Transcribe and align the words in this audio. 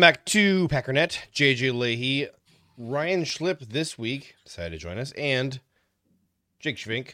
Welcome 0.00 0.14
back 0.14 0.24
to 0.24 0.66
Packernet. 0.68 1.18
JJ 1.34 1.72
Lahey, 1.72 2.26
Ryan 2.78 3.24
Schlip 3.24 3.68
this 3.68 3.98
week 3.98 4.34
decided 4.46 4.70
to 4.70 4.78
join 4.78 4.96
us, 4.96 5.12
and 5.12 5.60
Jake 6.58 6.78
Schvink. 6.78 7.10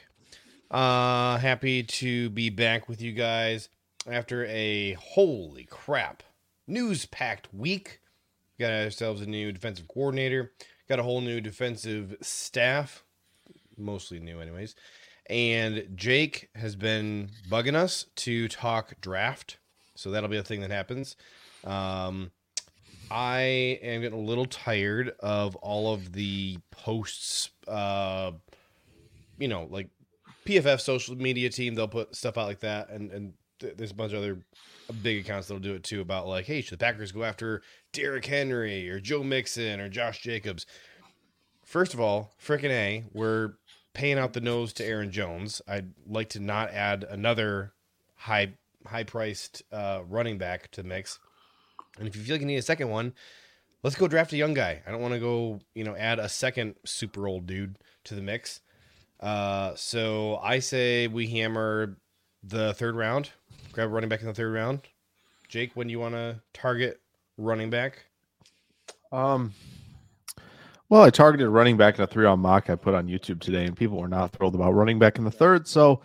Uh, 0.71 1.37
happy 1.39 1.83
to 1.83 2.31
be 2.31 2.49
back 2.49 2.89
with 2.89 3.03
you 3.03 3.11
guys 3.11 3.71
after 4.09 4.47
a 4.47 4.93
holy 4.93 5.65
crap 5.65 6.23
news 6.69 7.07
packed 7.07 7.53
week. 7.53 7.99
Got 8.61 8.71
ourselves 8.71 9.21
a 9.21 9.27
new 9.27 9.51
defensive 9.51 9.89
coordinator, 9.89 10.53
got 10.89 11.01
a 11.01 11.03
whole 11.03 11.21
new 11.21 11.41
defensive 11.41 12.15
staff, 12.23 13.03
mostly 13.77 14.21
new, 14.21 14.39
anyways. 14.39 14.77
And 15.29 15.89
Jake 15.97 16.51
has 16.55 16.77
been 16.77 17.31
bugging 17.51 17.75
us 17.75 18.07
to 18.15 18.47
talk 18.47 19.01
draft, 19.01 19.59
so 19.97 20.13
that'll 20.13 20.29
be 20.29 20.37
a 20.37 20.45
thing 20.45 20.61
that 20.61 20.71
happens. 20.71 21.17
Um, 21.65 22.31
I 23.11 23.79
am 23.83 24.01
getting 24.01 24.19
a 24.19 24.23
little 24.23 24.47
tired 24.47 25.15
of 25.21 25.57
all 25.57 25.93
of 25.93 26.13
the 26.13 26.59
posts. 26.71 27.51
Uh, 27.69 28.33
you 29.39 29.49
know, 29.49 29.69
like 29.71 29.89
PFF 30.45 30.81
social 30.81 31.17
media 31.17 31.51
team, 31.51 31.75
they'll 31.75 31.89
put 31.89 32.15
stuff 32.15 32.39
out 32.39 32.47
like 32.47 32.61
that, 32.61 32.89
and 32.91 33.11
and 33.11 33.33
th- 33.61 33.77
there's 33.77 33.91
a 33.91 33.95
bunch 33.95 34.13
of 34.13 34.19
other 34.19 34.39
big 35.03 35.25
accounts 35.25 35.49
that'll 35.49 35.61
do 35.61 35.75
it 35.75 35.85
too 35.85 36.01
about 36.01 36.27
like, 36.27 36.47
hey, 36.47 36.61
should 36.61 36.79
the 36.79 36.85
Packers 36.85 37.13
go 37.13 37.25
after 37.25 37.63
Derrick 37.93 38.25
Henry 38.25 38.89
or 38.89 39.01
Joe 39.01 39.23
Mixon 39.23 39.81
or 39.81 39.89
Josh 39.89 40.23
Jacobs? 40.23 40.67
First 41.65 41.95
of 41.95 42.01
all, 42.01 42.33
frickin' 42.41 42.71
a, 42.71 43.05
we're 43.13 43.55
paying 43.93 44.19
out 44.19 44.35
the 44.35 44.41
nose 44.41 44.73
to 44.75 44.85
Aaron 44.85 45.11
Jones. 45.11 45.61
I'd 45.67 45.93
like 46.07 46.29
to 46.31 46.41
not 46.41 46.71
add 46.71 47.05
another 47.05 47.73
high 48.15 48.55
high 48.87 49.05
priced 49.05 49.63
uh, 49.73 50.03
running 50.09 50.39
back 50.39 50.71
to 50.73 50.83
the 50.83 50.89
mix. 50.89 51.19
And 51.99 52.07
if 52.07 52.17
you 52.17 52.23
feel 52.23 52.35
like 52.35 52.41
you 52.41 52.47
need 52.47 52.57
a 52.57 52.63
second 52.63 52.89
one, 52.89 53.15
let's 53.83 53.97
go 53.97 54.09
draft 54.09 54.33
a 54.33 54.37
young 54.37 54.55
guy. 54.55 54.83
I 54.87 54.91
don't 54.91 55.01
want 55.01 55.15
to 55.15 55.21
go, 55.21 55.61
you 55.75 55.85
know, 55.85 55.97
add 55.97 56.19
a 56.19 56.29
second 56.29 56.75
super 56.85 57.27
old 57.27 57.47
dude 57.47 57.77
to 58.05 58.15
the 58.15 58.23
mix. 58.23 58.61
Uh, 59.21 59.75
so 59.75 60.37
I 60.43 60.59
say 60.59 61.07
we 61.07 61.27
hammer 61.27 61.97
the 62.43 62.75
third 62.75 62.97
round, 62.97 63.31
grab 63.73 63.89
a 63.89 63.91
running 63.91 64.09
back 64.09 64.21
in 64.21 64.27
the 64.27 64.35
third 64.35 64.53
round. 64.53 64.81
Jake, 65.49 65.73
when 65.75 65.87
do 65.87 65.93
you 65.93 66.01
want 66.01 66.15
to 66.15 66.41
target 66.53 67.01
running 67.39 67.71
back? 67.71 68.05
Um, 69.13 69.53
well, 70.89 71.03
I 71.03 71.11
targeted 71.11 71.49
running 71.49 71.77
back 71.77 71.99
in 71.99 72.05
a 72.05 72.07
three-round 72.07 72.41
mock 72.41 72.71
I 72.71 72.77
put 72.77 72.95
on 72.95 73.09
YouTube 73.09 73.41
today, 73.41 73.65
and 73.65 73.77
people 73.77 73.99
were 73.99 74.09
not 74.09 74.33
thrilled 74.33 74.55
about 74.55 74.73
running 74.73 74.99
back 74.99 75.19
in 75.19 75.25
the 75.25 75.31
third. 75.31 75.67
So, 75.67 76.01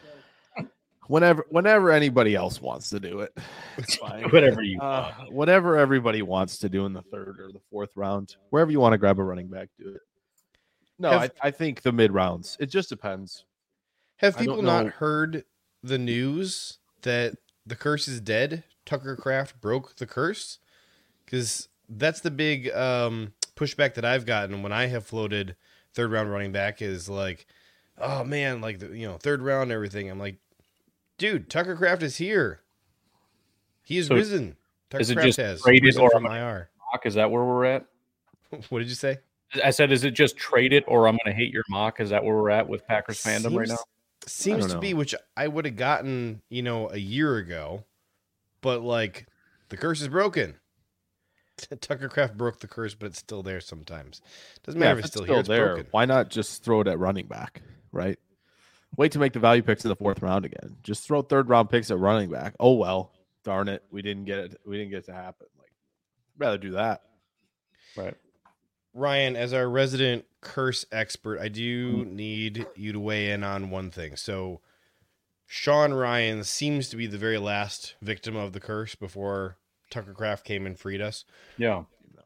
whenever, 1.08 1.46
whenever 1.50 1.92
anybody 1.92 2.36
else 2.36 2.62
wants 2.62 2.90
to 2.90 3.00
do 3.00 3.20
it. 3.22 3.38
Whatever 4.32 4.62
you 4.62 4.80
Uh, 4.80 5.12
whatever 5.30 5.78
everybody 5.78 6.22
wants 6.22 6.58
to 6.60 6.70
do 6.70 6.86
in 6.86 6.94
the 6.94 7.02
third 7.02 7.40
or 7.40 7.52
the 7.52 7.62
fourth 7.70 7.96
round, 7.96 8.36
wherever 8.50 8.72
you 8.72 8.80
want 8.80 8.94
to 8.94 8.98
grab 8.98 9.20
a 9.20 9.24
running 9.24 9.48
back, 9.48 9.70
do 9.80 9.90
it. 9.90 10.02
No, 11.00 11.12
Have- 11.12 11.32
I, 11.42 11.48
I 11.48 11.52
think 11.52 11.82
the 11.82 11.92
mid 11.92 12.12
rounds. 12.12 12.58
It 12.60 12.68
just 12.68 12.90
depends. 12.90 13.46
Have 14.18 14.38
people 14.38 14.62
not 14.62 14.86
heard 14.88 15.46
the 15.82 15.98
news 15.98 16.78
that 17.02 17.34
the 17.66 17.76
curse 17.76 18.08
is 18.08 18.22
dead? 18.22 18.64
Tucker 18.86 19.16
Kraft 19.16 19.60
broke 19.60 19.96
the 19.96 20.06
curse? 20.06 20.60
Because 21.26 21.70
that's 21.90 22.22
the 22.22 22.30
big 22.30 22.70
um, 22.72 23.34
pushback 23.56 23.96
that 23.96 24.06
I've 24.06 24.26
gotten 24.26 24.62
when 24.62 24.72
I 24.72 24.88
have 24.88 25.06
floated 25.06 25.56
third 25.94 26.12
round 26.12 26.32
running 26.32 26.52
back 26.52 26.82
is 26.82 27.10
like, 27.10 27.48
oh 27.98 28.24
man, 28.24 28.62
like, 28.62 28.80
the, 28.80 28.88
you 28.88 29.08
know, 29.08 29.18
third 29.18 29.42
round 29.42 29.72
everything. 29.72 30.10
I'm 30.10 30.20
like, 30.20 30.38
dude, 31.22 31.50
Tucker 31.52 31.76
Kraft 31.76 32.02
is 32.02 32.18
here. 32.18 32.62
He 33.84 34.00
is 34.00 34.08
So 34.08 34.16
risen. 34.16 34.58
Tucker 34.90 35.02
is 35.02 35.12
it 35.12 35.14
Craft 35.14 35.28
just 35.28 35.40
has 35.40 35.62
traded 35.62 35.98
or 35.98 36.10
from 36.10 36.26
IR. 36.26 36.70
mock. 36.92 37.06
Is 37.06 37.14
that 37.14 37.30
where 37.30 37.44
we're 37.44 37.66
at? 37.66 37.86
what 38.70 38.80
did 38.80 38.90
you 38.90 38.96
say? 38.96 39.20
I 39.64 39.70
said, 39.70 39.92
is 39.92 40.04
it 40.04 40.12
just 40.12 40.36
trade 40.36 40.74
it 40.74 40.84
or 40.88 41.08
I'm 41.08 41.18
going 41.24 41.34
to 41.34 41.40
hate 41.40 41.54
your 41.54 41.64
mock? 41.70 42.00
Is 42.00 42.10
that 42.10 42.24
where 42.24 42.36
we're 42.36 42.50
at 42.50 42.68
with 42.68 42.88
Packers 42.88 43.22
fandom 43.22 43.56
right 43.56 43.68
now? 43.68 43.78
Seems 44.26 44.68
to 44.68 44.80
be, 44.80 44.94
which 44.94 45.14
I 45.38 45.48
would 45.48 45.66
have 45.66 45.76
gotten, 45.76 46.42
you 46.50 46.64
know, 46.64 46.90
a 46.90 46.98
year 46.98 47.38
ago, 47.38 47.84
but 48.62 48.82
like 48.82 49.28
the 49.70 49.78
curse 49.78 50.02
is 50.02 50.08
broken. 50.08 50.56
Tucker 51.82 52.08
Kraft 52.08 52.38
broke 52.38 52.60
the 52.60 52.68
curse, 52.68 52.96
but 52.96 53.08
it's 53.08 53.20
still 53.20 53.44
there 53.44 53.60
sometimes. 53.60 54.22
Doesn't 54.64 54.80
matter 54.80 54.94
if 54.94 55.00
if 55.00 55.06
it's 55.06 55.14
still, 55.16 55.26
here; 55.26 55.40
it's 55.40 55.50
there, 55.50 55.68
broken. 55.68 55.88
why 55.92 56.06
not 56.06 56.30
just 56.30 56.64
throw 56.64 56.82
it 56.82 56.88
at 56.88 56.98
running 56.98 57.28
back, 57.28 57.62
right? 57.92 58.18
Wait 58.98 59.12
to 59.14 59.20
make 59.20 59.34
the 59.34 59.40
value 59.40 59.62
picks 59.62 59.86
in 59.86 59.90
the 59.90 59.96
fourth 59.96 60.22
round 60.22 60.46
again. 60.46 60.78
Just 60.84 61.08
throw 61.08 61.22
third 61.22 61.50
round 61.50 61.70
picks 61.70 61.90
at 61.92 62.00
running 62.00 62.30
back. 62.30 62.56
Oh 62.60 62.74
well, 62.74 63.12
darn 63.44 63.68
it, 63.68 63.84
we 63.92 64.02
didn't 64.02 64.26
get 64.26 64.40
it. 64.40 64.62
We 64.66 64.78
didn't 64.78 64.92
get 64.92 65.00
it 65.00 65.06
to 65.06 65.14
happen. 65.14 65.48
Like, 65.58 65.72
rather 66.38 66.58
do 66.58 66.72
that. 66.72 67.02
Right. 67.96 68.16
Ryan, 68.94 69.36
as 69.36 69.54
our 69.54 69.70
resident 69.70 70.26
curse 70.42 70.86
expert, 70.92 71.40
I 71.40 71.48
do 71.48 72.04
hmm. 72.04 72.16
need 72.16 72.66
you 72.76 72.92
to 72.94 73.00
weigh 73.00 73.32
in 73.32 73.44
on 73.44 73.70
one 73.70 73.92
thing. 73.92 74.16
So, 74.16 74.62
Sean 75.46 75.92
Rhyan 75.92 76.46
seems 76.46 76.90
to 76.90 76.98
be 76.98 77.08
the 77.08 77.18
very 77.18 77.38
last 77.38 77.96
victim 78.02 78.36
of 78.36 78.54
the 78.54 78.60
curse 78.60 78.96
before 78.96 79.58
Tucker 79.90 80.14
Kraft 80.14 80.46
came 80.46 80.66
and 80.66 80.78
freed 80.78 81.02
us. 81.02 81.26
Yeah. 81.58 81.84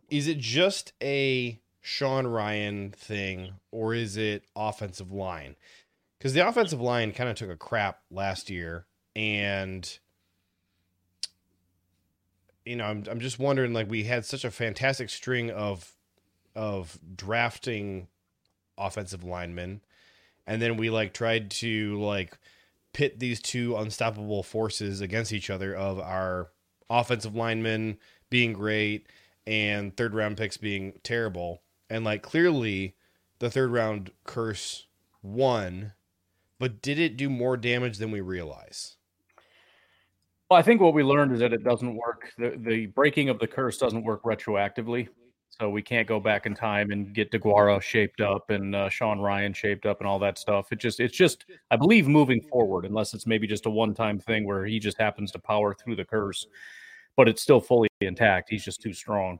Is 0.09 0.27
it 0.27 0.37
just 0.37 0.93
a 1.01 1.59
Sean 1.81 2.25
Rhyan 2.25 2.93
thing, 2.93 3.55
or 3.71 3.93
is 3.93 4.17
it 4.17 4.43
offensive 4.55 5.11
line? 5.11 5.55
Because 6.25 6.33
the 6.33 6.47
offensive 6.47 6.81
line 6.81 7.11
kind 7.11 7.29
of 7.29 7.35
took 7.35 7.51
a 7.51 7.55
crap 7.55 7.99
last 8.09 8.49
year, 8.49 8.87
and 9.15 9.99
you 12.65 12.75
know, 12.75 12.85
I'm 12.85 13.03
I'm 13.07 13.19
just 13.19 13.37
wondering. 13.37 13.73
Like, 13.73 13.91
we 13.91 14.05
had 14.05 14.25
such 14.25 14.43
a 14.43 14.49
fantastic 14.49 15.11
string 15.11 15.51
of 15.51 15.93
of 16.55 16.97
drafting 17.15 18.07
offensive 18.75 19.23
linemen, 19.23 19.81
and 20.47 20.59
then 20.59 20.77
we 20.77 20.89
like 20.89 21.13
tried 21.13 21.51
to 21.51 22.01
like 22.01 22.35
pit 22.91 23.19
these 23.19 23.39
two 23.39 23.75
unstoppable 23.75 24.41
forces 24.41 25.01
against 25.01 25.31
each 25.31 25.51
other 25.51 25.75
of 25.75 25.99
our 25.99 26.49
offensive 26.89 27.35
linemen 27.35 27.99
being 28.31 28.51
great 28.51 29.05
and 29.45 29.95
third 29.95 30.15
round 30.15 30.37
picks 30.37 30.57
being 30.57 30.93
terrible. 31.03 31.61
And 31.87 32.03
like 32.03 32.23
clearly 32.23 32.95
the 33.37 33.51
third 33.51 33.69
round 33.69 34.09
curse 34.23 34.87
won, 35.21 35.93
but 36.59 36.81
did 36.81 36.99
it 36.99 37.17
do 37.17 37.29
more 37.29 37.57
damage 37.57 37.97
than 37.97 38.11
we 38.11 38.21
realize? 38.21 38.97
Well, 40.49 40.59
I 40.59 40.61
think 40.61 40.79
what 40.79 40.93
we 40.93 41.03
learned 41.03 41.31
is 41.33 41.39
that 41.39 41.53
it 41.53 41.63
doesn't 41.63 41.95
work. 41.95 42.31
The, 42.37 42.55
the 42.57 42.85
breaking 42.87 43.29
of 43.29 43.39
the 43.39 43.47
curse 43.47 43.77
doesn't 43.77 44.03
work 44.03 44.23
retroactively. 44.23 45.07
So 45.49 45.69
we 45.69 45.81
can't 45.81 46.07
go 46.07 46.19
back 46.19 46.45
in 46.45 46.53
time 46.53 46.91
and 46.91 47.13
get 47.13 47.31
Deguara 47.31 47.81
shaped 47.81 48.19
up 48.19 48.49
and 48.49 48.75
uh, 48.75 48.89
Sean 48.89 49.19
Rhyan 49.19 49.55
shaped 49.55 49.85
up 49.85 50.01
and 50.01 50.07
all 50.07 50.19
that 50.19 50.37
stuff. 50.37 50.71
It 50.71 50.79
just, 50.79 50.99
it's 50.99 51.15
just, 51.15 51.45
I 51.71 51.77
believe, 51.77 52.09
moving 52.09 52.41
forward, 52.41 52.83
unless 52.83 53.13
it's 53.13 53.25
maybe 53.25 53.47
just 53.47 53.65
a 53.65 53.69
one-time 53.69 54.19
thing 54.19 54.45
where 54.45 54.65
he 54.65 54.79
just 54.79 54.97
happens 54.97 55.31
to 55.31 55.39
power 55.39 55.73
through 55.73 55.95
the 55.95 56.03
curse, 56.03 56.45
but 57.15 57.29
it's 57.29 57.41
still 57.41 57.61
fully 57.61 57.87
intact. 58.01 58.49
He's 58.49 58.65
just 58.65 58.81
too 58.81 58.91
strong. 58.91 59.39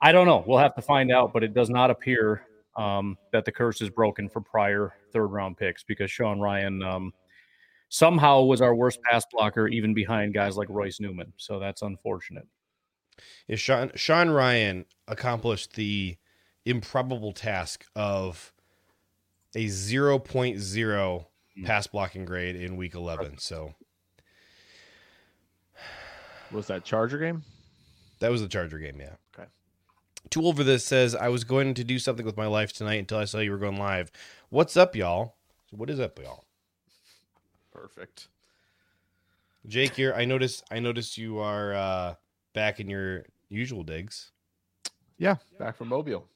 I 0.00 0.12
don't 0.12 0.26
know. 0.26 0.42
We'll 0.46 0.58
have 0.58 0.74
to 0.76 0.82
find 0.82 1.12
out, 1.12 1.34
but 1.34 1.44
it 1.44 1.52
does 1.52 1.68
not 1.68 1.90
appear 1.90 2.46
um, 2.76 3.18
that 3.32 3.44
the 3.44 3.52
curse 3.52 3.82
is 3.82 3.90
broken 3.90 4.30
for 4.30 4.40
prior 4.40 4.94
third-round 5.12 5.56
picks 5.56 5.82
because 5.82 6.10
Sean 6.10 6.38
Rhyan 6.38 6.84
um, 6.86 7.12
somehow 7.88 8.42
was 8.42 8.60
our 8.60 8.74
worst 8.74 9.00
pass 9.02 9.24
blocker, 9.30 9.68
even 9.68 9.94
behind 9.94 10.34
guys 10.34 10.56
like 10.56 10.68
Royce 10.68 11.00
Newman. 11.00 11.32
So 11.36 11.58
that's 11.58 11.82
unfortunate 11.82 12.46
is 13.48 13.60
Sean 13.60 13.90
Sean 13.94 14.28
Rhyan 14.28 14.84
accomplished 15.08 15.74
the 15.74 16.16
improbable 16.64 17.32
task 17.32 17.84
of 17.94 18.52
a 19.54 19.66
0.0 19.66 21.26
pass 21.64 21.86
blocking 21.86 22.24
grade 22.24 22.56
in 22.56 22.76
week 22.76 22.94
11. 22.94 23.38
So 23.38 23.74
was 26.52 26.66
that 26.68 26.84
Charger 26.84 27.18
game? 27.18 27.42
That 28.20 28.30
was 28.30 28.42
the 28.42 28.48
Charger 28.48 28.78
game, 28.78 29.00
yeah. 29.00 29.14
Okay. 29.34 29.48
Too 30.28 30.42
old 30.42 30.56
for 30.56 30.64
this 30.64 30.84
says 30.84 31.14
I 31.14 31.28
was 31.28 31.44
going 31.44 31.74
to 31.74 31.84
do 31.84 31.98
something 31.98 32.26
with 32.26 32.36
my 32.36 32.46
life 32.46 32.72
tonight 32.72 33.00
until 33.00 33.18
I 33.18 33.24
saw 33.24 33.38
you 33.38 33.50
were 33.50 33.58
going 33.58 33.78
live. 33.78 34.12
What's 34.52 34.76
up, 34.76 34.96
y'all? 34.96 35.36
What 35.70 35.90
is 35.90 36.00
up, 36.00 36.18
y'all? 36.18 36.44
Perfect. 37.72 38.26
Jake, 39.68 39.94
here 39.94 40.12
I 40.12 40.24
notice 40.24 40.64
I 40.72 40.80
notice 40.80 41.16
you 41.16 41.38
are 41.38 41.72
uh 41.72 42.14
back 42.52 42.80
in 42.80 42.90
your 42.90 43.26
usual 43.48 43.84
digs. 43.84 44.32
Yeah, 45.18 45.36
back 45.60 45.76
from 45.76 45.86
Mobile. 45.86 46.26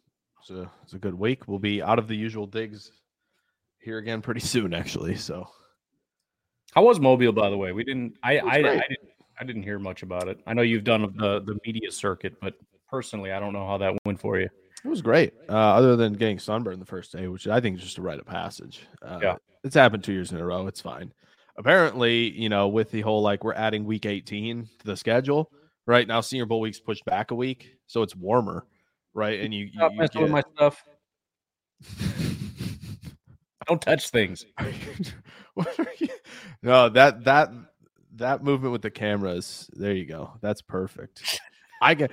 It's 0.41 0.51
a 0.51 0.71
it's 0.85 0.93
a 0.93 0.99
good 0.99 1.15
week. 1.15 1.49
We'll 1.49 1.59
be 1.59 1.83
out 1.83 1.99
of 1.99 2.07
the 2.07 2.15
usual 2.15 2.47
digs 2.47 2.93
here 3.81 3.99
again 3.99 4.23
pretty 4.23 4.41
soon, 4.53 4.75
actually. 4.75 5.17
So, 5.17 5.49
how 6.73 6.85
was 6.85 7.01
Mobile, 7.01 7.33
by 7.33 7.51
the 7.51 7.59
way? 7.59 7.73
We 7.73 7.83
didn't. 7.83 8.17
I 8.23 8.39
I, 8.39 8.53
I, 8.53 8.63
didn't. 8.63 9.09
I 9.41 9.45
didn't 9.45 9.65
hear 9.65 9.81
much 9.81 10.05
about 10.05 10.29
it. 10.29 10.39
I 10.47 10.55
know 10.55 10.63
you've 10.63 10.85
done 10.85 11.13
the 11.17 11.41
the 11.41 11.59
media 11.67 11.91
circuit, 11.91 12.37
but 12.41 12.55
personally, 12.89 13.33
I 13.33 13.41
don't 13.41 13.53
know 13.53 13.67
how 13.67 13.79
that 13.79 13.93
went 14.07 14.21
for 14.21 14.39
you. 14.39 14.49
It 14.85 14.89
was 14.89 15.03
great. 15.03 15.33
Uh, 15.49 15.53
other 15.53 15.97
than 15.97 16.13
getting 16.13 16.39
sunburned 16.39 16.81
the 16.81 16.87
first 16.87 17.13
day, 17.13 17.27
which 17.29 17.47
I 17.49 17.61
think 17.61 17.79
is 17.79 17.85
just 17.85 17.99
a 17.99 18.03
rite 18.03 18.19
of 18.19 18.27
passage. 18.27 18.87
Uh, 19.03 19.19
yeah, 19.23 19.37
it's 19.63 19.75
happened 19.75 20.05
two 20.05 20.13
years 20.13 20.33
in 20.33 20.39
a 20.39 20.45
row. 20.45 20.67
It's 20.67 20.81
fine. 20.81 21.13
Apparently, 21.57 22.31
you 22.31 22.49
know, 22.49 22.69
with 22.69 22.91
the 22.91 23.01
whole 23.01 23.23
like 23.23 23.45
we're 23.45 23.55
adding 23.55 23.85
week 23.85 24.07
18 24.07 24.69
to 24.81 24.87
the 24.87 24.97
schedule 24.97 25.51
right 25.87 26.09
now 26.09 26.21
senior 26.21 26.47
bowl 26.47 26.61
week's 26.61 26.81
pushed 26.81 27.05
back 27.05 27.31
a 27.31 27.35
week 27.35 27.77
so 27.87 28.03
it's 28.03 28.17
warmer 28.17 28.67
right 29.13 29.41
and 29.41 29.53
you, 29.53 29.69
you, 29.73 29.91
you 29.93 30.09
get... 30.09 30.31
my 30.31 30.43
stuff 30.55 30.83
don't 33.67 33.83
touch 33.83 34.09
things 34.11 34.47
no 36.63 36.89
that 36.89 37.25
that 37.25 37.51
that 38.17 38.45
movement 38.45 38.73
with 38.73 38.83
the 38.83 38.91
cameras 38.91 39.69
there 39.75 39.93
you 39.93 40.07
go 40.07 40.33
that's 40.41 40.63
perfect 40.63 41.41
i 41.83 41.95
can 41.95 42.09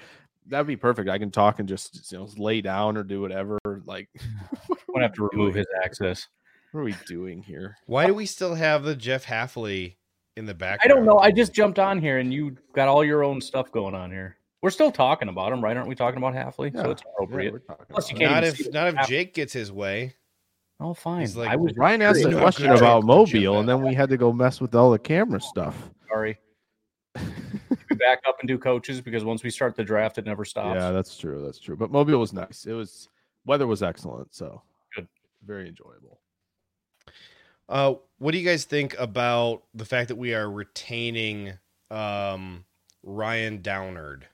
that'd 0.48 0.68
be 0.68 0.76
perfect 0.76 1.10
i 1.10 1.18
can 1.18 1.32
talk 1.32 1.60
and 1.60 1.70
just 1.70 2.12
you 2.12 2.18
know 2.18 2.28
lay 2.38 2.62
down 2.62 2.98
or 2.98 3.04
do 3.04 3.22
whatever 3.22 3.60
like 3.86 4.10
what 4.88 5.02
have 5.02 5.14
to 5.14 5.28
remove 5.32 5.56
his 5.56 5.68
access 5.84 6.28
what 6.72 6.82
are 6.82 6.84
we 6.84 6.96
doing 7.08 7.42
here 7.42 7.78
why 7.86 8.06
do 8.06 8.14
we 8.14 8.26
still 8.26 8.56
have 8.56 8.84
the 8.84 8.96
jeff 8.96 9.26
hafley 9.26 9.96
in 10.38 10.46
the 10.46 10.54
back. 10.54 10.80
I 10.84 10.88
don't 10.88 11.06
know. 11.06 11.20
I 11.20 11.32
just 11.32 11.54
jumped 11.54 11.80
on 11.80 12.00
here 12.00 12.20
and 12.20 12.34
you 12.34 12.58
got 12.74 12.88
all 12.88 13.04
your 13.04 13.24
own 13.24 13.42
stuff 13.42 13.72
going 13.72 13.96
on 13.96 14.12
here. 14.12 14.38
We're 14.62 14.70
still 14.70 14.92
talking 14.92 15.28
about 15.28 15.52
him, 15.52 15.64
right? 15.64 15.76
Aren't 15.76 15.90
we 15.90 15.96
talking 15.96 16.18
about 16.18 16.34
Hafley? 16.34 16.74
Yeah. 16.74 16.84
So 16.84 16.92
it's 16.92 17.02
appropriate. 17.02 17.64
Yeah, 17.68 17.76
Plus, 17.90 18.12
you 18.12 18.18
can't 18.18 18.32
not 18.32 18.44
if 18.44 18.72
not 18.72 18.88
if 18.94 19.08
Jake 19.08 19.34
gets 19.34 19.54
his 19.54 19.72
way. 19.72 20.16
Oh, 20.80 20.94
fine. 20.94 21.32
Like, 21.34 21.50
I 21.50 21.56
was 21.56 21.76
Ryan 21.76 22.02
asked 22.02 22.26
a 22.26 22.38
question 22.38 22.72
about 22.72 23.04
Mobile, 23.04 23.60
and 23.60 23.70
then 23.70 23.82
we 23.82 23.94
had 23.94 24.10
to 24.10 24.18
go 24.18 24.32
mess 24.32 24.62
with 24.62 24.74
all 24.76 24.92
the 24.92 25.00
camera 25.00 25.40
stuff. 25.42 25.90
Sorry. 26.08 26.38
we 27.90 27.96
back 27.98 28.20
up 28.28 28.38
and 28.40 28.48
do 28.48 28.58
coaches 28.58 29.02
because 29.02 29.24
once 29.24 29.44
we 29.44 29.50
start 29.50 29.76
the 29.76 29.84
draft, 29.84 30.18
it 30.18 30.26
never 30.26 30.46
stops. 30.46 30.80
Yeah, 30.80 30.92
that's 30.92 31.18
true. 31.18 31.44
That's 31.44 31.60
true. 31.60 31.76
But 31.76 31.92
Mobile 31.92 32.20
was 32.20 32.34
nice. 32.34 32.66
It 32.66 32.74
was 32.74 33.10
weather 33.46 33.68
was 33.68 33.84
excellent, 33.84 34.34
so 34.34 34.62
good, 34.96 35.08
very 35.46 35.68
enjoyable. 35.68 36.20
Uh, 37.68 37.96
what 38.18 38.32
do 38.32 38.38
you 38.38 38.46
guys 38.46 38.66
think 38.66 38.98
about 39.00 39.64
the 39.74 39.86
fact 39.86 40.10
that 40.10 40.18
we 40.18 40.34
are 40.34 40.52
retaining 40.52 41.54
um, 41.90 42.66
Ryan 43.02 43.62
Downard? 43.62 44.28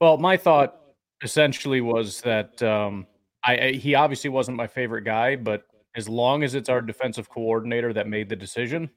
Well, 0.00 0.18
my 0.18 0.36
thought 0.36 0.80
essentially 1.22 1.80
was 1.80 2.20
that 2.20 2.62
um, 2.62 3.06
I, 3.44 3.56
I, 3.56 3.72
he 3.72 3.94
obviously 3.94 4.30
wasn't 4.30 4.56
my 4.56 4.66
favorite 4.66 5.02
guy, 5.02 5.36
but 5.36 5.64
as 5.96 6.08
long 6.08 6.42
as 6.42 6.54
it's 6.54 6.68
our 6.68 6.80
defensive 6.80 7.28
coordinator 7.28 7.92
that 7.92 8.08
made 8.08 8.28
the 8.28 8.36
decision, 8.36 8.90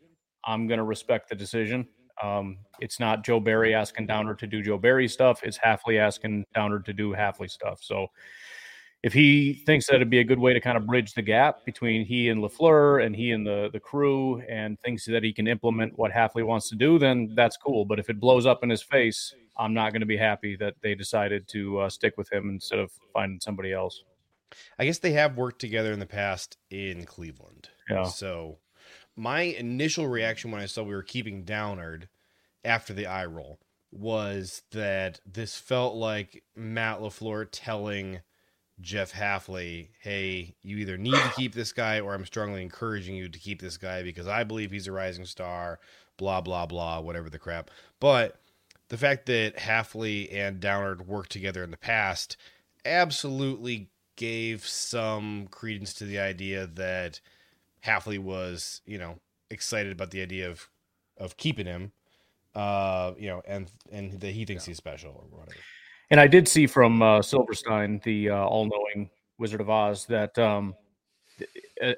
I'm 0.45 0.67
going 0.67 0.77
to 0.79 0.83
respect 0.83 1.29
the 1.29 1.35
decision. 1.35 1.87
Um, 2.21 2.57
it's 2.79 2.99
not 2.99 3.23
Joe 3.23 3.39
Barry 3.39 3.75
asking 3.75 4.07
Downard 4.07 4.39
to 4.39 4.47
do 4.47 4.61
Joe 4.61 4.77
Barry 4.77 5.07
stuff. 5.07 5.43
It's 5.43 5.57
Hafley 5.57 5.99
asking 5.99 6.45
Downard 6.55 6.85
to 6.85 6.93
do 6.93 7.13
Hafley 7.13 7.49
stuff. 7.49 7.79
So 7.83 8.07
if 9.03 9.13
he 9.13 9.53
thinks 9.53 9.85
that 9.87 9.95
it'd 9.95 10.09
be 10.09 10.19
a 10.19 10.23
good 10.23 10.39
way 10.39 10.53
to 10.53 10.59
kind 10.59 10.77
of 10.77 10.87
bridge 10.87 11.13
the 11.13 11.21
gap 11.21 11.63
between 11.65 12.05
he 12.05 12.29
and 12.29 12.41
Lafleur 12.41 13.05
and 13.05 13.15
he 13.15 13.31
and 13.31 13.45
the 13.45 13.69
the 13.71 13.79
crew, 13.79 14.41
and 14.49 14.79
thinks 14.79 15.05
that 15.05 15.23
he 15.23 15.31
can 15.31 15.47
implement 15.47 15.97
what 15.97 16.11
Hafley 16.11 16.43
wants 16.43 16.69
to 16.69 16.75
do, 16.75 16.97
then 16.97 17.33
that's 17.35 17.57
cool. 17.57 17.85
But 17.85 17.99
if 17.99 18.09
it 18.09 18.19
blows 18.19 18.45
up 18.45 18.63
in 18.63 18.69
his 18.69 18.81
face, 18.81 19.33
I'm 19.57 19.73
not 19.73 19.91
going 19.91 20.01
to 20.01 20.07
be 20.07 20.17
happy 20.17 20.55
that 20.57 20.75
they 20.81 20.95
decided 20.95 21.47
to 21.49 21.79
uh, 21.81 21.89
stick 21.89 22.17
with 22.17 22.31
him 22.31 22.49
instead 22.49 22.79
of 22.79 22.91
finding 23.13 23.39
somebody 23.39 23.71
else. 23.71 24.03
I 24.79 24.85
guess 24.85 24.99
they 24.99 25.11
have 25.11 25.37
worked 25.37 25.59
together 25.59 25.91
in 25.91 25.99
the 25.99 26.05
past 26.05 26.57
in 26.71 27.05
Cleveland. 27.05 27.69
Yeah. 27.89 28.03
So 28.05 28.57
my 29.17 29.41
initial 29.41 30.07
reaction 30.07 30.51
when 30.51 30.61
I 30.61 30.67
saw 30.67 30.83
we 30.83 30.93
were 30.93 31.01
keeping 31.01 31.43
Downard 31.43 32.07
after 32.63 32.93
the 32.93 33.07
eye 33.07 33.25
roll 33.25 33.59
was 33.91 34.61
that 34.71 35.19
this 35.25 35.57
felt 35.57 35.95
like 35.95 36.43
Matt 36.55 36.99
LaFleur 36.99 37.47
telling 37.51 38.19
Jeff 38.79 39.11
Hafley, 39.11 39.89
hey, 40.01 40.55
you 40.61 40.77
either 40.77 40.97
need 40.97 41.15
to 41.15 41.33
keep 41.35 41.55
this 41.55 41.73
guy 41.73 41.99
or 41.99 42.13
I'm 42.13 42.25
strongly 42.25 42.61
encouraging 42.61 43.15
you 43.15 43.27
to 43.27 43.39
keep 43.39 43.59
this 43.59 43.77
guy 43.77 44.03
because 44.03 44.27
I 44.27 44.43
believe 44.43 44.69
he's 44.69 44.87
a 44.87 44.91
rising 44.91 45.25
star, 45.25 45.79
blah, 46.17 46.41
blah, 46.41 46.67
blah, 46.67 46.99
whatever 46.99 47.29
the 47.29 47.39
crap. 47.39 47.71
But 47.99 48.39
the 48.89 48.97
fact 48.97 49.25
that 49.25 49.57
Hafley 49.57 50.31
and 50.31 50.59
Downard 50.59 51.07
worked 51.07 51.31
together 51.31 51.63
in 51.63 51.71
the 51.71 51.77
past 51.77 52.37
absolutely 52.85 53.89
gave 54.15 54.65
some 54.67 55.47
credence 55.49 55.93
to 55.95 56.03
the 56.03 56.19
idea 56.19 56.67
that 56.67 57.19
Hafley 57.85 58.19
was, 58.19 58.81
you 58.85 58.97
know, 58.97 59.19
excited 59.49 59.91
about 59.91 60.11
the 60.11 60.21
idea 60.21 60.49
of 60.49 60.69
of 61.17 61.37
keeping 61.37 61.65
him, 61.65 61.91
uh, 62.55 63.13
you 63.17 63.27
know, 63.27 63.41
and 63.47 63.71
and 63.91 64.19
that 64.19 64.31
he 64.31 64.45
thinks 64.45 64.65
yeah. 64.65 64.71
he's 64.71 64.77
special 64.77 65.11
or 65.11 65.39
whatever. 65.39 65.59
And 66.09 66.19
I 66.19 66.27
did 66.27 66.47
see 66.47 66.67
from 66.67 67.01
uh, 67.01 67.21
Silverstein, 67.21 67.99
the 68.03 68.29
uh, 68.29 68.35
all-knowing 68.35 69.09
Wizard 69.39 69.59
of 69.59 69.69
Oz, 69.69 70.05
that 70.05 70.37
um, 70.39 70.73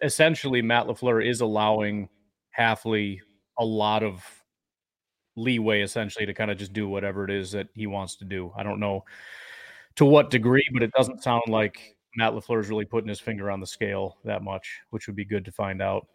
essentially 0.01 0.61
Matt 0.63 0.87
Lafleur 0.87 1.23
is 1.23 1.41
allowing 1.41 2.09
Hafley 2.57 3.19
a 3.59 3.65
lot 3.65 4.01
of 4.01 4.23
leeway, 5.35 5.81
essentially, 5.81 6.25
to 6.25 6.33
kind 6.33 6.49
of 6.49 6.57
just 6.57 6.73
do 6.73 6.87
whatever 6.89 7.23
it 7.23 7.29
is 7.29 7.51
that 7.51 7.67
he 7.75 7.85
wants 7.85 8.15
to 8.15 8.25
do. 8.25 8.51
I 8.57 8.63
don't 8.63 8.79
know 8.79 9.05
to 9.95 10.05
what 10.05 10.31
degree, 10.31 10.67
but 10.73 10.81
it 10.81 10.91
doesn't 10.91 11.21
sound 11.21 11.43
like 11.47 11.95
Matt 12.19 12.33
LaFleur 12.33 12.59
is 12.59 12.67
really 12.69 12.83
putting 12.85 13.07
his 13.07 13.21
finger 13.21 13.49
on 13.49 13.61
the 13.61 13.65
scale 13.65 14.17
that 14.25 14.43
much, 14.43 14.81
which 14.89 15.07
would 15.07 15.15
be 15.15 15.23
good 15.23 15.45
to 15.45 15.51
find 15.53 15.81
out. 15.81 16.05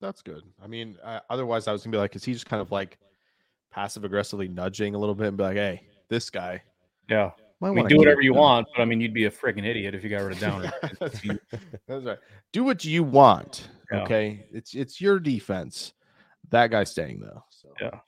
That's 0.00 0.22
good. 0.22 0.42
I 0.62 0.66
mean, 0.66 0.96
uh, 1.04 1.20
otherwise, 1.30 1.68
I 1.68 1.72
was 1.72 1.84
gonna 1.84 1.92
be 1.94 1.98
like, 1.98 2.16
is 2.16 2.24
he 2.24 2.32
just 2.32 2.46
kind 2.46 2.60
of 2.60 2.72
like 2.72 2.98
passive 3.70 4.04
aggressively 4.04 4.48
nudging 4.48 4.94
a 4.94 4.98
little 4.98 5.14
bit 5.14 5.28
and 5.28 5.36
be 5.36 5.44
like, 5.44 5.56
hey, 5.56 5.82
this 6.08 6.30
guy, 6.30 6.60
Yeah. 7.08 7.30
might 7.60 7.70
I 7.70 7.72
mean, 7.74 7.86
do 7.86 7.96
whatever 7.96 8.20
you 8.22 8.32
down." 8.32 8.40
want, 8.42 8.68
but 8.74 8.82
I 8.82 8.84
mean, 8.86 9.00
you'd 9.00 9.14
be 9.14 9.26
a 9.26 9.30
freaking 9.30 9.64
idiot 9.64 9.94
if 9.94 10.02
you 10.02 10.10
got 10.10 10.22
rid 10.22 10.32
of 10.32 10.40
Downard. 10.40 10.72
That's 11.00 11.20
That's 11.86 12.04
right. 12.04 12.18
Do 12.52 12.64
what 12.64 12.84
you 12.84 13.04
want. 13.04 13.68
Yeah. 13.92 14.02
Okay, 14.02 14.46
it's 14.52 14.74
it's 14.74 15.00
your 15.00 15.20
defense. 15.20 15.92
That 16.50 16.70
guy's 16.70 16.90
staying 16.90 17.20
though. 17.20 17.44
So 17.50 17.68
Yeah. 17.80 18.00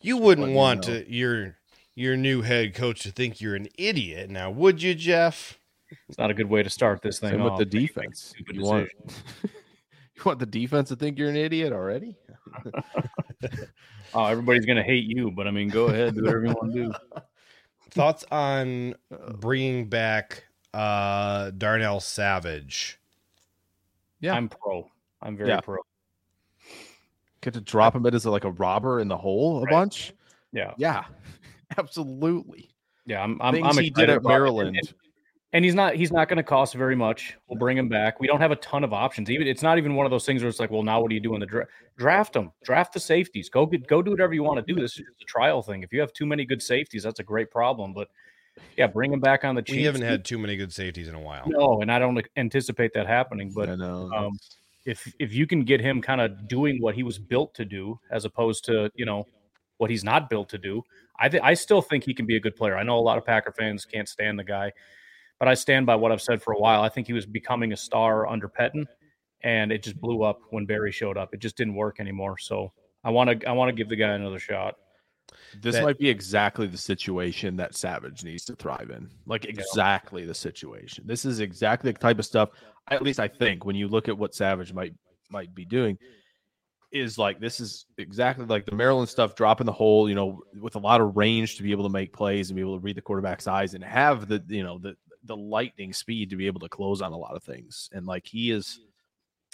You 0.00 0.18
wouldn't 0.18 0.40
letting 0.42 0.54
you 0.54 0.58
want 0.58 0.88
know. 0.88 0.94
to, 1.02 1.12
your 1.12 1.56
your 1.94 2.16
new 2.16 2.42
head 2.42 2.74
coach 2.74 3.00
to 3.02 3.10
think 3.10 3.40
you're 3.40 3.54
an 3.56 3.68
idiot 3.78 4.28
now, 4.30 4.50
would 4.50 4.82
you, 4.82 4.94
Jeff? 4.94 5.58
It's 6.08 6.18
not 6.18 6.30
a 6.30 6.34
good 6.34 6.48
way 6.48 6.62
to 6.62 6.70
start 6.70 7.02
this 7.02 7.18
thing 7.20 7.30
same 7.32 7.42
with 7.42 7.52
off. 7.54 7.58
the 7.58 7.64
defense. 7.64 8.34
You 8.50 8.62
want 8.62 8.88
you 9.44 10.22
want 10.24 10.38
the 10.38 10.46
defense 10.46 10.88
to 10.90 10.96
think 10.96 11.18
you're 11.18 11.28
an 11.30 11.36
idiot 11.36 11.72
already? 11.72 12.16
Oh, 14.14 14.24
everybody's 14.26 14.64
gonna 14.64 14.82
hate 14.84 15.04
you, 15.04 15.30
but 15.32 15.46
I 15.46 15.50
mean, 15.50 15.68
go 15.68 15.88
ahead, 15.88 16.14
do 16.14 16.22
whatever 16.22 16.46
you 16.46 16.52
want 16.54 16.72
to 16.72 16.84
do. 16.86 16.92
Thoughts 17.90 18.24
on 18.30 18.94
bringing 19.34 19.88
back 19.88 20.44
uh 20.72 21.50
Darnell 21.50 22.00
Savage? 22.00 22.98
Yeah. 24.20 24.34
I'm 24.34 24.48
pro. 24.48 24.88
I'm 25.20 25.36
very 25.36 25.50
Yeah. 25.50 25.60
pro. 25.60 25.78
Get 27.42 27.54
to 27.54 27.60
drop 27.60 27.94
him 27.94 28.06
in 28.06 28.14
as 28.14 28.24
like 28.24 28.44
a 28.44 28.50
robber 28.52 29.00
in 29.00 29.08
the 29.08 29.16
hole 29.16 29.58
a 29.58 29.62
Right. 29.62 29.70
bunch. 29.72 30.14
Yeah, 30.52 30.72
Yeah, 30.78 31.04
absolutely. 31.76 32.70
yeah. 33.06 33.22
I'm. 33.22 33.42
I'm. 33.42 33.54
Things 33.54 33.76
I'm 33.76 33.82
he 33.84 33.90
did 33.90 34.08
at 34.08 34.18
it. 34.18 34.22
Maryland. 34.22 34.78
And- 35.52 35.56
and 35.58 35.64
he's 35.64 35.74
not. 35.74 35.94
He's 35.94 36.12
not 36.12 36.28
going 36.28 36.36
to 36.38 36.42
cost 36.42 36.74
very 36.74 36.96
much. 36.96 37.36
We'll 37.48 37.58
bring 37.58 37.78
him 37.78 37.88
back. 37.88 38.20
We 38.20 38.26
don't 38.26 38.40
have 38.40 38.50
a 38.50 38.56
ton 38.56 38.84
of 38.84 38.92
options. 38.92 39.30
Even 39.30 39.46
it's 39.46 39.62
not 39.62 39.78
even 39.78 39.94
one 39.94 40.04
of 40.04 40.10
those 40.10 40.26
things 40.26 40.42
where 40.42 40.48
it's 40.48 40.60
like, 40.60 40.70
well, 40.70 40.82
now 40.82 41.00
what 41.00 41.08
do 41.08 41.14
you 41.14 41.20
do 41.20 41.34
in 41.34 41.40
the 41.40 41.46
draft? 41.46 41.70
Draft 41.96 42.32
them. 42.34 42.52
Draft 42.64 42.92
the 42.92 43.00
safeties. 43.00 43.48
Go 43.48 43.64
get. 43.64 43.86
Go 43.86 44.02
do 44.02 44.10
whatever 44.10 44.34
you 44.34 44.42
want 44.42 44.64
to 44.66 44.74
do. 44.74 44.78
This 44.80 44.92
is 44.92 45.04
just 45.06 45.22
a 45.22 45.24
trial 45.24 45.62
thing. 45.62 45.82
If 45.82 45.92
you 45.92 46.00
have 46.00 46.12
too 46.12 46.26
many 46.26 46.44
good 46.44 46.60
safeties, 46.62 47.02
that's 47.04 47.20
a 47.20 47.24
great 47.24 47.50
problem. 47.50 47.94
But 47.94 48.08
yeah, 48.76 48.86
bring 48.86 49.12
him 49.12 49.20
back 49.20 49.44
on 49.44 49.54
the 49.54 49.62
cheap. 49.62 49.76
We 49.76 49.82
haven't 49.84 50.02
had 50.02 50.24
too 50.24 50.38
many 50.38 50.56
good 50.56 50.72
safeties 50.72 51.08
in 51.08 51.14
a 51.14 51.20
while. 51.20 51.44
no, 51.46 51.80
and 51.80 51.90
I 51.92 51.98
don't 51.98 52.20
anticipate 52.36 52.92
that 52.94 53.06
happening. 53.06 53.52
But 53.54 53.68
I 53.70 53.76
know. 53.76 54.10
um, 54.14 54.38
if 54.84 55.10
if 55.18 55.32
you 55.32 55.46
can 55.46 55.64
get 55.64 55.80
him 55.80 56.02
kind 56.02 56.20
of 56.20 56.48
doing 56.48 56.80
what 56.82 56.94
he 56.94 57.02
was 57.02 57.18
built 57.18 57.54
to 57.54 57.64
do, 57.64 57.98
as 58.10 58.24
opposed 58.24 58.64
to 58.66 58.90
you 58.94 59.04
know 59.06 59.26
what 59.78 59.90
he's 59.90 60.04
not 60.04 60.28
built 60.30 60.48
to 60.50 60.58
do, 60.58 60.82
I 61.18 61.28
th- 61.28 61.42
I 61.42 61.54
still 61.54 61.82
think 61.82 62.04
he 62.04 62.14
can 62.14 62.26
be 62.26 62.36
a 62.36 62.40
good 62.40 62.56
player. 62.56 62.76
I 62.76 62.82
know 62.82 62.98
a 62.98 63.00
lot 63.00 63.16
of 63.18 63.24
Packer 63.24 63.52
fans 63.52 63.84
can't 63.84 64.08
stand 64.08 64.38
the 64.38 64.44
guy, 64.44 64.72
but 65.38 65.48
I 65.48 65.54
stand 65.54 65.86
by 65.86 65.94
what 65.94 66.12
I've 66.12 66.22
said 66.22 66.42
for 66.42 66.52
a 66.52 66.58
while. 66.58 66.82
I 66.82 66.88
think 66.88 67.06
he 67.06 67.12
was 67.12 67.26
becoming 67.26 67.72
a 67.72 67.76
star 67.76 68.26
under 68.26 68.48
Pettine, 68.48 68.86
and 69.42 69.70
it 69.70 69.82
just 69.82 70.00
blew 70.00 70.22
up 70.22 70.40
when 70.50 70.66
Barry 70.66 70.92
showed 70.92 71.16
up. 71.16 71.34
It 71.34 71.40
just 71.40 71.56
didn't 71.56 71.74
work 71.74 72.00
anymore. 72.00 72.38
So 72.38 72.72
I 73.04 73.10
want 73.10 73.40
to 73.40 73.48
I 73.48 73.52
want 73.52 73.68
to 73.68 73.74
give 73.74 73.88
the 73.88 73.96
guy 73.96 74.10
another 74.10 74.38
shot. 74.38 74.76
This 75.60 75.74
that- 75.74 75.84
might 75.84 75.98
be 75.98 76.08
exactly 76.08 76.66
the 76.66 76.78
situation 76.78 77.56
that 77.56 77.74
Savage 77.74 78.24
needs 78.24 78.44
to 78.46 78.54
thrive 78.54 78.90
in. 78.90 79.10
Like 79.26 79.44
exactly 79.44 80.24
the 80.24 80.34
situation. 80.34 81.04
This 81.06 81.24
is 81.24 81.40
exactly 81.40 81.92
the 81.92 81.98
type 81.98 82.18
of 82.18 82.24
stuff. 82.24 82.50
At 82.88 83.02
least 83.02 83.20
I 83.20 83.28
think 83.28 83.64
when 83.64 83.76
you 83.76 83.88
look 83.88 84.08
at 84.08 84.16
what 84.16 84.34
Savage 84.34 84.72
might 84.72 84.94
might 85.28 85.54
be 85.54 85.64
doing, 85.64 85.98
is 86.92 87.18
like 87.18 87.40
this 87.40 87.60
is 87.60 87.86
exactly 87.98 88.46
like 88.46 88.64
the 88.64 88.74
Maryland 88.74 89.08
stuff. 89.08 89.34
dropping 89.34 89.66
the 89.66 89.72
hole, 89.72 90.08
you 90.08 90.14
know, 90.14 90.42
with 90.60 90.76
a 90.76 90.78
lot 90.78 91.00
of 91.00 91.16
range 91.16 91.56
to 91.56 91.62
be 91.62 91.72
able 91.72 91.84
to 91.84 91.92
make 91.92 92.12
plays 92.12 92.50
and 92.50 92.56
be 92.56 92.60
able 92.60 92.76
to 92.78 92.82
read 92.82 92.96
the 92.96 93.02
quarterback's 93.02 93.46
eyes 93.46 93.74
and 93.74 93.82
have 93.84 94.28
the 94.28 94.42
you 94.48 94.62
know 94.62 94.78
the 94.78 94.96
the 95.26 95.36
lightning 95.36 95.92
speed 95.92 96.30
to 96.30 96.36
be 96.36 96.46
able 96.46 96.60
to 96.60 96.68
close 96.68 97.02
on 97.02 97.12
a 97.12 97.16
lot 97.16 97.34
of 97.36 97.42
things. 97.42 97.88
And 97.92 98.06
like 98.06 98.26
he 98.26 98.50
is 98.50 98.80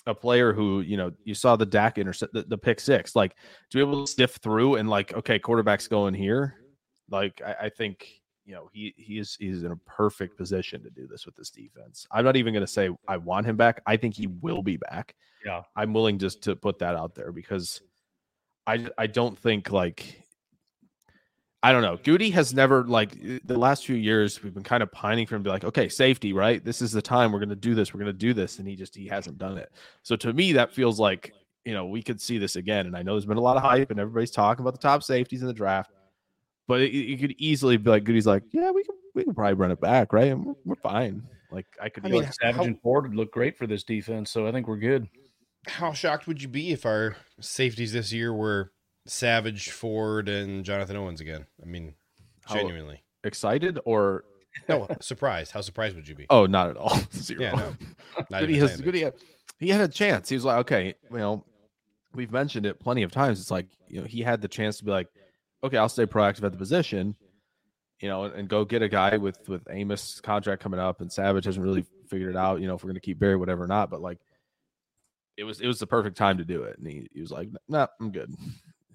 a 0.07 0.15
player 0.15 0.53
who 0.53 0.81
you 0.81 0.97
know 0.97 1.13
you 1.25 1.35
saw 1.35 1.55
the 1.57 1.67
Dak 1.67 1.97
intercept 1.99 2.33
the, 2.33 2.43
the 2.43 2.59
pick 2.59 2.81
six 2.81 3.15
like 3.15 3.37
to 3.71 3.77
be 3.79 3.81
able 3.81 4.05
to 4.05 4.11
stiff 4.11 4.33
through 4.43 4.75
and 4.77 4.91
like 4.91 5.15
okay 5.15 5.39
quarterback's 5.39 5.87
going 5.87 6.13
here 6.13 6.57
like 7.09 7.41
I, 7.47 7.67
I 7.67 7.69
think 7.69 8.09
you 8.45 8.53
know 8.55 8.69
he 8.73 8.93
he 8.97 9.21
is 9.21 9.37
he's 9.39 9.63
in 9.63 9.71
a 9.71 9.77
perfect 9.87 10.37
position 10.37 10.83
to 10.83 10.91
do 10.91 11.07
this 11.07 11.25
with 11.25 11.37
this 11.37 11.51
defense 11.51 12.05
i'm 12.11 12.25
not 12.25 12.35
even 12.37 12.53
going 12.53 12.67
to 12.67 12.73
say 12.73 12.91
i 13.07 13.17
want 13.17 13.47
him 13.47 13.57
back 13.57 13.81
i 13.87 13.97
think 13.97 14.15
he 14.17 14.27
will 14.27 14.63
be 14.63 14.77
back 14.77 15.15
Yeah. 15.47 15.63
i'm 15.77 15.93
willing 15.93 16.19
just 16.19 16.43
to 16.43 16.57
put 16.57 16.81
that 16.81 16.97
out 16.97 17.15
there 17.15 17.31
because 17.31 17.81
i 18.67 18.85
i 18.99 19.07
don't 19.07 19.39
think 19.39 19.71
like 19.71 20.22
I 21.65 21.71
don't 21.71 21.83
know. 21.83 21.97
Gutey 21.97 22.33
has 22.33 22.53
never 22.53 22.83
like 22.85 23.13
the 23.45 23.57
last 23.57 23.87
few 23.87 23.95
years 23.95 24.43
we've 24.43 24.53
been 24.53 24.65
kind 24.65 24.83
of 24.83 24.91
pining 24.91 25.27
for 25.27 25.37
him 25.37 25.45
to 25.45 25.49
be 25.49 25.53
like, 25.53 25.65
okay, 25.65 25.89
safety, 25.89 26.33
right? 26.33 26.65
This 26.65 26.83
is 26.83 26.91
the 26.91 27.03
time 27.03 27.31
we're 27.31 27.39
gonna 27.39 27.55
do 27.55 27.75
this, 27.75 27.95
we're 27.95 28.01
gonna 28.01 28.13
do 28.13 28.35
this, 28.35 28.59
and 28.59 28.67
he 28.67 28.75
just 28.75 28.97
he 28.97 29.07
hasn't 29.07 29.39
done 29.39 29.59
it. 29.59 29.71
So 30.03 30.17
to 30.17 30.33
me, 30.33 30.53
that 30.55 30.73
feels 30.75 30.99
like 30.99 31.33
you 31.65 31.73
know 31.73 31.87
we 31.87 32.03
could 32.03 32.21
see 32.21 32.39
this 32.39 32.57
again. 32.57 32.87
And 32.87 32.97
I 32.97 33.03
know 33.03 33.13
there's 33.13 33.27
been 33.27 33.37
a 33.37 33.41
lot 33.43 33.57
of 33.57 33.63
hype, 33.63 33.91
and 33.93 34.01
everybody's 34.01 34.33
talking 34.33 34.63
about 34.65 34.75
the 34.75 34.81
top 34.81 35.05
safeties 35.05 35.41
in 35.43 35.47
the 35.47 35.55
draft, 35.55 35.93
but 36.67 36.81
it, 36.81 36.91
you 36.93 37.17
could 37.17 37.35
easily 37.39 37.77
be 37.77 37.91
like, 37.91 38.03
Gutey's 38.05 38.27
like, 38.27 38.43
yeah, 38.51 38.73
we 38.73 38.83
can 38.83 38.97
we 39.15 39.23
can 39.23 39.35
probably 39.35 39.55
run 39.55 39.71
it 39.71 39.81
back, 39.81 40.13
right? 40.13 40.33
And 40.33 40.45
we're, 40.45 40.55
we're 40.65 40.75
fine. 40.77 41.23
Like 41.53 41.67
I 41.81 41.91
could 41.91 42.05
I 42.05 42.09
be 42.09 42.13
mean, 42.15 42.23
like, 42.25 42.33
Savage 42.33 42.57
how- 42.57 42.63
and 42.65 42.81
Ford 42.81 43.05
would 43.05 43.15
look 43.15 43.31
great 43.31 43.57
for 43.57 43.69
this 43.69 43.85
defense, 43.85 44.33
so 44.33 44.49
I 44.49 44.53
think 44.53 44.67
we're 44.67 44.79
good. 44.79 45.07
How 45.69 45.93
shocked 45.93 46.27
would 46.27 46.43
you 46.43 46.49
be 46.49 46.73
if 46.73 46.85
our 46.85 47.15
safeties 47.41 47.93
this 47.93 48.13
year 48.13 48.33
were 48.35 48.72
Savage, 49.07 49.71
Ford, 49.71 50.29
and 50.29 50.65
Jonathan 50.65 50.97
Owens 50.97 51.21
again? 51.21 51.47
I 51.63 51.67
mean, 51.67 51.95
How- 52.45 52.55
genuinely. 52.57 53.03
excited 53.25 53.79
or 53.85 54.25
No, 54.69 54.87
surprised. 55.01 55.53
How 55.53 55.61
surprised 55.61 55.97
would 55.97 56.07
you 56.09 56.15
be? 56.15 56.27
oh, 56.31 56.47
not 56.47 56.69
at 56.71 56.77
all. 56.77 56.99
Zero. 57.13 57.41
Yeah, 57.43 57.51
no. 57.55 57.75
Not 58.31 58.43
Gutey 58.43 58.49
even 58.51 58.61
has 58.61 58.75
saying 58.77 58.83
Gutey 58.83 59.03
had, 59.03 59.15
he 59.59 59.69
had 59.71 59.81
a 59.81 59.89
chance. 59.89 60.29
He 60.29 60.35
was 60.37 60.45
like, 60.45 60.59
okay, 60.59 60.95
you 61.11 61.17
know, 61.19 61.45
we've 62.15 62.31
mentioned 62.33 62.67
it 62.67 62.79
plenty 62.79 63.03
of 63.03 63.11
times. 63.13 63.41
It's 63.41 63.51
like, 63.51 63.67
you 63.89 64.01
know, 64.01 64.07
he 64.07 64.21
had 64.21 64.43
the 64.43 64.49
chance 64.49 64.77
to 64.79 64.85
be 64.85 64.91
like, 64.91 65.09
okay, 65.65 65.77
I'll 65.79 65.89
stay 65.89 66.05
proactive 66.07 66.45
at 66.45 66.53
the 66.53 66.59
position, 66.59 67.15
you 68.01 68.09
know, 68.09 68.25
and, 68.25 68.35
and 68.35 68.49
go 68.49 68.65
get 68.65 68.83
a 68.83 68.89
guy 68.89 69.17
with 69.17 69.49
with 69.49 69.63
Amos 69.71 70.21
contract 70.21 70.63
coming 70.63 70.81
up 70.81 71.01
and 71.01 71.11
Savage 71.11 71.45
hasn't 71.47 71.65
really 71.65 71.85
figured 72.09 72.31
it 72.31 72.37
out, 72.37 72.61
you 72.61 72.67
know, 72.67 72.75
if 72.75 72.83
we're 72.85 72.91
gonna 72.91 73.01
keep 73.01 73.19
Barry, 73.19 73.37
whatever 73.37 73.65
or 73.65 73.69
not. 73.69 73.89
But 73.91 74.03
like 74.03 74.19
it 75.39 75.45
was 75.45 75.61
it 75.61 75.67
was 75.67 75.79
the 75.79 75.87
perfect 75.87 76.17
time 76.19 76.37
to 76.39 76.45
do 76.45 76.65
it. 76.65 76.77
And 76.79 76.87
he, 76.87 77.09
he 77.15 77.21
was 77.21 77.31
like, 77.31 77.49
nah, 77.69 77.87
I'm 78.01 78.11
good. 78.13 78.35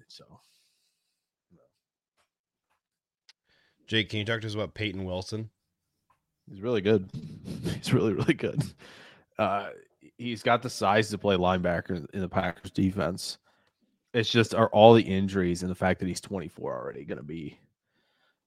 So 0.08 0.40
Jake, 3.86 4.10
can 4.10 4.18
you 4.18 4.24
talk 4.24 4.42
to 4.42 4.46
us 4.46 4.54
about 4.54 4.74
Peyton 4.74 5.04
Wilson? 5.04 5.48
He's 6.48 6.60
really 6.60 6.82
good. 6.82 7.10
He's 7.76 7.92
really, 7.92 8.12
really 8.12 8.34
good. 8.34 8.62
Uh, 9.38 9.68
he's 10.18 10.42
got 10.42 10.62
the 10.62 10.70
size 10.70 11.08
to 11.10 11.18
play 11.18 11.36
linebacker 11.36 12.06
in 12.12 12.20
the 12.20 12.28
Packers 12.28 12.70
defense. 12.70 13.38
It's 14.12 14.28
just 14.28 14.54
are 14.54 14.68
all 14.68 14.94
the 14.94 15.02
injuries 15.02 15.62
and 15.62 15.70
the 15.70 15.76
fact 15.76 16.00
that 16.00 16.08
he's 16.08 16.20
24 16.20 16.76
already 16.76 17.04
going 17.04 17.18
to 17.18 17.24
be 17.24 17.58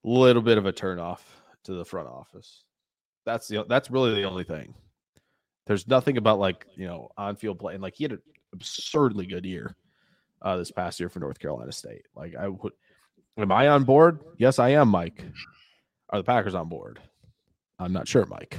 a 0.03 0.09
little 0.09 0.41
bit 0.41 0.57
of 0.57 0.65
a 0.65 0.73
turnoff 0.73 1.19
to 1.63 1.73
the 1.73 1.85
front 1.85 2.07
office. 2.07 2.63
That's 3.25 3.47
the 3.47 3.63
that's 3.69 3.91
really 3.91 4.15
the 4.15 4.23
only 4.23 4.43
thing. 4.43 4.73
There's 5.67 5.87
nothing 5.87 6.17
about 6.17 6.39
like 6.39 6.65
you 6.75 6.87
know 6.87 7.09
on 7.17 7.35
field 7.35 7.59
play 7.59 7.73
and 7.73 7.83
like 7.83 7.95
he 7.95 8.03
had 8.03 8.13
an 8.13 8.21
absurdly 8.53 9.27
good 9.27 9.45
year 9.45 9.75
uh, 10.41 10.57
this 10.57 10.71
past 10.71 11.00
year 11.00 11.10
for 11.10 11.19
North 11.19 11.39
Carolina 11.39 11.71
State. 11.71 12.05
Like 12.15 12.36
I 12.36 12.48
would, 12.48 12.74
am 13.38 13.51
I 13.51 13.67
on 13.67 13.83
board? 13.83 14.19
Yes, 14.38 14.60
I 14.60 14.69
am, 14.69 14.89
Mike. 14.89 15.24
Are 16.10 16.19
the 16.19 16.24
Packers 16.24 16.55
on 16.55 16.69
board? 16.69 17.00
I'm 17.79 17.93
not 17.93 18.07
sure, 18.07 18.25
Mike. 18.25 18.57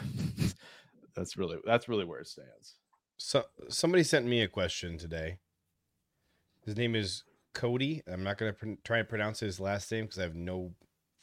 that's 1.14 1.36
really 1.36 1.58
that's 1.64 1.88
really 1.88 2.04
where 2.04 2.20
it 2.20 2.28
stands. 2.28 2.76
So 3.16 3.44
somebody 3.68 4.02
sent 4.02 4.26
me 4.26 4.42
a 4.42 4.48
question 4.48 4.98
today. 4.98 5.38
His 6.64 6.76
name 6.76 6.94
is 6.94 7.24
Cody. 7.54 8.02
I'm 8.06 8.24
not 8.24 8.38
going 8.38 8.52
to 8.52 8.58
pr- 8.58 8.80
try 8.84 8.98
and 8.98 9.08
pronounce 9.08 9.40
his 9.40 9.60
last 9.60 9.90
name 9.92 10.04
because 10.04 10.18
I 10.18 10.22
have 10.22 10.34
no 10.34 10.72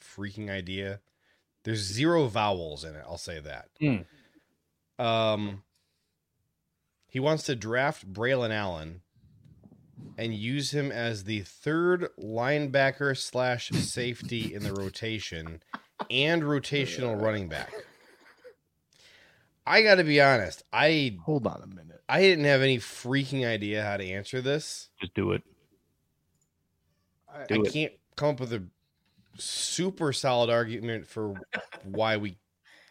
freaking 0.02 0.50
idea. 0.50 1.00
There's 1.64 1.80
zero 1.80 2.26
vowels 2.26 2.84
in 2.84 2.94
it. 2.94 3.04
I'll 3.06 3.18
say 3.18 3.40
that. 3.40 3.68
Hmm. 3.78 5.04
Um, 5.04 5.62
he 7.06 7.20
wants 7.20 7.42
to 7.44 7.56
draft 7.56 8.10
Braelon 8.10 8.50
Allen 8.50 9.02
and 10.18 10.34
use 10.34 10.70
him 10.72 10.90
as 10.92 11.24
the 11.24 11.40
third 11.40 12.08
linebacker 12.18 13.16
slash 13.16 13.70
safety 13.70 14.54
in 14.54 14.62
the 14.62 14.72
rotation 14.74 15.62
and 16.10 16.42
rotational 16.42 17.20
running 17.20 17.48
back. 17.48 17.72
I 19.66 19.82
got 19.82 19.96
to 19.96 20.04
be 20.04 20.20
honest. 20.20 20.62
I 20.72 21.16
Hold 21.24 21.46
on 21.46 21.62
a 21.62 21.66
minute. 21.66 22.02
I 22.08 22.20
didn't 22.20 22.44
have 22.46 22.60
any 22.62 22.78
freaking 22.78 23.46
idea 23.46 23.84
how 23.84 23.96
to 23.96 24.04
answer 24.04 24.40
this. 24.40 24.88
Just 25.00 25.14
do 25.14 25.32
it. 25.32 25.42
I, 27.32 27.44
Do 27.46 27.54
I 27.64 27.66
it. 27.66 27.72
can't 27.72 27.92
come 28.16 28.30
up 28.30 28.40
with 28.40 28.52
a 28.52 28.64
super 29.38 30.12
solid 30.12 30.50
argument 30.50 31.06
for 31.06 31.34
why 31.84 32.16
we 32.16 32.36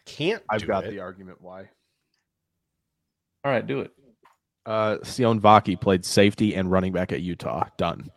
can't. 0.06 0.42
I've 0.48 0.60
do 0.62 0.66
got 0.66 0.84
it. 0.86 0.90
the 0.90 1.00
argument 1.00 1.42
why. 1.42 1.68
All 3.44 3.52
right, 3.52 3.66
do 3.66 3.80
it. 3.80 3.92
Uh 4.66 4.98
Sione 4.98 5.40
Vaki 5.40 5.80
played 5.80 6.04
safety 6.04 6.54
and 6.54 6.70
running 6.70 6.92
back 6.92 7.12
at 7.12 7.22
Utah. 7.22 7.68
Done. 7.76 8.10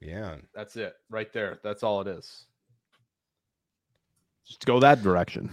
Yeah, 0.00 0.36
That's 0.54 0.76
it. 0.76 0.94
Right 1.10 1.32
there. 1.32 1.58
That's 1.62 1.82
all 1.82 2.00
it 2.00 2.06
is. 2.06 2.46
Just 4.46 4.64
go 4.64 4.80
that 4.80 5.02
direction. 5.02 5.50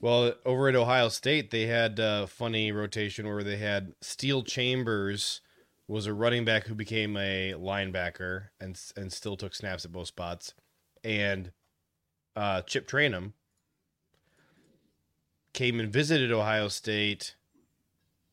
Well, 0.00 0.34
over 0.44 0.68
at 0.68 0.76
Ohio 0.76 1.08
State, 1.08 1.50
they 1.50 1.66
had 1.66 1.98
a 1.98 2.26
funny 2.26 2.70
rotation 2.70 3.26
where 3.26 3.42
they 3.42 3.56
had 3.56 3.94
Steele 4.02 4.42
Chambers 4.42 5.40
was 5.88 6.06
a 6.06 6.12
running 6.12 6.44
back 6.44 6.66
who 6.66 6.74
became 6.74 7.16
a 7.16 7.54
linebacker 7.56 8.48
and 8.60 8.78
and 8.96 9.12
still 9.12 9.36
took 9.36 9.54
snaps 9.54 9.84
at 9.84 9.92
both 9.92 10.08
spots, 10.08 10.52
and 11.02 11.52
uh, 12.34 12.62
Chip 12.62 12.86
Trayanum 12.88 13.32
came 15.54 15.80
and 15.80 15.90
visited 15.90 16.30
Ohio 16.30 16.68
State 16.68 17.36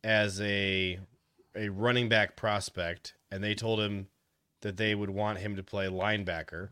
as 0.04 0.42
a 0.42 1.00
a 1.56 1.70
running 1.70 2.10
back 2.10 2.36
prospect, 2.36 3.14
and 3.32 3.44
they 3.44 3.56
told 3.56 3.80
him 3.80 4.08
that 4.62 4.78
they 4.78 4.96
would 4.96 5.10
want 5.10 5.40
him 5.40 5.56
to 5.56 5.64
play 5.64 5.88
linebacker, 5.88 6.70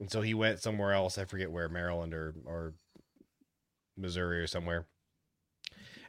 and 0.00 0.10
so 0.10 0.20
he 0.20 0.34
went 0.34 0.60
somewhere 0.60 0.92
else. 0.92 1.18
I 1.18 1.24
forget 1.24 1.50
where, 1.50 1.68
Maryland 1.68 2.14
or 2.14 2.34
or 2.44 2.74
Missouri 3.96 4.40
or 4.40 4.46
somewhere, 4.46 4.86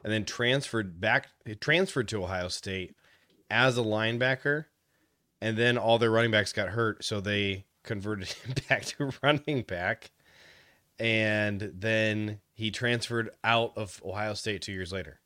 and 0.02 0.12
then 0.12 0.24
transferred 0.24 1.00
back. 1.00 1.28
Transferred 1.60 2.08
to 2.08 2.24
Ohio 2.24 2.48
State 2.48 2.94
as 3.50 3.78
a 3.78 3.82
linebacker, 3.82 4.66
and 5.40 5.56
then 5.56 5.78
all 5.78 5.98
their 5.98 6.10
running 6.10 6.30
backs 6.32 6.52
got 6.52 6.70
hurt, 6.70 7.04
so 7.04 7.20
they 7.20 7.66
converted 7.84 8.28
him 8.44 8.54
back 8.68 8.84
to 8.84 9.12
running 9.22 9.62
back, 9.62 10.10
and 10.98 11.72
then 11.74 12.40
he 12.54 12.70
transferred 12.70 13.30
out 13.44 13.72
of 13.76 14.02
Ohio 14.04 14.34
State 14.34 14.62
two 14.62 14.72
years 14.72 14.92
later. 14.92 15.20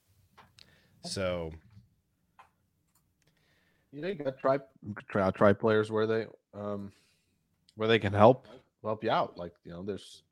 So 1.04 1.52
You 3.92 4.02
know, 4.02 4.08
you 4.08 4.14
got 4.14 4.38
try 4.38 4.58
try 5.08 5.30
try 5.30 5.52
players 5.52 5.90
where 5.90 6.06
they 6.06 6.26
um 6.54 6.92
where 7.76 7.88
they 7.88 7.98
can 7.98 8.12
help 8.12 8.46
help 8.82 9.02
you 9.04 9.10
out. 9.10 9.36
Like 9.36 9.52
you 9.64 9.72
know, 9.72 9.82
there's 9.82 10.22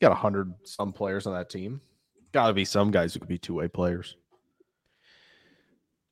you 0.00 0.06
got 0.06 0.12
a 0.12 0.16
hundred 0.16 0.54
some 0.64 0.92
players 0.92 1.26
on 1.26 1.34
that 1.34 1.50
team. 1.50 1.80
Got 2.32 2.48
to 2.48 2.52
be 2.52 2.64
some 2.64 2.90
guys 2.90 3.14
who 3.14 3.20
could 3.20 3.28
be 3.28 3.38
two 3.38 3.54
way 3.54 3.68
players. 3.68 4.16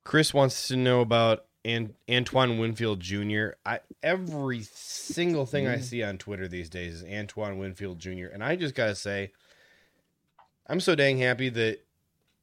Chris 0.05 0.33
wants 0.33 0.69
to 0.69 0.77
know 0.77 1.01
about 1.01 1.45
An- 1.65 1.95
Antoine 2.09 2.59
Winfield 2.59 3.01
Jr. 3.01 3.49
I 3.67 3.81
every 4.03 4.63
single 4.63 5.45
thing 5.45 5.67
I 5.67 5.81
see 5.81 6.03
on 6.03 6.17
Twitter 6.17 6.47
these 6.49 6.71
days 6.71 7.03
is 7.03 7.05
Antoine 7.05 7.59
Winfield 7.59 7.99
Jr. 7.99 8.27
And 8.33 8.43
I 8.43 8.57
just 8.57 8.75
gotta 8.75 8.95
say, 8.95 9.33
I'm 10.69 10.81
so 10.81 10.95
dang 10.95 11.19
happy 11.19 11.49
that 11.51 11.81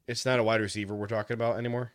it's 0.07 0.25
not 0.25 0.39
a 0.39 0.43
wide 0.43 0.59
receiver 0.61 0.93
we're 0.93 1.07
talking 1.07 1.33
about 1.33 1.57
anymore. 1.57 1.93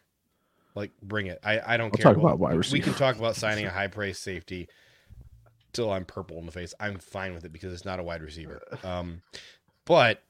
Like, 0.75 0.93
bring 1.03 1.27
it. 1.27 1.39
I, 1.43 1.61
I 1.75 1.77
don't 1.77 1.91
We'll 1.93 1.99
care. 1.99 2.15
talk 2.15 2.17
about 2.23 2.39
wide 2.39 2.71
We 2.73 2.81
can 2.81 2.95
talk 2.95 3.17
about 3.17 3.35
signing 3.37 3.67
a 3.67 3.71
high 3.71 3.89
price 3.89 4.19
safety 4.19 4.69
till 5.73 5.91
I'm 5.91 6.05
purple 6.05 6.39
in 6.39 6.47
the 6.47 6.53
face. 6.53 6.73
I'm 6.79 6.99
fine 6.99 7.35
with 7.35 7.45
it 7.45 7.53
because 7.53 7.73
it's 7.73 7.85
not 7.85 7.99
a 7.99 8.03
wide 8.03 8.23
receiver. 8.23 8.63
Um, 8.85 9.23
but 9.85 10.23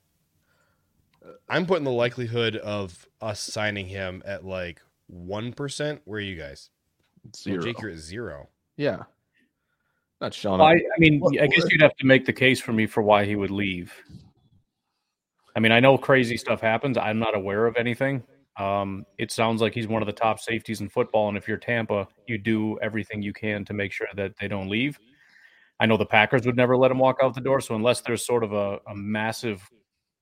I'm 1.48 1.66
putting 1.66 1.84
the 1.84 1.90
likelihood 1.90 2.56
of 2.56 3.06
us 3.20 3.40
signing 3.40 3.86
him 3.86 4.22
at 4.24 4.44
like 4.44 4.80
one 5.08 5.52
percent. 5.52 6.00
Where 6.04 6.18
are 6.18 6.20
you 6.22 6.36
guys? 6.36 6.70
Well, 7.24 7.32
Zero. 7.36 7.62
Jake, 7.62 7.80
you're 7.80 7.90
at 7.90 7.98
zero. 7.98 8.48
yeah. 8.76 9.02
Not 10.20 10.34
showing 10.34 10.58
Well, 10.58 10.68
I, 10.68 10.72
up. 10.74 10.80
I 10.96 10.98
mean, 10.98 11.20
What- 11.20 11.40
I 11.40 11.46
guess 11.46 11.64
you'd 11.70 11.80
have 11.82 11.94
to 11.96 12.06
make 12.06 12.24
the 12.26 12.32
case 12.32 12.60
for 12.60 12.72
me 12.72 12.86
for 12.86 13.02
why 13.02 13.24
he 13.24 13.36
would 13.36 13.50
leave. 13.52 13.92
I 15.54 15.60
mean, 15.60 15.70
I 15.72 15.78
know 15.80 15.96
crazy 15.98 16.36
stuff 16.36 16.60
happens. 16.60 16.96
I'm 16.98 17.18
not 17.20 17.36
aware 17.36 17.66
of 17.66 17.76
anything. 17.76 18.24
Um, 18.58 19.06
it 19.18 19.30
sounds 19.30 19.62
like 19.62 19.72
he's 19.72 19.86
one 19.86 20.02
of 20.02 20.06
the 20.06 20.12
top 20.12 20.40
safeties 20.40 20.80
in 20.80 20.88
football, 20.88 21.28
and 21.28 21.38
if 21.38 21.46
you're 21.46 21.58
Tampa, 21.58 22.08
you 22.26 22.38
do 22.38 22.78
everything 22.80 23.22
you 23.22 23.32
can 23.32 23.64
to 23.66 23.72
make 23.72 23.92
sure 23.92 24.08
that 24.16 24.32
they 24.40 24.48
don't 24.48 24.68
leave. 24.68 24.98
I 25.80 25.86
know 25.86 25.96
the 25.96 26.06
Packers 26.06 26.44
would 26.44 26.56
never 26.56 26.76
let 26.76 26.90
him 26.90 26.98
walk 26.98 27.18
out 27.22 27.34
the 27.34 27.40
door, 27.40 27.60
so 27.60 27.76
unless 27.76 28.00
there's 28.00 28.26
sort 28.26 28.42
of 28.42 28.52
a, 28.52 28.80
a 28.88 28.96
massive 28.96 29.62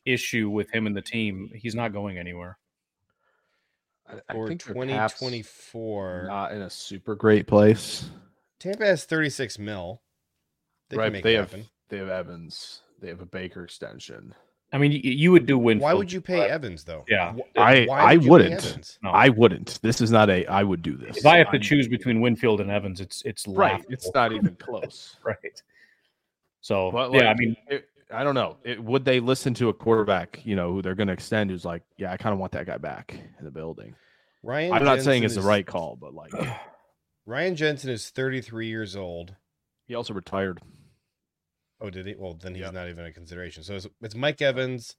issue 0.05 0.51
with 0.51 0.71
him 0.71 0.87
and 0.87 0.95
the 0.95 1.03
team, 1.03 1.51
he's 1.55 1.75
not 1.75 1.95
going 1.95 2.19
anywhere. 2.19 2.59
I, 4.07 4.17
I 4.29 4.47
think 4.47 4.63
2024, 4.63 6.25
not 6.29 6.53
in 6.53 6.63
a 6.63 6.71
super 6.71 7.15
great 7.15 7.47
place. 7.47 8.09
Tampa 8.61 8.85
has 8.85 9.05
36 9.05 9.59
mil. 9.59 10.03
They 10.91 10.97
right, 10.97 11.07
can 11.07 11.13
make 11.15 11.25
they 11.25 11.35
it 11.35 11.39
have 11.39 11.51
happen. 11.51 11.67
they 11.89 11.99
have 11.99 12.09
Evans. 12.09 12.83
They 13.01 13.09
have 13.09 13.21
a 13.21 13.27
Baker 13.27 13.65
extension. 13.65 14.35
I 14.73 14.79
mean, 14.79 14.93
you, 14.93 15.01
you 15.03 15.33
would 15.33 15.47
do 15.47 15.57
Winfield. 15.57 15.83
Why 15.83 15.95
would 15.95 16.11
you 16.11 16.21
pay 16.21 16.41
Evans 16.41 16.85
though? 16.85 17.05
Yeah. 17.09 17.35
I 17.57 17.85
why 17.87 18.01
I 18.01 18.17
would 18.17 18.29
wouldn't. 18.29 18.99
No. 19.03 19.11
I 19.11 19.29
wouldn't. 19.29 19.79
This 19.83 20.01
is 20.01 20.11
not 20.11 20.29
a. 20.29 20.45
I 20.47 20.63
would 20.65 20.83
do 20.83 20.97
this. 20.97 21.19
If 21.19 21.27
I 21.27 21.39
have 21.39 21.49
to 21.49 21.53
I'm- 21.55 21.63
choose 21.63 21.89
between 21.89 22.21
Winfield 22.21 22.61
and 22.61 22.71
Evans, 22.71 23.01
it's 23.01 23.23
it's 23.25 23.47
right, 23.47 23.73
laughable. 23.73 23.93
it's 23.93 24.11
not 24.15 24.33
even 24.33 24.57
close. 24.57 25.17
right. 25.25 25.63
So 26.61 26.91
But 26.91 27.13
yeah, 27.13 27.31
I 27.31 27.35
mean, 27.35 27.57
it, 27.69 27.89
I 28.13 28.25
don't 28.25 28.35
know. 28.35 28.57
It, 28.65 28.83
would 28.83 29.05
they 29.05 29.21
listen 29.21 29.55
to 29.55 29.69
a 29.69 29.73
quarterback? 29.73 30.41
You 30.45 30.57
know, 30.57 30.73
who 30.73 30.83
they're 30.83 30.97
going 30.97 31.07
to 31.07 31.13
extend? 31.13 31.51
Who's 31.51 31.65
like, 31.65 31.83
yeah, 31.97 32.13
I 32.13 32.17
kind 32.17 32.33
of 32.33 32.39
want 32.41 32.53
that 32.53 32.67
guy 32.67 32.77
back 32.77 33.17
in 33.39 33.45
the 33.45 33.51
building. 33.53 33.95
Ryan. 34.43 34.73
I'm 34.73 34.85
not 34.85 35.01
saying 35.03 35.23
Jensen 35.23 35.39
it's 35.39 35.45
the 35.45 35.49
right 35.49 35.67
call, 35.67 35.97
but 36.01 36.13
like, 36.15 36.33
Ryan 37.27 37.57
Jensen 37.57 37.91
is 37.91 38.11
33 38.11 38.67
years 38.69 38.97
old. 38.97 39.35
he 39.87 39.95
also 39.95 40.13
retired. 40.15 40.61
Oh, 41.81 41.91
did 41.91 42.07
he? 42.07 42.15
Well, 42.15 42.35
then 42.35 42.55
he's 42.55 42.63
Yeah. 42.63 42.71
not 42.71 42.89
even 42.89 43.05
a 43.05 43.13
consideration. 43.13 43.63
So 43.63 43.75
it's, 43.77 43.87
it's 44.01 44.15
Mike 44.15 44.41
Evans, 44.41 44.97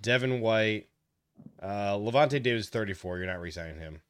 Devin 0.00 0.40
White, 0.40 0.88
uh, 1.60 1.94
Lavonte 1.96 2.42
David, 2.42 2.64
34. 2.66 3.18
You're 3.18 3.26
not 3.26 3.40
re-signing 3.40 3.78
him. 3.78 4.02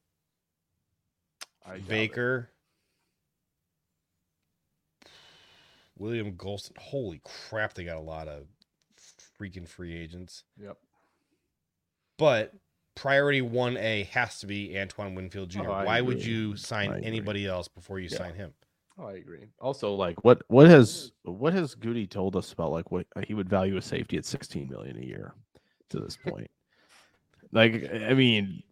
I. 1.64 1.78
Baker, 1.78 2.50
William 5.98 6.32
Gholston. 6.32 6.76
Holy 6.78 7.20
crap, 7.24 7.74
they 7.74 7.84
got 7.84 7.96
a 7.96 8.00
lot 8.00 8.26
of 8.28 8.46
freaking 9.40 9.68
free 9.68 9.94
agents. 9.96 10.42
Yep. 10.60 10.76
But 12.18 12.52
priority 12.94 13.40
1A 13.40 14.06
has 14.08 14.40
to 14.40 14.46
be 14.46 14.76
Antoine 14.78 15.14
Winfield 15.14 15.50
Jr. 15.50 15.60
Oh, 15.70 15.84
Why 15.84 16.00
would 16.00 16.24
you 16.24 16.56
sign 16.56 17.04
anybody 17.04 17.46
else 17.46 17.68
before 17.68 17.98
you 18.00 18.08
Yeah. 18.10 18.18
sign 18.18 18.34
him? 18.34 18.54
Oh, 19.02 19.08
I 19.08 19.14
agree. 19.14 19.48
Also, 19.58 19.94
like, 19.94 20.22
what 20.22 20.42
what 20.48 20.68
has 20.68 21.12
what 21.24 21.52
has 21.54 21.74
Gutey 21.74 22.08
told 22.08 22.36
us 22.36 22.52
about 22.52 22.70
like 22.70 22.92
what 22.92 23.06
he 23.26 23.34
would 23.34 23.48
value 23.48 23.76
a 23.76 23.82
safety 23.82 24.16
at 24.16 24.24
16 24.24 24.68
million 24.68 24.96
a 24.96 25.04
year 25.04 25.34
to 25.90 25.98
this 25.98 26.16
point? 26.28 26.50
like, 27.50 27.90
I 27.92 28.14
mean, 28.14 28.62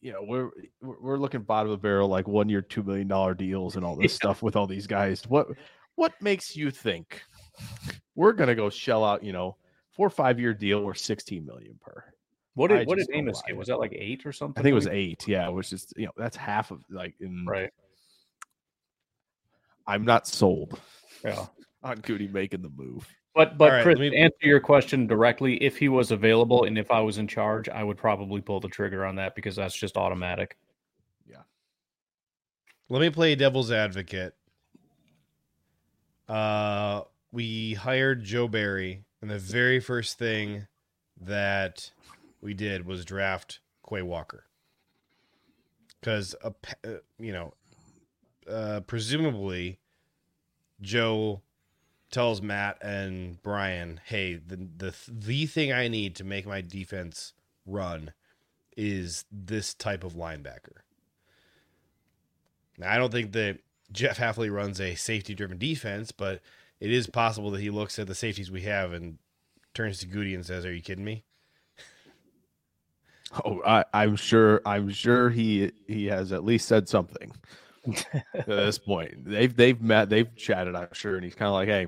you 0.00 0.12
know, 0.12 0.22
we're 0.22 0.50
we're 0.82 1.18
looking 1.18 1.42
bottom 1.42 1.70
of 1.70 1.78
the 1.78 1.82
barrel, 1.82 2.08
like 2.08 2.26
one 2.26 2.48
year, 2.48 2.62
two 2.62 2.82
million 2.82 3.06
dollar 3.06 3.34
deals 3.34 3.76
and 3.76 3.84
all 3.84 3.94
this 3.94 4.12
stuff 4.14 4.42
with 4.42 4.56
all 4.56 4.66
these 4.66 4.88
guys. 4.88 5.22
What 5.28 5.48
what 5.94 6.12
makes 6.20 6.56
you 6.56 6.72
think 6.72 7.22
we're 8.16 8.32
gonna 8.32 8.56
go 8.56 8.70
shell 8.70 9.04
out, 9.04 9.22
you 9.22 9.32
know, 9.32 9.56
four 9.92 10.08
or 10.08 10.10
five 10.10 10.40
year 10.40 10.52
deal 10.52 10.80
or 10.80 10.94
16 10.94 11.46
million 11.46 11.78
per? 11.80 12.04
what 12.54 12.72
I 12.72 12.84
what 12.84 12.98
did 12.98 13.08
Amos 13.12 13.42
get? 13.46 13.56
Was 13.56 13.68
that 13.68 13.78
like 13.78 13.92
eight 13.94 14.26
or 14.26 14.32
something? 14.32 14.60
I 14.60 14.62
think 14.62 14.72
it 14.72 14.76
was 14.76 14.86
eight. 14.86 15.26
Yeah, 15.28 15.48
which 15.48 15.72
is 15.72 15.86
you 15.96 16.06
know 16.06 16.12
that's 16.16 16.36
half 16.36 16.70
of 16.70 16.80
like 16.90 17.14
in. 17.20 17.44
right. 17.46 17.70
I'm 19.86 20.04
not 20.04 20.26
sold 20.26 20.80
Yeah. 21.24 21.46
on 21.82 21.98
Gutey 21.98 22.30
making 22.32 22.62
the 22.62 22.70
move. 22.70 23.06
But 23.34 23.58
but 23.58 23.72
right, 23.72 23.82
Chris, 23.82 23.98
let 23.98 24.12
me- 24.12 24.16
answer 24.16 24.46
your 24.46 24.60
question 24.60 25.06
directly, 25.06 25.56
if 25.62 25.76
he 25.76 25.88
was 25.88 26.10
available 26.12 26.64
and 26.64 26.78
if 26.78 26.90
I 26.90 27.00
was 27.00 27.18
in 27.18 27.26
charge, 27.26 27.68
I 27.68 27.82
would 27.82 27.96
probably 27.98 28.40
pull 28.40 28.60
the 28.60 28.68
trigger 28.68 29.04
on 29.04 29.16
that 29.16 29.34
because 29.34 29.56
that's 29.56 29.74
just 29.74 29.96
automatic. 29.96 30.56
Yeah. 31.28 31.42
Let 32.88 33.00
me 33.00 33.10
play 33.10 33.34
devil's 33.34 33.72
advocate. 33.72 34.34
Uh, 36.28 37.02
we 37.32 37.74
hired 37.74 38.22
Joe 38.22 38.48
Barry, 38.48 39.04
and 39.20 39.30
the 39.30 39.38
very 39.38 39.80
first 39.80 40.18
thing 40.18 40.66
that 41.20 41.90
we 42.40 42.54
did 42.54 42.86
was 42.86 43.04
draft 43.04 43.60
Quay 43.88 44.02
Walker, 44.02 44.46
because 46.00 46.34
a 46.42 46.54
you 47.18 47.32
know, 47.32 47.52
uh, 48.48 48.80
presumably, 48.86 49.78
Joe 50.80 51.42
tells 52.10 52.42
Matt 52.42 52.78
and 52.82 53.42
Brian, 53.42 54.00
"Hey, 54.04 54.34
the 54.34 54.56
the 54.76 54.94
the 55.08 55.46
thing 55.46 55.72
I 55.72 55.88
need 55.88 56.14
to 56.16 56.24
make 56.24 56.46
my 56.46 56.60
defense 56.60 57.32
run 57.66 58.12
is 58.76 59.24
this 59.30 59.74
type 59.74 60.04
of 60.04 60.14
linebacker." 60.14 60.82
Now, 62.78 62.92
I 62.92 62.98
don't 62.98 63.12
think 63.12 63.32
that 63.32 63.58
Jeff 63.92 64.18
Hafley 64.18 64.52
runs 64.52 64.80
a 64.80 64.94
safety 64.94 65.34
driven 65.34 65.58
defense, 65.58 66.12
but 66.12 66.40
it 66.80 66.90
is 66.90 67.06
possible 67.06 67.50
that 67.52 67.60
he 67.60 67.70
looks 67.70 67.98
at 67.98 68.06
the 68.06 68.14
safeties 68.14 68.50
we 68.50 68.62
have 68.62 68.92
and 68.92 69.18
turns 69.74 69.98
to 70.00 70.06
Gutey 70.06 70.34
and 70.34 70.44
says, 70.44 70.64
Are 70.64 70.74
you 70.74 70.82
kidding 70.82 71.04
me? 71.04 71.24
Oh, 73.44 73.60
I, 73.66 73.84
I'm 73.92 74.14
sure. 74.14 74.60
I'm 74.64 74.90
sure 74.90 75.28
he 75.28 75.72
he 75.88 76.06
has 76.06 76.30
at 76.30 76.44
least 76.44 76.68
said 76.68 76.88
something 76.88 77.32
at 78.34 78.46
this 78.46 78.78
point. 78.78 79.24
They've 79.24 79.54
they've 79.54 79.80
met. 79.80 80.08
They've 80.08 80.34
chatted. 80.36 80.74
I'm 80.74 80.88
sure, 80.92 81.16
and 81.16 81.24
he's 81.24 81.34
kind 81.34 81.48
of 81.48 81.54
like, 81.54 81.68
"Hey, 81.68 81.86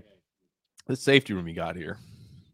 this 0.86 1.02
safety 1.02 1.32
room 1.32 1.48
you 1.48 1.54
got 1.54 1.76
here, 1.76 1.98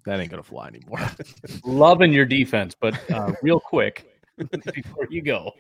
that 0.07 0.21
ain't 0.21 0.31
gonna 0.31 0.43
fly 0.43 0.69
anymore." 0.69 1.01
Loving 1.65 2.13
your 2.13 2.27
defense, 2.27 2.75
but 2.79 2.99
uh, 3.11 3.33
real 3.43 3.61
quick 3.61 4.07
before 4.75 5.07
you 5.11 5.23
go, 5.23 5.53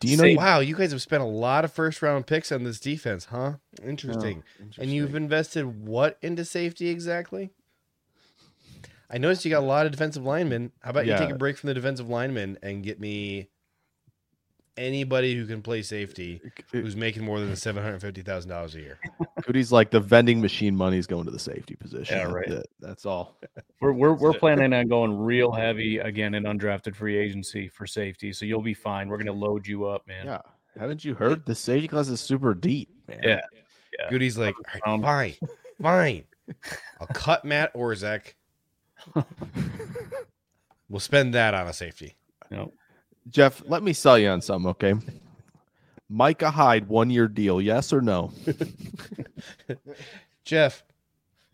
Do 0.00 0.08
you 0.08 0.16
know? 0.16 0.24
Say- 0.24 0.36
wow, 0.36 0.60
you 0.60 0.74
guys 0.74 0.92
have 0.92 1.02
spent 1.02 1.22
a 1.22 1.26
lot 1.26 1.64
of 1.64 1.72
first 1.72 2.02
round 2.02 2.26
picks 2.26 2.50
on 2.50 2.64
this 2.64 2.80
defense, 2.80 3.26
huh? 3.26 3.54
Interesting. 3.84 4.42
And 4.78 4.90
you've 4.90 5.14
invested 5.14 5.86
what 5.86 6.18
into 6.22 6.44
safety 6.44 6.88
exactly? 6.88 7.50
I 9.10 9.18
noticed 9.18 9.44
you 9.44 9.50
got 9.50 9.62
a 9.62 9.66
lot 9.66 9.84
of 9.84 9.92
defensive 9.92 10.24
linemen. 10.24 10.72
How 10.80 10.90
about 10.90 11.06
you 11.06 11.14
take 11.16 11.30
a 11.30 11.34
break 11.34 11.58
from 11.58 11.68
the 11.68 11.74
defensive 11.74 12.08
linemen 12.08 12.58
and 12.62 12.82
get 12.82 12.98
me 12.98 13.50
anybody 14.76 15.34
who 15.34 15.46
can 15.46 15.62
play 15.62 15.82
safety 15.82 16.40
who's 16.70 16.96
making 16.96 17.24
more 17.24 17.38
than 17.40 17.54
seven 17.56 17.82
hundred 17.82 18.00
fifty 18.00 18.22
thousand 18.22 18.50
dollars 18.50 18.74
a 18.74 18.80
year? 18.80 18.98
Cody's 19.42 19.72
like 19.72 19.90
the 19.90 20.00
vending 20.00 20.40
machine 20.40 20.74
money's 20.76 21.06
going 21.06 21.24
to 21.24 21.30
the 21.30 21.38
safety 21.38 21.74
position. 21.74 22.16
Yeah, 22.16 22.24
That's 22.24 22.34
right. 22.34 22.48
it. 22.48 22.66
That's 22.80 23.06
all. 23.06 23.36
We're 23.80 23.92
we're, 23.92 24.14
we're 24.14 24.32
planning 24.32 24.72
on 24.72 24.86
going 24.86 25.18
real 25.18 25.50
heavy 25.50 25.98
again 25.98 26.34
in 26.34 26.44
undrafted 26.44 26.94
free 26.94 27.16
agency 27.18 27.66
for 27.66 27.84
safety, 27.84 28.32
so 28.32 28.44
you'll 28.44 28.62
be 28.62 28.74
fine. 28.74 29.08
We're 29.08 29.18
gonna 29.18 29.32
load 29.32 29.66
you 29.66 29.86
up, 29.86 30.06
man. 30.06 30.26
Yeah. 30.26 30.38
Haven't 30.78 31.04
you 31.04 31.14
heard 31.14 31.44
the 31.44 31.54
safety 31.54 31.88
class 31.88 32.08
is 32.08 32.20
super 32.20 32.54
deep, 32.54 32.90
man? 33.08 33.20
Yeah. 33.24 33.40
Gutey's 34.10 34.38
like, 34.38 34.54
Um, 34.86 35.02
right, 35.02 35.36
fine, 35.82 36.24
fine. 36.56 36.56
I'll 37.00 37.06
cut 37.08 37.44
Matt 37.44 37.74
Orzech. 37.74 38.34
we'll 40.88 41.00
spend 41.00 41.34
that 41.34 41.54
on 41.54 41.66
a 41.66 41.72
safety. 41.72 42.16
No. 42.50 42.72
Jeff, 43.28 43.62
let 43.66 43.82
me 43.82 43.92
sell 43.92 44.18
you 44.18 44.28
on 44.28 44.40
something, 44.40 44.70
okay? 44.70 44.94
Micah 46.08 46.50
Hyde, 46.50 46.88
one 46.88 47.10
year 47.10 47.28
deal, 47.28 47.60
yes 47.60 47.92
or 47.92 48.02
no? 48.02 48.32
Jeff, 50.44 50.82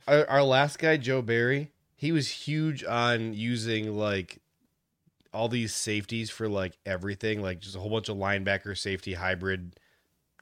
our, 0.06 0.28
our 0.28 0.42
last 0.42 0.78
guy, 0.78 0.96
Joe 0.96 1.22
Barry, 1.22 1.70
he 1.94 2.10
was 2.10 2.28
huge 2.28 2.82
on 2.84 3.34
using 3.34 3.96
like 3.96 4.40
all 5.32 5.48
these 5.48 5.74
safeties 5.74 6.30
for 6.30 6.48
like 6.48 6.78
everything, 6.86 7.42
like 7.42 7.60
just 7.60 7.76
a 7.76 7.78
whole 7.78 7.90
bunch 7.90 8.08
of 8.08 8.16
linebacker, 8.16 8.76
safety, 8.76 9.14
hybrid 9.14 9.78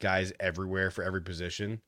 guys 0.01 0.33
everywhere 0.41 0.91
for 0.91 1.03
every 1.03 1.21
position. 1.21 1.81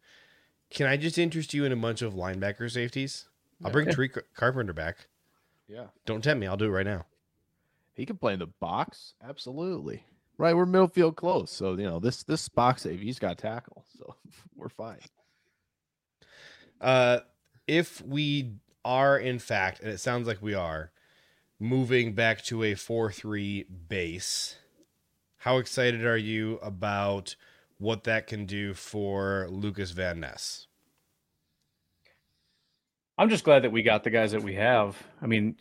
Can 0.71 0.87
I 0.87 0.97
just 0.97 1.17
interest 1.17 1.55
you 1.55 1.65
in 1.65 1.73
a 1.73 1.77
bunch 1.77 2.03
of 2.03 2.15
linebacker 2.15 2.71
safeties? 2.71 3.27
I'll 3.65 3.71
bring 3.71 3.89
Tariq 3.89 4.21
Carpenter 4.35 4.73
back. 4.73 5.09
Yeah. 5.67 5.87
Don't 6.07 6.23
tempt 6.23 6.41
me. 6.41 6.47
I'll 6.47 6.57
do 6.57 6.67
it 6.67 6.71
right 6.71 6.87
now. 6.87 7.07
He 7.99 8.07
can 8.07 8.17
play 8.17 8.33
in 8.33 8.39
the 8.39 8.47
box. 8.47 9.15
Absolutely. 9.23 10.05
Right. 10.39 10.57
We're 10.57 10.67
middle 10.67 10.87
field 10.87 11.17
close. 11.17 11.51
So, 11.51 11.73
you 11.73 11.83
know, 11.83 11.99
this 11.99 12.23
this 12.23 12.49
box 12.49 12.83
save, 12.83 13.01
he's 13.01 13.19
got 13.19 13.37
tackle. 13.37 13.85
So 13.99 14.15
we're 14.55 14.69
fine. 14.69 15.01
Uh, 16.81 17.19
if 17.67 18.01
we 18.01 18.53
are 18.85 19.19
in 19.19 19.41
fact, 19.41 19.81
and 19.81 19.91
it 19.91 19.99
sounds 19.99 20.29
like 20.29 20.41
we 20.41 20.55
are, 20.55 20.93
moving 21.59 22.13
back 22.13 22.45
to 22.45 22.63
a 22.63 22.75
four-three 22.77 23.65
base, 23.89 24.55
how 25.39 25.59
excited 25.59 26.07
are 26.07 26.17
you 26.17 26.61
about 26.63 27.35
what 27.79 28.05
that 28.05 28.29
can 28.29 28.47
do 28.47 28.73
for 28.73 29.49
Lucas 29.51 29.91
Van 29.91 30.21
Ness? 30.21 30.68
I'm 33.19 33.29
just 33.29 33.43
glad 33.43 33.65
that 33.65 33.73
we 33.73 33.83
got 33.83 34.05
the 34.05 34.11
guys 34.11 34.31
that 34.31 34.43
we 34.43 34.55
have. 34.55 34.97
I 35.21 35.27
mean, 35.27 35.57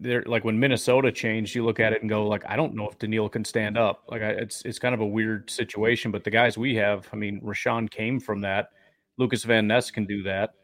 they're 0.00 0.24
like 0.26 0.42
when 0.42 0.58
Minnesota 0.58 1.12
changed, 1.12 1.54
you 1.54 1.62
look 1.62 1.78
at 1.78 1.92
it 1.92 2.00
and 2.00 2.08
go 2.08 2.26
like, 2.26 2.44
I 2.46 2.56
don't 2.56 2.74
know 2.74 2.88
if 2.88 2.98
Daniil 2.98 3.28
can 3.28 3.44
stand 3.44 3.76
up. 3.76 4.04
Like, 4.08 4.22
I, 4.22 4.30
it's 4.30 4.62
it's 4.64 4.78
kind 4.78 4.94
of 4.94 5.02
a 5.02 5.06
weird 5.06 5.50
situation. 5.50 6.10
But 6.10 6.24
the 6.24 6.30
guys 6.30 6.56
we 6.56 6.74
have, 6.76 7.06
I 7.12 7.16
mean, 7.16 7.42
Rashan 7.42 7.90
came 7.90 8.18
from 8.18 8.40
that. 8.40 8.70
Lucas 9.18 9.44
Van 9.44 9.66
Ness 9.66 9.90
can 9.90 10.06
do 10.06 10.22
that. 10.22 10.54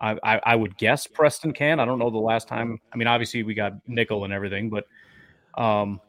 I, 0.00 0.16
I 0.22 0.40
I 0.44 0.56
would 0.56 0.76
guess 0.78 1.08
Preston 1.08 1.52
can. 1.52 1.80
I 1.80 1.84
don't 1.84 1.98
know 1.98 2.10
the 2.10 2.18
last 2.18 2.46
time. 2.46 2.78
I 2.92 2.96
mean, 2.96 3.08
obviously 3.08 3.42
we 3.42 3.54
got 3.54 3.72
nickel 3.88 4.24
and 4.24 4.32
everything, 4.32 4.70
but 4.70 4.84
um, 5.60 6.00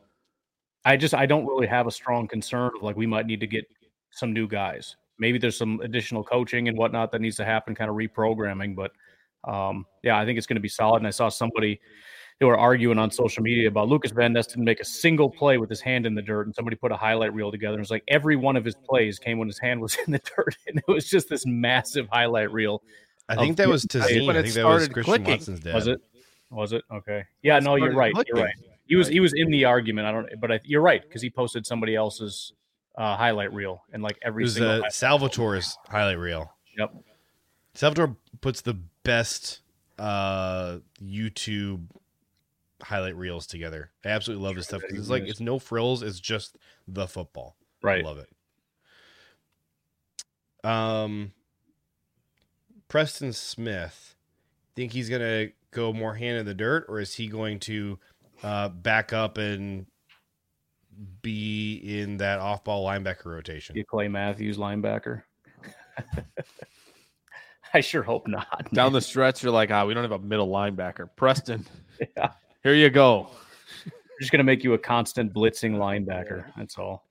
I 0.85 0.95
just 0.95 1.15
I 1.15 1.25
don't 1.25 1.47
really 1.47 1.67
have 1.67 1.87
a 1.87 1.91
strong 1.91 2.27
concern 2.27 2.71
of 2.75 2.83
like 2.83 2.95
we 2.95 3.07
might 3.07 3.25
need 3.25 3.39
to 3.39 3.47
get 3.47 3.65
some 4.11 4.31
new 4.31 4.47
guys. 4.47 4.95
Maybe 5.17 5.39
there's 5.39 5.57
some 5.57 5.81
additional 5.81 6.23
coaching 6.23 6.67
and 6.67 6.77
whatnot 6.77 7.11
that 7.11 7.21
needs 7.21 7.37
to 7.37 7.45
happen, 7.45 7.73
kind 7.73 7.89
of 7.89 7.95
reprogramming, 7.95 8.75
but 8.75 8.91
um, 9.43 9.85
yeah, 10.03 10.17
I 10.19 10.25
think 10.25 10.37
it's 10.37 10.47
going 10.47 10.55
to 10.55 10.61
be 10.61 10.69
solid. 10.69 10.97
And 10.97 11.07
I 11.07 11.11
saw 11.11 11.29
somebody 11.29 11.79
they 12.39 12.45
were 12.45 12.57
arguing 12.57 12.97
on 12.97 13.11
social 13.11 13.43
media 13.43 13.67
about 13.67 13.87
Lucas 13.87 14.09
Van 14.11 14.33
Ness 14.33 14.47
didn't 14.47 14.63
make 14.65 14.79
a 14.79 14.85
single 14.85 15.29
play 15.29 15.57
with 15.59 15.69
his 15.69 15.79
hand 15.79 16.07
in 16.07 16.15
the 16.15 16.23
dirt, 16.23 16.47
and 16.47 16.55
somebody 16.55 16.75
put 16.75 16.91
a 16.91 16.95
highlight 16.97 17.33
reel 17.35 17.51
together. 17.51 17.73
And 17.73 17.79
it 17.79 17.83
was 17.83 17.91
like 17.91 18.03
every 18.07 18.35
one 18.35 18.55
of 18.55 18.65
his 18.65 18.73
plays 18.75 19.19
came 19.19 19.37
when 19.37 19.47
his 19.47 19.59
hand 19.59 19.79
was 19.79 19.95
in 20.07 20.11
the 20.11 20.19
dirt, 20.35 20.55
and 20.67 20.77
it 20.79 20.91
was 20.91 21.07
just 21.09 21.29
this 21.29 21.45
massive 21.45 22.07
highlight 22.11 22.51
reel. 22.51 22.81
I 23.29 23.35
think 23.35 23.57
that 23.57 23.67
was 23.69 23.83
That's 23.83 24.11
Tazeen. 24.11 24.25
when 24.25 24.35
it 24.35 24.39
that 24.39 24.43
was 24.45 24.53
started 24.53 24.93
Christian 24.93 25.13
clicking. 25.13 25.33
Watson's 25.33 25.59
dad. 25.59 25.75
Was 25.75 25.87
it? 25.87 26.01
Was 26.49 26.73
it 26.73 26.83
okay? 26.91 27.23
Yeah, 27.43 27.59
no, 27.59 27.75
you're 27.75 27.93
right. 27.93 28.13
clicking. 28.13 28.35
You're 28.35 28.43
right. 28.45 28.55
He 28.87 28.95
was 28.95 29.07
he 29.07 29.19
was 29.19 29.33
in 29.33 29.49
the 29.51 29.63
argument. 29.65 30.07
I 30.07 30.11
don't, 30.11 30.27
but 30.41 30.51
I, 30.51 30.59
you're 30.65 30.81
right 30.81 31.01
because 31.01 31.21
he 31.21 31.29
posted 31.29 31.65
somebody 31.67 31.95
else's 31.95 32.51
uh, 32.97 33.15
highlight 33.15 33.53
reel, 33.53 33.83
and 33.93 34.01
like 34.03 34.17
It 34.17 34.23
every 34.23 34.43
was 34.43 34.55
single. 34.55 34.71
uh, 34.71 34.75
highlight- 34.77 34.91
Salvatore's 34.93 35.77
highlight 35.87 36.17
reel. 36.17 36.51
Yep. 36.77 36.91
Salvatore 37.75 38.17
puts 38.41 38.61
the 38.61 38.77
best 39.03 39.61
uh, 39.97 40.77
YouTube 41.03 41.83
highlight 42.81 43.15
reels 43.15 43.47
together. 43.47 43.91
I 44.03 44.09
absolutely 44.09 44.45
love 44.45 44.55
his 44.55 44.65
stuff 44.65 44.81
because 44.81 44.99
it's 44.99 45.09
like 45.09 45.23
it's 45.23 45.39
no 45.39 45.59
frills. 45.59 46.01
It's 46.01 46.19
just 46.19 46.57
the 46.87 47.07
football. 47.07 47.55
Right. 47.81 48.03
I 48.03 48.07
love 48.07 48.17
it. 48.19 48.29
Um, 50.63 51.31
Preston 52.87 53.33
Smith, 53.33 54.15
think 54.75 54.93
he's 54.93 55.09
gonna 55.09 55.47
go 55.71 55.93
more 55.93 56.15
hand 56.15 56.37
in 56.37 56.45
the 56.45 56.53
dirt, 56.53 56.85
or 56.87 56.99
is 56.99 57.15
he 57.15 57.27
going 57.27 57.59
to 57.61 57.97
uh, 58.43 58.69
back 58.69 59.13
up 59.13 59.37
and 59.37 59.85
be 61.21 61.75
in 61.77 62.17
that 62.17 62.39
off-ball 62.39 62.85
linebacker 62.85 63.25
rotation? 63.25 63.75
Get 63.75 63.87
Clay 63.87 64.07
Matthews 64.07 64.57
linebacker. 64.57 65.23
I 67.73 67.81
sure 67.81 68.03
hope 68.03 68.27
not. 68.27 68.71
Down 68.73 68.93
the 68.93 69.01
stretch, 69.01 69.43
you're 69.43 69.51
like, 69.51 69.71
ah, 69.71 69.85
we 69.85 69.93
don't 69.93 70.03
have 70.03 70.11
a 70.11 70.19
middle 70.19 70.49
linebacker. 70.49 71.09
Preston, 71.15 71.65
Yeah. 72.17 72.31
here 72.63 72.73
you 72.73 72.89
go. 72.89 73.27
We're 73.85 74.19
just 74.19 74.31
gonna 74.31 74.43
make 74.43 74.63
you 74.63 74.73
a 74.73 74.77
constant 74.77 75.33
blitzing 75.33 75.75
linebacker. 75.75 76.45
That's 76.57 76.77
all. 76.77 77.07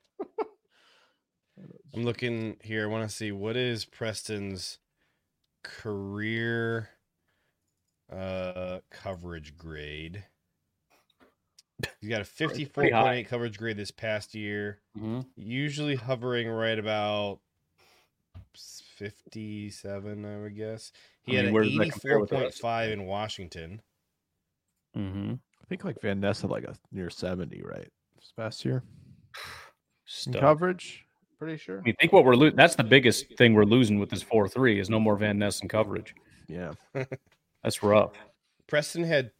I'm 1.92 2.05
looking 2.05 2.57
here. 2.62 2.85
I 2.85 2.87
want 2.87 3.09
to 3.09 3.14
see 3.14 3.33
what 3.33 3.57
is 3.57 3.85
Preston's 3.85 4.79
career 5.62 6.88
uh 8.12 8.79
coverage 8.90 9.57
grade. 9.57 10.25
He's 12.01 12.11
got 12.11 12.20
a 12.20 12.25
54.8 12.25 13.27
coverage 13.27 13.59
grade 13.59 13.77
this 13.77 13.90
past 13.90 14.35
year. 14.35 14.79
Mm-hmm. 14.96 15.20
Usually 15.37 15.96
hovering 15.96 16.49
right 16.49 16.79
about 16.79 17.40
57, 19.00 20.24
I 20.26 20.38
would 20.38 20.54
guess. 20.54 20.92
He 21.22 21.32
I 21.32 21.36
had 21.36 21.46
an 21.46 21.54
where 21.54 21.64
does 21.64 21.74
that 21.78 21.92
compare 21.92 22.20
with 22.20 22.32
us? 22.34 22.60
84.5 22.60 22.92
in 22.92 23.06
Washington. 23.06 23.80
Mm-hmm. 24.94 25.32
I 25.32 25.66
think 25.68 25.84
like 25.84 26.00
Van 26.02 26.20
Ness 26.20 26.42
had 26.42 26.50
like 26.50 26.64
a 26.64 26.74
near 26.92 27.08
70, 27.08 27.62
right? 27.62 27.88
This 28.16 28.32
past 28.36 28.64
year. 28.64 28.82
Coverage, 30.38 31.06
pretty 31.38 31.56
sure. 31.56 31.78
I 31.78 31.82
mean, 31.82 31.94
think 31.98 32.12
what 32.12 32.26
we're 32.26 32.34
losing. 32.34 32.56
That's 32.56 32.74
the 32.74 32.84
biggest 32.84 33.38
thing 33.38 33.54
we're 33.54 33.64
losing 33.64 33.98
with 33.98 34.10
this 34.10 34.22
four 34.22 34.48
three 34.48 34.78
is 34.80 34.90
no 34.90 35.00
more 35.00 35.16
Van 35.16 35.38
Ness 35.38 35.60
in 35.60 35.68
coverage. 35.68 36.14
Yeah. 36.46 36.72
That's 37.62 37.82
rough. 37.82 38.12
Preston 38.66 39.04
had 39.04 39.30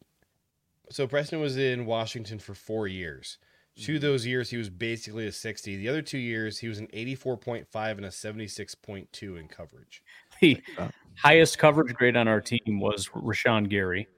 so 0.91 1.07
Preston 1.07 1.41
was 1.41 1.59
in 1.59 1.87
Washington 1.87 2.39
for 2.39 2.55
four 2.55 2.89
years. 2.89 3.39
Two 3.79 3.97
of 3.97 4.01
those 4.03 4.27
years 4.27 4.51
he 4.51 4.57
was 4.57 4.69
basically 4.69 5.27
a 5.27 5.33
60. 5.33 5.77
The 5.77 5.89
other 5.89 6.03
two 6.03 6.19
years 6.19 6.59
he 6.59 6.69
was 6.69 6.79
an 6.79 6.89
84.5 6.89 7.67
and 7.97 8.05
a 8.05 8.09
76.2 8.09 9.39
in 9.41 9.49
coverage. 9.49 10.03
The 10.41 10.63
Uh, 10.79 10.89
highest 11.17 11.59
coverage 11.59 11.95
grade 11.95 12.17
on 12.17 12.27
our 12.29 12.41
team 12.41 12.81
was 12.81 13.09
Rashan 13.09 13.69
Gary. 13.69 14.09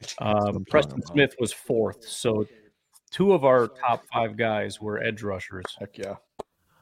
what 0.18 0.48
Um, 0.56 0.64
Preston. 0.64 1.02
Smith 1.06 1.34
was 1.40 1.52
fourth. 1.52 2.04
So 2.06 2.46
two 3.10 3.32
of 3.32 3.44
our 3.44 3.68
top 3.68 4.04
five 4.12 4.36
guys 4.36 4.80
were 4.80 5.02
edge 5.02 5.22
rushers. 5.22 5.64
Heck 5.78 5.96
yeah. 5.98 6.16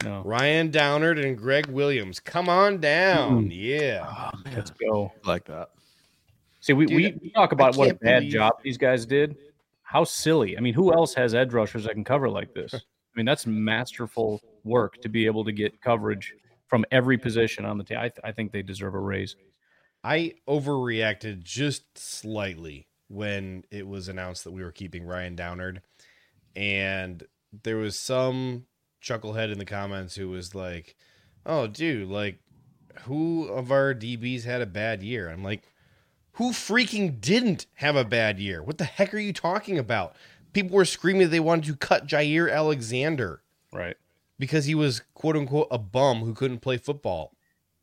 No, 0.05 0.23
Ryan 0.25 0.71
Downard 0.71 1.19
and 1.19 1.39
Greg 1.39 1.67
Williams. 1.69 2.21
Come 2.21 2.49
on 2.51 2.79
down. 2.81 3.47
Mm. 3.47 3.51
Yeah. 3.53 4.31
Oh, 4.35 4.39
let's 4.55 4.71
go. 4.71 5.11
like 5.25 5.45
that. 5.47 5.71
See, 6.61 6.73
we, 6.75 6.85
Dude, 6.87 6.97
we 6.97 7.19
we 7.23 7.31
talk 7.31 7.53
about 7.53 7.77
what 7.77 7.91
a 7.91 7.95
bad 7.95 8.21
believe- 8.21 8.33
job 8.33 8.53
these 8.63 8.77
guys 8.77 9.07
did. 9.07 9.37
How 9.87 10.03
silly. 10.03 10.59
I 10.59 10.61
mean, 10.61 10.75
who 10.75 10.93
else 10.93 11.15
has 11.15 11.33
edge 11.33 11.53
rushers 11.53 11.85
that 11.85 11.93
can 11.95 12.03
cover 12.03 12.29
like 12.29 12.53
this? 12.55 12.75
I 12.75 12.81
mean, 13.15 13.25
that's 13.25 13.47
masterful 13.47 14.41
work 14.65 15.01
to 15.03 15.09
be 15.09 15.27
able 15.27 15.45
to 15.45 15.53
get 15.53 15.81
coverage 15.81 16.35
from 16.67 16.85
every 16.91 17.17
position 17.17 17.65
on 17.65 17.79
the 17.79 17.85
team. 17.85 17.99
I, 17.99 18.09
th- 18.09 18.21
I 18.25 18.33
think 18.33 18.51
they 18.51 18.63
deserve 18.63 18.95
a 18.95 18.99
raise. 18.99 19.37
I 20.03 20.35
overreacted 20.49 21.45
just 21.45 21.85
slightly 21.97 22.89
when 23.07 23.63
it 23.71 23.87
was 23.87 24.09
announced 24.09 24.43
that 24.43 24.51
we 24.51 24.65
were 24.65 24.73
keeping 24.73 25.05
Ryan 25.05 25.37
Downard. 25.37 25.83
And 26.57 27.23
there 27.63 27.77
was 27.77 28.01
some 28.01 28.67
chucklehead 29.01 29.53
in 29.53 29.59
the 29.59 29.65
comments 29.65 30.17
who 30.17 30.31
was 30.31 30.53
like, 30.53 30.97
oh, 31.47 31.69
dude, 31.69 32.09
like, 32.09 32.41
who 33.03 33.45
of 33.45 33.71
our 33.71 33.95
DBs 33.95 34.45
had 34.45 34.63
a 34.63 34.67
bad 34.67 35.05
year? 35.05 35.31
I'm 35.31 35.45
like, 35.45 35.63
who 36.37 36.53
freaking 36.53 37.21
didn't 37.21 37.67
have 37.75 37.97
a 37.97 38.05
bad 38.05 38.39
year? 38.39 38.63
What 38.63 38.79
the 38.79 38.85
heck 38.85 39.13
are 39.13 39.19
you 39.19 39.33
talking 39.33 39.79
about? 39.79 40.15
People 40.53 40.77
were 40.77 40.85
screaming 40.85 41.23
that 41.23 41.29
they 41.29 41.41
wanted 41.41 41.65
to 41.67 41.77
cut 41.77 42.07
Jaire 42.07 42.51
Alexander 42.53 43.43
Right. 43.73 43.97
because 44.39 44.65
he 44.65 44.75
was 44.75 45.03
quote 45.15 45.37
unquote 45.37 45.69
a 45.71 45.79
bum 45.79 46.21
who 46.21 46.33
couldn't 46.35 46.61
play 46.61 46.77
football. 46.79 47.33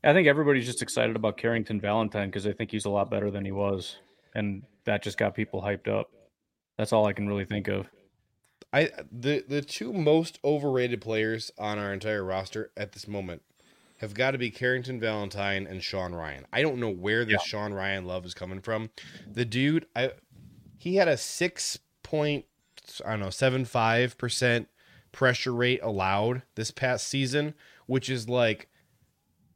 I 0.03 0.11
think 0.13 0.27
everybody's 0.27 0.65
just 0.65 0.81
excited 0.81 1.15
about 1.15 1.37
Carrington 1.37 1.79
Valentine 1.79 2.29
because 2.29 2.43
they 2.43 2.51
think 2.53 2.71
he's 2.71 2.85
a 2.85 2.89
lot 2.89 3.09
better 3.09 3.31
than 3.31 3.45
he 3.45 3.51
was. 3.51 3.97
And 4.35 4.63
that 4.85 5.01
just 5.03 5.17
got 5.17 5.33
people 5.35 5.61
hyped 5.61 5.87
up. 5.87 6.11
That's 6.77 6.91
all 6.91 7.05
I 7.05 7.13
can 7.13 7.27
really 7.27 7.45
think 7.45 7.67
of. 7.67 7.87
I 8.73 8.89
the 9.11 9.45
the 9.47 9.61
two 9.61 9.93
most 9.93 10.39
overrated 10.43 10.99
players 10.99 11.51
on 11.57 11.77
our 11.77 11.93
entire 11.93 12.23
roster 12.23 12.71
at 12.75 12.91
this 12.93 13.07
moment 13.07 13.43
have 14.03 14.13
got 14.13 14.31
to 14.31 14.37
be 14.37 14.51
Carrington 14.51 14.99
Valentine 14.99 15.65
and 15.65 15.81
Sean 15.83 16.11
Rhyan. 16.11 16.43
I 16.51 16.61
don't 16.61 16.77
know 16.77 16.89
where 16.89 17.25
this 17.25 17.33
Yeah. 17.33 17.45
Sean 17.45 17.71
Rhyan 17.71 18.05
love 18.05 18.25
is 18.25 18.33
coming 18.33 18.61
from. 18.61 18.89
The 19.31 19.45
dude, 19.45 19.87
I 19.95 20.11
he 20.77 20.97
had 20.97 21.07
a 21.07 21.17
six 21.17 21.79
point 22.03 22.45
I 23.05 23.11
don't 23.11 23.21
know 23.21 23.29
seven 23.29 23.65
five 23.65 24.17
percent 24.17 24.67
pressure 25.11 25.53
rate 25.53 25.79
allowed 25.81 26.43
this 26.55 26.69
past 26.69 27.07
season, 27.07 27.53
which 27.87 28.09
is 28.09 28.27
like 28.27 28.67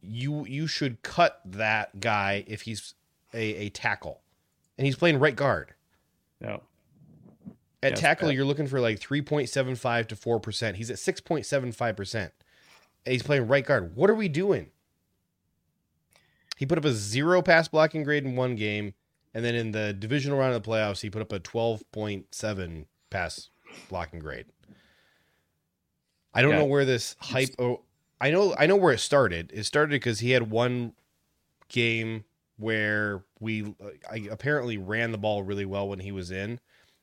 you 0.01 0.45
you 0.45 0.65
should 0.67 1.01
cut 1.03 1.41
that 1.45 1.99
guy 1.99 2.43
if 2.47 2.61
he's 2.61 2.93
a, 3.33 3.55
a 3.65 3.69
tackle, 3.69 4.21
and 4.77 4.85
he's 4.87 4.95
playing 4.95 5.19
right 5.19 5.35
guard. 5.35 5.73
No. 6.39 6.63
At 7.83 7.91
Yes, 7.91 7.99
tackle, 7.99 8.29
bad. 8.29 8.35
you're 8.35 8.45
looking 8.45 8.65
for 8.67 8.79
like 8.79 8.99
3.75 8.99 10.07
to 10.07 10.15
4%. 10.15 10.75
He's 10.75 10.89
at 10.89 10.97
6.75%. 10.97 12.31
He's 13.07 13.23
playing 13.23 13.47
right 13.47 13.65
guard. 13.65 13.95
What 13.95 14.09
are 14.09 14.15
we 14.15 14.27
doing? 14.27 14.71
He 16.57 16.65
put 16.65 16.77
up 16.77 16.85
a 16.85 16.91
zero 16.91 17.41
pass 17.41 17.67
blocking 17.67 18.03
grade 18.03 18.25
in 18.25 18.35
one 18.35 18.55
game. 18.55 18.93
And 19.33 19.45
then 19.45 19.53
in 19.55 19.71
the 19.71 19.93
divisional 19.93 20.39
round 20.39 20.55
of 20.55 20.63
the 20.63 20.69
playoffs, 20.69 21.01
he 21.01 21.09
put 21.09 21.21
up 21.21 21.31
a 21.31 21.39
12.7 21.39 22.85
pass 23.11 23.49
blocking 23.89 24.19
grade. 24.19 24.45
I 26.33 26.41
don't 26.41 26.51
Yeah. 26.51 26.57
know 26.59 26.65
where 26.65 26.85
this 26.85 27.15
hype. 27.19 27.49
Oh, 27.59 27.81
I 28.19 28.31
know. 28.31 28.55
I 28.57 28.65
know 28.65 28.75
where 28.75 28.93
it 28.93 28.99
started. 28.99 29.51
It 29.53 29.65
started 29.65 29.91
because 29.91 30.19
he 30.19 30.31
had 30.31 30.49
one 30.49 30.93
game 31.67 32.25
where 32.57 33.23
we 33.39 33.75
I 34.09 34.27
apparently 34.31 34.77
ran 34.77 35.11
the 35.11 35.17
ball 35.19 35.43
really 35.43 35.65
well 35.65 35.87
when 35.87 35.99
he 35.99 36.11
was 36.11 36.31
in, 36.31 36.59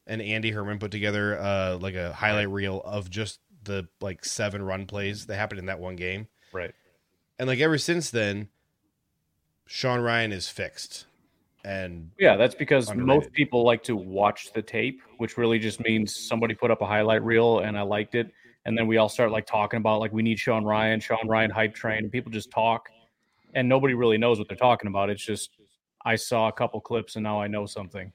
and 0.07 0.21
Andy 0.21 0.51
Herman 0.51 0.79
put 0.81 0.91
together 0.91 1.39
uh 1.39 1.77
like 1.81 1.95
a 1.95 2.13
highlight 2.13 2.49
reel 2.49 2.81
of 2.85 3.11
just 3.11 3.41
the 3.65 3.89
like 4.01 4.25
seven 4.25 4.63
run 4.63 4.87
plays 4.87 5.27
that 5.27 5.37
happened 5.37 5.59
in 5.61 5.67
that 5.67 5.79
one 5.81 5.97
game, 5.97 6.29
Right. 6.53 6.73
and 7.39 7.49
like 7.49 7.61
ever 7.61 7.79
since 7.79 8.11
then, 8.11 8.49
Sean 9.67 10.01
Rhyan 10.01 10.33
is 10.33 10.49
fixed, 10.49 11.07
and 11.65 12.11
Yeah, 12.19 12.37
that's 12.37 12.55
because 12.55 12.91
Underrated. 12.91 13.07
most 13.07 13.33
people 13.33 13.65
like 13.65 13.83
to 13.85 13.97
watch 13.97 14.53
the 14.53 14.63
tape, 14.63 15.01
which 15.19 15.39
really 15.39 15.59
just 15.59 15.81
means 15.81 16.15
somebody 16.29 16.55
put 16.55 16.71
up 16.71 16.83
a 16.83 16.87
highlight 16.87 17.23
reel 17.23 17.61
and 17.61 17.77
I 17.79 17.83
liked 17.83 18.15
it. 18.15 18.31
And 18.67 18.77
then 18.79 18.87
we 18.87 18.97
all 18.97 19.09
start 19.09 19.31
like 19.31 19.47
talking 19.47 19.79
about 19.79 20.01
like 20.01 20.13
we 20.13 20.23
need 20.23 20.39
Sean 20.39 20.65
Rhyan, 20.65 21.03
Sean 21.03 21.27
Rhyan 21.27 21.51
hype 21.51 21.75
train, 21.75 21.99
and 22.05 22.13
people 22.13 22.31
just 22.31 22.51
talk 22.51 22.89
and 23.55 23.69
nobody 23.69 23.95
really 23.95 24.19
knows 24.19 24.39
what 24.39 24.49
they're 24.49 24.57
talking 24.57 24.89
about. 24.89 25.11
It's 25.11 25.25
just 25.25 25.51
I 26.05 26.17
saw 26.17 26.49
a 26.49 26.53
couple 26.53 26.81
clips 26.81 27.17
and 27.17 27.23
now 27.23 27.41
I 27.41 27.47
know 27.47 27.67
something. 27.67 28.13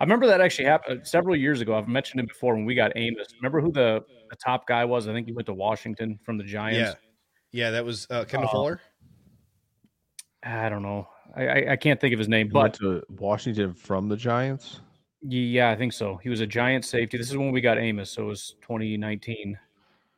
I 0.00 0.04
remember 0.04 0.26
that 0.28 0.40
actually 0.40 0.64
happened 0.64 1.06
several 1.06 1.36
years 1.36 1.60
ago. 1.60 1.76
I've 1.76 1.86
mentioned 1.88 2.20
it 2.22 2.28
before 2.28 2.54
when 2.54 2.64
we 2.64 2.74
got 2.74 2.92
Amos. 2.96 3.26
Remember 3.38 3.60
who 3.60 3.70
the, 3.70 4.02
the 4.30 4.36
top 4.36 4.66
guy 4.66 4.84
was? 4.84 5.06
I 5.06 5.12
think 5.12 5.26
he 5.26 5.32
went 5.32 5.44
to 5.46 5.52
Washington 5.54 6.18
from 6.24 6.38
the 6.38 6.44
Giants. 6.44 6.96
yeah, 7.52 7.64
yeah, 7.66 7.70
that 7.70 7.84
was 7.84 8.06
uh, 8.10 8.24
Kendall 8.24 8.48
Uh, 8.48 8.52
Fuller. 8.52 8.80
I 10.42 10.68
don't 10.70 10.82
know. 10.82 11.06
I, 11.36 11.46
I, 11.46 11.72
I 11.72 11.76
can't 11.76 12.00
think 12.00 12.12
of 12.14 12.18
his 12.18 12.28
name, 12.28 12.48
He 12.48 12.52
went 12.56 12.72
but 12.72 12.78
to 12.80 13.02
Washington 13.10 13.74
from 13.74 14.08
the 14.08 14.16
Giants. 14.16 14.80
Yeah, 15.22 15.70
I 15.70 15.76
think 15.76 15.92
so. 15.92 16.16
He 16.22 16.30
was 16.30 16.40
a 16.40 16.46
giant 16.46 16.84
safety. 16.86 17.18
This 17.18 17.28
is 17.30 17.36
when 17.36 17.52
we 17.52 17.60
got 17.60 17.76
Amos, 17.78 18.10
so 18.10 18.22
it 18.22 18.26
was 18.26 18.54
2019. 18.62 19.58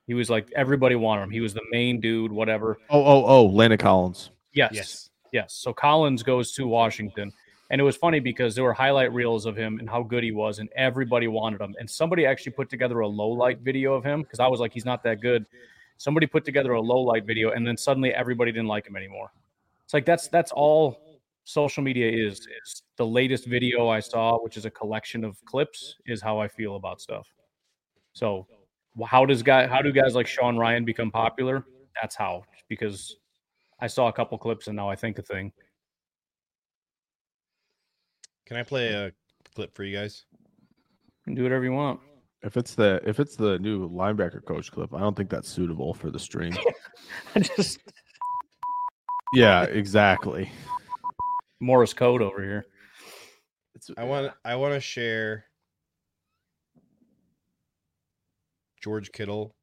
He 0.07 0.15
was 0.15 0.31
like 0.31 0.49
everybody 0.55 0.95
wanted 0.95 1.23
him. 1.23 1.31
He 1.31 1.41
was 1.41 1.55
the 1.55 1.63
main 1.73 2.01
dude, 2.01 2.31
whatever. 2.31 2.79
Oh, 2.89 3.05
oh, 3.05 3.25
oh, 3.25 3.47
Landon 3.47 3.79
Collins. 3.79 4.31
Yes, 4.53 4.71
yes. 4.73 5.09
Yes, 5.33 5.55
So 5.55 5.73
Collins 5.73 6.23
goes 6.23 6.53
to 6.53 6.67
Washington, 6.67 7.33
and 7.73 7.81
it 7.81 7.85
was 7.85 7.97
funny 7.97 8.21
because 8.21 8.55
there 8.55 8.65
were 8.65 8.75
highlight 8.75 9.15
reels 9.15 9.47
of 9.47 9.57
him 9.57 9.79
and 9.79 9.89
how 9.89 10.03
good 10.03 10.23
he 10.23 10.31
was, 10.31 10.59
and 10.59 10.69
everybody 10.77 11.27
wanted 11.27 11.59
him. 11.59 11.75
And 11.81 11.89
somebody 11.89 12.27
actually 12.27 12.53
put 12.53 12.69
together 12.69 13.01
a 13.01 13.09
low 13.09 13.31
light 13.31 13.61
video 13.61 13.95
of 13.95 14.05
him 14.05 14.21
because 14.23 14.41
I 14.41 14.47
was 14.47 14.61
like, 14.61 14.75
he's 14.75 14.85
not 14.85 15.03
that 15.05 15.23
good. 15.23 15.47
Somebody 15.97 16.27
put 16.27 16.45
together 16.45 16.73
a 16.73 16.81
low 16.81 17.01
light 17.01 17.25
video, 17.25 17.53
and 17.53 17.67
then 17.67 17.79
suddenly 17.79 18.13
everybody 18.13 18.53
didn't 18.53 18.69
like 18.69 18.87
him 18.87 18.95
anymore. 18.95 19.33
It's 19.85 19.95
like 19.95 20.05
that's 20.05 20.29
that's 20.29 20.53
all 20.53 21.01
social 21.45 21.83
media 21.83 22.11
is 22.11 22.41
is 22.41 22.83
the 22.97 23.07
latest 23.07 23.47
video 23.47 23.89
I 23.89 24.01
saw, 24.01 24.39
which 24.39 24.59
is 24.59 24.67
a 24.67 24.71
collection 24.71 25.25
of 25.25 25.43
clips, 25.47 25.97
is 26.05 26.21
how 26.21 26.39
I 26.39 26.49
feel 26.49 26.77
about 26.77 27.01
stuff. 27.01 27.27
So, 28.13 28.47
how 29.07 29.25
does 29.25 29.43
guy 29.43 29.67
how 29.67 29.81
do 29.81 29.93
guys 29.93 30.15
like 30.15 30.27
Sean 30.27 30.57
Rhyan 30.57 30.85
become 30.85 31.11
popular? 31.11 31.65
That's 31.99 32.17
how 32.17 32.45
because 32.69 33.17
I 33.81 33.87
saw 33.87 34.09
a 34.09 34.13
couple 34.13 34.37
clips 34.37 34.67
and 34.67 34.77
now 34.77 34.91
I 34.91 34.95
think 34.95 35.19
a 35.19 35.23
thing. 35.23 35.53
Can 38.47 38.57
I 38.57 38.63
play 38.63 38.93
a 38.93 39.13
clip 39.55 39.75
for 39.75 39.85
you 39.85 39.97
guys? 39.97 40.25
Do 41.33 41.43
whatever 41.43 41.65
you 41.65 41.73
want. 41.73 42.01
If 42.43 42.57
it's 42.57 42.75
the 42.75 43.01
if 43.07 43.21
it's 43.21 43.37
the 43.37 43.59
new 43.61 43.89
linebacker 43.89 44.45
coach 44.45 44.73
clip, 44.73 44.93
I 44.93 44.99
don't 44.99 45.17
think 45.17 45.31
that's 45.31 45.49
suitable 45.49 45.95
for 45.95 46.11
the 46.11 46.19
stream. 46.19 46.53
I 47.37 47.41
just 47.41 47.79
yeah, 49.35 49.63
exactly. 49.65 50.51
Morris 51.61 51.95
code 51.95 52.21
over 52.21 52.43
here. 52.43 52.67
It's, 53.77 53.91
I 53.97 54.05
want 54.05 54.33
I 54.45 54.57
want 54.57 54.75
to 54.75 54.81
share 54.81 55.45
George 58.83 59.13
Kittle 59.13 59.55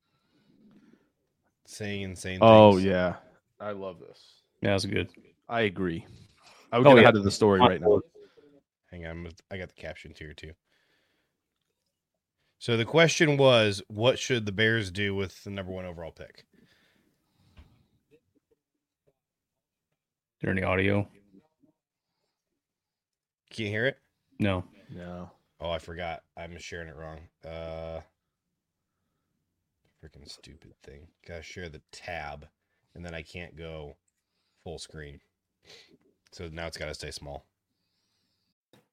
saying 1.67 2.01
insane 2.01 2.39
things. 2.39 2.41
Oh 2.41 2.73
things. 2.73 2.85
yeah, 2.85 3.15
I 3.59 3.71
love 3.71 3.99
this. 3.99 4.19
Yeah, 4.61 4.71
that's 4.71 4.85
good. 4.85 5.09
I 5.49 5.61
agree. 5.61 6.05
I 6.71 6.77
would 6.77 6.87
Oh, 6.87 6.91
get 6.91 6.97
yeah. 6.97 7.03
ahead 7.03 7.17
of 7.17 7.23
the 7.25 7.31
story 7.31 7.59
right 7.59 7.81
now. 7.81 7.99
Hang 8.91 9.05
on, 9.05 9.11
I'm 9.11 9.23
with- 9.23 9.41
I 9.51 9.57
got 9.57 9.69
the 9.69 9.75
captions 9.81 10.19
here 10.19 10.33
too. 10.33 10.53
So 12.57 12.75
the 12.75 12.85
question 12.85 13.37
was, 13.37 13.81
what 13.87 14.19
should 14.19 14.45
the 14.45 14.51
Bears 14.51 14.91
do 14.91 15.15
with 15.15 15.43
the 15.43 15.49
number 15.49 15.71
one 15.71 15.85
overall 15.85 16.11
pick? 16.11 16.45
Is 20.39 20.41
there 20.41 20.51
any 20.51 20.63
audio? 20.63 21.07
Can 23.49 23.65
you 23.65 23.71
hear 23.71 23.85
it? 23.85 23.97
No. 24.39 24.63
No. 24.89 25.31
Oh, 25.59 25.69
I 25.69 25.79
forgot. 25.79 26.23
I'm 26.37 26.57
sharing 26.57 26.87
it 26.87 26.95
wrong. 26.95 27.27
Uh, 27.45 28.01
freaking 30.03 30.29
stupid 30.29 30.73
thing. 30.83 31.07
Gotta 31.27 31.43
share 31.43 31.67
the 31.69 31.81
tab, 31.91 32.47
and 32.95 33.05
then 33.05 33.13
I 33.13 33.21
can't 33.21 33.57
go 33.57 33.97
full 34.63 34.79
screen. 34.79 35.19
So 36.31 36.47
now 36.47 36.67
it's 36.67 36.77
got 36.77 36.85
to 36.85 36.93
stay 36.93 37.11
small. 37.11 37.48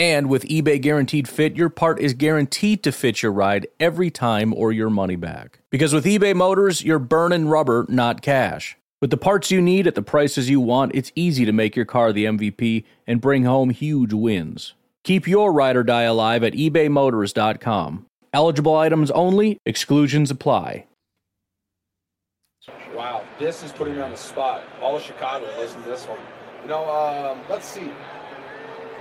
And 0.00 0.30
with 0.30 0.48
eBay 0.48 0.80
Guaranteed 0.80 1.28
Fit, 1.28 1.56
your 1.56 1.68
part 1.68 2.00
is 2.00 2.14
guaranteed 2.14 2.82
to 2.84 2.90
fit 2.90 3.22
your 3.22 3.32
ride 3.32 3.66
every 3.78 4.10
time 4.10 4.54
or 4.54 4.72
your 4.72 4.88
money 4.88 5.14
back. 5.14 5.58
Because 5.68 5.92
with 5.92 6.06
eBay 6.06 6.34
Motors, 6.34 6.82
you're 6.82 6.98
burning 6.98 7.48
rubber, 7.48 7.84
not 7.86 8.22
cash. 8.22 8.78
With 9.02 9.10
the 9.10 9.18
parts 9.18 9.50
you 9.50 9.60
need 9.60 9.86
at 9.86 9.96
the 9.96 10.00
prices 10.00 10.48
you 10.48 10.58
want, 10.58 10.94
it's 10.94 11.12
easy 11.14 11.44
to 11.44 11.52
make 11.52 11.76
your 11.76 11.84
car 11.84 12.14
the 12.14 12.24
MVP 12.24 12.86
and 13.06 13.20
bring 13.20 13.44
home 13.44 13.68
huge 13.68 14.14
wins. 14.14 14.72
Keep 15.04 15.28
your 15.28 15.52
ride 15.52 15.76
or 15.76 15.82
die 15.82 16.04
alive 16.04 16.44
at 16.44 16.54
ebaymotors.com. 16.54 18.06
Eligible 18.32 18.76
items 18.76 19.10
only, 19.10 19.58
exclusions 19.66 20.30
apply. 20.30 20.86
Wow, 22.94 23.22
this 23.38 23.62
is 23.62 23.70
putting 23.70 23.96
me 23.96 24.00
on 24.00 24.12
the 24.12 24.16
spot. 24.16 24.62
All 24.80 24.96
of 24.96 25.02
Chicago, 25.02 25.44
listen 25.58 25.82
to 25.82 25.88
this 25.90 26.06
one. 26.06 26.18
You 26.62 26.68
know, 26.70 26.88
um, 26.88 27.40
let's 27.50 27.66
see. 27.66 27.90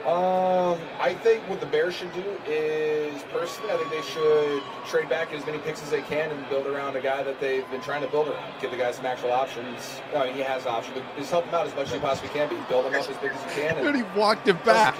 Um, 0.05 0.79
I 0.99 1.13
think 1.13 1.43
what 1.49 1.59
the 1.59 1.65
Bears 1.65 1.93
should 1.93 2.11
do 2.13 2.23
is, 2.47 3.21
personally, 3.31 3.71
I 3.71 3.77
think 3.77 3.91
they 3.91 4.01
should 4.01 4.61
trade 4.87 5.09
back 5.09 5.31
as 5.33 5.45
many 5.45 5.57
picks 5.59 5.83
as 5.83 5.89
they 5.91 6.01
can 6.01 6.31
and 6.31 6.49
build 6.49 6.67
around 6.67 6.95
a 6.95 7.01
guy 7.01 7.21
that 7.21 7.39
they've 7.39 7.69
been 7.69 7.81
trying 7.81 8.01
to 8.01 8.07
build 8.07 8.27
around. 8.29 8.43
Give 8.61 8.71
the 8.71 8.77
guy 8.77 8.91
some 8.91 9.05
actual 9.05 9.31
options. 9.31 10.01
I 10.15 10.25
mean, 10.25 10.35
he 10.35 10.41
has 10.41 10.65
options, 10.65 10.95
but 10.97 11.17
just 11.17 11.31
help 11.31 11.45
him 11.45 11.53
out 11.53 11.67
as 11.67 11.75
much 11.75 11.87
as 11.87 11.93
you 11.93 11.99
possibly 11.99 12.29
can 12.29 12.49
be. 12.49 12.55
Build 12.69 12.85
him 12.85 12.93
up 12.95 13.09
as 13.09 13.17
big 13.17 13.31
as 13.31 13.43
you 13.43 13.61
can. 13.61 13.77
And 13.77 13.87
And 13.87 13.97
he 13.97 14.03
walked 14.19 14.47
it 14.47 14.63
back. 14.63 14.97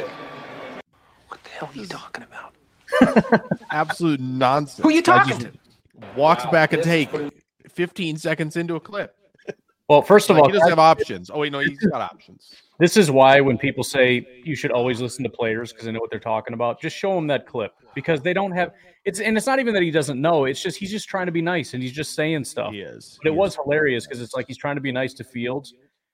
What 1.29 1.43
the 1.43 1.49
hell 1.49 1.69
are 1.73 1.77
you 1.79 1.85
talking 1.87 2.25
about? 2.25 3.41
Absolute 3.71 4.19
nonsense. 4.19 4.83
Who 4.83 4.89
are 4.89 4.93
you 4.93 5.01
talking 5.01 5.39
just 5.39 5.55
Walks 6.15 6.45
Wow, 6.45 6.51
back 6.51 6.73
a 6.73 6.77
this 6.77 6.85
is 6.85 6.91
take 6.91 7.11
putting- 7.11 7.31
15 7.69 8.17
seconds 8.17 8.57
into 8.57 8.75
a 8.75 8.79
clip. 8.79 9.15
Well, 9.87 10.01
first 10.01 10.29
of 10.29 10.35
Like, 10.35 10.43
all, 10.43 10.49
he 10.49 10.53
doesn't 10.53 10.69
have 10.69 10.79
options. 10.79 11.31
Oh 11.33 11.39
wait, 11.39 11.51
no, 11.51 11.59
he's 11.59 11.79
got 11.79 12.01
options. 12.01 12.53
This 12.79 12.95
is 12.95 13.11
why 13.11 13.41
when 13.41 13.57
people 13.57 13.83
say 13.83 14.25
you 14.45 14.55
should 14.55 14.71
always 14.71 15.01
listen 15.01 15.23
to 15.25 15.29
players 15.29 15.71
because 15.71 15.85
they 15.85 15.91
know 15.91 15.99
what 15.99 16.09
they're 16.09 16.19
talking 16.19 16.53
about, 16.53 16.79
just 16.81 16.95
show 16.95 17.13
them 17.13 17.27
that 17.27 17.45
clip 17.45 17.73
because 17.93 18.21
they 18.21 18.33
don't 18.33 18.51
have 18.53 18.71
it's 19.05 19.19
and 19.19 19.35
it's 19.37 19.45
not 19.45 19.59
even 19.59 19.73
that 19.73 19.83
he 19.83 19.91
doesn't 19.91 20.19
know. 20.21 20.45
It's 20.45 20.61
just 20.61 20.77
he's 20.77 20.91
just 20.91 21.09
trying 21.09 21.25
to 21.25 21.31
be 21.31 21.41
nice 21.41 21.73
and 21.73 21.83
he's 21.83 21.91
just 21.91 22.15
saying 22.15 22.45
stuff. 22.45 22.71
He 22.71 22.79
is. 22.79 23.19
But 23.21 23.29
it 23.29 23.33
He 23.33 23.37
was 23.37 23.51
is. 23.51 23.59
hilarious 23.63 24.07
because 24.07 24.21
it's 24.21 24.33
like 24.33 24.47
he's 24.47 24.57
trying 24.57 24.75
to 24.75 24.81
be 24.81 24.91
nice 24.91 25.13
to 25.15 25.23
Fields. 25.25 25.73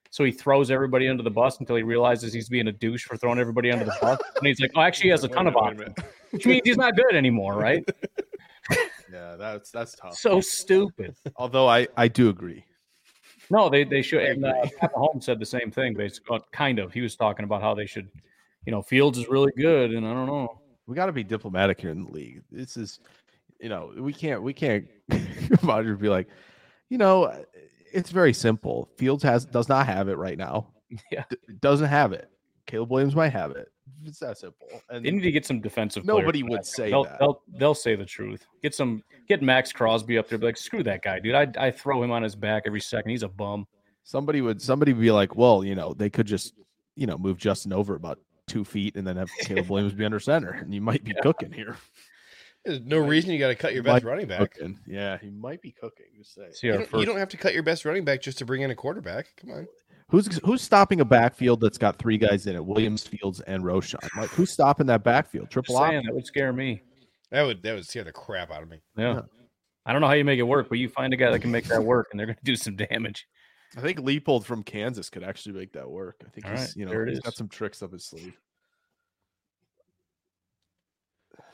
So 0.09 0.23
he 0.23 0.31
throws 0.31 0.71
everybody 0.71 1.07
under 1.09 1.23
the 1.23 1.29
bus 1.29 1.59
until 1.59 1.75
he 1.75 1.83
realizes 1.83 2.33
he's 2.33 2.47
being 2.49 2.67
a 2.67 2.71
douche 2.71 3.03
for 3.03 3.17
throwing 3.17 3.37
everybody 3.37 3.71
under 3.71 3.85
the 3.85 3.95
bus. 4.01 4.19
And 4.37 4.47
he's 4.47 4.59
like, 4.61 4.71
oh, 4.75 4.81
actually, 4.81 5.03
he 5.03 5.09
has 5.09 5.23
a 5.23 5.27
ton 5.27 5.45
of 5.45 5.55
options, 5.57 5.93
which 6.31 6.45
means 6.45 6.61
he's 6.63 6.77
not 6.77 6.95
good 6.95 7.15
anymore, 7.15 7.55
right? 7.55 7.83
Yeah, 9.13 9.35
that's 9.37 9.69
that's 9.71 9.95
tough. 9.95 10.15
So 10.17 10.41
stupid. 10.41 11.15
Although 11.37 11.67
I 11.69 11.87
I 11.95 12.07
do 12.07 12.27
agree. 12.29 12.65
No, 13.49 13.69
they 13.69 13.83
they 13.83 14.01
should. 14.01 14.23
And 14.23 14.45
uh, 14.45 14.65
Pat 14.79 14.93
Mahomes 14.93 15.23
said 15.23 15.39
the 15.39 15.45
same 15.45 15.71
thing, 15.71 15.93
basically. 15.93 16.39
Kind 16.51 16.79
of. 16.79 16.93
He 16.93 17.01
was 17.01 17.15
talking 17.15 17.45
about 17.45 17.61
how 17.61 17.73
they 17.73 17.85
should, 17.85 18.09
you 18.65 18.71
know, 18.71 18.81
Fields 18.81 19.17
is 19.17 19.27
really 19.27 19.51
good, 19.57 19.91
and 19.91 20.05
I 20.05 20.13
don't 20.13 20.27
know. 20.27 20.61
We 20.87 20.95
got 20.95 21.07
to 21.07 21.11
be 21.11 21.23
diplomatic 21.23 21.81
here 21.81 21.89
in 21.89 22.05
the 22.05 22.11
league. 22.11 22.43
This 22.51 22.77
is, 22.77 22.99
you 23.59 23.69
know, 23.69 23.91
we 23.97 24.13
can't 24.13 24.41
we 24.41 24.53
can't 24.53 24.87
come 25.09 25.69
out 25.69 25.85
be 25.99 26.09
like, 26.09 26.27
you 26.89 26.97
know, 26.97 27.43
it's 27.91 28.11
very 28.11 28.33
simple. 28.33 28.89
Fields 28.97 29.23
has 29.23 29.45
does 29.45 29.69
not 29.69 29.85
have 29.87 30.09
it 30.09 30.17
right 30.17 30.37
now. 30.37 30.67
Yeah. 31.11 31.23
D- 31.29 31.37
doesn't 31.59 31.89
have 31.89 32.13
it. 32.13 32.29
Caleb 32.67 32.91
Williams 32.91 33.15
might 33.15 33.33
have 33.33 33.51
it. 33.51 33.69
It's 34.05 34.19
that 34.19 34.37
simple. 34.37 34.67
And 34.89 35.05
They 35.05 35.11
need 35.11 35.21
to 35.21 35.31
get 35.31 35.45
some 35.45 35.61
defensive. 35.61 36.05
Nobody 36.05 36.43
would 36.43 36.59
that. 36.59 36.65
say 36.65 36.89
they'll, 36.89 37.03
that. 37.03 37.19
They'll, 37.19 37.41
they'll 37.57 37.75
say 37.75 37.95
the 37.95 38.05
truth. 38.05 38.45
Get 38.61 38.75
some. 38.75 39.03
Get 39.27 39.41
Maxx 39.41 39.71
Crosby 39.71 40.17
up 40.17 40.29
there. 40.29 40.37
Be 40.37 40.45
like, 40.47 40.57
screw 40.57 40.83
that 40.83 41.01
guy, 41.01 41.19
dude. 41.19 41.35
I 41.35 41.47
I 41.57 41.71
throw 41.71 42.03
him 42.03 42.11
on 42.11 42.23
his 42.23 42.35
back 42.35 42.63
every 42.65 42.81
second. 42.81 43.11
He's 43.11 43.23
a 43.23 43.27
bum. 43.27 43.67
somebody 44.03 44.41
would 44.41 44.61
somebody 44.61 44.93
would 44.93 45.01
be 45.01 45.11
like, 45.11 45.35
well, 45.35 45.63
you 45.63 45.75
know, 45.75 45.93
they 45.93 46.09
could 46.09 46.27
just, 46.27 46.53
you 46.95 47.07
know, 47.07 47.17
move 47.17 47.37
Justin 47.37 47.73
over 47.73 47.95
about 47.95 48.19
two 48.47 48.63
feet 48.63 48.95
and 48.95 49.05
then 49.05 49.17
have 49.17 49.29
Caleb 49.41 49.69
Williams 49.69 49.93
be 49.93 50.05
under 50.05 50.19
center, 50.19 50.51
and 50.51 50.73
you 50.73 50.81
might 50.81 51.03
be 51.03 51.13
cooking 51.21 51.51
here. 51.51 51.77
There's 52.65 52.81
no 52.81 52.97
reason 52.97 53.31
you 53.31 53.37
got 53.37 53.49
to 53.49 53.55
cut 53.55 53.75
your 53.75 53.83
best 53.83 54.03
running 54.03 54.27
back. 54.27 54.39
cooking. 54.39 54.79
Yeah, 54.87 55.19
he 55.19 55.29
might 55.29 55.61
be 55.61 55.71
cooking. 55.71 56.07
Just 56.17 56.33
say. 56.33 56.49
You 56.63 56.73
don't, 56.73 56.89
first. 56.89 56.99
you 56.99 57.05
don't 57.05 57.17
have 57.17 57.29
to 57.29 57.37
cut 57.37 57.53
your 57.53 57.61
best 57.61 57.85
running 57.85 58.03
back 58.03 58.21
just 58.23 58.39
to 58.39 58.45
bring 58.45 58.63
in 58.63 58.71
a 58.71 58.75
quarterback. 58.75 59.27
Come 59.37 59.51
on. 59.51 59.67
Who's 60.09 60.37
who's 60.45 60.61
stopping 60.61 61.01
a 61.01 61.05
backfield 61.05 61.61
that's 61.61 61.79
got 61.79 61.97
three 61.97 62.17
guys 62.17 62.45
in 62.45 62.55
it? 62.55 62.63
Williams, 62.63 63.05
Fields, 63.05 63.41
and 63.41 63.63
Roschon. 63.63 64.07
Like 64.15 64.29
who's 64.29 64.51
stopping 64.51 64.85
that 64.87 65.03
backfield? 65.03 65.49
Triple 65.49 65.75
saying, 65.75 65.97
option. 65.97 66.05
that 66.05 66.13
would 66.13 66.25
scare 66.25 66.53
me. 66.53 66.83
That 67.31 67.43
would 67.43 67.63
that 67.63 67.73
would 67.73 67.87
scare 67.87 68.03
the 68.03 68.11
crap 68.11 68.51
out 68.51 68.61
of 68.61 68.69
me. 68.69 68.81
Yeah. 68.95 69.15
Yeah. 69.15 69.21
I 69.85 69.91
don't 69.91 70.01
know 70.01 70.07
how 70.07 70.13
you 70.13 70.25
make 70.25 70.39
it 70.39 70.43
work, 70.43 70.69
but 70.69 70.79
you 70.79 70.89
find 70.89 71.13
a 71.13 71.17
guy 71.17 71.31
that 71.31 71.39
can 71.39 71.51
make 71.51 71.65
that 71.65 71.83
work, 71.83 72.07
and 72.11 72.19
they're 72.19 72.25
going 72.25 72.37
to 72.37 72.43
do 72.43 72.55
some 72.55 72.75
damage. 72.75 73.27
I 73.77 73.81
think 73.81 73.99
Leipold 73.99 74.45
from 74.45 74.63
Kansas 74.63 75.09
could 75.09 75.23
actually 75.23 75.53
make 75.53 75.73
that 75.73 75.89
work. 75.89 76.21
I 76.25 76.29
think 76.29 76.45
All 76.45 76.51
he's 76.51 76.61
right, 76.61 76.75
you 76.75 76.85
know 76.85 76.91
there 76.91 77.05
it 77.05 77.09
he's 77.09 77.19
got 77.19 77.35
some 77.35 77.49
tricks 77.49 77.81
up 77.83 77.91
his 77.91 78.05
sleeve. 78.05 78.37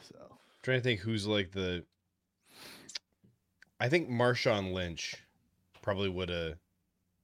So 0.01 0.15
trying 0.61 0.79
to 0.79 0.83
think 0.83 0.99
who's 0.99 1.25
like 1.25 1.51
the. 1.51 1.83
I 3.79 3.89
think 3.89 4.09
Marshawn 4.09 4.73
Lynch 4.73 5.15
probably 5.81 6.09
would 6.09 6.29
have. 6.29 6.55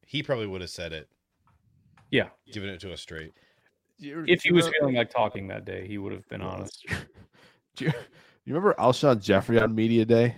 He 0.06 0.24
probably 0.24 0.48
would 0.48 0.62
have 0.62 0.70
said 0.70 0.94
it, 0.94 1.10
Yeah. 2.12 2.30
Giving 2.52 2.70
it 2.70 2.80
to 2.82 2.94
us 2.94 3.02
straight. 3.02 3.34
If 4.00 4.44
he 4.44 4.52
was 4.52 4.70
feeling 4.70 4.96
like 4.96 5.10
talking 5.10 5.48
that 5.48 5.66
day, 5.66 5.88
he 5.88 5.98
would 5.98 6.14
have 6.14 6.28
been 6.30 6.42
honest. 6.42 6.86
Do 7.76 7.86
you, 7.86 7.92
you 8.46 8.54
remember 8.54 8.76
Alshon 8.78 9.22
Jeffery 9.24 9.60
on 9.60 9.74
media 9.74 10.06
day? 10.06 10.36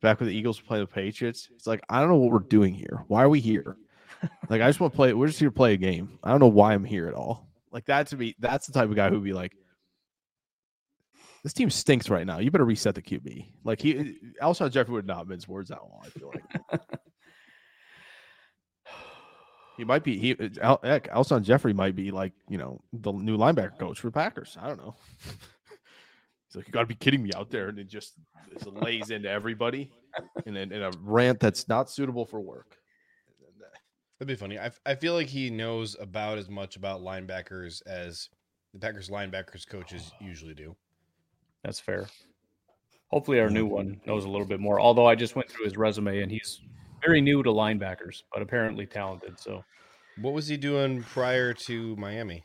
Back 0.00 0.20
when 0.20 0.28
the 0.28 0.34
Eagles 0.34 0.62
were 0.62 0.66
playing 0.66 0.84
the 0.84 0.92
Patriots, 0.92 1.48
it's 1.54 1.66
like 1.66 1.80
I 1.88 1.98
don't 2.00 2.08
know 2.08 2.16
what 2.16 2.30
we're 2.30 2.38
doing 2.38 2.72
here. 2.72 3.04
Why 3.08 3.24
are 3.24 3.28
we 3.28 3.40
here? 3.40 3.76
Like 4.48 4.62
I 4.62 4.68
just 4.68 4.80
want 4.80 4.92
to 4.92 4.96
play. 4.96 5.12
We're 5.12 5.26
just 5.26 5.40
here 5.40 5.48
to 5.48 5.54
play 5.54 5.74
a 5.74 5.76
game. 5.76 6.18
I 6.22 6.30
don't 6.30 6.40
know 6.40 6.46
why 6.46 6.72
I'm 6.72 6.84
here 6.84 7.08
at 7.08 7.14
all. 7.14 7.48
Like 7.72 7.84
that 7.86 8.06
to 8.08 8.16
me, 8.16 8.34
that's 8.38 8.66
the 8.66 8.72
type 8.72 8.88
of 8.88 8.96
guy 8.96 9.10
who'd 9.10 9.22
be 9.22 9.32
like, 9.32 9.54
"This 11.42 11.52
team 11.52 11.70
stinks 11.70 12.08
right 12.08 12.26
now. 12.26 12.38
You 12.38 12.50
better 12.50 12.64
reset 12.64 12.94
the 12.94 13.02
QB." 13.02 13.46
Like 13.64 13.80
he, 13.80 14.16
Alshon 14.40 14.70
Jeffery 14.70 14.94
would 14.94 15.06
not 15.06 15.28
mince 15.28 15.46
words 15.46 15.68
that 15.68 15.82
long. 15.82 16.02
I 16.04 16.08
feel 16.10 16.32
like 16.32 16.80
he 19.78 19.84
might 19.84 20.04
be. 20.04 20.18
He 20.18 20.36
Al, 20.60 20.80
heck, 20.82 21.08
Alshon 21.08 21.42
Jeffery 21.42 21.72
might 21.72 21.94
be 21.96 22.10
like 22.10 22.32
you 22.48 22.58
know 22.58 22.80
the 22.92 23.12
new 23.12 23.38
linebacker 23.38 23.78
coach 23.78 24.00
for 24.00 24.10
Packers. 24.10 24.58
I 24.60 24.68
don't 24.68 24.78
know. 24.78 24.94
He's 26.46 26.56
like, 26.56 26.66
you 26.66 26.72
got 26.72 26.80
to 26.80 26.86
be 26.86 26.94
kidding 26.94 27.22
me 27.22 27.30
out 27.36 27.50
there, 27.50 27.68
and 27.68 27.78
it 27.78 27.88
just, 27.88 28.14
just 28.54 28.66
lays 28.68 29.10
into 29.10 29.30
everybody, 29.30 29.90
in, 30.46 30.56
a- 30.56 30.60
in 30.60 30.82
a 30.82 30.90
rant 31.02 31.40
that's 31.40 31.68
not 31.68 31.90
suitable 31.90 32.24
for 32.24 32.40
work. 32.40 32.78
That'd 34.18 34.28
be 34.28 34.34
funny. 34.34 34.58
I, 34.58 34.70
I 34.86 34.94
feel 34.94 35.12
like 35.12 35.26
he 35.26 35.50
knows 35.50 35.94
about 36.00 36.38
as 36.38 36.48
much 36.48 36.76
about 36.76 37.02
linebackers 37.02 37.86
as 37.86 38.30
the 38.72 38.80
Packers 38.80 39.10
linebackers 39.10 39.68
coaches 39.68 40.10
usually 40.22 40.54
do. 40.54 40.74
That's 41.62 41.78
fair. 41.78 42.08
Hopefully, 43.08 43.40
our 43.40 43.50
new 43.50 43.66
one 43.66 44.00
knows 44.06 44.24
a 44.24 44.28
little 44.28 44.46
bit 44.46 44.58
more. 44.58 44.80
Although 44.80 45.06
I 45.06 45.14
just 45.14 45.36
went 45.36 45.50
through 45.50 45.66
his 45.66 45.76
resume 45.76 46.20
and 46.22 46.32
he's 46.32 46.62
very 47.04 47.20
new 47.20 47.42
to 47.42 47.50
linebackers, 47.50 48.22
but 48.32 48.42
apparently 48.42 48.86
talented. 48.86 49.38
So 49.38 49.64
What 50.16 50.34
was 50.34 50.48
he 50.48 50.56
doing 50.56 51.02
prior 51.02 51.54
to 51.54 51.96
Miami? 51.96 52.44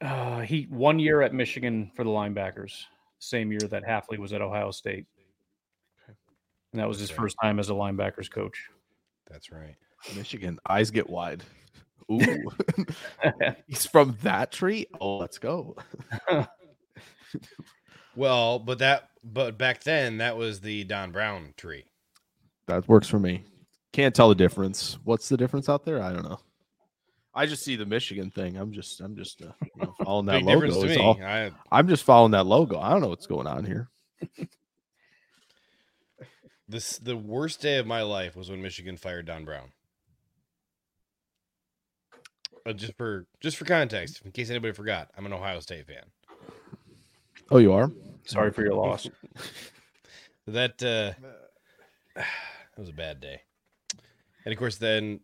uh, 0.00 0.40
he 0.40 0.62
one 0.70 0.98
year 0.98 1.20
at 1.22 1.34
Michigan 1.34 1.90
for 1.94 2.04
the 2.04 2.10
linebackers, 2.10 2.84
same 3.18 3.52
year 3.52 3.66
that 3.68 3.84
Hafley 3.84 4.18
was 4.18 4.32
at 4.32 4.40
Ohio 4.40 4.70
State, 4.70 5.06
and 6.72 6.80
that 6.80 6.88
was 6.88 6.98
his 6.98 7.10
Okay. 7.10 7.16
first 7.16 7.36
time 7.42 7.58
as 7.58 7.68
a 7.68 7.74
linebackers 7.74 8.30
coach. 8.30 8.68
That's 9.30 9.50
right. 9.52 9.76
Michigan 10.14 10.58
eyes 10.68 10.90
get 10.90 11.08
wide. 11.10 11.42
Ooh, 12.12 12.50
he's 13.66 13.86
from 13.86 14.16
that 14.22 14.50
tree. 14.52 14.86
Oh, 15.00 15.18
let's 15.18 15.38
go. 15.38 15.76
Well, 18.16 18.58
but 18.58 18.78
that 18.80 19.08
but 19.22 19.56
back 19.58 19.82
then 19.84 20.18
that 20.18 20.36
was 20.36 20.60
the 20.60 20.84
Don 20.84 21.12
Brown 21.12 21.54
tree. 21.56 21.84
That 22.66 22.88
works 22.88 23.06
for 23.08 23.18
me. 23.20 23.44
Can't 23.92 24.14
tell 24.14 24.28
the 24.28 24.34
difference. 24.34 24.98
What's 25.04 25.28
the 25.28 25.36
difference 25.36 25.68
out 25.68 25.84
there? 25.84 26.02
I 26.02 26.12
don't 26.12 26.24
know. 26.24 26.38
I 27.34 27.46
just 27.46 27.64
see 27.64 27.76
the 27.76 27.86
Michigan 27.86 28.30
thing. 28.30 28.56
I'm 28.56 28.72
just, 28.72 29.00
I'm 29.00 29.16
just 29.16 29.42
uh, 29.42 29.52
you 29.62 29.84
know, 29.84 29.94
following 30.04 30.26
that 30.26 30.40
Big 30.40 30.46
difference 30.46 30.74
logo. 30.74 30.86
to 30.86 30.92
is 30.92 30.98
me. 30.98 31.04
all. 31.04 31.22
I, 31.22 31.50
I'm 31.70 31.88
just 31.88 32.04
following 32.04 32.32
that 32.32 32.46
logo. 32.46 32.78
I 32.78 32.90
don't 32.90 33.00
know 33.00 33.08
what's 33.08 33.26
going 33.26 33.46
on 33.46 33.64
here. 33.64 33.88
this 36.68 36.98
the 36.98 37.16
worst 37.16 37.60
day 37.60 37.78
of 37.78 37.86
my 37.86 38.02
life 38.02 38.36
was 38.36 38.50
when 38.50 38.62
Michigan 38.62 38.96
fired 38.96 39.26
Don 39.26 39.44
Brown. 39.44 39.72
Uh, 42.66 42.72
just 42.72 42.96
for 42.96 43.26
just 43.40 43.56
for 43.56 43.64
context, 43.64 44.22
in 44.24 44.32
case 44.32 44.50
anybody 44.50 44.72
forgot, 44.72 45.08
I'm 45.16 45.24
an 45.26 45.32
Ohio 45.32 45.60
State 45.60 45.86
fan. 45.86 46.04
Oh, 47.50 47.58
you 47.58 47.72
are. 47.72 47.90
Sorry 48.24 48.52
for 48.52 48.62
your 48.62 48.74
loss. 48.74 49.08
That 50.46 50.82
uh, 50.82 51.12
was 52.76 52.88
a 52.88 52.92
bad 52.92 53.20
day. 53.20 53.42
And 54.44 54.52
of 54.52 54.58
course, 54.58 54.76
then 54.76 55.20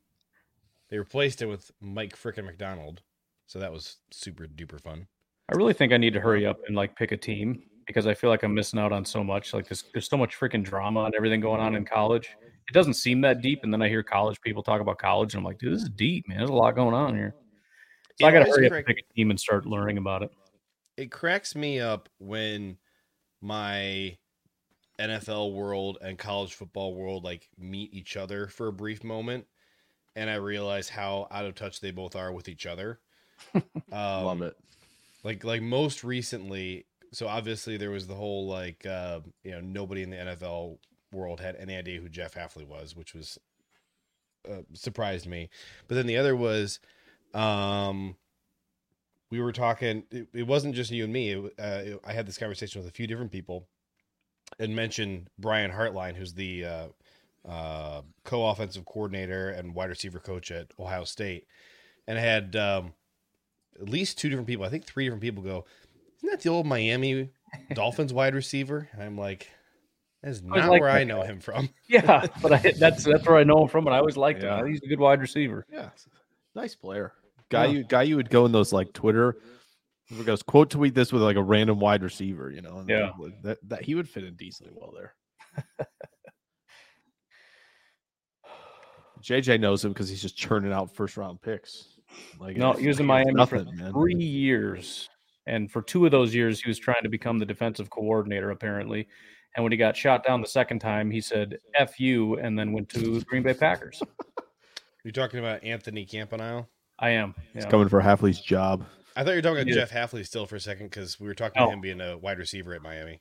they 0.91 0.99
replaced 0.99 1.43
it 1.43 1.47
with 1.47 1.71
Mike 1.81 2.17
frickin' 2.17 2.45
Macdonald, 2.45 3.03
so 3.47 3.59
that 3.59 3.73
was 3.73 3.97
super 4.11 4.45
duper 4.47 4.81
fun. 4.81 5.07
I 5.53 5.57
really 5.57 5.73
think 5.75 5.93
I 5.93 5.97
need 5.97 6.13
to 6.15 6.21
hurry 6.21 6.47
um, 6.47 6.51
up 6.53 6.59
and 6.67 6.77
like 6.77 6.97
pick 6.97 7.13
a 7.13 7.17
team 7.17 7.63
because 7.87 8.07
I 8.07 8.15
feel 8.15 8.31
like 8.31 8.43
I'm 8.43 8.55
missing 8.55 8.81
out 8.81 8.93
on 8.93 9.05
so 9.05 9.23
much. 9.23 9.55
Like 9.55 9.69
there's 9.69 9.85
there's 9.93 10.09
so 10.09 10.17
much 10.17 10.39
freaking 10.39 10.63
drama 10.65 11.05
and 11.05 11.15
everything 11.15 11.41
going 11.41 11.61
on 11.61 11.77
in 11.77 11.85
college. 11.85 12.29
It 12.69 12.73
doesn't 12.75 12.95
seem 12.95 13.21
that 13.21 13.43
deep, 13.43 13.61
and 13.63 13.73
then 13.73 13.81
I 13.81 13.89
hear 13.89 14.03
college 14.03 14.41
people 14.41 14.63
talk 14.63 14.81
about 14.81 14.99
college, 14.99 15.35
and 15.35 15.41
I'm 15.41 15.45
like, 15.45 15.59
dude, 15.59 15.73
this 15.73 15.83
is 15.83 15.91
deep, 15.91 16.29
man. 16.29 16.39
There's 16.39 16.51
a 16.51 16.55
lot 16.55 16.75
going 16.75 16.95
on 16.95 17.15
here. 17.15 17.35
So 18.21 18.27
It 18.27 18.29
I 18.29 18.33
got 18.33 18.45
to 18.45 18.51
hurry 18.51 18.67
up 18.67 18.73
crack- 18.73 18.87
and 18.89 18.97
pick 18.97 19.05
a 19.09 19.15
team 19.15 19.31
and 19.31 19.39
start 19.39 19.67
learning 19.67 19.99
about 19.99 20.23
it. 20.23 20.31
It 20.97 21.11
cracks 21.13 21.55
me 21.55 21.79
up 21.79 22.09
when 22.19 22.79
my 23.41 24.17
NFL 24.99 25.53
world 25.53 25.99
and 26.01 26.19
college 26.19 26.55
football 26.55 26.95
world 26.95 27.25
like 27.25 27.49
meet 27.59 27.93
each 27.93 28.17
other 28.17 28.47
for 28.49 28.69
a 28.69 28.73
brief 28.73 29.05
moment, 29.05 29.47
and 30.15 30.31
I 30.31 30.35
realize 30.37 30.89
how 30.89 31.29
out 31.31 31.45
of 31.45 31.55
touch 31.55 31.81
they 31.81 31.91
both 31.91 32.17
are 32.17 32.33
with 32.33 32.49
each 32.49 32.67
other. 32.67 33.01
Um, 33.93 34.25
Love 34.25 34.43
it. 34.43 34.57
like 35.23 35.45
like 35.45 35.63
most 35.63 36.03
recently 36.03 36.87
so 37.13 37.29
obviously 37.29 37.77
there 37.77 37.91
was 37.91 38.07
the 38.09 38.15
whole 38.17 38.49
like 38.49 38.85
uh 38.85 39.21
you 39.45 39.53
know 39.53 39.61
nobody 39.61 40.03
in 40.03 40.11
the 40.11 40.17
nfl 40.17 40.79
world 41.13 41.39
had 41.41 41.55
any 41.57 41.77
idea 41.77 42.01
who 42.01 42.09
jeff 42.09 42.35
hafley 42.35 42.67
was 42.67 42.97
which 42.97 43.15
was 43.15 43.39
uh, 44.51 44.63
surprised 44.73 45.27
me 45.27 45.49
but 45.87 45.95
then 45.95 46.07
the 46.07 46.17
other 46.17 46.35
was 46.35 46.81
um 47.33 48.17
we 49.31 49.41
were 49.41 49.53
talking 49.53 50.03
it, 50.11 50.27
it 50.33 50.47
wasn't 50.47 50.75
just 50.75 50.91
you 50.91 51.05
and 51.05 51.13
me 51.13 51.31
it, 51.31 51.45
uh, 51.59 51.83
it- 51.85 52.01
i 52.05 52.13
had 52.13 52.27
this 52.27 52.39
conversation 52.39 52.81
with 52.81 52.89
a 52.91 52.95
few 52.95 53.07
different 53.07 53.31
people 53.31 53.69
and 54.59 54.75
mentioned 54.75 55.29
brian 55.39 55.71
hartline 55.71 56.15
who's 56.17 56.35
the 56.35 56.65
uh, 56.65 56.87
uh, 57.49 58.03
co-offensive 58.25 58.85
coordinator 58.87 59.51
and 59.51 59.75
wide 59.75 59.89
receiver 59.89 60.19
coach 60.19 60.51
at 60.51 60.67
ohio 60.81 61.05
state 61.05 61.47
and 62.09 62.19
I 62.19 62.23
had 62.23 62.55
um, 62.57 62.93
at 63.81 63.89
least 63.89 64.17
two 64.17 64.29
different 64.29 64.47
people, 64.47 64.65
I 64.65 64.69
think 64.69 64.85
three 64.85 65.05
different 65.07 65.23
people 65.23 65.43
go, 65.43 65.65
Isn't 66.19 66.31
that 66.31 66.41
the 66.41 66.51
old 66.51 66.65
Miami 66.67 67.31
Dolphins 67.75 68.13
wide 68.13 68.33
receiver? 68.37 68.89
And 68.93 69.03
I'm 69.03 69.19
like, 69.19 69.51
That's 70.23 70.41
not 70.41 70.69
liked 70.71 70.81
where 70.83 70.89
I 70.91 71.03
know 71.03 71.21
guy. 71.23 71.27
him 71.27 71.41
from. 71.41 71.69
Yeah, 71.89 72.25
but 72.41 72.53
I, 72.53 72.73
that's 72.79 73.03
that's 73.03 73.27
where 73.27 73.37
I 73.39 73.43
know 73.43 73.61
him 73.63 73.69
from, 73.69 73.87
and 73.89 73.95
I 73.95 73.99
always 73.99 74.17
liked 74.17 74.45
Yeah. 74.45 74.61
him. 74.61 74.69
He's 74.69 74.81
a 74.85 74.87
good 74.87 75.01
wide 75.01 75.21
receiver. 75.21 75.67
Yeah, 75.69 75.91
nice 76.55 76.77
player. 76.77 77.13
Guy, 77.49 77.65
Yeah. 77.65 77.71
you 77.73 77.83
guy, 77.85 78.03
you 78.05 78.15
would 78.15 78.31
go 78.31 78.47
in 78.47 78.53
those 78.53 78.73
like 78.73 78.93
Twitter. 78.93 79.37
He 80.09 80.23
goes 80.23 80.43
quote 80.43 80.71
tweet 80.71 80.95
this 80.95 81.13
with 81.13 81.23
like 81.23 81.37
a 81.37 81.43
random 81.43 81.81
wide 81.81 82.03
receiver, 82.03 82.51
you 82.51 82.63
know. 82.63 82.79
and 82.79 82.89
Yeah. 82.89 83.11
that, 83.43 83.59
that 83.69 83.83
he 83.83 83.95
would 83.95 84.09
fit 84.09 84.25
in 84.25 84.35
decently 84.35 84.73
well 84.77 84.93
there. 84.95 85.15
JJ 89.23 89.61
knows 89.61 89.85
him 89.85 89.93
because 89.93 90.09
he's 90.09 90.23
just 90.23 90.37
churning 90.37 90.73
out 90.73 90.95
first 90.95 91.17
round 91.17 91.43
picks. 91.43 91.89
Like 92.39 92.57
No, 92.57 92.73
he 92.73 92.87
was 92.87 93.01
in 93.01 93.07
like 93.07 93.27
it's 93.27 93.35
Miami 93.35 93.47
for 93.47 93.57
nothing, 93.57 93.77
man. 93.77 93.93
three 93.93 94.15
years, 94.15 95.09
and 95.47 95.71
for 95.71 95.83
two 95.83 96.05
of 96.05 96.13
those 96.13 96.35
years, 96.35 96.61
he 96.61 96.69
was 96.71 96.79
trying 96.79 97.03
to 97.03 97.09
become 97.09 97.39
the 97.39 97.47
defensive 97.47 97.91
coordinator, 97.91 98.51
apparently. 98.51 99.09
And 99.57 99.65
when 99.65 99.73
he 99.73 99.79
got 99.79 99.97
shot 99.97 100.25
down 100.25 100.41
the 100.41 100.47
second 100.47 100.79
time, 100.81 101.11
he 101.11 101.21
said 101.21 101.59
"f 101.75 101.99
you" 101.99 102.39
and 102.39 102.59
then 102.59 102.73
went 102.73 102.89
to 102.91 103.21
Green 103.23 103.43
Bay 103.43 103.55
Packers. 103.55 104.01
You're 105.05 105.13
talking 105.13 105.41
about 105.41 105.65
Anthony 105.65 106.05
Campanile? 106.05 106.69
I 106.99 107.11
am. 107.11 107.35
He's 107.53 107.65
yeah. 107.65 107.71
coming 107.71 107.89
for 107.89 108.01
Hafley's 108.01 108.41
job. 108.41 108.85
I 109.17 109.25
thought 109.25 109.31
you 109.31 109.37
were 109.37 109.43
talking 109.43 109.59
about 109.63 109.67
Yeah. 109.69 109.75
Jeff 109.87 109.91
Hafley 109.91 110.25
still 110.27 110.47
for 110.47 110.57
a 110.57 110.61
second 110.61 110.87
because 110.91 111.19
we 111.19 111.27
were 111.27 111.35
talking 111.35 111.61
Oh. 111.61 111.65
about 111.65 111.75
him 111.75 111.81
being 111.81 112.01
a 112.01 112.17
wide 112.19 112.39
receiver 112.39 112.75
at 112.75 112.83
Miami. 112.83 113.21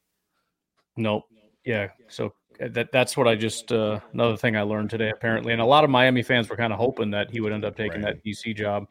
Nope. 0.98 1.24
Yeah. 1.66 1.90
So 2.10 2.34
uh, 2.62 2.68
that 2.70 2.92
that's 2.92 3.18
what 3.18 3.28
I 3.28 3.36
just 3.36 3.72
uh, 3.72 4.00
another 4.14 4.38
thing 4.38 4.56
I 4.56 4.62
learned 4.62 4.90
today 4.90 5.10
apparently, 5.10 5.54
and 5.54 5.62
a 5.62 5.66
lot 5.66 5.84
of 5.84 5.90
Miami 5.90 6.22
fans 6.22 6.50
were 6.50 6.56
kind 6.58 6.72
of 6.74 6.80
hoping 6.80 7.12
that 7.12 7.32
he 7.32 7.40
would 7.42 7.52
end 7.54 7.66
up 7.66 7.76
taking 7.76 8.02
Right. 8.04 8.16
that 8.16 8.24
DC 8.30 8.56
job, 8.56 8.86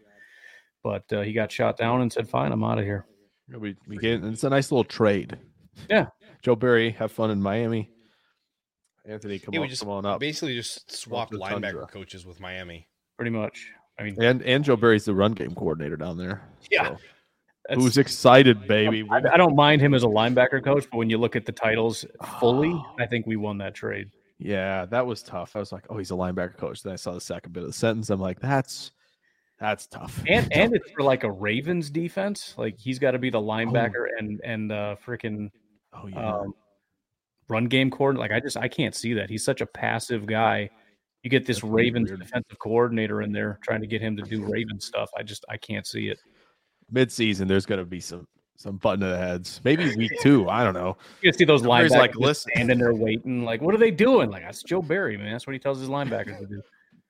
but 0.83 1.05
uh, 1.13 1.21
he 1.23 1.33
got 1.33 1.53
shot 1.53 1.77
down 1.77 2.01
and 2.03 2.13
said, 2.13 2.29
"Fine, 2.29 2.53
I'm 2.53 2.65
out 2.65 2.79
of 2.79 2.85
here." 2.85 3.07
Yeah, 3.49 3.59
We 3.59 3.77
we 3.87 3.97
get 3.99 4.25
it's 4.25 4.45
a 4.45 4.51
nice 4.51 4.71
little 4.73 4.85
trade. 4.85 5.39
Yeah. 5.89 6.07
Joe 6.43 6.57
Barry, 6.57 6.91
have 6.93 7.13
fun 7.13 7.31
in 7.31 7.41
Miami. 7.43 7.91
Anthony, 9.07 9.39
come 9.39 9.53
Yeah, 9.55 9.61
we 9.61 9.65
on, 9.67 9.71
just 9.71 9.83
come 9.83 9.91
on 9.91 10.07
up. 10.07 10.21
Basically, 10.21 10.55
just 10.55 10.91
swapped 10.91 11.33
linebacker 11.33 11.61
tundra. 11.63 11.87
coaches 11.87 12.25
with 12.27 12.41
Miami. 12.41 12.89
Pretty 13.17 13.31
much. 13.31 13.71
I 13.99 14.03
mean, 14.03 14.21
And 14.23 14.43
and 14.43 14.65
Joe 14.65 14.77
Barry's 14.77 15.05
the 15.05 15.15
run 15.15 15.33
game 15.33 15.55
coordinator 15.55 15.97
down 15.97 16.19
there. 16.19 16.43
Yeah. 16.71 16.97
So, 17.71 17.77
who's 17.77 17.97
excited, 17.97 18.67
baby? 18.67 19.07
I, 19.11 19.23
I 19.33 19.37
don't 19.37 19.57
mind 19.57 19.81
him 19.81 19.95
as 19.95 20.03
a 20.03 20.09
linebacker 20.09 20.63
coach, 20.63 20.87
but 20.91 20.99
when 20.99 21.09
you 21.09 21.17
look 21.17 21.35
at 21.35 21.47
the 21.47 21.53
titles 21.53 22.05
fully, 22.39 22.79
I 22.99 23.07
think 23.07 23.27
we 23.27 23.37
won 23.37 23.59
that 23.59 23.75
trade. 23.75 24.11
Yeah, 24.39 24.85
that 24.87 25.07
was 25.07 25.23
tough. 25.23 25.57
I 25.57 25.61
was 25.61 25.73
like, 25.73 25.87
oh, 25.89 25.97
he's 25.97 26.11
a 26.11 26.15
linebacker 26.15 26.57
coach. 26.57 26.83
Then 26.83 26.93
I 26.93 26.97
saw 26.97 27.13
the 27.13 27.21
second 27.21 27.53
bit 27.53 27.63
of 27.63 27.69
the 27.69 27.73
sentence. 27.73 28.11
I'm 28.11 28.21
like, 28.21 28.41
that's 28.41 28.91
that's 29.59 29.87
tough. 29.87 30.23
And 30.27 30.53
and 30.53 30.75
it's 30.75 30.91
for 30.91 31.03
like 31.03 31.25
a 31.25 31.31
Ravens 31.31 31.91
defense. 31.91 32.55
Like 32.59 32.79
he's 32.79 32.99
got 32.99 33.13
to 33.13 33.19
be 33.19 33.31
the 33.31 33.41
linebacker 33.41 34.09
and 34.19 34.41
and 34.45 34.73
uh 34.73 34.97
freaking 35.05 35.51
oh 35.93 36.07
yeah, 36.07 36.37
um, 36.37 36.55
run 37.49 37.67
game 37.67 37.91
coordinator. 37.91 38.29
Like 38.29 38.37
I 38.37 38.41
just 38.45 38.57
I 38.57 38.69
can't 38.69 38.95
see 38.95 39.15
that. 39.15 39.31
He's 39.31 39.45
such 39.45 39.61
a 39.61 39.67
passive 39.67 40.27
guy. 40.27 40.71
You 41.25 41.31
get 41.31 41.47
this 41.47 41.57
That's 41.63 41.65
Ravens 41.73 42.11
weird. 42.11 42.21
defensive 42.21 42.59
coordinator 42.59 43.23
in 43.23 43.33
there 43.33 43.59
trying 43.63 43.81
to 43.81 43.87
get 43.87 44.01
him 44.01 44.17
to 44.19 44.23
do 44.23 44.45
Raven 44.45 44.79
stuff. 44.79 45.11
I 45.19 45.23
just 45.25 45.45
I 45.49 45.57
can't 45.57 45.87
see 45.87 46.09
it. 46.09 46.21
mid-season, 46.91 47.49
there's 47.49 47.67
gonna 47.67 47.85
be 47.85 47.99
some 48.01 48.29
some 48.57 48.77
button 48.77 49.01
to 49.01 49.07
the 49.07 49.17
heads. 49.19 49.61
Maybe 49.65 49.97
week 49.97 50.13
two. 50.21 50.49
I 50.49 50.63
don't 50.63 50.75
know. 50.75 50.97
You 51.23 51.33
can 51.33 51.39
see 51.39 51.45
those 51.45 51.63
Barry's 51.63 51.91
linebackers 51.93 51.99
like, 51.99 52.01
like 52.15 52.17
"Listen." 52.17 52.53
standing 52.55 52.79
there 52.79 52.95
waiting. 52.95 53.43
Like, 53.43 53.61
what 53.63 53.75
are 53.75 53.79
they 53.79 53.91
doing? 53.91 54.31
Like 54.31 54.43
that's 54.43 54.63
Joe 54.63 54.81
Barry, 54.83 55.17
man. 55.17 55.33
That's 55.33 55.47
what 55.47 55.55
he 55.55 55.59
tells 55.59 55.81
his 55.81 55.89
linebackers 55.89 56.39
to 56.39 56.47
do. 56.47 56.63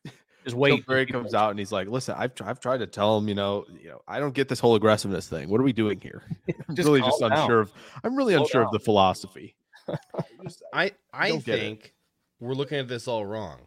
Just 0.45 0.55
Joe 0.55 0.57
wait. 0.57 0.87
Barry 0.87 1.07
comes 1.07 1.35
out 1.35 1.51
and 1.51 1.59
he's 1.59 1.73
like, 1.73 1.89
listen, 1.89 2.15
I've 2.17 2.33
I've 2.43 2.61
tried 2.61 2.79
to 2.79 2.87
tell 2.87 3.19
him, 3.19 3.27
you 3.29 3.35
know, 3.35 3.65
you 3.83 3.89
know, 3.89 4.01
I 4.07 4.21
don't 4.21 4.33
get 4.35 4.49
this 4.49 4.61
whole 4.61 4.75
aggressiveness 4.77 5.27
thing. 5.29 5.49
What 5.49 5.61
are 5.61 5.65
we 5.65 5.73
doing 5.73 6.01
here? 6.01 6.23
I'm 6.69 6.77
Just 6.77 6.87
really 6.87 7.01
just 7.01 7.19
down. 7.21 7.33
unsure 7.33 7.61
of. 7.61 7.73
I'm 8.05 8.15
really 8.15 8.35
Slow 8.35 8.43
unsure 8.45 8.61
down. 8.63 8.67
of 8.69 8.73
the 8.73 8.85
philosophy. 8.85 9.57
I 10.73 10.93
I 11.13 11.29
don't 11.31 11.45
get 11.45 11.57
it. 11.57 11.61
think 11.61 11.95
we're 12.41 12.55
looking 12.55 12.79
at 12.79 12.87
this 12.89 13.09
all 13.09 13.27
wrong. 13.27 13.59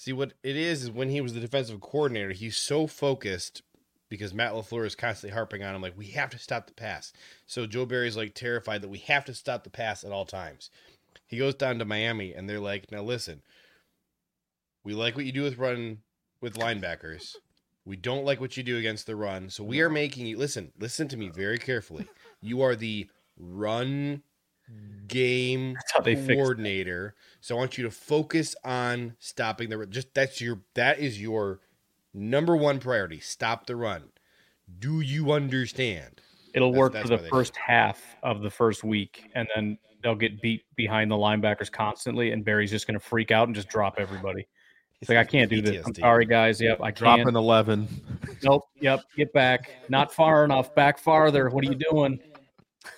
See 0.00 0.14
what 0.14 0.32
it 0.42 0.56
is 0.56 0.84
is 0.84 0.90
when 0.90 1.10
he 1.10 1.20
was 1.20 1.34
the 1.34 1.40
defensive 1.40 1.82
coordinator, 1.82 2.30
he's 2.30 2.56
so 2.56 2.86
focused 2.86 3.60
because 4.08 4.32
Matt 4.32 4.54
Lafleur 4.54 4.86
is 4.86 4.94
constantly 4.94 5.34
harping 5.34 5.62
on 5.62 5.74
him 5.74 5.82
like 5.82 5.92
we 5.94 6.06
have 6.12 6.30
to 6.30 6.38
stop 6.38 6.66
the 6.66 6.72
pass. 6.72 7.12
So 7.44 7.66
Joe 7.66 7.84
Barry's 7.84 8.16
like 8.16 8.32
terrified 8.32 8.80
that 8.80 8.88
we 8.88 9.00
have 9.00 9.26
to 9.26 9.34
stop 9.34 9.62
the 9.62 9.68
pass 9.68 10.02
at 10.02 10.10
all 10.10 10.24
times. 10.24 10.70
He 11.26 11.36
goes 11.36 11.54
down 11.54 11.78
to 11.80 11.84
Miami 11.84 12.32
and 12.32 12.48
they're 12.48 12.60
like, 12.60 12.90
"Now 12.90 13.02
listen, 13.02 13.42
we 14.84 14.94
like 14.94 15.16
what 15.16 15.26
you 15.26 15.32
do 15.32 15.42
with 15.42 15.58
run 15.58 15.98
with 16.40 16.54
linebackers. 16.54 17.36
We 17.84 17.96
don't 17.96 18.24
like 18.24 18.40
what 18.40 18.56
you 18.56 18.62
do 18.62 18.78
against 18.78 19.06
the 19.06 19.16
run. 19.16 19.50
So 19.50 19.62
we 19.64 19.82
are 19.82 19.90
making 19.90 20.24
you 20.24 20.38
listen, 20.38 20.72
listen 20.78 21.08
to 21.08 21.18
me 21.18 21.28
very 21.28 21.58
carefully. 21.58 22.08
You 22.40 22.62
are 22.62 22.74
the 22.74 23.06
run 23.36 24.22
game 25.08 25.76
they 26.04 26.14
coordinator. 26.14 27.14
So 27.40 27.56
I 27.56 27.58
want 27.58 27.78
you 27.78 27.84
to 27.84 27.90
focus 27.90 28.54
on 28.64 29.16
stopping 29.18 29.70
the 29.70 29.78
run. 29.78 29.90
Just 29.90 30.14
that's 30.14 30.40
your 30.40 30.60
that 30.74 30.98
is 30.98 31.20
your 31.20 31.60
number 32.14 32.56
one 32.56 32.78
priority. 32.80 33.20
Stop 33.20 33.66
the 33.66 33.76
run. 33.76 34.04
Do 34.78 35.00
you 35.00 35.32
understand? 35.32 36.20
It'll 36.54 36.70
That's- 36.70 36.78
work 36.80 36.92
that's 36.92 37.02
for 37.04 37.08
the 37.08 37.16
why 37.16 37.22
they- 37.22 37.28
first 37.28 37.56
half 37.56 38.16
of 38.22 38.42
the 38.42 38.50
first 38.50 38.82
week, 38.84 39.30
and 39.34 39.48
then 39.54 39.78
they'll 40.02 40.14
get 40.14 40.40
beat 40.40 40.62
behind 40.76 41.10
the 41.10 41.14
linebackers 41.16 41.70
constantly, 41.70 42.32
and 42.32 42.44
Barry's 42.44 42.70
just 42.70 42.86
going 42.86 42.98
to 42.98 43.04
freak 43.04 43.30
out 43.30 43.46
and 43.48 43.54
just 43.54 43.68
drop 43.68 43.96
everybody. 43.98 44.46
It's 45.00 45.08
like 45.08 45.18
I 45.18 45.24
can't 45.24 45.48
do 45.48 45.62
this. 45.62 45.84
I'm 45.86 45.94
sorry, 45.94 46.26
guys. 46.26 46.60
Yep, 46.60 46.80
I 46.82 46.90
Drop 46.90 47.16
can't. 47.16 47.28
an 47.28 47.36
eleven. 47.36 47.88
Nope. 48.42 48.62
Yep. 48.80 49.00
Get 49.18 49.32
back. 49.34 49.70
Not 49.90 50.14
far 50.14 50.44
enough. 50.46 50.74
Back 50.74 50.98
farther. 50.98 51.50
What 51.50 51.62
are 51.62 51.68
you 51.70 51.74
doing? 51.90 52.18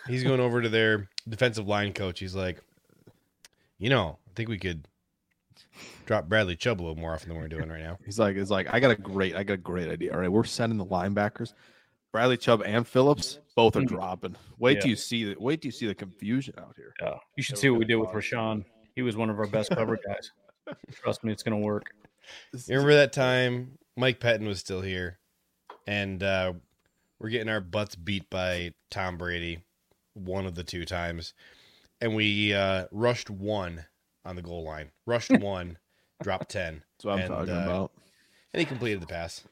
He's 0.06 0.22
going 0.22 0.38
over 0.38 0.62
to 0.62 0.68
their 0.68 1.08
defensive 1.28 1.66
line 1.68 1.92
coach. 1.92 2.20
He's 2.20 2.34
like, 2.34 2.62
you 3.78 3.90
know, 3.90 4.18
I 4.28 4.30
think 4.34 4.48
we 4.48 4.58
could 4.58 4.86
drop 6.06 6.28
Bradley 6.28 6.56
Chubb 6.56 6.80
a 6.80 6.82
little 6.82 6.96
more 6.96 7.14
often 7.14 7.28
than 7.30 7.38
we're 7.38 7.48
doing 7.48 7.68
right 7.68 7.82
now. 7.82 7.98
He's 8.04 8.18
like, 8.18 8.36
it's 8.36 8.50
like, 8.50 8.72
I 8.72 8.80
got 8.80 8.90
a 8.90 8.96
great, 8.96 9.34
I 9.36 9.42
got 9.42 9.54
a 9.54 9.58
great 9.58 9.88
idea. 9.88 10.12
All 10.12 10.18
right, 10.20 10.30
we're 10.30 10.44
sending 10.44 10.78
the 10.78 10.86
linebackers, 10.86 11.52
Bradley 12.12 12.36
Chubb 12.36 12.62
and 12.64 12.86
Phillips, 12.86 13.38
both 13.56 13.76
are 13.76 13.80
Mhm. 13.80 13.88
dropping. 13.88 14.36
Wait 14.58 14.76
Yeah. 14.76 14.80
till 14.82 14.90
you 14.90 14.96
see 14.96 15.24
the, 15.24 15.36
wait 15.40 15.62
till 15.62 15.68
you 15.68 15.72
see 15.72 15.86
the 15.86 15.94
confusion 15.94 16.54
out 16.58 16.74
here. 16.76 16.92
Yeah. 17.00 17.14
You 17.36 17.42
should 17.42 17.58
see 17.58 17.70
what 17.70 17.78
we 17.78 17.84
did 17.84 17.96
with 17.96 18.10
Rashan. 18.10 18.64
He 18.94 19.02
was 19.02 19.16
one 19.16 19.30
of 19.30 19.38
our 19.38 19.46
best 19.46 19.70
cover 19.70 19.98
guys. 20.06 20.30
Trust 20.92 21.24
me, 21.24 21.32
it's 21.32 21.42
going 21.42 21.58
to 21.60 21.64
work. 21.66 21.84
You 22.52 22.60
remember 22.76 22.94
that 22.94 23.12
time 23.12 23.78
Mike 23.96 24.20
Pettine 24.20 24.46
was 24.46 24.60
still 24.60 24.80
here, 24.80 25.18
and 25.86 26.22
uh, 26.22 26.52
we're 27.18 27.30
getting 27.30 27.48
our 27.48 27.60
butts 27.60 27.94
beat 27.96 28.28
by 28.30 28.72
Tom 28.90 29.16
Brady, 29.18 29.60
one 30.14 30.46
of 30.46 30.54
the 30.54 30.64
two 30.64 30.84
times, 30.84 31.34
and 32.00 32.14
we 32.14 32.52
uh, 32.54 32.86
rushed 32.90 33.30
one 33.30 33.84
on 34.24 34.36
the 34.36 34.42
goal 34.42 34.64
line. 34.64 34.90
Rushed 35.06 35.30
one, 35.40 35.78
dropped 36.22 36.50
ten, 36.50 36.82
That's 36.96 37.04
what 37.04 37.12
I'm 37.14 37.18
And, 37.20 37.28
talking 37.28 37.54
uh, 37.54 37.62
about. 37.64 37.92
and 38.52 38.60
he 38.60 38.64
completed 38.66 39.00
the 39.00 39.06
pass. 39.06 39.44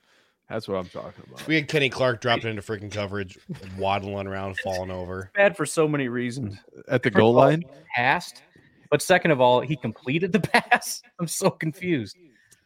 That's 0.49 0.67
what 0.67 0.77
I'm 0.79 0.89
talking 0.89 1.23
about. 1.29 1.47
We 1.47 1.55
had 1.55 1.69
Kenny 1.69 1.89
Clark 1.89 2.21
dropping 2.21 2.49
into 2.51 2.63
freaking 2.63 2.91
coverage, 2.91 3.39
waddling 3.79 4.27
around, 4.27 4.59
falling 4.59 4.91
over. 4.91 5.31
Bad 5.35 5.57
for 5.57 5.65
so 5.65 5.87
many 5.87 6.09
reasons. 6.09 6.59
At 6.89 7.05
the 7.05 7.11
First 7.11 7.19
goal 7.21 7.39
all, 7.39 7.47
line, 7.47 7.65
Passed. 7.95 8.43
But 8.91 9.01
second 9.01 9.31
of 9.31 9.41
all, 9.41 9.61
he 9.61 9.77
completed 9.77 10.33
the 10.33 10.41
pass. 10.41 11.03
I'm 11.21 11.29
so 11.29 11.51
confused. 11.51 12.17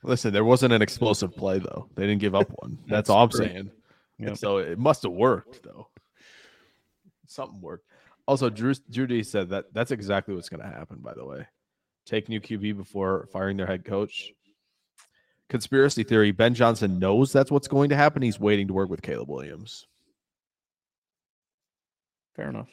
Listen, 0.02 0.32
there 0.32 0.44
wasn't 0.46 0.72
an 0.72 0.80
explosive 0.80 1.36
play 1.36 1.58
though. 1.58 1.86
They 1.94 2.06
didn't 2.06 2.20
give 2.22 2.34
up 2.34 2.48
one. 2.62 2.78
That's, 2.86 2.90
That's 2.90 3.10
all 3.10 3.24
I'm 3.24 3.28
true. 3.28 3.46
saying. 3.46 3.70
Yep. 4.18 4.38
So 4.38 4.56
it 4.58 4.78
must 4.78 5.02
have 5.02 5.12
worked 5.12 5.62
though. 5.62 5.88
Something 7.34 7.60
worked. 7.60 7.86
Also, 8.26 8.48
Drew 8.48 8.74
Drew 8.90 9.06
D 9.06 9.22
said 9.22 9.50
that 9.50 9.66
that's 9.74 9.90
exactly 9.90 10.34
what's 10.34 10.48
going 10.48 10.62
to 10.62 10.66
happen. 10.76 10.98
By 11.00 11.14
the 11.14 11.24
way, 11.26 11.46
take 12.06 12.28
new 12.28 12.40
QB 12.40 12.76
before 12.76 13.28
firing 13.32 13.56
their 13.56 13.66
head 13.66 13.84
coach. 13.84 14.32
Conspiracy 15.50 16.04
theory: 16.04 16.30
Ben 16.32 16.54
Johnson 16.54 16.98
knows 16.98 17.32
that's 17.32 17.50
what's 17.50 17.68
going 17.68 17.90
to 17.90 17.96
happen. 17.96 18.22
He's 18.22 18.40
waiting 18.40 18.68
to 18.68 18.72
work 18.72 18.88
with 18.88 19.02
Caleb 19.02 19.28
Williams. 19.28 19.86
Fair 22.34 22.48
enough. 22.48 22.70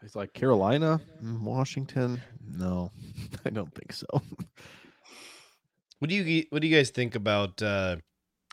He's 0.00 0.16
like 0.16 0.32
Carolina, 0.32 1.00
Mm, 1.22 1.42
Washington. 1.42 2.20
No, 2.44 2.90
I 3.44 3.50
don't 3.50 3.72
think 3.74 3.92
so. 3.92 4.06
What 5.98 6.08
do 6.08 6.14
you 6.14 6.44
what 6.50 6.62
do 6.62 6.68
you 6.68 6.76
guys 6.76 6.90
think 6.90 7.14
about 7.14 7.62
uh, 7.62 7.96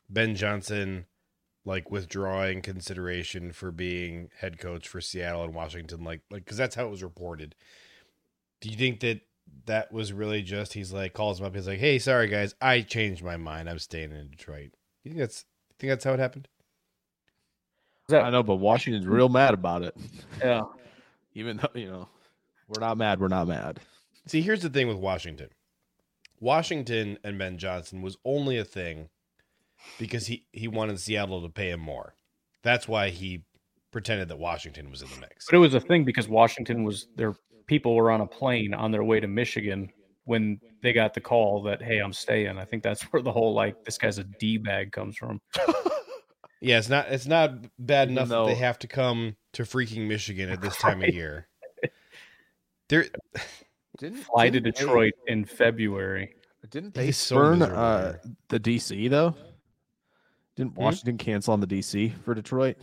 Ben 0.10 0.36
Johnson 0.36 1.06
like 1.70 1.92
withdrawing 1.92 2.64
consideration 2.64 3.52
for 3.52 3.72
being 3.72 4.32
head 4.40 4.58
coach 4.58 4.88
for 4.88 5.00
Seattle 5.00 5.44
and 5.44 5.54
Washington 5.54 6.04
like 6.04 6.22
like 6.32 6.44
cuz 6.46 6.58
that's 6.58 6.74
how 6.74 6.88
it 6.88 6.90
was 6.90 7.04
reported. 7.04 7.54
Do 8.60 8.70
you 8.70 8.76
think 8.76 9.02
that 9.02 9.22
that 9.66 9.92
was 9.92 10.12
really 10.12 10.42
just 10.42 10.74
he's 10.74 10.92
like 10.92 11.14
calls 11.14 11.40
him 11.40 11.46
up 11.46 11.54
he's 11.54 11.68
like, 11.68 11.78
"Hey, 11.78 12.00
sorry 12.00 12.28
guys, 12.28 12.56
I 12.60 12.82
changed 12.82 13.24
my 13.24 13.38
mind. 13.38 13.70
I'm 13.70 13.78
staying 13.78 14.12
in 14.12 14.32
Detroit." 14.32 14.72
You 15.04 15.12
think 15.12 15.20
that's 15.20 15.46
you 15.70 15.76
think 15.78 15.92
that's 15.92 16.04
how 16.04 16.14
it 16.14 16.20
happened? 16.20 16.48
I 18.12 18.32
know, 18.32 18.42
but 18.42 18.56
Washington's 18.56 19.06
real 19.06 19.30
mad 19.30 19.54
about 19.54 19.84
it. 19.84 19.96
Yeah. 20.44 20.64
Even 21.36 21.58
though 21.58 21.80
you 21.80 21.86
know 21.86 22.10
we're 22.68 22.82
not 22.82 22.98
mad, 22.98 23.20
we're 23.20 23.28
not 23.28 23.48
mad. 23.48 23.80
See, 24.26 24.42
here's 24.42 24.64
the 24.64 24.70
thing 24.70 24.88
with 24.88 24.98
Washington. 24.98 25.50
Washington 26.40 27.20
and 27.24 27.38
Ben 27.38 27.60
Johnson 27.60 28.02
was 28.02 28.18
only 28.26 28.58
a 28.58 28.66
thing 28.66 29.10
because 29.98 30.28
he 30.28 30.46
he 30.52 30.68
wanted 30.68 31.00
Seattle 31.00 31.42
to 31.42 31.50
pay 31.50 31.70
him 31.72 31.80
more. 31.80 32.16
That's 32.64 32.88
why 32.88 33.10
he 33.10 33.44
pretended 33.92 34.28
that 34.28 34.38
Washington 34.38 34.90
was 34.92 35.02
in 35.02 35.10
the 35.10 35.18
mix. 35.18 35.46
But 35.48 35.56
it 35.56 35.60
was 35.60 35.74
a 35.74 35.80
thing 35.80 36.04
because 36.06 36.28
Washington 36.28 36.84
was 36.84 37.08
their 37.16 37.34
people 37.68 37.96
were 37.96 38.12
on 38.12 38.22
a 38.22 38.28
plane 38.28 38.74
on 38.74 38.92
their 38.92 39.04
way 39.04 39.20
to 39.20 39.28
Michigan 39.28 39.90
when 40.26 40.60
they 40.84 40.94
got 40.94 41.14
the 41.14 41.22
call 41.22 41.64
that 41.64 41.82
hey, 41.82 42.00
I'm 42.00 42.14
staying. 42.14 42.58
I 42.58 42.66
think 42.66 42.84
that's 42.84 43.02
where 43.12 43.22
the 43.22 43.32
whole 43.32 43.54
like 43.54 43.84
this 43.86 43.98
guy's 43.98 44.18
a 44.18 44.24
d 44.24 44.58
bag 44.58 44.92
comes 44.92 45.16
from. 45.18 45.40
Yeah, 46.62 46.78
it's 46.78 46.90
not 46.90 47.06
it's 47.10 47.26
not 47.26 47.52
bad 47.80 48.10
Even 48.12 48.18
enough 48.18 48.28
that 48.28 48.48
they 48.48 48.56
have 48.56 48.78
to 48.80 48.88
come 48.88 49.38
to 49.54 49.64
freaking 49.64 50.10
Michigan 50.10 50.50
at 50.50 50.60
this 50.62 50.76
time 50.76 51.02
of 51.02 51.08
year. 51.14 51.48
There, 52.90 53.06
Didn't 53.98 54.24
Fly 54.24 54.50
to 54.50 54.60
didn't 54.60 54.76
they- 54.76 54.82
Detroit 54.82 55.14
in 55.28 55.46
February. 55.46 56.36
Didn't 56.70 56.96
they 56.96 57.06
He's 57.06 57.18
spurn 57.18 57.62
uh, 57.62 58.18
the 58.50 58.60
DC 58.60 59.10
though? 59.10 59.36
Didn't 60.60 60.74
Hmm? 60.76 60.82
Washington 60.82 61.18
cancel 61.18 61.54
on 61.54 61.62
the 61.62 61.68
DC 61.68 62.14
for 62.26 62.34
Detroit? 62.36 62.76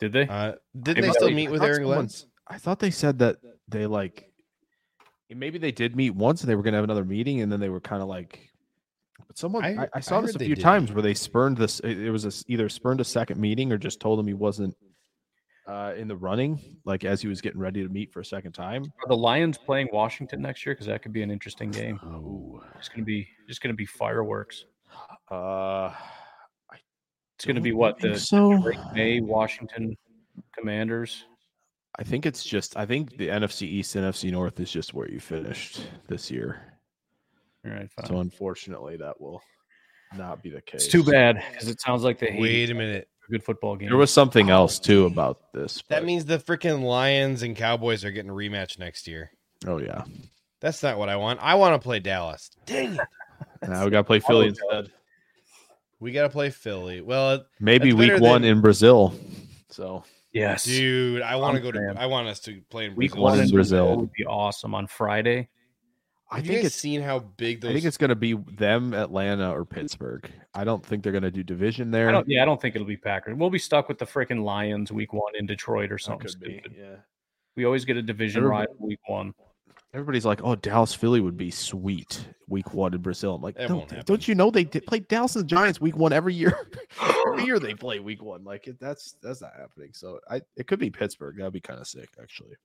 Did 0.00 0.12
they? 0.12 0.26
uh, 0.28 0.54
didn't 0.78 1.02
they 1.02 1.10
still 1.12 1.28
was- 1.28 1.34
meet 1.36 1.48
with 1.50 1.62
I 1.62 1.66
thought 1.66 1.70
Aaron 1.70 1.82
Glenn? 1.84 2.08
I 2.48 2.58
thought 2.58 2.80
they 2.80 2.90
said 2.90 3.20
that 3.20 3.36
they 3.68 3.86
like 3.86 4.30
maybe 5.30 5.58
they 5.58 5.72
did 5.72 5.94
meet 5.96 6.10
once 6.10 6.40
and 6.42 6.50
they 6.50 6.54
were 6.56 6.62
gonna 6.62 6.76
have 6.76 6.84
another 6.84 7.04
meeting 7.04 7.40
and 7.40 7.50
then 7.50 7.60
they 7.60 7.68
were 7.68 7.80
kind 7.80 8.02
of 8.02 8.08
like 8.08 8.50
but 9.26 9.38
someone 9.38 9.64
I 9.64 9.68
I, 9.68 9.72
heard- 9.74 9.90
I 9.94 9.98
I 9.98 10.00
saw 10.00 10.20
this 10.20 10.34
a 10.36 10.38
few 10.40 10.54
did 10.56 10.62
times 10.62 10.92
where 10.92 11.02
they 11.02 11.14
spurned 11.14 11.56
this 11.56 11.80
it, 11.80 11.98
it 11.98 12.10
was 12.10 12.24
a 12.24 12.28
s 12.28 12.44
either 12.48 12.68
spurned 12.68 13.00
a 13.00 13.04
second 13.04 13.40
meeting 13.40 13.72
or 13.72 13.78
just 13.78 13.98
told 14.00 14.18
him 14.20 14.26
he 14.26 14.34
wasn't 14.34 14.76
uh, 15.66 15.94
in 15.96 16.06
the 16.06 16.16
running 16.16 16.78
like 16.84 17.04
as 17.04 17.20
he 17.22 17.26
was 17.28 17.40
getting 17.40 17.60
ready 17.60 17.82
to 17.82 17.88
meet 17.88 18.12
for 18.12 18.20
a 18.20 18.24
second 18.24 18.52
time 18.52 18.82
Are 19.02 19.08
the 19.08 19.16
Lions 19.16 19.56
playing 19.58 19.88
Washington 19.92 20.40
next 20.42 20.64
year? 20.66 20.74
Because 20.74 20.86
that 20.86 21.02
could 21.02 21.12
be 21.12 21.22
an 21.22 21.30
interesting 21.32 21.70
game. 21.72 21.98
Ooh. 22.04 22.60
It's 22.78 22.88
gonna 22.88 23.02
be 23.04 23.26
just 23.48 23.60
gonna 23.62 23.74
be 23.74 23.86
fireworks. 23.86 24.64
uh 25.30 25.92
It's 27.36 27.44
gonna 27.44 27.60
be 27.60 27.72
what 27.72 27.98
the 27.98 28.18
so 28.18 28.56
Drake 28.58 28.78
Maye 28.94 29.20
Washington 29.20 29.94
Commanders. 30.56 31.24
I 31.98 32.02
think 32.02 32.24
it's 32.24 32.42
just 32.42 32.76
I 32.76 32.86
think 32.86 33.16
the 33.18 33.28
NFC 33.28 33.62
East 33.62 33.94
and 33.94 34.04
NFC 34.06 34.30
North 34.30 34.58
is 34.58 34.70
just 34.70 34.94
where 34.94 35.10
you 35.10 35.20
finished 35.20 35.82
this 36.08 36.30
year. 36.30 36.62
All 37.66 37.72
right, 37.72 37.90
fine. 37.90 38.06
So 38.06 38.20
unfortunately 38.20 38.96
that 38.96 39.20
will 39.20 39.42
not 40.16 40.42
be 40.42 40.48
the 40.48 40.62
case. 40.62 40.84
it's 40.84 40.92
too 40.92 41.04
bad 41.04 41.42
because 41.52 41.68
it 41.68 41.80
sounds 41.80 42.02
like 42.02 42.18
they 42.18 42.38
Wait 42.40 42.70
a 42.70 42.74
minute. 42.74 43.08
a 43.28 43.32
good 43.32 43.44
football 43.44 43.76
game. 43.76 43.88
There 43.88 43.98
was 43.98 44.10
something 44.10 44.48
else 44.48 44.78
too 44.78 45.04
about 45.04 45.52
this. 45.52 45.82
That 45.88 46.00
but- 46.00 46.04
means 46.04 46.24
the 46.24 46.38
freaking 46.38 46.82
Lions 46.82 47.42
and 47.42 47.54
Cowboys 47.54 48.02
are 48.02 48.10
getting 48.10 48.30
a 48.30 48.34
rematch 48.34 48.78
next 48.78 49.06
year. 49.06 49.30
Oh 49.66 49.78
yeah. 49.78 50.04
That's 50.60 50.82
not 50.82 50.96
what 50.96 51.10
I 51.10 51.16
want. 51.16 51.40
I 51.42 51.54
want 51.54 51.74
to 51.74 51.84
play 51.84 52.00
Dallas. 52.00 52.50
Dang 52.64 52.94
it. 52.94 53.00
Now 53.68 53.84
we 53.84 53.90
gotta 53.90 54.04
play 54.04 54.20
Philly 54.20 54.46
oh, 54.46 54.48
instead. 54.48 54.92
We 56.00 56.12
got 56.12 56.22
to 56.22 56.28
play 56.28 56.50
Philly. 56.50 57.00
Well, 57.00 57.46
Maybe 57.60 57.92
week 57.92 58.20
one 58.20 58.42
than- 58.42 58.50
in 58.52 58.60
Brazil. 58.60 59.14
So 59.70 60.04
yes, 60.32 60.64
dude, 60.64 61.22
I 61.22 61.36
want 61.36 61.56
to 61.56 61.62
go 61.62 61.72
to. 61.72 61.94
I 61.96 62.06
want 62.06 62.28
us 62.28 62.40
to 62.40 62.60
play 62.70 62.86
in 62.86 62.94
week 62.96 63.12
Brazil. 63.12 63.22
one 63.24 63.38
in 63.38 63.44
in 63.46 63.50
Brazil. 63.50 63.84
Brazil 63.86 64.00
would 64.00 64.12
be 64.12 64.24
awesome 64.26 64.74
on 64.74 64.86
Friday. 64.86 65.48
I 66.30 66.36
Have 66.36 66.46
you 66.46 66.52
think 66.52 66.62
guys 66.62 66.72
it's 66.72 66.76
seen 66.76 67.02
how 67.02 67.20
big 67.20 67.60
those. 67.60 67.70
I 67.70 67.74
think 67.74 67.84
it's 67.86 67.96
gonna 67.98 68.14
be 68.16 68.32
them, 68.34 68.92
Atlanta, 68.94 69.52
or 69.52 69.64
Pittsburgh. 69.64 70.28
I 70.54 70.64
don't 70.64 70.84
think 70.84 71.02
they're 71.04 71.12
gonna 71.12 71.30
do 71.30 71.42
division 71.44 71.90
there. 71.92 72.08
I 72.08 72.12
don't, 72.12 72.28
yeah, 72.28 72.42
I 72.42 72.44
don't 72.44 72.60
think 72.60 72.74
it'll 72.74 72.86
be 72.86 72.96
Packers. 72.96 73.36
We'll 73.36 73.48
be 73.50 73.58
stuck 73.60 73.88
with 73.88 73.98
the 73.98 74.06
freaking 74.06 74.42
Lions 74.42 74.90
week 74.90 75.12
one 75.12 75.36
in 75.38 75.46
Detroit 75.46 75.92
or 75.92 75.98
something 75.98 76.28
could 76.28 76.40
be, 76.40 76.62
yeah. 76.76 76.96
We 77.54 77.64
always 77.64 77.84
get 77.84 77.96
a 77.96 78.02
division 78.02 78.38
Everybody- 78.42 78.66
rival 78.72 78.86
week 78.86 79.00
one. 79.06 79.34
Everybody's 79.96 80.26
like, 80.26 80.42
"Oh, 80.44 80.54
Dallas 80.54 80.92
Philly 80.92 81.20
would 81.20 81.38
be 81.38 81.50
sweet 81.50 82.28
week 82.48 82.74
one 82.74 82.92
in 82.92 83.00
Brazil." 83.00 83.34
I'm 83.34 83.40
like, 83.40 83.54
That 83.56 83.68
"Don't, 83.68 84.04
don't 84.04 84.28
you 84.28 84.34
know 84.34 84.50
they 84.50 84.64
did 84.64 84.84
play 84.84 84.98
Dallas 84.98 85.36
and 85.36 85.44
the 85.44 85.48
Giants 85.48 85.80
week 85.80 85.96
one 85.96 86.12
every 86.12 86.34
year? 86.34 86.68
every 87.26 87.44
year 87.46 87.58
they 87.58 87.72
play 87.72 87.98
week 87.98 88.22
one. 88.22 88.44
Like 88.44 88.66
it, 88.66 88.78
that's 88.78 89.16
that's 89.22 89.40
not 89.40 89.52
happening. 89.58 89.90
So 89.94 90.20
I 90.30 90.42
it 90.54 90.66
could 90.66 90.78
be 90.78 90.90
Pittsburgh. 90.90 91.36
That'd 91.38 91.54
be 91.54 91.60
kind 91.60 91.80
of 91.80 91.86
sick, 91.86 92.10
actually. 92.20 92.56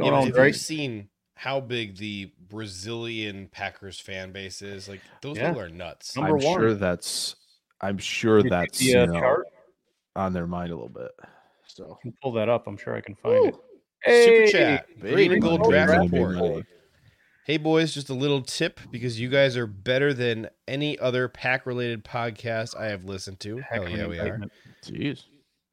Yeah, 0.00 0.10
Well, 0.10 0.26
but 0.26 0.36
have 0.36 0.46
you 0.48 0.52
seen 0.52 1.08
how 1.36 1.60
big 1.60 1.96
the 1.96 2.32
Brazilian 2.48 3.48
Packers 3.52 4.00
fan 4.00 4.32
base 4.32 4.62
is? 4.62 4.88
Like 4.88 5.02
those 5.22 5.36
Yeah. 5.36 5.50
people 5.50 5.62
are 5.62 5.68
nuts. 5.68 6.16
Number 6.16 6.38
I'm 6.38 6.44
one. 6.44 6.58
sure 6.60 6.74
that's 6.74 7.36
I'm 7.80 7.98
sure 7.98 8.42
Did 8.42 8.50
that's 8.50 8.78
see, 8.78 8.96
uh, 8.96 9.02
you 9.06 9.12
know, 9.12 9.20
chart? 9.20 9.46
on 10.16 10.32
their 10.32 10.48
mind 10.48 10.72
a 10.72 10.74
little 10.74 10.88
bit. 10.88 11.12
So 11.68 11.98
I 12.00 12.02
can 12.02 12.14
pull 12.20 12.32
that 12.32 12.48
up. 12.48 12.66
I'm 12.66 12.76
sure 12.76 12.96
I 12.96 13.00
can 13.00 13.14
find 13.14 13.46
it. 13.46 13.54
Super 14.04 14.46
chat. 14.50 14.86
big 15.00 15.12
Green 15.14 15.32
and 15.32 15.42
gold 15.42 15.62
draft 15.68 16.10
report. 16.12 16.64
Hey 17.44 17.58
boys, 17.58 17.94
just 17.94 18.10
a 18.10 18.14
little 18.14 18.42
tip 18.42 18.80
because 18.90 19.20
you 19.20 19.28
guys 19.28 19.56
are 19.56 19.66
better 19.68 20.12
than 20.12 20.48
any 20.66 20.98
other 20.98 21.28
pack 21.28 21.64
related 21.64 22.04
podcast 22.04 22.76
I 22.76 22.86
have 22.86 23.04
listened 23.04 23.38
to. 23.40 23.58
Hell 23.58 23.88
yeah, 23.88 24.06
we 24.08 24.18
are. 24.18 24.40
Jeez. 24.84 25.24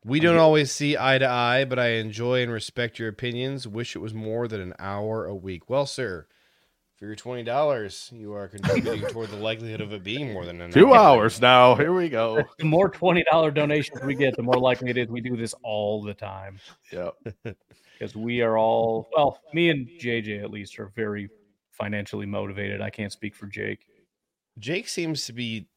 We 0.05 0.19
don't 0.19 0.37
always 0.37 0.71
see 0.71 0.97
eye 0.97 1.17
to 1.17 1.27
eye, 1.27 1.65
but 1.65 1.79
I 1.79 1.93
enjoy 1.93 2.43
and 2.43 2.51
respect 2.51 2.99
your 2.99 3.07
opinions. 3.09 3.67
Wish 3.67 3.95
it 3.95 3.99
was 3.99 4.13
more 4.13 4.47
than 4.47 4.61
an 4.61 4.73
hour 4.77 5.25
a 5.25 5.33
week. 5.33 5.69
Well, 5.69 5.85
sir, 5.85 6.27
for 6.97 7.05
your 7.05 7.15
twenty 7.15 7.41
dollars, 7.43 8.09
you 8.13 8.33
are 8.33 8.47
contributing 8.49 9.01
toward 9.09 9.29
the 9.29 9.37
likelihood 9.37 9.81
of 9.81 9.93
it 9.93 10.03
being 10.03 10.31
more 10.33 10.45
than 10.45 10.61
an 10.61 10.71
Two 10.71 10.93
hour. 10.93 11.17
hours 11.19 11.41
now. 11.41 11.73
Here 11.75 11.93
we 11.93 12.09
go. 12.09 12.43
The 12.59 12.65
more 12.65 12.89
twenty 12.89 13.23
dollar 13.31 13.49
donations 13.49 14.01
we 14.03 14.13
get, 14.13 14.35
the 14.35 14.43
more 14.43 14.55
likely 14.59 14.89
it 14.91 14.97
is 14.97 15.07
we 15.07 15.21
do 15.21 15.35
this 15.37 15.55
all 15.63 16.03
the 16.03 16.13
time 16.13 16.59
Yep. 16.91 17.15
because 17.93 18.15
we 18.15 18.41
are 18.41 18.57
all 18.57 19.09
well. 19.15 19.39
Me 19.53 19.69
and 19.69 19.87
JJ 19.99 20.43
at 20.43 20.51
least 20.51 20.79
are 20.79 20.91
very 20.95 21.29
financially 21.71 22.25
motivated. 22.25 22.81
I 22.81 22.89
can't 22.89 23.11
speak 23.11 23.35
for 23.35 23.47
Jake. 23.47 23.85
Jake 24.59 24.87
seems 24.87 25.25
to 25.25 25.33
be 25.33 25.67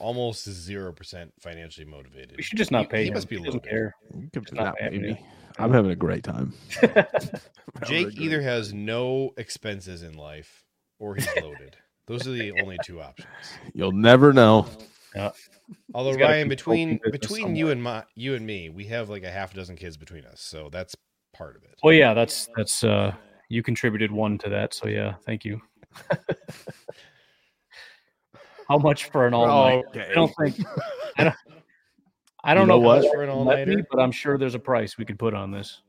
almost 0.00 0.48
zero 0.48 0.92
percent 0.92 1.32
financially 1.40 1.86
motivated. 1.86 2.34
We 2.36 2.42
should 2.42 2.58
just 2.58 2.70
not 2.72 2.86
He- 2.86 2.88
pay 2.88 3.02
he 3.02 3.08
him. 3.08 3.14
must 3.14 3.28
be 3.28 3.36
he 3.36 3.44
doesn't 3.44 3.64
loaded. 3.64 3.70
care. 3.70 3.94
You 4.14 4.28
could- 4.32 4.52
not 4.54 4.64
not 4.64 4.80
happening. 4.80 5.18
I'm 5.58 5.72
having 5.72 5.92
a 5.92 5.96
great 5.96 6.24
time. 6.24 6.52
Jake 7.86 8.18
either 8.18 8.40
has 8.42 8.72
no 8.72 9.32
expenses 9.36 10.02
in 10.02 10.14
life 10.14 10.64
or 10.98 11.14
he's 11.14 11.28
loaded. 11.40 11.76
Those 12.06 12.26
are 12.26 12.32
the 12.32 12.52
only 12.60 12.76
two 12.84 13.00
options. 13.00 13.28
You'll 13.72 13.92
never 13.92 14.32
know. 14.32 14.66
Although 15.94 16.14
Ryan, 16.14 16.44
keep 16.44 16.48
between 16.50 16.88
open 16.96 17.00
business 17.12 17.20
between 17.20 17.56
you 17.56 17.70
and 17.70 17.80
my 17.82 18.02
you 18.16 18.34
and 18.34 18.44
me, 18.44 18.68
we 18.68 18.84
have 18.86 19.08
like 19.08 19.22
a 19.22 19.30
half 19.30 19.52
a 19.52 19.56
dozen 19.56 19.76
kids 19.76 19.96
between 19.96 20.24
us, 20.24 20.40
so 20.40 20.68
that's 20.70 20.96
part 21.34 21.56
of 21.56 21.64
it. 21.64 21.74
Well, 21.82 21.92
yeah, 21.94 22.14
that's 22.14 22.48
that's 22.56 22.82
uh 22.84 23.14
you 23.48 23.62
contributed 23.62 24.10
one 24.10 24.38
to 24.38 24.48
that, 24.50 24.72
so 24.74 24.88
yeah, 24.88 25.14
thank 25.26 25.44
you. 25.44 25.60
How 28.68 28.78
much 28.78 29.10
for 29.10 29.26
an 29.26 29.34
all 29.34 29.46
night? 29.46 29.84
Okay. 29.88 30.08
I 30.10 30.14
don't 30.14 30.32
think 30.40 30.56
I 31.18 31.24
don't 31.24 31.34
I 32.42 32.54
don't 32.54 32.62
You 32.62 32.68
know, 32.68 32.74
know 32.80 32.86
what? 32.86 33.12
For 33.12 33.22
an 33.22 33.28
you 33.30 33.34
let 33.36 33.66
me, 33.68 33.74
all-nighter? 33.74 33.86
but 33.90 34.00
I'm 34.00 34.12
sure 34.12 34.38
there's 34.38 34.54
a 34.54 34.58
price 34.58 34.96
we 34.98 35.04
could 35.04 35.18
put 35.18 35.34
on 35.34 35.50
this. 35.50 35.82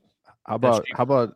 How 0.46 0.56
about 0.56 0.86
how 0.94 1.04
about 1.04 1.34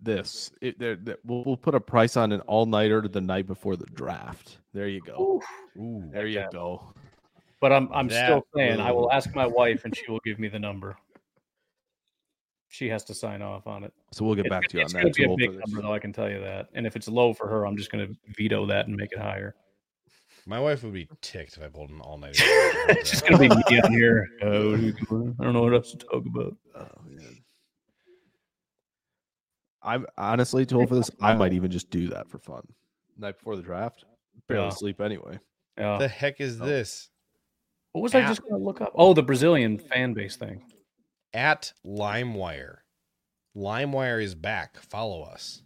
this? 0.00 0.50
It, 0.60 0.78
there, 0.78 0.96
there- 0.96 1.18
we'll, 1.24 1.44
we'll 1.44 1.56
put 1.56 1.74
a 1.74 1.80
price 1.80 2.16
on 2.16 2.32
an 2.32 2.40
all 2.42 2.66
nighter 2.66 3.02
to 3.02 3.08
the 3.08 3.20
night 3.20 3.46
before 3.46 3.76
the 3.76 3.86
draft. 3.86 4.58
There 4.72 4.88
you 4.88 5.00
go. 5.00 5.40
Ooh, 5.76 6.08
There 6.12 6.26
you 6.26 6.40
that. 6.40 6.52
go. 6.52 6.92
But 7.60 7.72
I'm 7.72 7.88
I'm 7.92 8.08
That 8.08 8.26
still 8.26 8.42
saying 8.56 8.80
I 8.80 8.90
will 8.92 9.02
will- 9.02 9.12
ask 9.12 9.34
my 9.34 9.46
wife 9.46 9.84
and 9.84 9.96
she 9.96 10.10
will 10.10 10.20
give 10.24 10.38
me 10.38 10.48
the 10.48 10.58
number. 10.58 10.96
She 12.72 12.88
has 12.88 13.02
to 13.04 13.14
sign 13.14 13.42
off 13.42 13.66
on 13.66 13.82
it. 13.84 13.92
So 14.12 14.24
we'll 14.24 14.36
get 14.36 14.46
It's 14.46 14.50
back 14.50 14.68
to 14.68 14.76
you 14.78 14.80
on 14.80 14.84
it's 14.86 14.92
that. 14.94 15.02
gonna 15.02 15.34
be 15.36 15.44
a 15.44 15.48
big 15.50 15.58
number, 15.66 15.82
though. 15.82 15.92
I 15.92 15.98
can 15.98 16.12
tell 16.12 16.30
you 16.30 16.40
that. 16.40 16.68
And 16.72 16.86
if 16.86 16.94
it's 16.96 17.08
low 17.08 17.34
for 17.34 17.48
her, 17.48 17.66
I'm 17.66 17.76
just 17.76 17.90
going 17.92 18.06
to 18.08 18.14
veto 18.36 18.64
that 18.66 18.86
and 18.86 18.96
make 18.96 19.10
it 19.12 19.18
higher. 19.18 19.54
My 20.46 20.58
wife 20.60 20.82
would 20.84 20.92
be 20.94 21.08
ticked 21.20 21.56
if 21.56 21.62
I 21.62 21.66
pulled 21.68 21.90
an 21.90 22.00
all 22.00 22.16
night. 22.16 22.36
it's 22.38 23.10
just 23.10 23.26
going 23.26 23.34
to 23.50 23.56
be 23.66 23.74
me 23.74 23.80
on 23.84 23.92
here. 23.92 24.26
Uh, 24.40 24.46
what 24.46 24.54
are 24.54 24.70
we 24.78 24.92
doing? 24.92 25.36
I 25.38 25.44
don't 25.44 25.52
know 25.52 25.62
what 25.62 25.74
else 25.74 25.90
to 25.90 25.98
talk 25.98 26.24
about. 26.24 26.56
Oh, 26.76 26.86
man. 27.04 27.36
I'm 29.82 30.06
honestly 30.16 30.64
told 30.66 30.88
for 30.88 30.94
this. 30.94 31.10
I 31.20 31.34
might 31.34 31.52
even 31.52 31.70
just 31.70 31.90
do 31.90 32.08
that 32.08 32.28
for 32.30 32.38
fun. 32.38 32.62
Night 33.18 33.36
before 33.38 33.56
the 33.56 33.62
draft, 33.62 34.04
barely 34.48 34.64
Yeah. 34.64 34.70
sleep 34.70 35.00
anyway. 35.00 35.38
Yeah. 35.78 35.98
the 35.98 36.08
heck 36.08 36.40
is 36.40 36.58
this? 36.58 37.10
What 37.92 38.02
was 38.02 38.14
I 38.14 38.20
just 38.22 38.42
going 38.42 38.60
to 38.60 38.64
look 38.64 38.80
up? 38.80 38.92
Oh, 38.94 39.14
the 39.14 39.22
Brazilian 39.22 39.78
fan 39.78 40.12
base 40.14 40.36
thing. 40.36 40.62
At 41.32 41.72
LimeWire. 41.86 42.76
LimeWire 43.56 44.22
is 44.22 44.34
back. 44.34 44.80
Follow 44.80 45.22
us. 45.22 45.62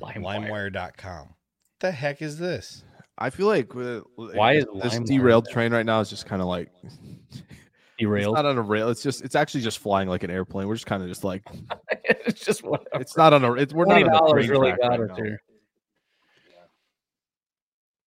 LimeWire. 0.00 0.72
LimeWire.com. 0.72 1.18
What 1.28 1.34
the 1.80 1.92
heck 1.92 2.22
is 2.22 2.38
this? 2.38 2.84
I 3.18 3.30
feel 3.30 3.46
like 3.46 3.74
uh, 3.76 4.00
Why 4.16 4.54
is 4.54 4.64
this 4.82 4.94
LimeWire 4.94 5.06
derailed 5.06 5.46
there? 5.46 5.52
train 5.52 5.72
right 5.72 5.84
now 5.86 6.00
is 6.00 6.08
just 6.10 6.26
kind 6.26 6.40
of 6.40 6.48
like 6.48 6.70
it's 6.82 7.42
Derailed. 7.98 8.34
not 8.34 8.46
on 8.46 8.56
a 8.56 8.62
rail. 8.62 8.88
It's 8.88 9.02
just 9.02 9.22
it's 9.22 9.34
actually 9.34 9.60
just 9.60 9.78
flying 9.78 10.08
like 10.08 10.22
an 10.22 10.30
airplane. 10.30 10.66
We're 10.68 10.74
just 10.74 10.86
kind 10.86 11.02
of 11.02 11.08
just 11.08 11.22
like 11.22 11.42
it's 11.92 12.44
just 12.44 12.62
whatever. 12.62 12.88
it's 13.00 13.16
not 13.16 13.32
on 13.34 13.44
a. 13.44 13.52
It's, 13.54 13.74
we're 13.74 13.84
not 13.84 14.02
on 14.02 14.28
a 14.30 14.32
train 14.32 14.48
really 14.50 14.68
track 14.70 14.80
got 14.80 14.90
right 14.90 15.00
it 15.00 15.08
now. 15.08 15.14
there. 15.16 15.42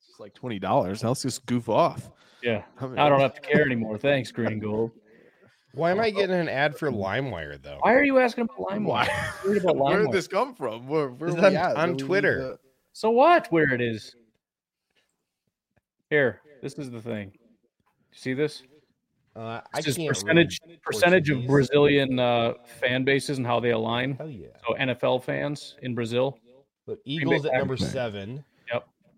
It's 0.10 0.20
like 0.20 0.34
twenty 0.34 0.58
dollars. 0.60 1.04
Let's 1.04 1.22
just 1.22 1.46
goof 1.46 1.70
off. 1.70 2.10
Yeah. 2.42 2.64
I 2.82 2.88
mean, 2.88 2.98
I 3.00 3.08
don't 3.08 3.20
have 3.20 3.36
to 3.36 3.42
care 3.50 3.66
anymore. 3.66 3.98
Thanks, 4.00 4.32
Green 4.32 4.60
Gold. 4.60 4.92
Why 5.74 5.92
am 5.92 6.00
I 6.00 6.12
getting 6.12 6.36
an 6.36 6.50
ad 6.50 6.78
for 6.78 6.92
LimeWire 6.92 7.62
though? 7.62 7.78
Why 7.82 7.94
are 7.96 8.04
you 8.04 8.20
asking 8.20 8.44
about 8.46 8.58
LimeWire? 8.58 8.86
Why? 8.86 9.08
I'm 9.44 9.50
worried 9.50 9.64
about 9.64 9.76
Where 9.78 9.98
LimeWire. 10.00 10.06
did 10.06 10.12
this 10.12 10.28
come 10.28 10.54
from? 10.54 10.88
Where, 10.88 11.10
where 11.10 11.30
It's 11.32 11.38
are 11.40 11.50
we 11.50 11.56
on- 11.58 11.72
at? 11.72 11.76
on 11.78 11.88
Do 11.90 11.92
we 11.92 11.98
need 11.98 12.06
Twitter. 12.06 12.58
So 12.94 13.10
what? 13.10 13.48
Where 13.52 13.74
it 13.74 13.82
is? 13.82 14.16
Here, 16.10 16.42
this 16.62 16.74
is 16.78 16.92
the 16.92 17.02
thing. 17.02 17.32
See 18.12 18.34
this? 18.34 18.62
Uh, 19.36 19.62
I 19.74 19.78
This 19.78 19.88
is 19.88 19.98
can't 19.98 20.10
percentage 20.10 20.60
read 20.68 20.82
percentage 20.84 21.30
of 21.32 21.48
Brazilian 21.48 22.20
uh, 22.20 22.54
fan 22.80 23.04
bases 23.04 23.40
and 23.40 23.48
how 23.48 23.60
they 23.60 23.72
align. 23.72 24.14
Hell 24.14 24.30
yeah. 24.30 24.50
So 24.68 24.76
NFL 24.76 25.24
fans 25.24 25.76
in 25.82 25.96
Brazil. 25.96 26.38
But 26.86 27.00
Eagles 27.06 27.46
at 27.46 27.54
number 27.54 27.74
Okay. 27.74 27.86
seven. 27.86 28.44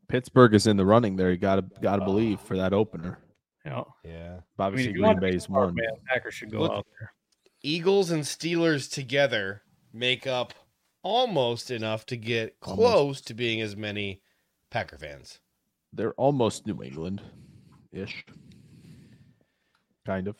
Pittsburgh 0.07 0.53
is 0.53 0.67
in 0.67 0.77
the 0.77 0.85
running 0.85 1.15
there. 1.15 1.31
You 1.31 1.37
gotta 1.37 1.65
gotta 1.81 2.05
believe 2.05 2.39
for 2.39 2.55
that 2.55 2.73
opener. 2.73 3.17
Yeah. 3.65 3.83
Yeah. 4.03 4.11
I 4.11 4.33
mean, 4.33 4.41
Obviously, 4.59 4.89
if 4.91 4.95
you 4.95 5.01
Green 5.01 5.15
to 5.15 5.21
be 5.21 5.31
Bay's 5.31 5.43
smart, 5.43 5.65
one. 5.67 5.75
man, 5.75 5.89
Packers 6.07 6.33
should 6.35 6.51
go 6.51 6.59
Look- 6.59 6.71
out 6.71 6.87
there. 6.99 7.11
Eagles 7.63 8.11
and 8.11 8.23
Steelers 8.23 8.91
together 8.91 9.63
make 9.91 10.27
up 10.27 10.53
almost 11.01 11.71
enough 11.71 12.05
to 12.07 12.15
get 12.15 12.59
close 12.59 13.21
to 13.21 13.33
being 13.33 13.59
as 13.61 13.75
many 13.75 14.21
Packer 14.69 14.97
fans. 14.99 15.39
They're 15.91 16.13
almost 16.13 16.67
New 16.67 16.83
England, 16.83 17.21
ish. 17.91 18.23
Kind 20.05 20.27
of. 20.27 20.35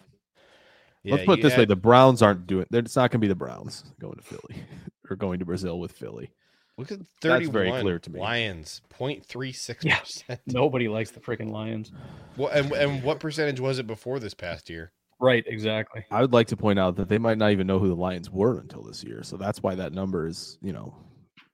Let's 1.04 1.24
put 1.26 1.40
it 1.40 1.44
you 1.44 1.50
this 1.50 1.58
way: 1.58 1.66
the 1.66 1.76
Browns 1.76 2.22
aren't 2.22 2.46
doing. 2.46 2.66
It's 2.72 2.96
not 2.96 3.10
going 3.12 3.20
to 3.22 3.26
be 3.26 3.28
the 3.28 3.36
Browns 3.36 3.84
going 4.00 4.18
to 4.18 4.22
Philly 4.24 4.64
or 5.10 5.16
going 5.16 5.40
to 5.40 5.46
Brazil 5.46 5.80
with 5.80 5.92
Philly. 5.94 6.30
Look 6.78 6.92
at 6.92 7.00
That's 7.00 7.10
31 7.22 7.54
very 7.54 7.82
clear 7.82 8.00
to 8.00 8.12
me. 8.12 8.20
Lions, 8.20 8.82
0.36%. 8.98 10.40
Nobody 10.46 10.88
likes 10.88 11.12
the 11.12 11.22
freaking 11.22 11.52
Lions. 11.52 11.92
Well, 12.36 12.50
and, 12.50 12.72
and 12.74 13.04
what 13.04 13.20
percentage 13.20 13.60
was 13.60 13.80
it 13.80 13.88
before 13.88 14.20
this 14.20 14.34
past 14.34 14.70
year? 14.70 14.92
Right, 15.20 15.46
exactly. 15.48 16.04
I 16.12 16.20
would 16.20 16.34
like 16.34 16.48
to 16.48 16.58
point 16.58 16.78
out 16.78 16.98
that 16.98 17.08
they 17.08 17.18
might 17.18 17.38
not 17.38 17.52
even 17.52 17.66
know 17.68 17.80
who 17.80 17.88
the 17.88 17.96
Lions 17.96 18.30
were 18.30 18.60
until 18.60 18.84
this 18.84 19.04
year, 19.04 19.24
so 19.24 19.38
that's 19.38 19.64
why 19.64 19.76
that 19.76 19.94
number 19.94 20.28
is, 20.28 20.58
you 20.62 20.74
know, 20.74 20.94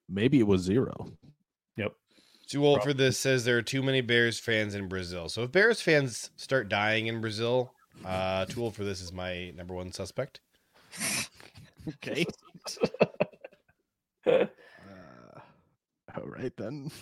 maybe 0.10 0.40
it 0.40 0.48
was 0.48 0.62
zero. 0.62 1.12
Yep. 1.78 1.94
Too 2.48 2.66
old 2.66 2.82
for 2.82 2.94
this 2.94 3.20
says 3.20 3.46
there 3.46 3.58
are 3.58 3.62
too 3.62 3.84
many 3.84 4.02
Bears 4.02 4.40
fans 4.40 4.74
in 4.74 4.88
Brazil. 4.88 5.30
So 5.30 5.44
if 5.44 5.52
Bears 5.52 5.82
fans 5.82 6.32
start 6.36 6.68
dying 6.68 7.06
in 7.06 7.22
Brazil, 7.22 7.72
uh, 8.04 8.46
too 8.46 8.64
old 8.64 8.76
for 8.76 8.84
this 8.84 9.02
is 9.02 9.14
my 9.14 9.52
number 9.52 9.74
one 9.76 9.92
suspect. 9.92 10.42
Okay. 11.88 12.26
all 16.18 16.28
right 16.28 16.56
then. 16.58 16.92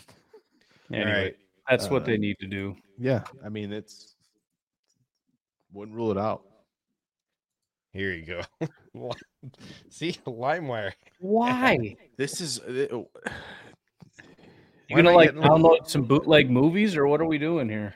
Anyway, 0.91 1.12
All 1.12 1.18
right. 1.22 1.36
that's 1.70 1.88
what 1.88 2.01
Uh, 2.01 2.05
they 2.07 2.18
need 2.18 2.36
to 2.39 2.47
do. 2.47 2.76
Yeah, 2.97 3.24
I 3.45 3.49
mean 3.49 3.72
it's 3.72 4.16
wouldn't 5.72 5.95
rule 5.95 6.10
it 6.10 6.18
out. 6.18 6.41
Here 7.93 8.12
you 8.12 8.26
go. 8.26 8.41
See, 9.91 10.14
LimeWire. 10.26 10.93
Why? 11.20 11.95
This 12.18 12.41
is 12.41 12.60
uh, 12.60 12.72
You 12.72 13.05
Why 14.89 14.95
gonna 14.95 15.12
like 15.12 15.28
getting- 15.36 15.43
download 15.43 15.88
some 15.88 16.05
bootleg 16.05 16.49
movies 16.49 16.97
or 16.97 17.05
what 17.07 17.22
are 17.22 17.26
we 17.28 17.38
doing 17.38 17.70
here? 17.70 17.93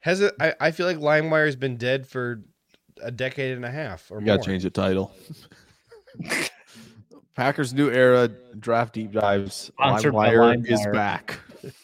Has 0.00 0.22
it? 0.22 0.32
I, 0.40 0.54
I 0.58 0.70
feel 0.70 0.86
like 0.86 0.96
LimeWire 0.96 1.44
has 1.44 1.56
been 1.56 1.76
dead 1.76 2.06
for 2.06 2.42
a 3.02 3.10
decade 3.10 3.56
and 3.56 3.64
a 3.66 3.70
half 3.70 4.10
or 4.10 4.20
you 4.20 4.26
more. 4.26 4.36
got 4.38 4.42
to 4.44 4.50
change 4.50 4.62
the 4.62 4.70
title. 4.70 5.12
Packers 7.34 7.74
new 7.74 7.90
era 7.90 8.28
draft 8.58 8.94
deep 8.94 9.12
dives. 9.12 9.54
Sponsored 9.54 10.12
by 10.12 10.30
LimeWire 10.30 10.70
is 10.70 10.80
LimeWire. 10.80 10.92
back. 10.92 11.40
Just 11.62 11.82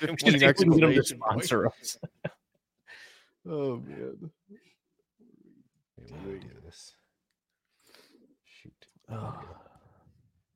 15 0.00 0.32
need 0.32 0.32
them 0.32 0.40
to 0.40 0.46
exclamation 0.46 1.18
points. 1.18 1.48
sponsor 1.48 1.66
us. 1.66 1.98
Oh 3.44 3.82
man. 3.84 4.30
Wait, 5.98 6.12
let 6.12 6.24
me 6.26 6.38
do 6.38 6.48
this. 6.64 6.94
Shoot. 8.44 8.72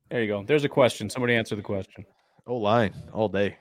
There 0.08 0.22
you 0.22 0.28
go. 0.28 0.44
There's 0.44 0.62
a 0.62 0.68
question. 0.68 1.10
Somebody 1.10 1.34
answer 1.34 1.56
the 1.56 1.62
question. 1.62 2.06
Oh 2.46 2.58
line 2.58 2.94
all 3.12 3.28
day. 3.28 3.56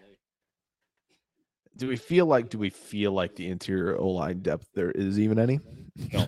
Do 1.75 1.87
we 1.87 1.95
feel 1.95 2.27
like 2.27 2.49
do 2.49 2.59
we 2.59 2.69
feel 2.69 3.13
like 3.13 3.35
the 3.35 3.47
interior 3.47 3.97
O 3.97 4.09
line 4.09 4.41
depth 4.41 4.67
there 4.75 4.91
is 4.91 5.19
even 5.19 5.39
any? 5.39 5.59
No. 6.13 6.27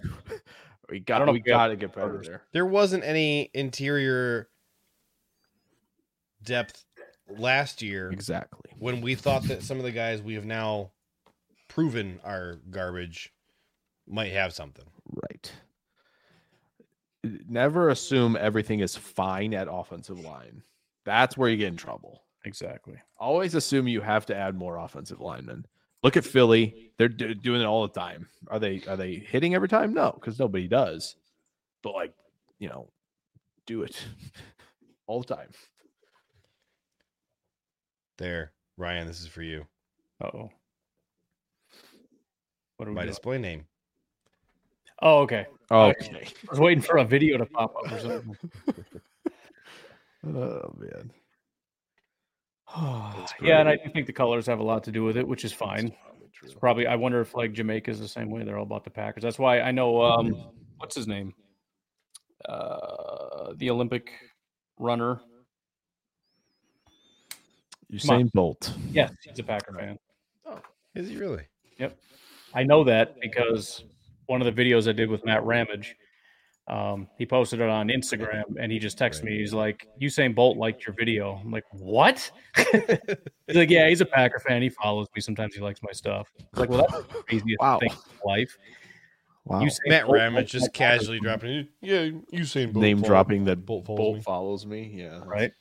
We 0.89 0.99
got 0.99 1.19
don't 1.19 1.33
we 1.33 1.39
if 1.39 1.45
we 1.45 1.51
have 1.51 1.57
got 1.57 1.67
to 1.67 1.75
get 1.75 1.93
better 1.93 2.21
there. 2.23 2.43
There 2.51 2.65
wasn't 2.65 3.03
any 3.03 3.49
interior 3.53 4.49
depth 6.43 6.85
last 7.29 7.81
year 7.81 8.11
Exactly. 8.11 8.71
when 8.79 9.01
we 9.01 9.15
thought 9.15 9.43
that 9.43 9.63
some 9.63 9.77
of 9.77 9.83
the 9.83 9.91
guys 9.91 10.21
we 10.21 10.33
have 10.35 10.45
now 10.45 10.91
proven 11.67 12.19
are 12.23 12.59
garbage 12.69 13.33
might 14.07 14.31
have 14.31 14.53
something. 14.53 14.85
Right. 15.05 15.51
Never 17.49 17.89
assume 17.89 18.37
everything 18.39 18.79
is 18.79 18.95
fine 18.95 19.53
at 19.53 19.67
offensive 19.69 20.19
line. 20.19 20.63
That's 21.03 21.37
where 21.37 21.49
you 21.49 21.57
get 21.57 21.67
in 21.67 21.77
trouble. 21.77 22.23
Exactly. 22.45 22.95
Always 23.17 23.55
assume 23.55 23.87
you 23.87 23.99
have 24.01 24.25
to 24.27 24.35
add 24.35 24.55
more 24.55 24.77
offensive 24.77 25.19
linemen. 25.19 25.65
Look 26.03 26.15
at 26.17 26.25
Philly; 26.25 26.91
they're 26.97 27.07
do- 27.09 27.33
doing 27.33 27.61
it 27.61 27.65
all 27.65 27.87
the 27.87 27.93
time. 27.99 28.27
Are 28.47 28.59
they? 28.59 28.81
Are 28.87 28.95
they 28.97 29.15
hitting 29.15 29.55
every 29.55 29.67
time? 29.67 29.93
No, 29.93 30.11
because 30.13 30.39
nobody 30.39 30.67
does. 30.67 31.15
But 31.83 31.93
like, 31.95 32.13
you 32.59 32.69
know, 32.69 32.89
do 33.65 33.83
it 33.83 34.05
all 35.07 35.21
the 35.21 35.35
time. 35.35 35.49
There, 38.17 38.51
Ryan, 38.77 39.07
this 39.07 39.19
is 39.21 39.27
for 39.27 39.41
you. 39.43 39.65
Uh 40.21 40.29
oh. 40.33 40.49
What 42.77 42.87
are 42.87 42.91
we 42.91 42.95
My 42.95 43.01
doing? 43.01 43.11
display 43.11 43.37
name. 43.37 43.65
Oh, 45.01 45.19
okay. 45.19 45.45
Oh, 45.69 45.89
Okay. 45.89 46.27
I 46.47 46.51
was 46.51 46.59
waiting 46.59 46.81
for 46.81 46.97
a 46.97 47.05
video 47.05 47.37
to 47.37 47.45
pop 47.45 47.75
up 47.75 47.91
or 47.91 47.99
something. 47.99 48.37
oh 50.35 50.75
man. 50.77 51.11
yeah, 53.41 53.59
and 53.59 53.69
I 53.69 53.75
do 53.75 53.89
think 53.91 54.07
the 54.07 54.13
colors 54.13 54.45
have 54.47 54.59
a 54.59 54.63
lot 54.63 54.83
to 54.85 54.91
do 54.91 55.03
with 55.03 55.17
it, 55.17 55.27
which 55.27 55.45
is 55.45 55.53
fine. 55.53 55.93
It's 56.43 56.53
probably. 56.53 56.87
I 56.87 56.95
wonder 56.95 57.19
if 57.19 57.33
like 57.35 57.53
Jamaica's 57.53 57.99
the 57.99 58.07
same 58.07 58.29
way. 58.29 58.43
They're 58.43 58.57
all 58.57 58.63
about 58.63 58.83
the 58.83 58.89
Packers. 58.89 59.23
That's 59.23 59.39
why 59.39 59.61
I 59.61 59.71
know. 59.71 60.01
Um, 60.01 60.35
what's 60.77 60.95
his 60.95 61.07
name? 61.07 61.33
Uh, 62.47 63.53
the 63.55 63.69
Olympic 63.69 64.11
runner. 64.77 65.21
Usain 67.91 68.31
Bolt. 68.33 68.73
Yes, 68.91 69.11
he's 69.23 69.39
a 69.39 69.43
Packer 69.43 69.73
fan. 69.73 69.97
Oh, 70.45 70.59
is 70.93 71.09
he 71.09 71.17
really? 71.17 71.45
Yep. 71.79 71.97
I 72.53 72.63
know 72.63 72.83
that 72.83 73.19
because 73.21 73.83
one 74.27 74.41
of 74.41 74.55
the 74.55 74.63
videos 74.63 74.87
I 74.87 74.91
did 74.91 75.09
with 75.09 75.25
Matt 75.25 75.45
Ramage, 75.45 75.95
um, 76.67 77.07
he 77.17 77.25
posted 77.25 77.61
it 77.61 77.69
on 77.69 77.87
Instagram 77.87 78.43
and 78.59 78.71
he 78.71 78.79
just 78.79 78.97
texted 78.99 79.23
me. 79.23 79.37
He's 79.37 79.53
like, 79.53 79.87
Usain 80.01 80.35
Bolt 80.35 80.57
liked 80.57 80.85
your 80.85 80.93
video. 80.95 81.39
I'm 81.41 81.49
like, 81.51 81.63
what? 81.71 82.29
he's 82.57 83.55
like, 83.55 83.69
yeah, 83.69 83.87
he's 83.87 84.01
a 84.01 84.05
Packer 84.05 84.39
fan. 84.39 84.61
He 84.61 84.69
follows 84.69 85.07
me. 85.15 85.21
Sometimes 85.21 85.55
he 85.55 85.61
likes 85.61 85.81
my 85.81 85.91
stuff. 85.93 86.27
I 86.39 86.43
was 86.51 86.59
like, 86.59 86.69
well, 86.69 86.85
that's 86.89 87.07
the 87.13 87.23
craziest 87.27 87.59
Wow. 87.61 87.79
thing 87.79 87.91
in 87.91 87.97
life. 88.29 88.57
Wow. 89.45 89.61
Usain 89.61 89.77
Matt 89.87 90.03
Bolt 90.07 90.15
Ramage 90.17 90.51
just 90.51 90.73
casually 90.73 91.19
fan, 91.19 91.23
dropping 91.23 91.51
it. 91.51 91.67
Yeah, 91.81 92.09
you 92.31 92.43
saying 92.43 92.73
Bolt 92.73 92.81
Name 92.83 92.97
follow- 92.97 93.07
dropping 93.07 93.45
that 93.45 93.65
Bolt 93.65 93.85
Bolt, 93.85 93.97
follows 93.97 94.15
me. 94.17 94.21
follows 94.23 94.65
me. 94.65 94.91
Yeah. 95.03 95.21
Right. 95.25 95.51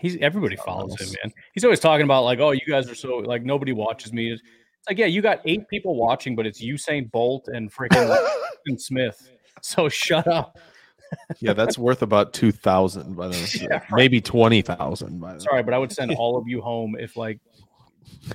He's 0.00 0.16
everybody 0.20 0.54
follows 0.54 0.94
him, 1.00 1.08
man. 1.24 1.32
He's 1.54 1.64
always 1.64 1.80
talking 1.80 2.04
about 2.04 2.22
like, 2.22 2.38
oh, 2.38 2.52
you 2.52 2.60
guys 2.68 2.88
are 2.88 2.94
so 2.94 3.16
like 3.16 3.42
nobody 3.42 3.72
watches 3.72 4.12
me. 4.12 4.30
It's 4.30 4.42
like, 4.88 4.96
yeah, 4.96 5.06
you 5.06 5.20
got 5.22 5.40
eight 5.44 5.66
people 5.68 5.96
watching, 5.96 6.36
but 6.36 6.46
it's 6.46 6.62
Usain 6.62 7.10
Bolt 7.10 7.48
and 7.48 7.68
freaking 7.72 8.16
Smith. 8.78 9.28
So 9.62 9.88
shut 9.88 10.26
up. 10.26 10.58
Yeah, 11.40 11.54
that's 11.54 11.78
worth 11.78 12.02
about 12.02 12.32
two 12.34 12.52
thousand 12.52 13.16
by 13.16 13.28
the 13.28 13.58
Yeah, 13.70 13.78
right. 13.78 13.92
maybe 13.92 14.20
twenty 14.20 14.62
thousand 14.62 15.20
by 15.20 15.34
the 15.34 15.40
Sorry, 15.40 15.62
but 15.62 15.72
I 15.74 15.78
would 15.78 15.92
send 15.92 16.12
all 16.14 16.36
of 16.36 16.44
you 16.46 16.60
home 16.60 16.96
if 16.98 17.16
like 17.16 17.40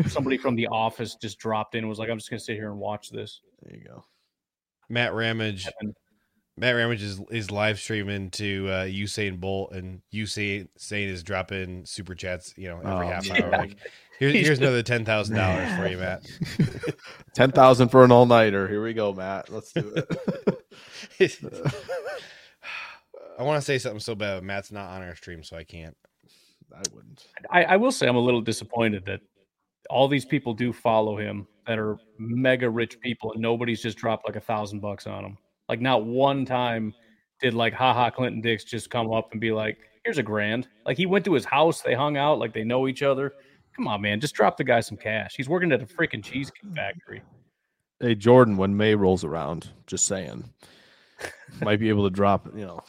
somebody 0.07 0.37
from 0.37 0.55
the 0.55 0.67
office 0.67 1.15
just 1.15 1.37
dropped 1.37 1.75
in 1.75 1.79
and 1.79 1.89
was 1.89 1.99
like, 1.99 2.09
I'm 2.09 2.17
just 2.17 2.29
gonna 2.29 2.39
sit 2.39 2.55
here 2.55 2.69
and 2.71 2.79
watch 2.79 3.09
this. 3.09 3.41
There 3.61 3.75
you 3.77 3.83
go. 3.85 4.05
Matt 4.89 5.13
Ramage. 5.13 5.67
And 5.79 5.93
Matt 6.57 6.75
Ramage 6.75 7.01
is, 7.01 7.19
is 7.31 7.49
live 7.49 7.79
streaming 7.79 8.29
to 8.31 8.67
uh, 8.69 8.83
Usain 8.85 9.39
Bolt, 9.39 9.71
and 9.71 10.01
Usain 10.13 10.67
Saint 10.77 11.09
is 11.09 11.23
dropping 11.23 11.85
super 11.85 12.13
chats. 12.13 12.53
You 12.57 12.69
know, 12.69 12.77
every 12.79 13.07
Oh, 13.07 13.09
half 13.09 13.27
man. 13.29 13.43
hour. 13.43 13.49
Like, 13.51 13.77
here's 14.19 14.33
here's 14.45 14.59
another 14.59 14.83
ten 14.83 15.05
thousand 15.05 15.35
dollars 15.35 15.71
for 15.75 15.87
you, 15.87 15.97
Matt. 15.97 16.25
Ten 17.33 17.51
thousand 17.51 17.89
for 17.89 18.03
an 18.03 18.11
all 18.11 18.27
nighter. 18.27 18.67
Here 18.67 18.83
we 18.83 18.93
go, 18.93 19.11
Matt. 19.11 19.49
Let's 19.49 19.71
do 19.73 19.93
it. 19.95 20.07
I 23.39 23.43
want 23.43 23.59
to 23.59 23.65
say 23.65 23.79
something 23.79 23.99
so 23.99 24.13
bad, 24.13 24.35
but 24.35 24.43
Matt's 24.43 24.71
not 24.71 24.91
on 24.91 25.01
our 25.01 25.15
stream, 25.15 25.43
so 25.43 25.57
I 25.57 25.63
can't. 25.63 25.97
I 26.71 26.81
wouldn't. 26.93 27.25
I, 27.49 27.63
I 27.63 27.77
will 27.77 27.91
say 27.91 28.07
I'm 28.07 28.15
a 28.15 28.19
little 28.19 28.41
disappointed 28.41 29.03
that 29.05 29.21
all 29.89 30.07
these 30.07 30.25
people 30.25 30.53
do 30.53 30.71
follow 30.71 31.17
him 31.17 31.47
that 31.67 31.79
are 31.79 31.97
mega 32.17 32.69
rich 32.69 32.99
people 32.99 33.33
and 33.33 33.41
nobody's 33.41 33.81
just 33.81 33.97
dropped 33.97 34.27
like 34.27 34.35
a 34.35 34.41
thousand 34.41 34.79
bucks 34.79 35.07
on 35.07 35.25
him. 35.25 35.37
Like 35.69 35.81
not 35.81 36.05
one 36.05 36.45
time 36.45 36.93
did 37.41 37.53
like 37.53 37.73
Ha 37.73 37.93
Ha 37.93 38.09
Clinton-Dix 38.09 38.63
just 38.63 38.89
come 38.89 39.11
up 39.11 39.31
and 39.31 39.41
be 39.41 39.51
like, 39.51 39.77
here's 40.03 40.17
a 40.17 40.23
grand. 40.23 40.67
Like 40.85 40.97
he 40.97 41.05
went 41.05 41.25
to 41.25 41.33
his 41.33 41.45
house, 41.45 41.81
they 41.81 41.93
hung 41.93 42.17
out, 42.17 42.39
like 42.39 42.53
they 42.53 42.63
know 42.63 42.87
each 42.87 43.03
other. 43.03 43.33
Come 43.75 43.87
on, 43.87 44.01
man, 44.01 44.19
just 44.19 44.35
drop 44.35 44.57
the 44.57 44.63
guy 44.63 44.81
some 44.81 44.97
cash. 44.97 45.35
He's 45.35 45.49
working 45.49 45.71
at 45.71 45.81
a 45.81 45.85
freaking 45.85 46.23
cheesecake 46.23 46.71
factory. 46.75 47.21
Hey 47.99 48.15
Jordan, 48.15 48.57
when 48.57 48.75
May 48.75 48.95
rolls 48.95 49.23
around, 49.23 49.69
just 49.87 50.05
saying, 50.05 50.43
might 51.61 51.79
be 51.79 51.89
able 51.89 52.03
to 52.03 52.09
drop. 52.09 52.47
You 52.55 52.65
know, 52.65 52.83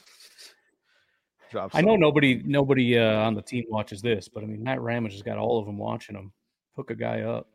drop. 1.50 1.70
I 1.74 1.80
know 1.80 1.96
nobody 1.96 2.42
nobody 2.44 2.98
uh, 2.98 3.18
on 3.20 3.34
the 3.34 3.42
team 3.42 3.64
watches 3.68 4.02
this, 4.02 4.28
but 4.28 4.42
I 4.42 4.46
mean 4.46 4.62
Matt 4.62 4.80
Ramage 4.80 5.12
has 5.12 5.22
got 5.22 5.38
all 5.38 5.58
of 5.58 5.66
them 5.66 5.78
watching 5.78 6.16
him. 6.16 6.32
Hook 6.76 6.90
a 6.90 6.94
guy 6.96 7.20
up. 7.22 7.48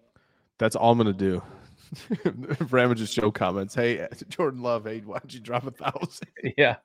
That's 0.57 0.75
all 0.75 0.91
I'm 0.91 0.97
gonna 0.97 1.13
do. 1.13 1.41
Ramage's 2.69 3.11
show 3.11 3.31
comments. 3.31 3.75
Hey, 3.75 4.07
Jordan 4.29 4.61
Love. 4.61 4.85
Hey, 4.85 5.01
why 5.05 5.19
don't 5.19 5.33
you 5.33 5.39
drop 5.39 5.65
a 5.65 5.71
thousand? 5.71 6.27
Yeah. 6.57 6.77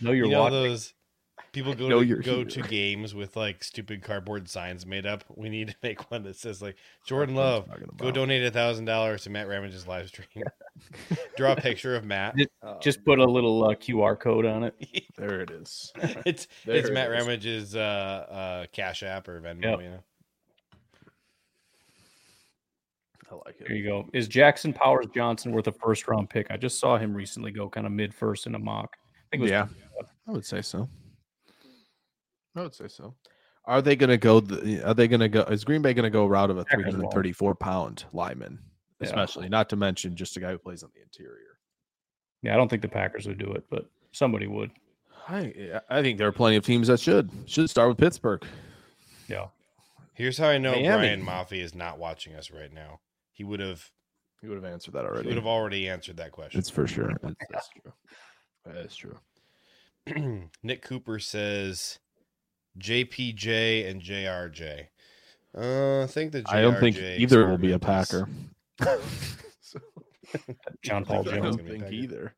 Know 0.00 0.12
you're 0.12 0.26
you 0.26 0.32
know 0.32 0.40
watching. 0.42 0.62
those 0.62 0.94
people 1.52 1.74
go 1.74 1.88
to, 2.02 2.16
go 2.16 2.36
here. 2.36 2.44
to 2.44 2.62
games 2.62 3.14
with 3.14 3.36
like 3.36 3.62
stupid 3.62 4.02
cardboard 4.02 4.48
signs 4.48 4.86
made 4.86 5.06
up. 5.06 5.24
We 5.36 5.48
need 5.48 5.68
to 5.68 5.74
make 5.82 6.10
one 6.10 6.22
that 6.24 6.36
says 6.36 6.62
like 6.62 6.76
Jordan 7.06 7.34
Love. 7.34 7.68
Go 7.98 8.10
donate 8.10 8.42
a 8.42 8.50
thousand 8.50 8.86
dollars 8.86 9.24
to 9.24 9.30
Matt 9.30 9.48
Ramage's 9.48 9.86
live 9.86 10.08
stream. 10.08 10.44
Draw 11.36 11.52
a 11.52 11.56
picture 11.56 11.94
of 11.94 12.04
Matt. 12.04 12.34
Just 12.80 13.04
put 13.04 13.18
a 13.18 13.24
little 13.24 13.64
uh, 13.64 13.74
QR 13.74 14.18
code 14.18 14.46
on 14.46 14.64
it. 14.64 14.74
There 15.18 15.40
it 15.40 15.50
is. 15.50 15.92
it's 16.26 16.48
There 16.64 16.74
it's 16.74 16.88
it 16.88 16.94
Matt 16.94 17.12
is. 17.12 17.20
Ramage's 17.20 17.76
uh, 17.76 17.78
uh, 17.78 18.66
Cash 18.72 19.02
App 19.02 19.28
or 19.28 19.40
Venmo. 19.40 19.62
Yep. 19.62 19.80
You 19.82 19.88
know, 19.90 19.98
I 23.30 23.34
like 23.34 23.60
it. 23.60 23.68
There 23.68 23.76
you 23.76 23.84
go. 23.84 24.08
Is 24.12 24.26
Jackson 24.26 24.72
Powers 24.72 25.06
Johnson 25.14 25.52
worth 25.52 25.66
a 25.66 25.72
first 25.72 26.08
round 26.08 26.30
pick? 26.30 26.46
I 26.50 26.56
just 26.56 26.80
saw 26.80 26.96
him 26.98 27.14
recently 27.14 27.52
go 27.52 27.68
kind 27.68 27.86
of 27.86 27.92
mid 27.92 28.14
first 28.14 28.46
in 28.46 28.54
a 28.54 28.58
mock. 28.58 28.96
I 28.96 29.22
think 29.30 29.40
it 29.40 29.42
was 29.42 29.50
Yeah, 29.50 29.66
I 30.26 30.32
would 30.32 30.46
say 30.46 30.62
so. 30.62 30.88
I 32.56 32.62
would 32.62 32.74
say 32.74 32.88
so. 32.88 33.14
Are 33.64 33.80
they 33.80 33.94
going 33.96 34.10
to 34.10 34.16
go? 34.18 34.40
The, 34.40 34.82
are 34.84 34.94
they 34.94 35.06
going 35.08 35.20
to 35.20 35.28
go? 35.28 35.42
Is 35.42 35.64
Green 35.64 35.82
Bay 35.82 35.94
going 35.94 36.04
to 36.04 36.10
go 36.10 36.26
route 36.26 36.50
of 36.50 36.58
a 36.58 36.64
334 36.64 37.54
pound 37.54 38.04
lineman, 38.12 38.58
Yeah. 39.00 39.06
especially? 39.06 39.48
Not 39.48 39.68
to 39.70 39.76
mention 39.76 40.16
just 40.16 40.36
a 40.36 40.40
guy 40.40 40.50
who 40.50 40.58
plays 40.58 40.82
on 40.82 40.90
the 40.94 41.00
interior. 41.02 41.58
Yeah, 42.42 42.54
I 42.54 42.56
don't 42.56 42.68
think 42.68 42.82
the 42.82 42.88
Packers 42.88 43.26
would 43.28 43.38
do 43.38 43.52
it, 43.52 43.64
but 43.70 43.86
somebody 44.10 44.46
would. 44.48 44.70
I 45.28 45.80
I 45.88 46.02
think 46.02 46.18
there 46.18 46.26
are 46.26 46.32
plenty 46.32 46.56
of 46.56 46.64
teams 46.66 46.88
that 46.88 46.98
should 46.98 47.30
should 47.46 47.70
start 47.70 47.88
with 47.88 47.98
Pittsburgh. 47.98 48.44
Yeah. 49.28 49.46
here's 50.14 50.36
how 50.36 50.48
I 50.48 50.58
know 50.58 50.72
Miami. 50.72 50.88
Brian 50.88 51.24
Maffey 51.24 51.62
is 51.62 51.74
not 51.76 51.98
watching 52.00 52.34
us 52.34 52.50
right 52.50 52.72
now. 52.72 52.98
He 53.30 53.44
would 53.44 53.60
have 53.60 53.88
He 54.40 54.48
would 54.48 54.56
have 54.56 54.64
answered 54.64 54.94
that 54.94 55.02
he 55.02 55.06
already. 55.06 55.28
would 55.28 55.36
have 55.36 55.46
already 55.46 55.88
answered 55.88 56.16
that 56.16 56.32
question. 56.32 56.58
It's 56.58 56.68
for 56.68 56.88
sure. 56.88 57.12
That's, 57.22 57.34
that's 57.52 57.68
true. 57.70 57.92
That's 58.66 58.96
true. 58.96 60.48
Nick 60.64 60.82
Cooper 60.82 61.20
says 61.20 62.00
JPJ 62.78 63.88
and 63.90 64.02
JRJ. 64.02 64.86
Uh, 65.56 66.02
I 66.04 66.06
think 66.06 66.32
the 66.32 66.42
JRJ 66.42 66.48
I 66.52 66.60
don't 66.62 66.80
think 66.80 66.96
either 66.96 67.46
will 67.46 67.58
be 67.58 67.72
a 67.72 67.76
experiment 67.76 68.50
is- 68.78 68.78
Packer. 68.78 68.98
John 70.82 71.04
Paul 71.04 71.16
I 71.16 71.20
I 71.20 71.24
think 71.24 71.42
don't 71.42 71.68
think 71.68 71.92
either. 71.92 72.34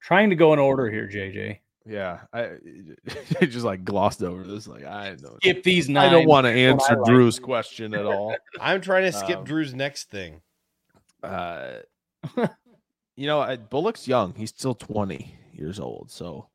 Trying 0.00 0.30
to 0.30 0.36
go 0.36 0.52
in 0.52 0.58
order 0.58 0.90
here, 0.90 1.08
JJ. 1.08 1.58
Yeah, 1.86 2.20
I, 2.32 2.42
I 3.40 3.46
just 3.46 3.64
like 3.64 3.84
glossed 3.84 4.22
over 4.22 4.42
this. 4.42 4.66
Like 4.66 4.84
I 4.84 5.16
know. 5.22 5.36
Skip 5.42 5.62
these 5.62 5.88
I 5.90 6.08
don't 6.08 6.26
want 6.26 6.46
to 6.46 6.52
That's 6.52 6.82
what 6.82 6.90
I 6.90 6.92
answer 6.92 6.96
like. 7.02 7.04
Drew's 7.12 7.38
question 7.38 7.94
at 7.94 8.06
all. 8.06 8.36
I'm 8.60 8.80
trying 8.80 9.04
to 9.04 9.12
skip 9.12 9.38
Um, 9.38 9.44
Drew's 9.44 9.74
next 9.74 10.10
thing. 10.10 10.40
Uh, 11.22 11.78
you 13.16 13.26
know, 13.26 13.40
I, 13.40 13.56
Bullock's 13.56 14.08
young. 14.08 14.34
He's 14.34 14.50
still 14.50 14.74
20 14.74 15.34
years 15.52 15.78
old. 15.78 16.10
So 16.10 16.48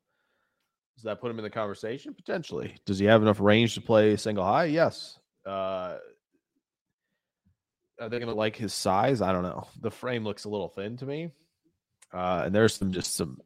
does 1.00 1.04
that 1.04 1.18
put 1.18 1.30
him 1.30 1.38
in 1.38 1.44
the 1.44 1.48
conversation? 1.48 2.12
Potentially. 2.12 2.74
Does 2.84 2.98
he 2.98 3.06
have 3.06 3.22
enough 3.22 3.40
range 3.40 3.74
to 3.74 3.80
play 3.80 4.14
single 4.18 4.44
high? 4.44 4.66
Yes. 4.66 5.18
Uh, 5.46 5.96
are 7.98 8.10
they 8.10 8.18
going 8.18 8.28
to 8.28 8.34
like 8.34 8.54
his 8.54 8.74
size? 8.74 9.22
I 9.22 9.32
don't 9.32 9.42
know. 9.42 9.66
The 9.80 9.90
frame 9.90 10.24
looks 10.24 10.44
a 10.44 10.50
little 10.50 10.68
thin 10.68 10.98
to 10.98 11.06
me. 11.06 11.30
Uh, 12.12 12.42
and 12.44 12.54
there's 12.54 12.74
some 12.74 12.92
just 12.92 13.16
some, 13.16 13.38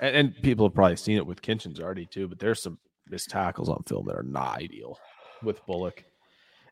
and, 0.00 0.16
and 0.16 0.42
people 0.42 0.66
have 0.66 0.74
probably 0.74 0.96
seen 0.96 1.16
it 1.16 1.26
with 1.26 1.42
Kinchens 1.42 1.78
already 1.78 2.06
too, 2.06 2.26
but 2.26 2.40
there's 2.40 2.60
some 2.60 2.76
missed 3.08 3.30
tackles 3.30 3.68
on 3.68 3.84
film 3.86 4.06
that 4.06 4.16
are 4.16 4.24
not 4.24 4.58
ideal 4.58 4.98
with 5.44 5.64
Bullock. 5.64 6.02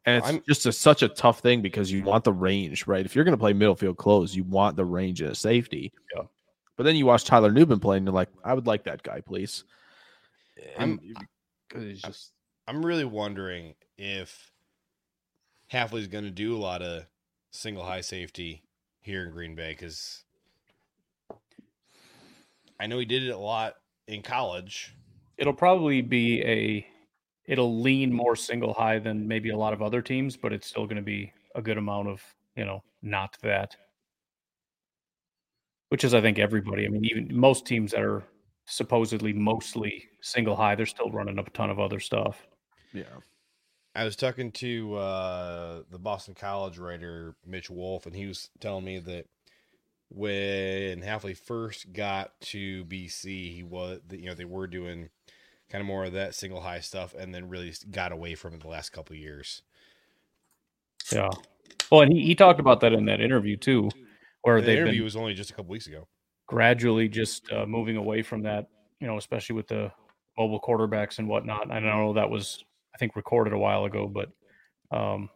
And 0.04 0.18
it's 0.18 0.26
I'm- 0.26 0.42
just 0.48 0.66
a, 0.66 0.72
such 0.72 1.04
a 1.04 1.08
tough 1.08 1.38
thing 1.38 1.62
because 1.62 1.92
you 1.92 2.02
want 2.02 2.24
the 2.24 2.32
range, 2.32 2.88
right? 2.88 3.06
If 3.06 3.14
you're 3.14 3.24
going 3.24 3.36
to 3.36 3.40
play 3.40 3.52
middle 3.52 3.76
field 3.76 3.98
close, 3.98 4.34
you 4.34 4.42
want 4.42 4.74
the 4.74 4.84
range 4.84 5.20
and 5.20 5.36
safety. 5.36 5.92
Yeah. 6.16 6.22
But 6.76 6.84
then 6.84 6.96
you 6.96 7.06
watch 7.06 7.24
Tyler 7.24 7.50
Nubin 7.50 7.80
play, 7.80 7.96
and 7.96 8.06
you're 8.06 8.14
like, 8.14 8.28
I 8.44 8.54
would 8.54 8.66
like 8.66 8.84
that 8.84 9.02
guy, 9.02 9.20
please. 9.20 9.64
Eh, 10.58 10.62
I'm- 10.78 11.00
because 11.68 11.82
he's 11.84 12.02
just 12.02 12.32
I'm 12.68 12.84
really 12.84 13.04
wondering 13.04 13.74
if 13.98 14.52
Hafley's 15.72 16.06
going 16.06 16.24
to 16.24 16.30
do 16.30 16.54
a 16.56 16.58
lot 16.58 16.80
of 16.82 17.06
single 17.50 17.84
high 17.84 18.00
safety 18.02 18.62
here 19.00 19.24
in 19.24 19.30
Green 19.32 19.54
Bay 19.56 19.72
because 19.72 20.24
I 22.78 22.86
know 22.86 22.98
he 22.98 23.04
did 23.04 23.22
it 23.24 23.30
a 23.30 23.38
lot 23.38 23.74
in 24.06 24.22
college. 24.22 24.94
It'll 25.38 25.52
probably 25.52 26.02
be 26.02 26.42
a. 26.42 26.86
It'll 27.46 27.80
lean 27.80 28.12
more 28.12 28.34
single 28.36 28.74
high 28.74 28.98
than 28.98 29.26
maybe 29.28 29.50
a 29.50 29.56
lot 29.56 29.72
of 29.72 29.80
other 29.82 30.02
teams, 30.02 30.36
but 30.36 30.52
it's 30.52 30.66
still 30.66 30.84
going 30.86 30.96
to 30.96 31.02
be 31.02 31.32
a 31.54 31.62
good 31.62 31.78
amount 31.78 32.08
of 32.08 32.22
you 32.56 32.64
know 32.64 32.82
not 33.02 33.36
that. 33.42 33.76
Which 35.88 36.04
is, 36.04 36.14
I 36.14 36.20
think, 36.20 36.38
everybody. 36.38 36.84
I 36.84 36.88
mean, 36.88 37.04
even 37.04 37.28
most 37.30 37.64
teams 37.64 37.92
that 37.92 38.02
are 38.02 38.24
supposedly 38.66 39.32
mostly 39.32 40.08
single 40.20 40.56
high, 40.56 40.74
they're 40.74 40.86
still 40.86 41.10
running 41.10 41.38
up 41.38 41.46
a 41.46 41.50
ton 41.50 41.70
of 41.70 41.78
other 41.78 42.00
stuff. 42.00 42.46
yeah. 42.92 43.04
I 43.94 44.04
was 44.04 44.14
talking 44.14 44.52
to 44.52 44.94
uh, 44.96 45.82
the 45.90 45.98
Boston 45.98 46.34
College 46.34 46.76
writer 46.76 47.34
Mitch 47.46 47.70
Wolf, 47.70 48.04
and 48.04 48.14
he 48.14 48.26
was 48.26 48.50
telling 48.60 48.84
me 48.84 48.98
that 48.98 49.24
when 50.10 51.00
Hafley 51.00 51.34
first 51.34 51.92
got 51.94 52.38
to 52.40 52.84
BC, 52.84 53.54
he 53.54 53.62
was 53.62 54.00
you 54.10 54.26
know 54.26 54.34
they 54.34 54.44
were 54.44 54.66
doing 54.66 55.08
kind 55.70 55.80
of 55.80 55.86
more 55.86 56.04
of 56.04 56.12
that 56.12 56.34
single 56.34 56.60
high 56.60 56.80
stuff, 56.80 57.14
and 57.18 57.34
then 57.34 57.48
really 57.48 57.72
got 57.90 58.12
away 58.12 58.34
from 58.34 58.52
it 58.52 58.60
the 58.60 58.68
last 58.68 58.90
couple 58.90 59.14
of 59.14 59.20
years. 59.20 59.62
Yeah. 61.10 61.30
Well, 61.90 62.02
and 62.02 62.12
he, 62.12 62.22
he 62.22 62.34
talked 62.34 62.60
about 62.60 62.80
that 62.80 62.92
in 62.92 63.06
that 63.06 63.22
interview 63.22 63.56
too, 63.56 63.88
where 64.46 64.60
The 64.60 64.66
they've 64.68 64.78
interview 64.78 65.02
was 65.04 65.16
only 65.16 65.34
just 65.34 65.50
a 65.50 65.54
couple 65.54 65.70
weeks 65.72 65.88
ago. 65.88 66.06
gradually 66.46 67.08
just 67.08 67.50
uh, 67.52 67.66
moving 67.66 67.96
away 67.96 68.22
from 68.22 68.42
that, 68.44 68.68
you 69.00 69.06
know, 69.06 69.16
especially 69.18 69.56
with 69.56 69.66
the 69.68 69.90
mobile 70.38 70.60
quarterbacks 70.60 71.18
and 71.18 71.28
whatnot. 71.28 71.70
I 71.70 71.80
don't 71.80 71.88
know 71.88 72.12
that 72.14 72.30
was, 72.30 72.64
I 72.94 72.98
think, 72.98 73.16
recorded 73.16 73.52
a 73.52 73.58
while 73.58 73.84
ago, 73.86 74.06
but, 74.08 74.28
um, 74.96 75.28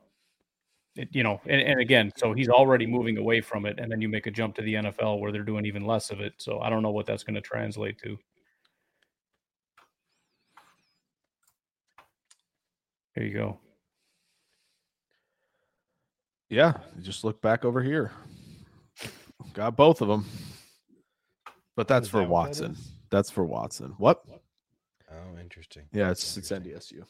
it, 0.97 1.09
you 1.13 1.23
know, 1.25 1.41
and, 1.47 1.61
and 1.61 1.81
again, 1.81 2.13
so 2.17 2.33
he's 2.33 2.49
already 2.49 2.87
moving 2.87 3.17
away 3.19 3.41
from 3.41 3.67
it, 3.67 3.79
and 3.81 3.91
then 3.91 4.01
you 4.01 4.09
make 4.09 4.27
a 4.27 4.31
jump 4.31 4.55
to 4.57 4.63
the 4.63 4.75
NFL 4.75 5.21
where 5.21 5.33
they're 5.33 5.43
doing 5.43 5.67
even 5.67 5.85
less 5.87 6.11
of 6.11 6.21
it. 6.21 6.35
So 6.39 6.61
I 6.61 6.71
don't 6.71 6.83
know 6.83 6.91
what 6.91 7.07
that's 7.07 7.25
going 7.25 7.35
to 7.35 7.41
translate 7.41 7.99
to. 8.05 8.17
There 13.15 13.25
you 13.25 13.35
go. 13.35 13.59
Yeah. 16.49 16.75
Just 17.01 17.25
look 17.25 17.41
back 17.41 17.65
over 17.65 17.83
here. 17.83 18.13
Got 19.53 19.77
both 19.77 20.01
of 20.01 20.09
them. 20.09 20.27
But 21.77 21.89
that's 21.89 22.09
for 22.09 22.21
that 22.21 22.29
what 22.29 22.45
that 22.45 22.49
Watson. 22.49 22.77
That's 23.11 23.31
for 23.31 23.45
Watson. 23.45 23.95
What? 23.99 24.23
Oh, 25.11 25.39
interesting. 25.41 25.85
Yeah, 25.93 26.11
it's 26.11 26.37
it's 26.37 26.51
NDSU. 26.51 27.05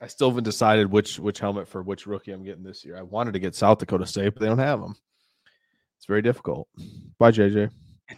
I 0.00 0.06
still 0.06 0.30
haven't 0.30 0.44
decided 0.44 0.90
which 0.90 1.18
which 1.18 1.38
helmet 1.38 1.68
for 1.68 1.82
which 1.82 2.06
rookie 2.06 2.32
I'm 2.32 2.44
getting 2.44 2.64
this 2.64 2.84
year. 2.84 2.96
I 2.96 3.02
wanted 3.02 3.34
to 3.34 3.38
get 3.38 3.54
South 3.54 3.78
Dakota 3.78 4.06
State, 4.06 4.34
but 4.34 4.40
they 4.40 4.48
don't 4.48 4.58
have 4.58 4.80
them. 4.80 4.96
It's 5.96 6.06
very 6.06 6.22
difficult. 6.22 6.68
Bye, 7.18 7.30
JJ. 7.30 7.70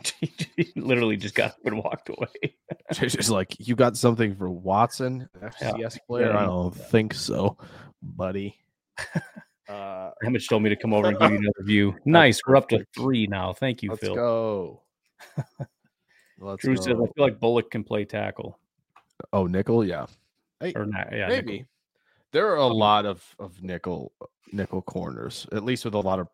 he 0.57 0.73
literally 0.77 1.17
just 1.17 1.35
got 1.35 1.51
up 1.51 1.59
and 1.65 1.79
walked 1.79 2.09
away. 2.09 2.57
It's 2.91 3.31
like 3.31 3.57
you 3.59 3.77
got 3.77 3.97
something 3.97 4.35
for 4.35 4.49
Watson, 4.51 5.29
FCS 5.43 5.99
player. 6.07 6.29
Yeah. 6.29 6.39
I 6.39 6.45
don't 6.45 6.75
think 6.75 7.15
so, 7.15 7.59
buddy. 8.03 8.57
Uh, 9.69 10.11
Hamish 10.23 10.49
told 10.49 10.63
me 10.63 10.71
to 10.71 10.77
come 10.77 10.93
over 10.93 11.09
and 11.09 11.19
give 11.19 11.31
you 11.31 11.39
another 11.39 11.63
view. 11.63 11.97
Nice. 12.05 12.41
We're 12.47 12.57
up 12.57 12.69
to 12.71 12.85
three 12.95 13.27
now. 13.27 13.53
Thank 13.53 13.83
you, 13.83 13.91
let's 13.91 14.03
Phil. 14.03 14.15
go. 14.15 14.83
Let's 16.41 16.63
Drew 16.63 16.77
says, 16.77 16.89
I 16.89 16.93
feel 16.97 17.09
like 17.17 17.39
Bullock 17.39 17.71
can 17.71 17.85
play 17.85 18.05
tackle. 18.05 18.59
Oh, 19.33 19.47
nickel, 19.47 19.85
yeah, 19.85 20.07
Or 20.75 20.85
not. 20.85 21.09
Yeah, 21.13 21.29
maybe. 21.29 21.53
nickel. 21.53 21.69
There 22.33 22.51
are 22.51 22.57
a 22.57 22.67
lot 22.67 23.07
of 23.07 23.25
of 23.39 23.63
nickel 23.63 24.13
nickel 24.53 24.83
corners, 24.83 25.47
at 25.53 25.65
least 25.65 25.85
with 25.85 25.95
a 25.95 26.01
lot 26.01 26.19
of 26.19 26.27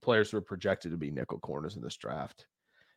players 0.00 0.30
who 0.30 0.36
are 0.36 0.42
projected 0.42 0.92
to 0.92 0.96
be 0.96 1.10
nickel 1.10 1.40
corners 1.40 1.74
in 1.76 1.82
this 1.82 1.96
draft. 1.96 2.46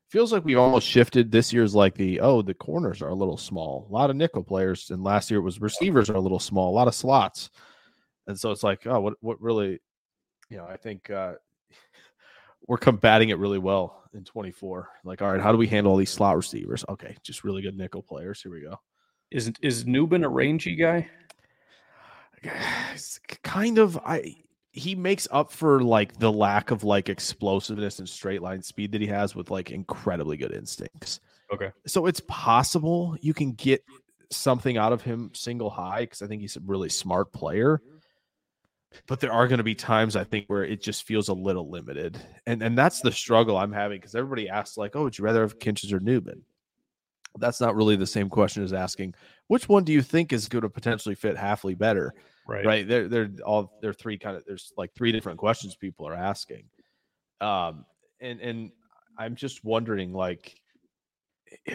Feels 0.10 0.32
like 0.32 0.46
we've 0.46 0.58
almost 0.60 0.88
shifted. 0.88 1.32
This 1.32 1.52
year's 1.52 1.74
like 1.74 1.96
the 1.96 2.20
oh, 2.20 2.42
the 2.42 2.54
corners 2.54 3.02
are 3.02 3.10
a 3.10 3.16
little 3.16 3.38
small. 3.38 3.88
A 3.90 3.94
lot 3.94 4.10
of 4.10 4.16
nickel 4.16 4.44
players, 4.44 4.92
and 4.92 5.04
last 5.04 5.32
year 5.32 5.40
it 5.40 5.44
was 5.44 5.60
receivers 5.60 6.10
are 6.10 6.16
a 6.16 6.22
little 6.22 6.40
small. 6.40 6.70
A 6.70 6.76
lot 6.76 6.88
of 6.88 6.96
slots, 6.96 7.50
and 8.32 8.40
so 8.40 8.52
it's 8.52 8.64
like 8.64 8.88
oh, 8.88 9.00
what 9.00 9.14
what 9.22 9.42
really, 9.42 9.80
you 10.50 10.58
know, 10.58 10.66
I 10.66 10.78
think 10.78 11.10
uh 11.10 11.34
we're 12.68 12.78
combating 12.78 13.30
it 13.30 13.38
really 13.38 13.60
well 13.60 14.04
in 14.14 14.24
24. 14.24 14.90
Like, 15.04 15.22
all 15.22 15.32
right, 15.32 15.42
how 15.42 15.52
do 15.52 15.58
we 15.58 15.68
handle 15.68 15.92
all 15.92 15.98
these 15.98 16.10
slot 16.10 16.36
receivers? 16.36 16.84
Okay, 16.90 17.16
just 17.24 17.44
really 17.44 17.62
good 17.62 17.78
nickel 17.78 18.02
players. 18.02 18.42
Here 18.42 18.52
we 18.52 18.62
go. 18.62 18.80
Is 19.30 19.52
is 19.62 19.86
Nubin 19.86 20.26
a 20.26 20.30
rangy 20.30 20.76
guy? 20.76 21.10
Kind 23.44 23.78
of 23.78 23.98
I 23.98 24.36
he 24.72 24.96
makes 24.96 25.28
up 25.32 25.52
for 25.52 25.82
like 25.82 26.18
the 26.18 26.32
lack 26.32 26.72
of 26.72 26.84
like 26.84 27.10
explosiveness 27.10 28.00
and 28.00 28.08
straight 28.08 28.42
line 28.42 28.62
speed 28.62 28.92
that 28.94 29.02
he 29.02 29.08
has 29.08 29.36
with 29.36 29.52
like 29.52 29.72
incredibly 29.72 30.38
good 30.38 30.54
instincts. 30.54 31.20
Okay. 31.54 31.72
So 31.86 32.06
it's 32.06 32.22
possible 32.28 33.18
you 33.22 33.34
can 33.34 33.52
get 33.52 33.84
something 34.30 34.78
out 34.78 34.94
of 34.94 35.02
him 35.02 35.32
single 35.34 35.70
high 35.70 36.02
because 36.02 36.22
I 36.22 36.28
think 36.28 36.42
he's 36.42 36.56
a 36.56 36.62
really 36.62 36.90
smart 36.90 37.34
player. 37.34 37.82
But 39.08 39.20
there 39.20 39.32
are 39.32 39.48
going 39.48 39.60
to 39.60 39.64
be 39.64 39.76
times 39.76 40.16
I 40.16 40.24
think 40.24 40.48
where 40.48 40.64
it 40.64 40.82
just 40.82 41.04
feels 41.04 41.30
a 41.30 41.34
little 41.34 41.70
limited, 41.70 42.20
and 42.46 42.62
and 42.62 42.78
that's 42.78 43.02
the 43.02 43.12
struggle 43.12 43.58
I'm 43.58 43.72
having 43.72 44.00
because 44.00 44.16
everybody 44.16 44.50
asks 44.50 44.78
like, 44.78 44.96
"Oh, 44.96 45.04
would 45.04 45.18
you 45.18 45.24
rather 45.24 45.42
have 45.42 45.60
Kinchens 45.60 45.94
or 45.94 46.00
Nubin?" 46.00 46.42
That's 47.40 47.62
not 47.62 47.76
really 47.76 47.96
the 47.96 48.06
same 48.06 48.30
question 48.30 48.64
as 48.64 48.74
asking 48.74 49.16
which 49.48 49.70
one 49.70 49.86
do 49.86 49.94
you 49.94 50.02
think 50.02 50.34
is 50.34 50.50
going 50.50 50.64
to 50.64 50.70
potentially 50.70 51.16
fit 51.16 51.38
Hafley 51.38 51.78
better 51.78 52.14
Right. 52.48 52.66
right 52.66 52.88
they're 52.88 53.08
they're 53.08 53.30
all 53.46 53.78
they're 53.82 53.94
three 53.94 54.18
kind 54.18 54.36
of 54.36 54.44
there's 54.46 54.74
like 54.76 54.94
three 54.94 55.12
different 55.12 55.38
questions 55.38 55.76
people 55.76 56.08
are 56.08 56.16
asking 56.16 56.64
um 57.40 57.86
and 58.20 58.42
and 58.42 58.72
i'm 59.18 59.36
just 59.36 59.64
wondering 59.64 60.12
like 60.12 60.60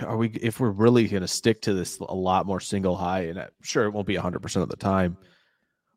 are 0.03 0.17
we 0.17 0.29
if 0.43 0.59
we're 0.61 0.71
really 0.71 1.07
going 1.07 1.23
to 1.23 1.29
stick 1.29 1.63
to 1.63 1.73
this 1.73 1.99
a 2.01 2.15
lot 2.15 2.47
more 2.47 2.61
single 2.61 2.97
high 2.97 3.21
and 3.27 3.39
I'm 3.39 3.49
sure 3.63 3.85
it 3.85 3.91
won't 3.91 4.07
be 4.07 4.17
100% 4.17 4.63
of 4.63 4.69
the 4.69 4.77
time 4.77 5.17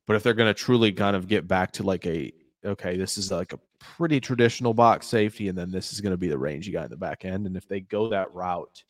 but 0.09 0.15
if 0.15 0.23
they're 0.23 0.33
going 0.33 0.49
to 0.49 0.59
truly 0.59 0.91
kind 0.91 1.15
of 1.15 1.27
get 1.27 1.47
back 1.47 1.71
to 1.73 1.83
like 1.83 2.07
a 2.07 2.33
okay 2.65 2.97
this 2.97 3.15
is 3.15 3.31
like 3.31 3.53
a 3.53 3.59
pretty 3.79 4.19
traditional 4.19 4.73
box 4.73 5.05
safety 5.05 5.49
and 5.49 5.57
then 5.57 5.69
this 5.69 5.93
is 5.93 6.01
going 6.01 6.09
to 6.09 6.17
be 6.17 6.27
the 6.27 6.37
rangy 6.37 6.71
guy 6.71 6.83
in 6.83 6.89
the 6.89 6.97
back 6.97 7.25
end 7.25 7.45
and 7.45 7.55
if 7.55 7.67
they 7.67 7.79
go 7.79 8.09
that 8.09 8.33
route 8.33 8.83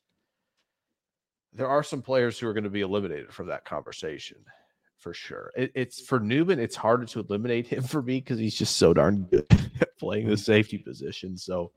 there 1.51 1.67
are 1.67 1.83
some 1.83 2.01
players 2.01 2.39
who 2.39 2.47
are 2.47 2.53
going 2.53 2.63
to 2.63 2.69
be 2.69 2.79
eliminated 2.79 3.33
from 3.33 3.47
that 3.47 3.65
conversation 3.65 4.37
for 4.97 5.13
sure. 5.13 5.51
It, 5.55 5.71
it's 5.75 6.01
for 6.01 6.19
Nubin, 6.19 6.59
it's 6.59 6.75
harder 6.75 7.05
to 7.05 7.19
eliminate 7.21 7.67
him 7.67 7.83
for 7.83 8.01
me 8.01 8.19
because 8.19 8.37
he's 8.37 8.55
just 8.55 8.77
so 8.77 8.93
darn 8.93 9.23
good 9.31 9.45
at 9.81 9.97
playing 9.97 10.27
the 10.27 10.37
safety 10.37 10.77
position. 10.77 11.37
So, 11.37 11.71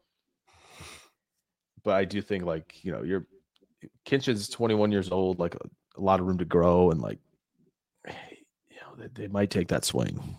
but 1.84 1.94
I 1.94 2.04
do 2.04 2.20
think 2.20 2.44
like 2.44 2.84
you 2.84 2.92
know, 2.92 3.02
you're 3.02 3.26
Kinchin's 4.04 4.48
21 4.48 4.92
years 4.92 5.10
old, 5.10 5.38
like 5.38 5.54
a, 5.54 5.60
a 5.96 6.00
lot 6.00 6.20
of 6.20 6.26
room 6.26 6.38
to 6.38 6.44
grow, 6.44 6.90
and 6.90 7.00
like 7.00 7.18
you 7.18 7.31
they, 8.98 9.08
they 9.14 9.28
might 9.28 9.50
take 9.50 9.68
that 9.68 9.84
swing. 9.84 10.36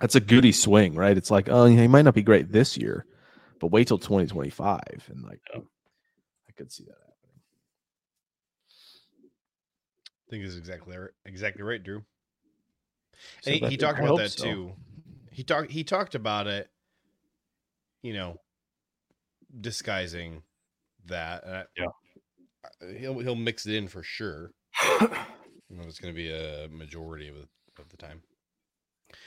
That's 0.00 0.14
a 0.14 0.20
goody 0.20 0.52
swing, 0.52 0.94
right? 0.94 1.16
It's 1.16 1.30
like, 1.30 1.48
oh, 1.48 1.66
yeah, 1.66 1.82
he 1.82 1.88
might 1.88 2.02
not 2.02 2.14
be 2.14 2.22
great 2.22 2.50
this 2.50 2.76
year, 2.76 3.06
but 3.60 3.68
wait 3.68 3.86
till 3.88 3.98
2025, 3.98 4.80
and 5.08 5.22
like, 5.22 5.40
Yeah. 5.54 5.60
I 6.48 6.52
could 6.52 6.72
see 6.72 6.84
that 6.84 6.90
happening. 6.98 7.40
I 10.26 10.30
think 10.30 10.44
is 10.44 10.56
exactly 10.56 10.96
right, 10.96 11.10
exactly 11.24 11.62
right, 11.62 11.82
Drew. 11.82 12.04
So 13.42 13.50
And 13.50 13.60
he, 13.60 13.70
he 13.70 13.76
talked 13.76 13.98
about 14.00 14.16
that 14.18 14.30
so. 14.32 14.44
too. 14.44 14.72
He 15.30 15.44
talked 15.44 15.70
he 15.70 15.84
talked 15.84 16.14
about 16.14 16.46
it, 16.46 16.68
you 18.02 18.12
know, 18.12 18.38
disguising 19.60 20.42
that. 21.06 21.68
Yeah. 21.76 21.86
I- 21.86 22.98
he'll 22.98 23.18
he'll 23.20 23.34
mix 23.34 23.66
it 23.66 23.74
in 23.74 23.88
for 23.88 24.02
sure. 24.02 24.50
I 25.72 25.74
don't 25.74 25.78
know 25.78 25.84
if 25.84 25.90
it's 25.90 26.00
going 26.00 26.14
to 26.14 26.16
be 26.16 26.30
a 26.30 26.68
majority 26.70 27.28
of, 27.28 27.36
the- 27.36 27.82
of 27.82 27.88
the 27.88 27.96
time. 27.96 28.22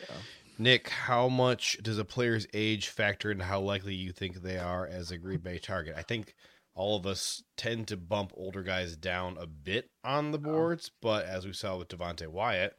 Yeah. 0.02 0.16
Nick, 0.58 0.90
how 0.90 1.28
much 1.28 1.78
does 1.82 1.98
a 1.98 2.06
player's 2.06 2.48
age 2.54 2.88
factor 2.88 3.32
into 3.32 3.44
how 3.44 3.60
likely 3.60 3.96
you 3.96 4.12
think 4.12 4.42
they 4.42 4.58
are 4.58 4.86
as 4.86 5.12
a 5.12 5.18
Green 5.18 5.40
Bay 5.40 5.58
target? 5.58 5.96
I 5.98 6.02
think 6.02 6.36
all 6.76 6.96
of 6.96 7.06
us 7.06 7.44
tend 7.58 7.88
to 7.88 7.98
bump 7.98 8.32
older 8.36 8.64
guys 8.64 8.96
down 8.96 9.38
a 9.40 9.48
bit 9.48 9.90
on 10.04 10.32
the 10.32 10.38
boards, 10.38 10.92
but 11.02 11.26
as 11.26 11.46
we 11.46 11.54
saw 11.54 11.78
with 11.78 11.90
Devonte 11.90 12.28
Wyatt, 12.28 12.78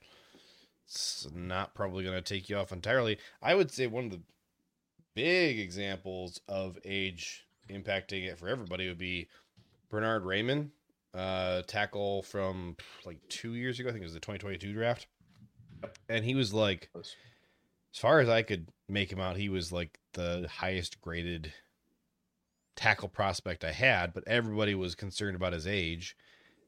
it's 0.86 1.26
not 1.34 1.74
probably 1.74 2.04
going 2.04 2.16
to 2.16 2.22
take 2.22 2.48
you 2.48 2.56
off 2.56 2.72
entirely. 2.72 3.18
I 3.42 3.54
would 3.54 3.70
say 3.70 3.86
one 3.86 4.04
of 4.04 4.10
the 4.12 4.22
big 5.14 5.58
examples 5.58 6.40
of 6.48 6.78
age 6.84 7.46
impacting 7.68 8.26
it 8.26 8.38
for 8.38 8.48
everybody 8.48 8.86
would 8.88 8.98
be 8.98 9.28
Bernhard 9.90 10.24
Raimann, 10.24 10.70
uh, 11.14 11.62
tackle 11.62 12.22
from 12.22 12.76
like 13.04 13.18
two 13.28 13.54
years 13.54 13.80
ago. 13.80 13.88
I 13.88 13.92
think 13.92 14.02
it 14.02 14.06
was 14.06 14.14
the 14.14 14.20
2022 14.20 14.72
draft. 14.72 15.06
And 16.08 16.24
he 16.24 16.34
was 16.34 16.52
like, 16.52 16.90
as 16.96 18.00
far 18.00 18.20
as 18.20 18.28
I 18.28 18.42
could 18.42 18.68
make 18.88 19.10
him 19.10 19.20
out, 19.20 19.36
he 19.36 19.48
was 19.48 19.72
like 19.72 19.98
the 20.14 20.48
highest 20.50 21.00
graded 21.00 21.52
tackle 22.76 23.08
prospect 23.08 23.64
I 23.64 23.72
had, 23.72 24.12
but 24.12 24.24
everybody 24.26 24.74
was 24.74 24.94
concerned 24.94 25.34
about 25.34 25.52
his 25.52 25.66
age, 25.66 26.16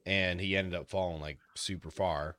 and 0.06 0.40
he 0.40 0.56
ended 0.56 0.74
up 0.74 0.88
falling 0.88 1.20
like 1.20 1.38
super 1.54 1.90
far. 1.90 2.36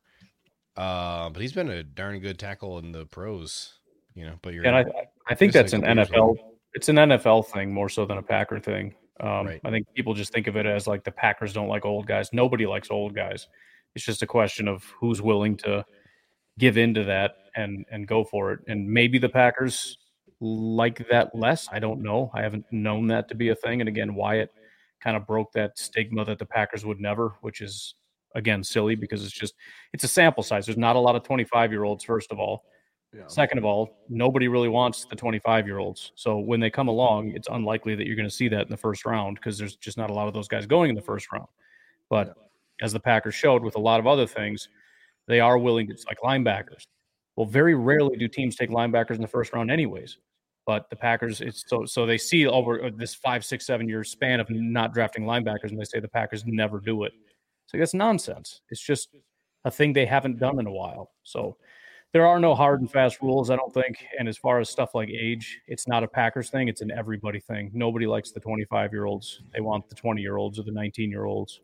Uh, 0.76 1.30
but 1.30 1.42
he's 1.42 1.54
been 1.54 1.70
a 1.70 1.84
darn 1.84 2.20
good 2.20 2.40
tackle 2.40 2.80
in 2.80 2.92
the 2.92 3.06
pros, 3.06 3.80
you 4.16 4.26
know. 4.26 4.36
But 4.42 4.54
you're 4.54 4.66
And 4.66 4.76
I, 4.76 4.86
I 5.28 5.36
think 5.36 5.54
that's 5.54 5.74
an 5.74 5.84
a 5.84 6.06
couple 6.06 6.36
NFL. 6.36 6.38
It's 6.74 6.90
an 6.90 6.96
NFL 6.98 7.48
thing 7.48 7.74
more 7.74 7.90
so 7.90 8.06
than 8.06 8.18
a 8.18 8.22
Packer 8.22 8.60
thing. 8.60 8.96
Um, 9.22 9.48
Right. 9.48 9.62
I 9.64 9.70
think 9.70 9.88
people 9.94 10.14
just 10.14 10.32
think 10.32 10.48
of 10.48 10.56
it 10.56 10.66
as 10.66 10.88
like 10.88 11.04
the 11.04 11.12
Packers 11.12 11.54
don't 11.54 11.68
like 11.68 11.86
old 11.86 12.08
guys. 12.08 12.30
Nobody 12.32 12.66
likes 12.66 12.90
old 12.90 13.14
guys. 13.16 13.48
It's 13.96 14.06
just 14.06 14.22
a 14.22 14.28
question 14.28 14.68
of 14.68 14.84
who's 15.00 15.22
willing 15.22 15.58
to 15.58 15.86
give 16.58 16.78
into 16.78 17.04
that 17.06 17.36
and 17.56 17.86
and 17.92 18.08
go 18.08 18.24
for 18.24 18.54
it. 18.54 18.60
And 18.68 18.88
maybe 18.88 19.18
the 19.18 19.30
Packers 19.30 19.98
like 20.40 21.08
that 21.10 21.36
less. 21.36 21.68
I 21.72 21.80
don't 21.80 22.02
know. 22.02 22.32
I 22.34 22.42
haven't 22.42 22.66
known 22.72 23.08
that 23.08 23.28
to 23.30 23.36
be 23.36 23.50
a 23.50 23.56
thing. 23.56 23.82
And 23.82 23.90
again, 23.90 24.16
Wyatt 24.16 24.52
kind 25.02 25.18
of 25.18 25.28
broke 25.28 25.52
that 25.54 25.78
stigma 25.78 26.26
that 26.26 26.40
the 26.40 26.46
Packers 26.46 26.86
would 26.86 27.00
never, 27.00 27.36
which 27.42 27.62
is 27.62 27.96
again 28.36 28.64
silly 28.64 28.96
because 28.96 29.24
it's 29.24 29.34
just 29.34 29.56
it's 29.94 30.04
a 30.04 30.08
sample 30.08 30.44
size. 30.44 30.66
There's 30.66 30.78
not 30.78 30.96
a 30.96 31.00
lot 31.00 31.16
of 31.16 31.24
25 31.24 31.72
year 31.72 31.84
olds. 31.84 32.04
First 32.04 32.32
of 32.32 32.40
all, 32.40 32.64
Yeah. 33.14 33.26
Second 33.28 33.58
of 33.58 33.66
all, 33.66 33.98
nobody 34.08 34.48
really 34.48 34.70
wants 34.70 35.06
the 35.06 35.16
25 35.16 35.66
year 35.66 35.80
olds. 35.80 36.12
So 36.16 36.38
when 36.38 36.60
they 36.60 36.70
come 36.70 36.88
along, 36.88 37.32
it's 37.32 37.48
unlikely 37.52 37.96
that 37.96 38.06
you're 38.06 38.16
going 38.16 38.30
to 38.30 38.34
see 38.34 38.48
that 38.50 38.62
in 38.62 38.70
the 38.70 38.78
first 38.78 39.06
round 39.06 39.36
because 39.38 39.58
there's 39.58 39.76
just 39.76 39.98
not 39.98 40.12
a 40.12 40.14
lot 40.14 40.28
of 40.28 40.34
those 40.34 40.48
guys 40.48 40.68
going 40.68 40.90
in 40.90 40.96
the 40.96 41.02
first 41.02 41.32
round. 41.32 41.48
But 42.10 42.36
as 42.82 42.94
the 42.94 43.00
Packers 43.00 43.36
showed 43.36 43.64
with 43.64 43.76
a 43.76 43.80
lot 43.80 44.00
of 44.00 44.06
other 44.06 44.28
things, 44.28 44.70
they 45.28 45.40
are 45.40 45.58
willing 45.58 45.88
to, 45.88 45.98
like 46.08 46.20
linebackers. 46.24 46.86
Well, 47.36 47.48
very 47.48 47.74
rarely 47.74 48.18
do 48.18 48.28
teams 48.28 48.56
take 48.56 48.70
linebackers 48.70 49.16
in 49.16 49.22
the 49.22 49.28
first 49.28 49.54
round, 49.54 49.72
anyways. 49.72 50.18
But 50.66 50.90
the 50.90 50.96
Packers, 50.96 51.42
it's 51.42 51.64
so 51.68 51.86
so 51.86 52.06
they 52.06 52.18
see 52.18 52.46
over 52.46 52.84
uh, 52.86 52.92
this 52.96 53.16
five, 53.16 53.44
six, 53.44 53.66
seven 53.66 53.90
year 53.90 54.04
span 54.04 54.40
of 54.40 54.48
not 54.52 54.94
drafting 54.94 55.24
linebackers, 55.24 55.72
and 55.72 55.80
they 55.80 55.84
say 55.84 56.00
the 56.00 56.08
Packers 56.08 56.44
never 56.46 56.80
do 56.80 57.06
it. 57.06 57.14
So 57.66 57.78
that's 57.78 57.94
nonsense. 57.94 58.62
It's 58.70 58.82
just 58.82 59.10
a 59.66 59.72
thing 59.72 59.94
they 59.94 60.06
haven't 60.06 60.38
done 60.38 60.60
in 60.60 60.68
a 60.68 60.72
while. 60.72 61.12
So 61.24 61.58
there 62.14 62.26
are 62.26 62.40
no 62.40 62.56
hard 62.56 62.82
and 62.82 62.92
fast 62.92 63.22
rules, 63.22 63.50
I 63.50 63.56
don't 63.56 63.74
think. 63.74 64.04
And 64.18 64.28
as 64.28 64.38
far 64.38 64.60
as 64.60 64.70
stuff 64.70 64.96
like 64.96 65.10
age, 65.10 65.62
it's 65.68 65.88
not 65.88 66.04
a 66.04 66.08
Packers 66.08 66.50
thing; 66.50 66.68
it's 66.68 66.82
an 66.82 66.92
everybody 66.92 67.40
thing. 67.40 67.72
Nobody 67.74 68.08
likes 68.08 68.32
the 68.32 68.40
25 68.40 68.92
year 68.94 69.06
olds; 69.06 69.42
they 69.54 69.62
want 69.62 69.88
the 69.90 69.96
20 69.96 70.22
year 70.22 70.38
olds 70.38 70.60
or 70.60 70.64
the 70.64 70.72
19 70.72 71.12
year 71.12 71.26
olds. 71.26 71.62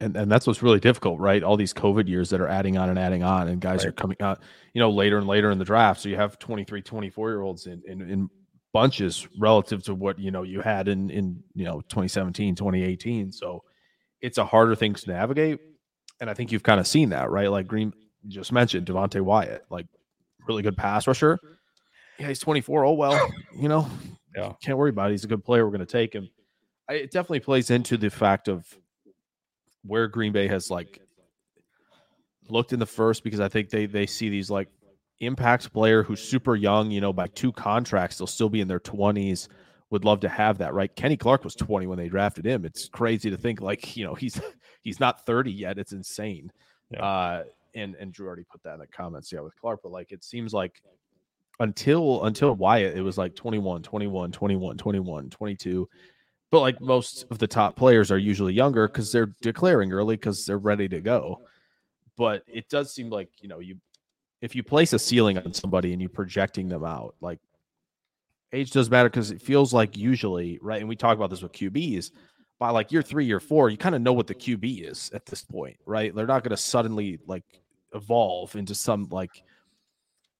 and 0.00 0.16
and 0.16 0.30
that's 0.30 0.46
what's 0.46 0.62
really 0.62 0.80
difficult, 0.80 1.18
right? 1.20 1.42
All 1.42 1.56
these 1.56 1.74
COVID 1.74 2.08
years 2.08 2.30
that 2.30 2.40
are 2.40 2.48
adding 2.48 2.76
on 2.76 2.90
and 2.90 2.98
adding 2.98 3.22
on, 3.22 3.48
and 3.48 3.60
guys 3.60 3.84
are 3.84 3.92
coming 3.92 4.16
out, 4.20 4.40
you 4.74 4.80
know, 4.80 4.90
later 4.90 5.18
and 5.18 5.26
later 5.26 5.50
in 5.50 5.58
the 5.58 5.64
draft. 5.64 6.00
So 6.00 6.08
you 6.08 6.16
have 6.16 6.38
23, 6.38 6.82
24 6.82 7.30
year 7.30 7.42
olds 7.42 7.66
in, 7.66 7.82
in 7.86 8.02
in 8.08 8.30
bunches 8.72 9.28
relative 9.38 9.82
to 9.84 9.94
what 9.94 10.18
you 10.18 10.30
know 10.30 10.42
you 10.42 10.60
had 10.60 10.88
in 10.88 11.10
in 11.10 11.42
you 11.54 11.64
know 11.64 11.80
2017, 11.82 12.54
2018. 12.54 13.32
So 13.32 13.62
it's 14.20 14.38
a 14.38 14.44
harder 14.44 14.74
thing 14.74 14.94
to 14.94 15.10
navigate. 15.10 15.60
And 16.20 16.30
I 16.30 16.34
think 16.34 16.52
you've 16.52 16.62
kind 16.62 16.78
of 16.78 16.86
seen 16.86 17.10
that, 17.10 17.30
right? 17.30 17.50
Like 17.50 17.66
Green 17.66 17.92
just 18.28 18.52
mentioned 18.52 18.86
Devonte 18.86 19.20
Wyatt, 19.20 19.64
like 19.70 19.86
really 20.46 20.62
good 20.62 20.76
pass 20.76 21.06
rusher. 21.06 21.38
Yeah, 22.18 22.28
he's 22.28 22.38
24. 22.40 22.84
Oh 22.84 22.92
well, 22.92 23.30
you 23.58 23.68
know, 23.68 23.88
Yeah. 24.36 24.52
can't 24.62 24.78
worry 24.78 24.90
about 24.90 25.10
it. 25.10 25.14
He's 25.14 25.24
a 25.24 25.28
good 25.28 25.44
player. 25.44 25.64
We're 25.64 25.70
going 25.76 25.86
to 25.86 25.92
take 25.92 26.12
him. 26.14 26.28
I, 26.88 26.94
it 26.94 27.10
definitely 27.10 27.40
plays 27.40 27.70
into 27.70 27.96
the 27.96 28.10
fact 28.10 28.48
of 28.48 28.66
where 29.84 30.08
Green 30.08 30.32
Bay 30.32 30.46
has 30.48 30.70
like 30.70 31.00
looked 32.48 32.72
in 32.72 32.78
the 32.78 32.86
first 32.86 33.24
because 33.24 33.40
I 33.40 33.48
think 33.48 33.70
they 33.70 33.86
they 33.86 34.06
see 34.06 34.28
these 34.28 34.50
like 34.50 34.68
impact 35.20 35.72
player 35.72 36.02
who's 36.02 36.20
super 36.22 36.56
young, 36.56 36.90
you 36.90 37.00
know, 37.00 37.12
by 37.12 37.28
two 37.28 37.52
contracts, 37.52 38.18
they'll 38.18 38.26
still 38.26 38.48
be 38.48 38.60
in 38.60 38.68
their 38.68 38.80
20s. 38.80 39.48
Would 39.90 40.04
love 40.04 40.20
to 40.20 40.28
have 40.28 40.58
that, 40.58 40.72
right? 40.74 40.94
Kenny 40.96 41.16
Clark 41.16 41.44
was 41.44 41.54
20 41.54 41.86
when 41.86 41.98
they 41.98 42.08
drafted 42.08 42.46
him. 42.46 42.64
It's 42.64 42.88
crazy 42.88 43.30
to 43.30 43.36
think 43.36 43.60
like, 43.60 43.94
you 43.96 44.04
know, 44.04 44.14
he's 44.14 44.40
he's 44.82 44.98
not 45.00 45.24
30 45.26 45.52
yet. 45.52 45.78
It's 45.78 45.92
insane. 45.92 46.50
Yeah. 46.90 47.04
Uh 47.04 47.44
and 47.74 47.94
and 47.96 48.12
Drew 48.12 48.26
already 48.26 48.44
put 48.50 48.62
that 48.62 48.74
in 48.74 48.80
the 48.80 48.86
comments, 48.86 49.32
yeah, 49.32 49.40
with 49.40 49.56
Clark, 49.60 49.80
but 49.82 49.92
like 49.92 50.12
it 50.12 50.24
seems 50.24 50.52
like 50.52 50.82
until 51.60 52.24
until 52.24 52.54
Wyatt, 52.54 52.96
it 52.96 53.02
was 53.02 53.18
like 53.18 53.34
21, 53.34 53.82
21, 53.82 54.32
21, 54.32 54.76
21, 54.76 55.30
22. 55.30 55.88
But 56.50 56.60
like 56.60 56.80
most 56.80 57.24
of 57.30 57.38
the 57.38 57.46
top 57.46 57.76
players 57.76 58.10
are 58.10 58.18
usually 58.18 58.52
younger 58.52 58.86
because 58.86 59.10
they're 59.10 59.32
declaring 59.40 59.92
early 59.92 60.16
because 60.16 60.44
they're 60.44 60.58
ready 60.58 60.88
to 60.88 61.00
go. 61.00 61.40
But 62.18 62.42
it 62.46 62.68
does 62.68 62.92
seem 62.92 63.08
like, 63.08 63.30
you 63.40 63.48
know, 63.48 63.60
you 63.60 63.76
if 64.42 64.54
you 64.54 64.62
place 64.62 64.92
a 64.92 64.98
ceiling 64.98 65.38
on 65.38 65.54
somebody 65.54 65.92
and 65.92 66.02
you're 66.02 66.10
projecting 66.10 66.68
them 66.68 66.84
out, 66.84 67.14
like 67.20 67.38
age 68.52 68.70
does 68.70 68.90
matter 68.90 69.08
because 69.08 69.30
it 69.30 69.40
feels 69.40 69.72
like 69.72 69.96
usually, 69.96 70.58
right? 70.60 70.80
And 70.80 70.88
we 70.88 70.96
talk 70.96 71.16
about 71.16 71.30
this 71.30 71.42
with 71.42 71.52
QBs 71.52 72.10
by 72.62 72.70
like 72.70 72.92
year 72.92 73.02
three, 73.02 73.24
year 73.24 73.40
four, 73.40 73.70
you 73.70 73.76
kind 73.76 73.96
of 73.96 74.02
know 74.02 74.12
what 74.12 74.28
the 74.28 74.36
QB 74.36 74.88
is 74.88 75.10
at 75.12 75.26
this 75.26 75.42
point, 75.42 75.76
right? 75.84 76.14
They're 76.14 76.28
not 76.28 76.44
going 76.44 76.52
to 76.52 76.56
suddenly 76.56 77.18
like 77.26 77.42
evolve 77.92 78.54
into 78.54 78.72
some 78.72 79.08
like, 79.10 79.42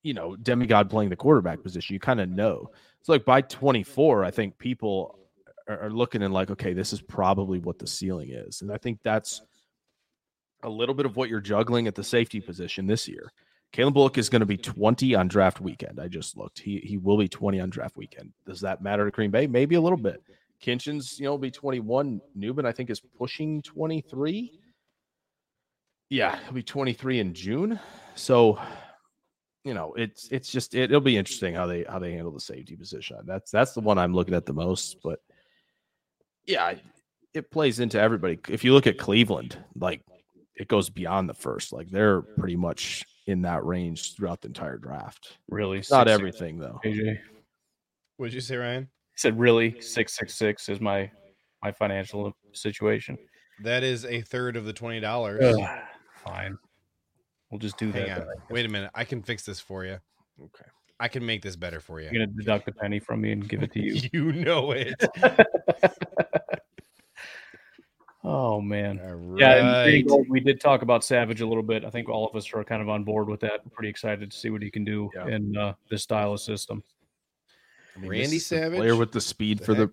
you 0.03 0.13
know, 0.13 0.37
demigod 0.37 0.89
playing 0.89 1.09
the 1.09 1.17
quarterback 1.17 1.61
position. 1.61 1.95
You 1.95 1.99
kind 1.99 2.21
of 2.21 2.29
know. 2.29 2.71
So 3.01 3.11
like 3.11 3.25
by 3.25 3.41
24, 3.41 4.23
I 4.23 4.31
think 4.31 4.57
people 4.57 5.19
are, 5.67 5.87
are 5.87 5.89
looking 5.89 6.23
and 6.23 6.33
like, 6.33 6.49
okay, 6.49 6.71
this 6.71 6.93
is 6.93 7.01
probably 7.01 7.59
what 7.59 7.77
the 7.77 7.87
ceiling 7.87 8.29
is. 8.31 8.61
And 8.61 8.71
I 8.71 8.77
think 8.77 8.99
that's 9.03 9.41
a 10.63 10.69
little 10.69 10.95
bit 10.95 11.05
of 11.05 11.17
what 11.17 11.27
you're 11.27 11.41
juggling 11.41 11.87
at 11.87 11.95
the 11.95 12.05
safety 12.05 12.39
position 12.39 12.87
this 12.87 13.05
year. 13.05 13.33
Calen 13.73 13.93
Bullock 13.93 14.17
is 14.17 14.29
going 14.29 14.39
to 14.39 14.45
be 14.45 14.55
20 14.55 15.13
on 15.13 15.27
draft 15.27 15.59
weekend. 15.59 15.99
I 15.99 16.07
just 16.07 16.37
looked. 16.37 16.59
He 16.59 16.77
he 16.77 16.97
will 16.97 17.17
be 17.17 17.27
20 17.27 17.59
on 17.59 17.69
draft 17.69 17.97
weekend. 17.97 18.31
Does 18.45 18.61
that 18.61 18.81
matter 18.81 19.03
to 19.03 19.11
Green 19.11 19.29
Bay? 19.29 19.45
Maybe 19.45 19.75
a 19.75 19.81
little 19.81 19.97
bit. 19.97 20.23
Kinchens, 20.63 21.19
you 21.19 21.25
know, 21.25 21.31
will 21.31 21.37
be 21.37 21.51
21. 21.51 22.21
Nubin, 22.37 22.65
I 22.65 22.71
think, 22.71 22.89
is 22.89 22.99
pushing 22.99 23.61
23. 23.61 24.59
Yeah, 26.09 26.39
he'll 26.43 26.53
be 26.53 26.63
23 26.63 27.19
in 27.19 27.33
June. 27.33 27.79
So, 28.15 28.59
you 29.63 29.73
know, 29.73 29.93
it's 29.93 30.29
it's 30.31 30.49
just 30.49 30.75
it, 30.75 30.91
will 30.91 31.01
be 31.01 31.17
interesting 31.17 31.55
how 31.55 31.65
they 31.65 31.83
how 31.83 31.99
they 31.99 32.13
handle 32.13 32.31
the 32.31 32.39
safety 32.39 32.75
position. 32.75 33.17
That's 33.25 33.51
that's 33.51 33.73
the 33.73 33.81
one 33.81 33.97
I'm 33.97 34.13
looking 34.13 34.35
at 34.35 34.45
the 34.45 34.53
most. 34.53 34.97
But 35.03 35.19
yeah, 36.45 36.75
it 37.33 37.51
plays 37.51 37.79
into 37.79 37.99
everybody. 37.99 38.39
If 38.47 38.63
you 38.63 38.73
look 38.73 38.87
at 38.87 38.97
Cleveland, 38.97 39.57
like 39.75 40.01
it 40.55 40.67
goes 40.67 40.89
beyond 40.89 41.27
the 41.27 41.33
first. 41.33 41.73
Like 41.73 41.89
they're 41.89 42.21
pretty 42.21 42.55
much 42.55 43.03
in 43.25 43.41
that 43.43 43.65
range 43.65 44.15
throughout 44.15 44.41
the 44.41 44.47
entire 44.47 44.77
draft. 44.77 45.37
Really? 45.49 45.81
Not 45.89 46.07
everything 46.07 46.59
though. 46.59 46.79
AJ 46.85 47.19
What 48.17 48.27
did 48.27 48.35
you 48.35 48.41
say, 48.41 48.57
Ryan? 48.57 48.89
Said, 49.15 49.37
"Really, 49.39 49.79
six 49.81 50.15
six 50.15 50.33
six 50.35 50.69
is 50.69 50.79
my 50.81 51.09
my 51.63 51.71
financial 51.71 52.35
situation." 52.51 53.17
That 53.61 53.83
is 53.83 54.05
a 54.05 54.21
third 54.21 54.55
of 54.57 54.65
the 54.65 54.73
twenty 54.73 54.99
dollars. 54.99 55.55
Fine, 56.25 56.57
we'll 57.51 57.59
just 57.59 57.77
do 57.77 57.91
Hang 57.91 58.07
that. 58.07 58.21
on. 58.21 58.27
Wait 58.49 58.65
a 58.65 58.69
minute. 58.69 58.89
I 58.95 59.03
can 59.03 59.21
fix 59.21 59.43
this 59.45 59.59
for 59.59 59.85
you. 59.85 59.97
Okay. 60.41 60.65
I 60.99 61.07
can 61.07 61.25
make 61.25 61.41
this 61.41 61.55
better 61.55 61.79
for 61.79 61.99
you. 61.99 62.09
You're 62.11 62.25
gonna 62.25 62.37
deduct 62.37 62.67
a 62.69 62.71
penny 62.71 62.99
from 62.99 63.21
me 63.21 63.31
and 63.33 63.47
give 63.47 63.61
it 63.61 63.71
to 63.73 63.79
you. 63.81 64.01
You 64.13 64.31
know 64.31 64.71
it. 64.71 64.95
oh 68.23 68.61
man. 68.61 68.99
All 69.03 69.39
Yeah, 69.39 69.55
and 69.57 70.07
right. 70.09 70.25
We 70.29 70.39
did 70.39 70.59
talk 70.61 70.81
about 70.81 71.03
Savage 71.03 71.41
a 71.41 71.45
little 71.47 71.63
bit. 71.63 71.83
I 71.83 71.89
think 71.89 72.09
all 72.09 72.27
of 72.27 72.35
us 72.35 72.51
are 72.53 72.63
kind 72.63 72.81
of 72.81 72.89
on 72.89 73.03
board 73.03 73.27
with 73.27 73.41
that. 73.41 73.61
We're 73.65 73.71
pretty 73.71 73.89
excited 73.89 74.31
to 74.31 74.37
see 74.37 74.49
what 74.49 74.61
he 74.61 74.71
can 74.71 74.83
do 74.85 75.09
Yeah. 75.15 75.27
in 75.27 75.57
uh, 75.57 75.73
this 75.89 76.03
style 76.03 76.33
of 76.33 76.39
system. 76.39 76.83
I 77.95 77.99
mean, 77.99 78.09
Randy 78.09 78.25
this 78.25 78.43
is 78.43 78.49
the 78.49 78.55
Savage? 78.57 78.79
player 78.79 78.95
with 78.95 79.11
the 79.11 79.21
speed 79.21 79.59
The 79.59 79.65
for 79.65 79.73
the 79.73 79.91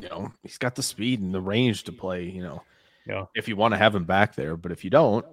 you 0.00 0.08
know, 0.08 0.32
he's 0.42 0.58
got 0.58 0.74
the 0.74 0.82
speed 0.82 1.20
and 1.20 1.34
the 1.34 1.40
range 1.40 1.82
to 1.84 1.92
play, 1.92 2.24
you 2.24 2.42
know. 2.42 2.62
Yeah. 3.06 3.24
If 3.34 3.48
you 3.48 3.56
want 3.56 3.74
to 3.74 3.78
have 3.78 3.94
him 3.94 4.04
back 4.04 4.34
there, 4.36 4.56
but 4.56 4.70
if 4.70 4.84
you 4.84 4.90
don't, 4.90 5.26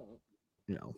you 0.66 0.74
know, 0.74 0.94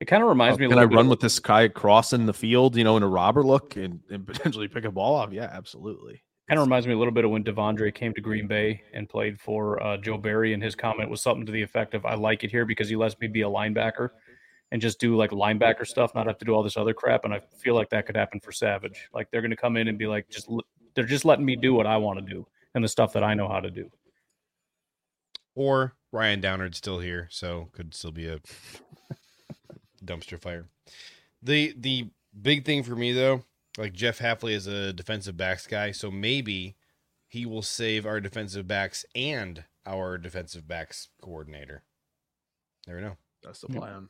It 0.00 0.06
kind 0.06 0.22
of 0.22 0.28
reminds 0.28 0.56
oh, 0.56 0.60
me. 0.60 0.66
A 0.66 0.68
can 0.70 0.78
I 0.78 0.86
bit 0.86 0.96
run 0.96 1.06
of- 1.06 1.10
with 1.10 1.20
this 1.20 1.38
guy 1.38 1.68
crossing 1.68 2.24
the 2.24 2.32
field, 2.32 2.76
you 2.76 2.84
know, 2.84 2.96
in 2.96 3.02
a 3.02 3.08
robber 3.08 3.42
look 3.42 3.76
and, 3.76 4.00
and 4.10 4.26
potentially 4.26 4.68
pick 4.68 4.84
a 4.84 4.90
ball 4.90 5.16
off? 5.16 5.32
Yeah, 5.32 5.50
absolutely. 5.52 6.22
Kind 6.48 6.60
of 6.60 6.66
reminds 6.66 6.86
me 6.86 6.92
a 6.92 6.98
little 6.98 7.12
bit 7.12 7.24
of 7.24 7.30
when 7.30 7.42
De'Vondre 7.42 7.94
came 7.94 8.12
to 8.14 8.20
Green 8.20 8.46
Bay 8.46 8.82
and 8.92 9.08
played 9.08 9.40
for 9.40 9.82
uh, 9.82 9.96
Joe 9.96 10.18
Barry, 10.18 10.52
and 10.52 10.62
his 10.62 10.74
comment 10.74 11.08
was 11.10 11.22
something 11.22 11.46
to 11.46 11.52
the 11.52 11.62
effect 11.62 11.94
of, 11.94 12.04
"I 12.04 12.14
like 12.14 12.44
it 12.44 12.50
here 12.50 12.66
because 12.66 12.88
he 12.88 12.96
lets 12.96 13.18
me 13.18 13.28
be 13.28 13.42
a 13.42 13.48
linebacker 13.48 14.10
and 14.74 14.82
just 14.82 14.98
do 14.98 15.14
like 15.16 15.30
linebacker 15.30 15.86
stuff, 15.86 16.12
not 16.16 16.26
have 16.26 16.36
to 16.38 16.44
do 16.44 16.52
all 16.52 16.64
this 16.64 16.76
other 16.76 16.92
crap." 16.92 17.24
And 17.24 17.32
I 17.32 17.38
feel 17.38 17.74
like 17.76 17.88
that 17.90 18.06
could 18.06 18.16
happen 18.16 18.40
for 18.40 18.50
Savage. 18.50 19.08
Like 19.14 19.30
they're 19.30 19.40
going 19.40 19.52
to 19.52 19.56
come 19.56 19.76
in 19.76 19.86
and 19.86 19.96
be 19.96 20.08
like, 20.08 20.28
"Just 20.28 20.50
they're 20.94 21.04
just 21.04 21.24
letting 21.24 21.44
me 21.44 21.54
do 21.54 21.72
what 21.74 21.86
I 21.86 21.96
want 21.96 22.18
to 22.18 22.24
do 22.34 22.44
and 22.74 22.82
the 22.82 22.88
stuff 22.88 23.12
that 23.12 23.22
I 23.22 23.34
know 23.34 23.48
how 23.48 23.60
to 23.60 23.70
do." 23.70 23.88
Or 25.54 25.94
Ryan 26.10 26.40
Downard's 26.40 26.78
still 26.78 26.98
here, 26.98 27.28
so 27.30 27.68
could 27.72 27.94
still 27.94 28.10
be 28.10 28.26
a 28.26 28.40
dumpster 30.04 30.40
fire. 30.40 30.66
The 31.42 31.74
the 31.78 32.10
big 32.42 32.64
thing 32.64 32.82
for 32.82 32.96
me 32.96 33.12
though, 33.12 33.44
like 33.78 33.92
Jeff 33.92 34.18
Hafley 34.18 34.52
is 34.52 34.66
a 34.66 34.92
defensive 34.92 35.36
backs 35.36 35.66
guy, 35.68 35.92
so 35.92 36.10
maybe 36.10 36.76
he 37.28 37.46
will 37.46 37.62
save 37.62 38.06
our 38.06 38.20
defensive 38.20 38.66
backs 38.66 39.04
and 39.14 39.64
our 39.86 40.18
defensive 40.18 40.66
backs 40.66 41.08
coordinator. 41.20 41.84
Never 42.86 43.00
know. 43.00 43.16
That's 43.42 43.60
the 43.60 43.68
Yeah. 43.72 43.78
plan. 43.78 44.08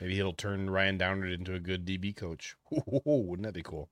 Maybe 0.00 0.14
he'll 0.14 0.32
turn 0.32 0.68
Ryan 0.68 0.98
Downard 0.98 1.32
into 1.32 1.54
a 1.54 1.58
good 1.60 1.86
DB 1.86 2.14
coach. 2.14 2.54
Wouldn't 3.04 3.46
that 3.46 3.54
be 3.54 3.62
cool? 3.62 3.88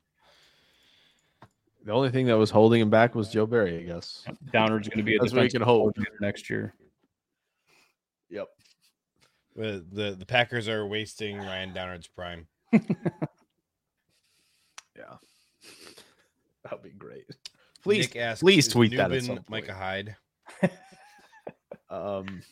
The 1.85 1.93
only 1.93 2.11
thing 2.11 2.27
that 2.27 2.37
was 2.39 2.51
holding 2.51 2.81
him 2.81 2.91
back 2.91 3.15
was 3.15 3.29
Joe 3.31 3.47
Barry, 3.47 3.79
I 3.79 3.83
guess. 3.83 4.25
Downard's 4.53 4.89
going 4.89 4.99
to 4.99 5.05
be 5.05 5.17
a 5.17 5.19
That's 5.19 5.33
what 5.33 5.43
you 5.43 5.49
defensive 5.49 5.61
can 5.61 5.67
hope. 5.67 5.81
coordinator 5.95 6.17
next 6.21 6.49
year. 6.51 6.75
Yep. 8.31 8.49
The 9.57 9.85
the, 9.93 10.17
the 10.19 10.27
Packers 10.27 10.69
are 10.69 10.87
wasting 10.87 11.39
Ryan 11.39 11.73
Downard's 11.73 12.09
prime. 12.09 12.47
Yeah. 14.97 15.17
That'd 16.63 16.83
be 16.85 16.91
great. 16.91 17.25
Please, 17.83 18.07
Nick 18.07 18.17
asks, 18.17 18.43
please 18.43 18.69
"Is 18.69 18.73
tweet 18.73 18.93
that 18.93 19.11
at 19.11 19.11
Nubin 19.11 19.27
some 19.27 19.37
point. 19.39 19.51
Micah 19.51 19.75
Hyde. 19.75 20.17
Um, 21.91 22.27
I 22.27 22.31
thought 22.31 22.43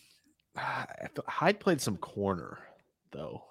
Ah, 0.57 0.87
Hyde 1.27 1.61
played 1.61 1.81
some 1.81 1.97
corner 1.97 2.59
though, 3.11 3.43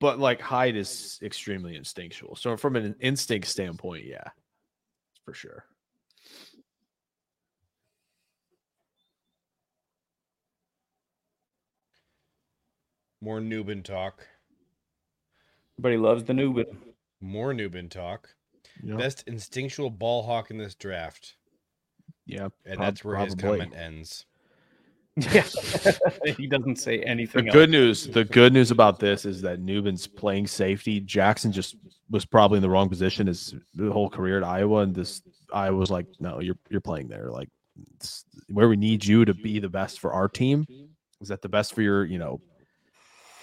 but 0.00 0.18
like 0.18 0.40
Hyde 0.40 0.76
is 0.76 1.18
extremely 1.22 1.76
instinctual. 1.76 2.34
So 2.36 2.56
from 2.56 2.76
an 2.76 2.94
instinct 3.00 3.46
standpoint, 3.46 4.04
yeah, 4.04 4.28
for 5.24 5.32
sure. 5.32 5.64
More 13.20 13.40
Nubin 13.40 13.82
talk. 13.82 14.26
Everybody 15.78 15.96
loves 15.98 16.24
the 16.24 16.34
new 16.34 16.52
bit. 16.52 16.72
More 17.20 17.52
Nubin 17.52 17.88
talk. 17.90 18.28
Yeah, 18.82 18.96
Best 18.96 19.24
instinctual 19.26 19.90
ball 19.90 20.22
hawk 20.22 20.50
in 20.50 20.58
this 20.58 20.74
draft. 20.74 21.36
yeah, 22.26 22.48
And 22.64 22.76
prob- 22.76 22.78
that's 22.80 23.04
where 23.04 23.16
his 23.16 23.34
comment 23.34 23.74
ends. 23.74 24.26
Yeah, 25.16 25.44
he 26.36 26.46
doesn't 26.46 26.76
say 26.76 27.00
anything. 27.00 27.46
The 27.46 27.50
anything. 27.50 27.52
good 27.52 27.74
else. 27.74 28.04
news, 28.06 28.06
the 28.08 28.24
good 28.24 28.52
news 28.52 28.70
about 28.70 28.98
this 28.98 29.24
is 29.24 29.40
that 29.42 29.60
Newman's 29.60 30.06
playing 30.06 30.46
safety. 30.46 31.00
Jackson 31.00 31.52
just 31.52 31.76
was 32.10 32.26
probably 32.26 32.56
in 32.56 32.62
the 32.62 32.68
wrong 32.68 32.88
position 32.88 33.26
his 33.26 33.54
whole 33.78 34.10
career 34.10 34.36
at 34.36 34.44
Iowa, 34.44 34.80
and 34.80 34.94
this 34.94 35.22
Iowa 35.52 35.76
was 35.76 35.90
like, 35.90 36.06
no, 36.20 36.40
you're 36.40 36.58
you're 36.68 36.82
playing 36.82 37.08
there. 37.08 37.30
Like 37.30 37.48
where 38.48 38.68
we 38.68 38.76
need 38.76 39.04
you 39.04 39.24
to 39.24 39.34
be 39.34 39.58
the 39.58 39.68
best 39.68 40.00
for 40.00 40.12
our 40.12 40.28
team. 40.28 40.66
Is 41.20 41.28
that 41.28 41.42
the 41.42 41.48
best 41.48 41.74
for 41.74 41.82
your, 41.82 42.04
you 42.04 42.18
know, 42.18 42.40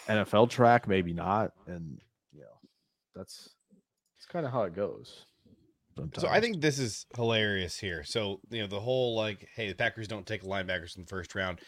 NFL 0.07 0.49
track? 0.49 0.87
Maybe 0.87 1.13
not. 1.13 1.51
And 1.67 1.99
you 2.31 2.41
know, 2.41 2.69
that's 3.15 3.49
that's 4.15 4.25
kind 4.27 4.45
of 4.45 4.51
how 4.51 4.63
it 4.63 4.75
goes. 4.75 5.25
So 6.17 6.27
I 6.27 6.39
think 6.39 6.61
this 6.61 6.79
is 6.79 7.05
hilarious 7.15 7.77
here. 7.77 8.03
So, 8.03 8.39
you 8.49 8.61
know, 8.61 8.67
the 8.67 8.79
whole 8.79 9.15
like, 9.15 9.47
hey, 9.55 9.67
the 9.67 9.75
Packers 9.75 10.07
don't 10.07 10.25
take 10.25 10.43
linebackers 10.43 10.95
in 10.95 11.03
the 11.03 11.07
first 11.07 11.35
round. 11.35 11.59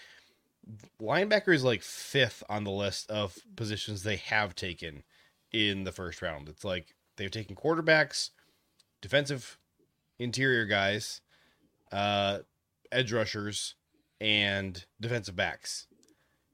Linebacker 1.00 1.54
is 1.54 1.64
like 1.64 1.82
fifth 1.82 2.44
on 2.50 2.64
the 2.64 2.72
list 2.72 3.10
of 3.12 3.38
positions 3.56 4.04
they 4.04 4.16
have 4.16 4.56
taken 4.56 5.04
in 5.52 5.84
the 5.84 5.92
first 5.92 6.22
round. 6.22 6.50
It's 6.50 6.64
like 6.64 6.96
they've 7.18 7.30
taken 7.30 7.56
quarterbacks, 7.56 8.32
defensive 9.02 9.60
interior 10.18 10.66
guys, 10.66 11.22
uh, 11.92 12.40
edge 12.92 13.14
rushers, 13.14 13.76
and 14.20 14.86
defensive 15.00 15.36
backs. 15.36 15.88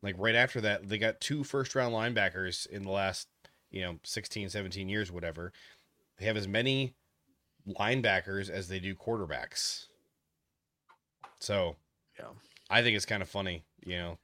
Like 0.04 0.16
right 0.18 0.36
after 0.36 0.60
that, 0.62 0.90
they 0.90 0.98
got 0.98 1.22
two 1.22 1.44
first 1.44 1.74
round 1.74 1.94
linebackers 1.94 2.68
in 2.68 2.84
the 2.84 2.92
last, 2.92 3.28
you 3.70 3.82
know, 3.82 4.00
16, 4.04 4.50
17 4.50 4.90
years, 4.90 5.12
whatever 5.12 5.54
they 6.22 6.28
have 6.28 6.38
as 6.38 6.48
many 6.48 6.94
linebackers 7.68 8.50
as 8.50 8.68
they 8.68 8.80
do 8.80 8.96
quarterbacks. 8.96 9.86
So, 11.40 11.76
Yeah. 12.20 12.30
I 12.70 12.82
think 12.82 12.96
it's 12.96 13.06
kind 13.06 13.22
of 13.22 13.30
funny, 13.30 13.64
you 13.86 13.98
know, 13.98 14.18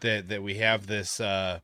that 0.00 0.28
that 0.28 0.42
we 0.42 0.54
have 0.56 0.86
this, 0.86 1.20
uh, 1.20 1.60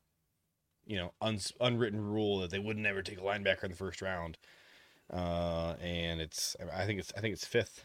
you 0.87 0.97
know, 0.97 1.12
uns 1.20 1.53
unwritten 1.61 2.01
rule 2.01 2.41
that 2.41 2.51
they 2.51 2.59
would 2.59 2.76
never 2.76 3.03
take 3.03 3.18
a 3.18 3.22
linebacker 3.22 3.64
in 3.64 3.70
the 3.70 3.76
first 3.76 4.03
round, 4.03 4.39
uh, 5.12 5.74
and 5.80 6.20
it's 6.20 6.57
I 6.74 6.84
think 6.87 7.01
it's 7.01 7.12
I 7.16 7.20
think 7.20 7.32
it's 7.32 7.45
fifth, 7.45 7.84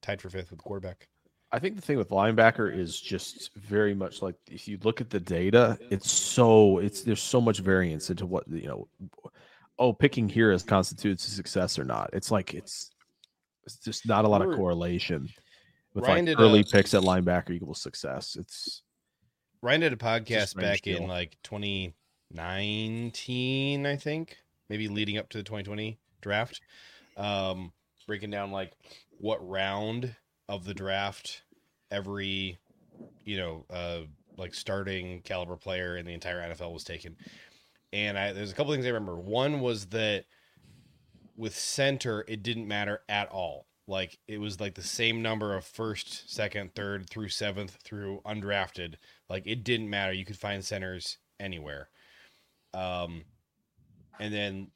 tied 0.00 0.20
for 0.20 0.30
fifth 0.30 0.50
with 0.50 0.60
the 0.60 0.64
quarterback. 0.64 1.08
I 1.52 1.58
think 1.58 1.74
the 1.74 1.82
thing 1.82 1.98
with 1.98 2.10
linebacker 2.10 2.72
is 2.72 3.00
just 3.00 3.52
very 3.54 3.94
much 3.94 4.22
like 4.22 4.36
if 4.48 4.68
you 4.68 4.78
look 4.84 5.00
at 5.00 5.10
the 5.10 5.18
data, 5.18 5.76
it's 5.90 6.10
so 6.10 6.78
it's 6.78 7.02
there's 7.02 7.22
so 7.22 7.40
much 7.40 7.58
variance 7.58 8.10
into 8.10 8.26
what 8.26 8.46
you 8.48 8.68
know. 8.68 8.88
Oh, 9.80 9.92
picking 9.92 10.28
here 10.28 10.52
as 10.52 10.62
constitutes 10.62 11.26
a 11.26 11.30
success 11.30 11.78
or 11.78 11.84
not. 11.84 12.10
It's 12.12 12.30
like 12.30 12.54
it's 12.54 12.90
it's 13.64 13.78
just 13.78 14.06
not 14.06 14.24
a 14.24 14.28
lot 14.28 14.42
of 14.42 14.54
correlation 14.54 15.28
with 15.94 16.06
Ryan 16.06 16.26
like 16.26 16.38
early 16.38 16.60
a- 16.60 16.64
picks 16.64 16.94
at 16.94 17.02
linebacker 17.02 17.50
equals 17.50 17.80
success. 17.80 18.36
It's 18.38 18.82
Ryan 19.62 19.80
did 19.80 19.92
a 19.92 19.96
podcast 19.96 20.54
back 20.56 20.86
in 20.86 21.06
like 21.06 21.36
2019, 21.42 23.86
I 23.86 23.96
think, 23.96 24.36
maybe 24.68 24.88
leading 24.88 25.18
up 25.18 25.28
to 25.30 25.38
the 25.38 25.44
2020 25.44 25.98
draft, 26.22 26.60
um, 27.16 27.72
breaking 28.06 28.30
down 28.30 28.52
like 28.52 28.72
what 29.18 29.46
round 29.46 30.14
of 30.48 30.64
the 30.64 30.74
draft 30.74 31.42
every, 31.90 32.58
you 33.24 33.36
know, 33.36 33.66
uh, 33.70 34.02
like 34.38 34.54
starting 34.54 35.20
caliber 35.22 35.56
player 35.56 35.96
in 35.96 36.06
the 36.06 36.14
entire 36.14 36.40
NFL 36.40 36.72
was 36.72 36.84
taken. 36.84 37.16
And 37.92 38.18
I, 38.18 38.32
there's 38.32 38.52
a 38.52 38.54
couple 38.54 38.72
things 38.72 38.86
I 38.86 38.90
remember. 38.90 39.16
One 39.16 39.60
was 39.60 39.86
that 39.86 40.24
with 41.36 41.54
center, 41.56 42.24
it 42.28 42.42
didn't 42.42 42.68
matter 42.68 43.00
at 43.08 43.28
all. 43.30 43.66
Like 43.88 44.18
it 44.28 44.38
was 44.38 44.60
like 44.60 44.74
the 44.74 44.82
same 44.82 45.20
number 45.22 45.56
of 45.56 45.64
first, 45.64 46.32
second, 46.32 46.74
third 46.76 47.10
through 47.10 47.28
seventh 47.30 47.76
through 47.82 48.20
undrafted. 48.24 48.94
Like 49.28 49.44
it 49.46 49.64
didn't 49.64 49.90
matter. 49.90 50.12
You 50.12 50.24
could 50.24 50.36
find 50.38 50.64
centers 50.64 51.18
anywhere. 51.40 51.88
Um, 52.72 53.24
and 54.20 54.32
then 54.32 54.68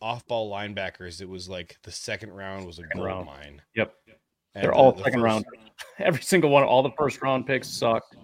off 0.00 0.24
ball 0.28 0.52
linebackers, 0.52 1.20
it 1.20 1.28
was 1.28 1.48
like 1.48 1.78
the 1.82 1.90
second 1.90 2.32
round 2.32 2.64
was 2.66 2.78
a 2.78 2.82
Second 2.82 2.96
gold 2.98 3.06
round. 3.08 3.26
mine. 3.26 3.62
Yep. 3.74 3.92
And 4.54 4.62
They're 4.62 4.70
the- 4.70 4.76
all 4.76 4.92
the 4.92 4.98
second 5.02 5.14
first- 5.20 5.24
round. 5.24 5.44
Every 5.98 6.22
single 6.22 6.50
one, 6.50 6.62
of 6.62 6.68
all 6.68 6.82
the 6.84 6.92
first 6.96 7.20
round 7.22 7.46
picks 7.48 7.66
sucked. 7.68 8.14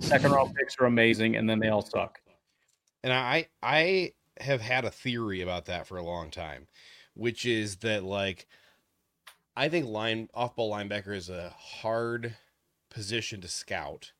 Second 0.00 0.32
round 0.32 0.54
picks 0.56 0.74
are 0.80 0.86
amazing, 0.86 1.36
and 1.36 1.48
then 1.48 1.60
they 1.60 1.68
all 1.68 1.82
suck. 1.82 2.18
And 3.02 3.12
I 3.12 3.48
I 3.62 4.12
have 4.40 4.60
had 4.60 4.84
a 4.84 4.90
theory 4.90 5.40
about 5.40 5.66
that 5.66 5.86
for 5.86 5.96
a 5.96 6.04
long 6.04 6.30
time, 6.30 6.66
which 7.14 7.46
is 7.46 7.76
that 7.76 8.04
like 8.04 8.46
I 9.56 9.68
think 9.68 9.86
line 9.86 10.28
off 10.34 10.54
ball 10.54 10.72
linebacker 10.72 11.14
is 11.14 11.30
a 11.30 11.50
hard 11.56 12.36
position 12.90 13.40
to 13.40 13.48
scout. 13.48 14.12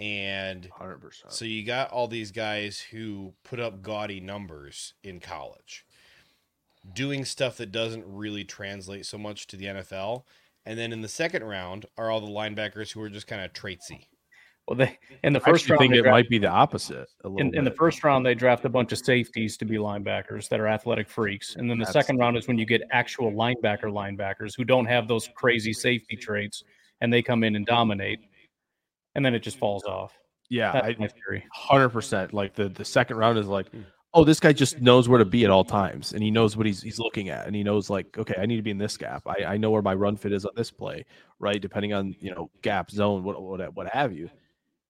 And 0.00 0.70
100%. 0.78 1.32
so 1.32 1.44
you 1.44 1.64
got 1.64 1.90
all 1.90 2.06
these 2.06 2.30
guys 2.30 2.78
who 2.78 3.34
put 3.42 3.58
up 3.58 3.82
gaudy 3.82 4.20
numbers 4.20 4.94
in 5.02 5.18
college, 5.18 5.84
doing 6.94 7.24
stuff 7.24 7.56
that 7.56 7.72
doesn't 7.72 8.04
really 8.06 8.44
translate 8.44 9.06
so 9.06 9.18
much 9.18 9.48
to 9.48 9.56
the 9.56 9.64
NFL. 9.64 10.22
And 10.64 10.78
then 10.78 10.92
in 10.92 11.00
the 11.00 11.08
second 11.08 11.42
round 11.42 11.86
are 11.96 12.10
all 12.10 12.20
the 12.20 12.28
linebackers 12.28 12.92
who 12.92 13.02
are 13.02 13.08
just 13.08 13.26
kind 13.26 13.42
of 13.42 13.52
traitsy. 13.52 14.06
Well, 14.68 14.76
they 14.76 14.98
in 15.24 15.32
the 15.32 15.40
first 15.40 15.64
actually 15.64 15.72
round 15.72 15.80
think 15.80 15.94
it 15.94 16.02
draft- 16.02 16.12
might 16.12 16.28
be 16.28 16.36
the 16.36 16.48
opposite. 16.48 17.08
A 17.24 17.28
in, 17.36 17.56
in 17.56 17.64
the 17.64 17.70
first 17.70 18.04
round 18.04 18.26
they 18.26 18.34
draft 18.34 18.66
a 18.66 18.68
bunch 18.68 18.92
of 18.92 18.98
safeties 18.98 19.56
to 19.56 19.64
be 19.64 19.76
linebackers 19.76 20.46
that 20.50 20.60
are 20.60 20.66
athletic 20.68 21.08
freaks, 21.08 21.56
and 21.56 21.70
then 21.70 21.78
the 21.78 21.86
That's- 21.86 22.04
second 22.04 22.18
round 22.18 22.36
is 22.36 22.46
when 22.46 22.58
you 22.58 22.66
get 22.66 22.82
actual 22.92 23.32
linebacker 23.32 23.84
linebackers 23.84 24.54
who 24.54 24.64
don't 24.64 24.84
have 24.84 25.08
those 25.08 25.30
crazy 25.34 25.72
safety 25.72 26.16
traits, 26.16 26.64
and 27.00 27.10
they 27.10 27.22
come 27.22 27.44
in 27.44 27.56
and 27.56 27.64
dominate, 27.64 28.20
and 29.14 29.24
then 29.24 29.34
it 29.34 29.40
just 29.40 29.58
falls 29.58 29.84
off. 29.84 30.12
yeah, 30.50 30.72
That's 30.72 31.00
I, 31.00 31.08
my 31.24 31.42
hundred 31.54 31.88
percent. 31.88 32.34
Like 32.34 32.54
the 32.54 32.68
the 32.68 32.84
second 32.84 33.16
round 33.16 33.38
is 33.38 33.46
like, 33.46 33.70
hmm. 33.70 33.80
oh, 34.12 34.22
this 34.22 34.38
guy 34.38 34.52
just 34.52 34.82
knows 34.82 35.08
where 35.08 35.18
to 35.18 35.24
be 35.24 35.44
at 35.44 35.50
all 35.50 35.64
times, 35.64 36.12
and 36.12 36.22
he 36.22 36.30
knows 36.30 36.58
what 36.58 36.66
he's 36.66 36.82
he's 36.82 36.98
looking 36.98 37.30
at, 37.30 37.46
and 37.46 37.56
he 37.56 37.62
knows 37.62 37.88
like, 37.88 38.18
okay, 38.18 38.34
I 38.38 38.44
need 38.44 38.56
to 38.56 38.62
be 38.62 38.70
in 38.70 38.78
this 38.78 38.98
gap. 38.98 39.22
I, 39.26 39.44
I 39.44 39.56
know 39.56 39.70
where 39.70 39.80
my 39.80 39.94
run 39.94 40.18
fit 40.18 40.32
is 40.34 40.44
on 40.44 40.52
this 40.56 40.70
play, 40.70 41.06
right? 41.38 41.58
Depending 41.58 41.94
on 41.94 42.14
you 42.20 42.34
know 42.34 42.50
gap 42.60 42.90
zone, 42.90 43.24
what 43.24 43.40
what 43.40 43.74
what 43.74 43.88
have 43.88 44.12
you. 44.12 44.28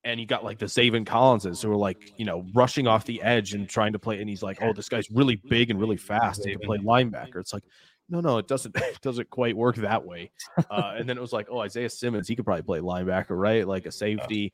And 0.05 0.21
you 0.21 0.27
got 0.27 0.45
like 0.45 0.59
the 0.59 0.67
Zaven 0.67 1.05
Collinses 1.05 1.61
who 1.61 1.71
are 1.71 1.77
like, 1.77 2.13
you 2.17 2.25
know, 2.25 2.47
rushing 2.55 2.87
off 2.87 3.05
the 3.05 3.21
edge 3.21 3.55
and 3.55 3.69
trying 3.69 3.93
to 3.93 3.99
play. 3.99 4.21
And 4.21 4.29
he's 4.29 4.43
like, 4.43 4.59
oh, 4.63 4.73
this 4.73 4.89
guy's 4.89 5.11
really 5.11 5.37
big 5.37 5.71
and 5.71 5.81
really 5.81 5.97
fast 5.97 6.47
and 6.47 6.59
can 6.59 6.67
play 6.67 6.79
linebacker. 6.79 7.37
It's 7.37 7.53
like, 7.53 7.65
no, 8.09 8.21
no, 8.21 8.39
it 8.39 8.49
doesn't. 8.49 8.75
It 8.81 9.01
doesn't 9.03 9.31
quite 9.31 9.57
work 9.57 9.77
that 9.77 10.05
way. 10.05 10.31
Uh, 10.71 10.95
and 10.97 11.09
then 11.09 11.19
it 11.19 11.21
was 11.21 11.33
like, 11.33 11.49
oh, 11.51 11.61
Isaiah 11.61 11.91
Simmons, 11.91 12.27
he 12.27 12.37
could 12.37 12.45
probably 12.45 12.63
play 12.63 12.81
linebacker, 12.81 13.39
right? 13.39 13.67
Like 13.67 13.87
a 13.87 13.93
safety. 13.93 14.53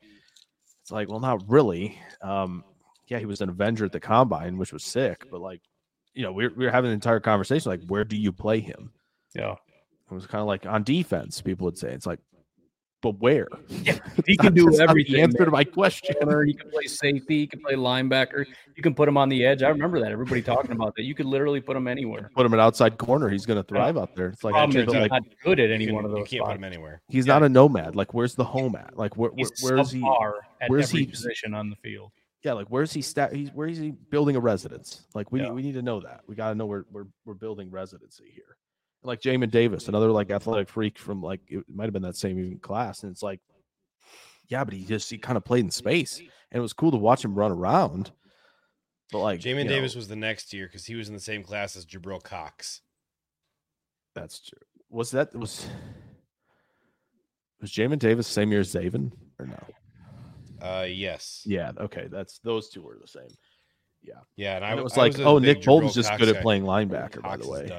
It's 0.82 0.90
like, 0.90 1.08
well, 1.08 1.20
not 1.20 1.42
really. 1.46 1.98
Um, 2.20 2.64
yeah, 3.06 3.18
he 3.18 3.26
was 3.26 3.40
an 3.40 3.48
Avenger 3.48 3.84
at 3.84 3.92
the 3.92 4.00
combine, 4.00 4.58
which 4.58 4.72
was 4.72 4.84
sick, 4.84 5.26
but 5.30 5.40
like, 5.40 5.62
you 6.14 6.22
know, 6.22 6.32
we 6.32 6.46
we're, 6.46 6.54
we 6.54 6.64
we're 6.66 6.70
having 6.70 6.90
an 6.90 6.94
entire 6.94 7.20
conversation 7.20 7.70
like, 7.70 7.82
where 7.86 8.04
do 8.04 8.16
you 8.16 8.32
play 8.32 8.60
him? 8.60 8.92
Yeah, 9.34 9.52
It 10.10 10.14
was 10.14 10.26
kind 10.26 10.40
of 10.40 10.46
like 10.46 10.66
on 10.66 10.82
defense, 10.82 11.40
people 11.40 11.64
would 11.64 11.78
say. 11.78 11.92
It's 11.92 12.06
like, 12.06 12.20
but 13.04 13.20
where? 13.20 13.48
he 14.26 14.36
can 14.38 14.54
do 14.54 14.80
everything. 14.80 15.12
The 15.16 15.20
answer 15.20 15.38
man. 15.40 15.44
to 15.44 15.50
my 15.50 15.62
question. 15.62 16.14
Corner, 16.22 16.42
He 16.44 16.54
can 16.54 16.70
play 16.70 16.84
safety. 16.84 17.40
He 17.40 17.46
can 17.46 17.60
play 17.60 17.74
linebacker. 17.74 18.46
You 18.74 18.82
can 18.82 18.94
put 18.94 19.06
him 19.08 19.18
on 19.18 19.28
the 19.28 19.44
edge. 19.44 19.62
I 19.62 19.68
remember 19.68 20.00
that. 20.00 20.10
Everybody 20.10 20.40
talking 20.40 20.72
about 20.72 20.96
that. 20.96 21.02
You 21.02 21.14
could 21.14 21.26
literally 21.26 21.60
put 21.60 21.76
him 21.76 21.86
anywhere. 21.86 22.30
Put 22.34 22.46
him 22.46 22.54
at 22.54 22.60
outside 22.60 22.96
corner. 22.96 23.28
He's 23.28 23.44
going 23.44 23.58
to 23.62 23.62
thrive 23.62 23.98
out 23.98 24.16
there. 24.16 24.28
It's 24.28 24.42
like, 24.42 24.54
Problem 24.54 24.74
is 24.78 24.86
but, 24.86 24.94
like 25.02 25.10
not 25.10 25.22
good 25.44 25.60
at 25.60 25.70
any 25.70 25.84
can- 25.84 25.94
one 25.94 26.06
of 26.06 26.12
those. 26.12 26.20
you 26.20 26.38
can't 26.38 26.46
put 26.46 26.56
him 26.56 26.64
anywhere. 26.64 27.02
he's 27.08 27.26
not 27.26 27.42
a 27.42 27.48
nomad. 27.50 27.94
Like, 27.94 28.14
where's 28.14 28.34
the 28.34 28.44
home 28.44 28.74
at? 28.74 28.96
Like, 28.96 29.18
where, 29.18 29.30
where 29.30 29.46
where's 29.60 29.90
he? 29.90 30.00
subpar 30.00 30.32
at 30.62 30.70
where's 30.70 30.88
every 30.88 31.00
he- 31.00 31.06
position 31.06 31.52
on 31.52 31.68
the 31.68 31.76
field. 31.76 32.10
Yeah, 32.42 32.54
like 32.54 32.68
where's 32.68 32.92
he? 32.92 33.00
Sta- 33.02 33.30
he's 33.32 33.50
where 33.52 33.68
is 33.68 33.78
he 33.78 33.90
building 33.90 34.36
a 34.36 34.40
residence? 34.40 35.06
Like 35.14 35.30
we 35.32 35.40
Yeah. 35.40 35.50
we 35.52 35.62
need 35.62 35.74
to 35.74 35.82
know 35.82 36.00
that. 36.00 36.20
We 36.26 36.34
got 36.34 36.48
to 36.50 36.54
know 36.54 36.66
where 36.66 36.84
we're 36.90 37.06
we're 37.24 37.34
building 37.34 37.70
residency 37.70 38.30
here. 38.34 38.56
Like 39.04 39.20
Jamin 39.20 39.50
Davis, 39.50 39.88
another 39.88 40.10
like 40.10 40.30
athletic 40.30 40.68
freak 40.68 40.98
from 40.98 41.22
like 41.22 41.40
it 41.48 41.64
might 41.72 41.84
have 41.84 41.92
been 41.92 42.02
that 42.02 42.16
same 42.16 42.38
even 42.38 42.58
class, 42.58 43.02
and 43.02 43.12
it's 43.12 43.22
like, 43.22 43.40
yeah, 44.48 44.64
but 44.64 44.72
he 44.72 44.84
just 44.84 45.10
he 45.10 45.18
kind 45.18 45.36
of 45.36 45.44
played 45.44 45.64
in 45.64 45.70
space, 45.70 46.18
and 46.18 46.28
it 46.58 46.60
was 46.60 46.72
cool 46.72 46.90
to 46.90 46.96
watch 46.96 47.24
him 47.24 47.34
run 47.34 47.52
around. 47.52 48.12
But 49.12 49.18
like 49.18 49.40
Jamin 49.40 49.68
Davis 49.68 49.94
know, 49.94 49.98
was 49.98 50.08
the 50.08 50.16
next 50.16 50.52
year 50.54 50.66
because 50.66 50.86
he 50.86 50.94
was 50.94 51.08
in 51.08 51.14
the 51.14 51.20
same 51.20 51.42
class 51.42 51.76
as 51.76 51.84
Jabril 51.84 52.22
Cox. 52.22 52.80
that's 54.14 54.40
true. 54.40 54.58
Was 54.88 55.10
that 55.10 55.34
was 55.34 55.66
was 57.60 57.70
Jamin 57.70 57.98
Davis 57.98 58.26
same 58.26 58.50
year 58.50 58.60
as 58.60 58.74
Zaven 58.74 59.12
or 59.38 59.46
no? 59.46 60.66
Uh, 60.66 60.86
yes. 60.88 61.42
Yeah, 61.44 61.72
okay, 61.78 62.08
that's 62.10 62.38
those 62.38 62.70
two 62.70 62.82
were 62.82 62.98
the 62.98 63.06
same. 63.06 63.28
Yeah, 64.02 64.14
Yeah. 64.36 64.56
and 64.56 64.64
I 64.64 64.76
it 64.76 64.82
was 64.82 64.96
I 64.96 65.02
like, 65.02 65.18
a 65.18 65.24
oh, 65.24 65.38
Nick 65.38 65.62
Bolton's 65.62 65.94
just 65.94 66.08
Cox 66.08 66.24
good 66.24 66.34
at 66.34 66.42
playing 66.42 66.64
linebacker, 66.64 67.22
by 67.22 67.36
the 67.36 67.48
way. 67.48 67.70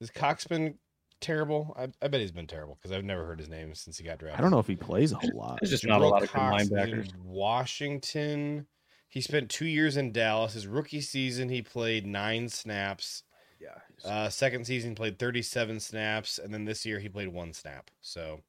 Done. 0.00 0.06
Has 0.06 0.10
Cox 0.10 0.46
been 0.46 0.74
terrible? 1.20 1.74
I, 1.78 1.88
I 2.04 2.08
bet 2.08 2.20
he's 2.20 2.32
been 2.32 2.46
terrible 2.46 2.76
because 2.80 2.96
I've 2.96 3.04
never 3.04 3.26
heard 3.26 3.38
his 3.38 3.48
name 3.48 3.74
since 3.74 3.98
he 3.98 4.04
got 4.04 4.18
drafted. 4.18 4.38
I 4.38 4.42
don't 4.42 4.50
know 4.50 4.58
if 4.58 4.66
he 4.66 4.76
plays 4.76 5.12
a 5.12 5.16
whole 5.16 5.30
lot. 5.34 5.58
There's 5.60 5.70
just 5.70 5.86
not 5.86 6.00
a 6.00 6.06
lot 6.06 6.22
of 6.22 6.30
Cox 6.30 6.64
is 6.64 6.70
linebackers. 6.70 7.16
Washington. 7.24 8.66
He 9.08 9.20
spent 9.22 9.50
two 9.50 9.66
years 9.66 9.96
in 9.96 10.12
Dallas. 10.12 10.52
His 10.52 10.66
rookie 10.66 11.00
season, 11.00 11.48
he 11.48 11.62
played 11.62 12.06
nine 12.06 12.48
snaps. 12.48 13.22
Yeah, 13.60 14.08
Uh, 14.08 14.28
second 14.28 14.66
season, 14.66 14.94
played 14.94 15.18
37 15.18 15.80
snaps, 15.80 16.38
and 16.38 16.54
then 16.54 16.64
this 16.64 16.86
year 16.86 17.00
he 17.00 17.08
played 17.08 17.26
one 17.28 17.52
snap. 17.52 17.90
So, 18.00 18.42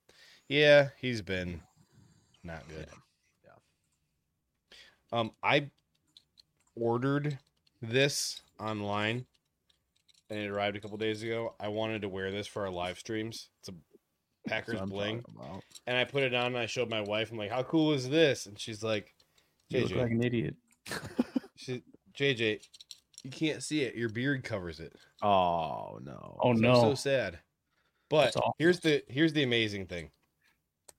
yeah, 0.47 0.89
he's 1.01 1.23
been 1.23 1.61
not 2.43 2.67
good. 2.67 2.87
Yeah. 3.43 3.51
Um, 5.11 5.31
I 5.41 5.71
ordered 6.75 7.39
this 7.81 8.41
online, 8.59 9.25
and 10.29 10.39
it 10.39 10.49
arrived 10.49 10.77
a 10.77 10.79
couple 10.79 10.97
days 10.97 11.23
ago. 11.23 11.55
I 11.59 11.67
wanted 11.69 12.01
to 12.03 12.09
wear 12.09 12.31
this 12.31 12.47
for 12.47 12.63
our 12.63 12.71
live 12.71 12.99
streams. 12.99 13.49
It's 13.59 13.69
a 13.69 13.73
Packers 14.47 14.79
what 14.79 14.89
bling, 14.89 15.23
and 15.85 15.97
I 15.97 16.05
put 16.05 16.23
it 16.23 16.33
on. 16.33 16.47
and 16.47 16.57
I 16.57 16.65
showed 16.65 16.89
my 16.89 17.01
wife. 17.01 17.31
I'm 17.31 17.37
like, 17.37 17.51
"How 17.51 17.61
cool 17.63 17.91
is 17.93 18.09
this?" 18.09 18.45
And 18.45 18.57
she's 18.59 18.81
like, 18.83 19.13
You 19.69 19.81
look 19.81 19.95
like 19.95 20.11
an 20.11 20.23
idiot. 20.23 20.55
she, 21.55 21.83
JJ, 22.17 22.65
you 23.23 23.31
can't 23.31 23.61
see 23.61 23.81
it. 23.83 23.95
Your 23.95 24.09
beard 24.09 24.43
covers 24.43 24.79
it." 24.79 24.93
Oh 25.21 25.99
no. 26.01 26.37
Oh 26.41 26.53
So- 26.55 26.59
no. 26.61 26.73
so 26.81 26.93
sad. 26.95 27.39
But 28.09 28.33
here's 28.57 28.79
the 28.79 29.03
here's 29.07 29.33
the 29.33 29.43
amazing 29.43 29.85
thing. 29.87 30.09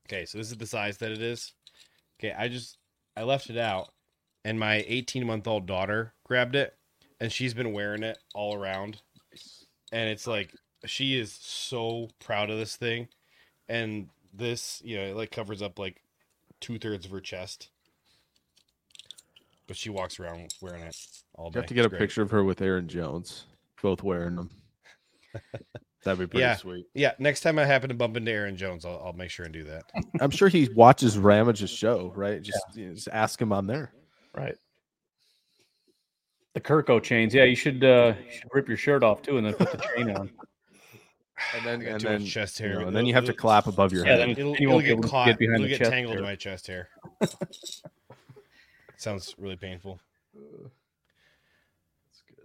Okay, 0.09 0.25
so 0.27 0.39
this 0.39 0.51
is 0.51 0.57
the 0.57 0.67
size 0.67 0.99
that 0.99 1.11
it 1.11 1.23
is. 1.23 1.53
Okay, 2.21 2.35
I 2.37 2.47
just 2.49 2.77
I 3.17 3.23
left 3.23 3.51
it 3.51 3.57
out, 3.59 3.89
and 4.45 4.61
my 4.61 4.85
18 4.87 5.27
month 5.27 5.49
old 5.49 5.67
daughter 5.67 6.15
grabbed 6.25 6.55
it, 6.55 6.75
and 7.21 7.33
she's 7.33 7.55
been 7.55 7.73
wearing 7.73 8.03
it 8.05 8.19
all 8.35 8.55
around, 8.55 9.01
and 9.93 10.09
it's 10.09 10.27
like 10.27 10.55
she 10.87 11.19
is 11.19 11.33
so 11.33 12.09
proud 12.21 12.51
of 12.51 12.59
this 12.59 12.77
thing, 12.77 13.09
and 13.69 14.09
this 14.33 14.81
you 14.85 14.97
know 14.97 15.05
it 15.05 15.17
like 15.17 15.31
covers 15.31 15.61
up 15.63 15.79
like 15.79 16.03
two 16.61 16.79
thirds 16.79 17.05
of 17.07 17.11
her 17.13 17.21
chest, 17.21 17.69
but 19.67 19.77
she 19.77 19.91
walks 19.91 20.19
around 20.21 20.55
wearing 20.61 20.83
it 20.83 20.97
all 21.35 21.51
day. 21.51 21.59
You 21.59 21.61
have 21.63 21.69
to 21.69 21.75
get 21.75 21.81
It's 21.85 21.87
a 21.87 21.91
great. 21.91 21.99
picture 22.01 22.23
of 22.23 22.31
her 22.31 22.45
with 22.45 22.61
Aaron 22.63 22.89
Jones. 22.89 23.45
both 23.83 24.03
wearing 24.03 24.37
them. 24.37 24.51
That'd 26.05 26.19
be 26.19 26.27
pretty 26.27 26.41
Yeah. 26.41 26.57
sweet. 26.57 26.87
Yeah, 26.95 27.13
next 27.19 27.41
time 27.41 27.59
I 27.59 27.65
happen 27.65 27.89
to 27.89 27.95
bump 27.95 28.17
into 28.17 28.31
Aaron 28.31 28.57
Jones, 28.57 28.85
I'll, 28.85 29.01
I'll 29.05 29.13
make 29.15 29.31
sure 29.31 29.45
and 29.47 29.55
do 29.55 29.65
that. 29.65 29.85
I'm 30.21 30.31
sure 30.31 30.49
he 30.49 30.69
watches 30.75 31.17
Ramage's 31.19 31.71
show, 31.71 32.13
right? 32.15 32.43
Just, 32.43 32.59
you 32.75 32.89
know, 32.89 32.95
just 32.95 33.09
ask 33.13 33.41
him 33.41 33.53
on 33.53 33.67
there. 33.67 33.93
Right. 34.35 34.55
The 36.55 36.61
Kirko 36.61 37.01
Chainz. 37.01 37.33
Yeah, 37.33 37.45
you 37.45 37.55
should 37.57 37.83
uh 37.85 38.15
you 38.27 38.33
should 38.33 38.49
rip 38.53 38.69
your 38.69 38.77
shirt 38.77 39.03
off 39.03 39.23
too 39.23 39.37
and 39.39 39.47
then 39.47 39.55
put 39.55 39.71
the 39.73 39.79
chain 39.97 40.11
on. 40.11 40.31
And 41.57 41.65
then, 41.65 41.81
and 41.95 42.01
then, 42.03 42.21
much 42.21 42.31
chest 42.31 42.61
you 42.61 42.69
know, 42.69 42.87
and 42.89 42.95
then 42.95 43.07
you 43.07 43.15
have 43.15 43.25
to 43.25 43.33
clap 43.33 43.67
above 43.67 43.95
your 43.95 44.05
Yeah, 44.05 44.11
head. 44.17 44.21
then- 44.21 44.31
It'll, 44.33 44.57
you 44.57 44.69
it'll 44.69 44.73
won't 44.75 44.85
get 44.85 44.91
able 44.93 45.03
to 45.05 45.09
caught. 45.09 45.27
get 45.27 45.39
behind 45.39 45.55
it'll 45.55 45.65
the 45.65 45.69
get 45.71 45.79
chest 45.79 45.91
tangled 45.91 46.17
in 46.19 46.23
my 46.23 46.35
chest 46.37 46.67
hair. 46.67 46.89
Sounds 48.99 49.35
really 49.39 49.57
painful. 49.57 49.99
That's 50.35 52.23
good. 52.29 52.45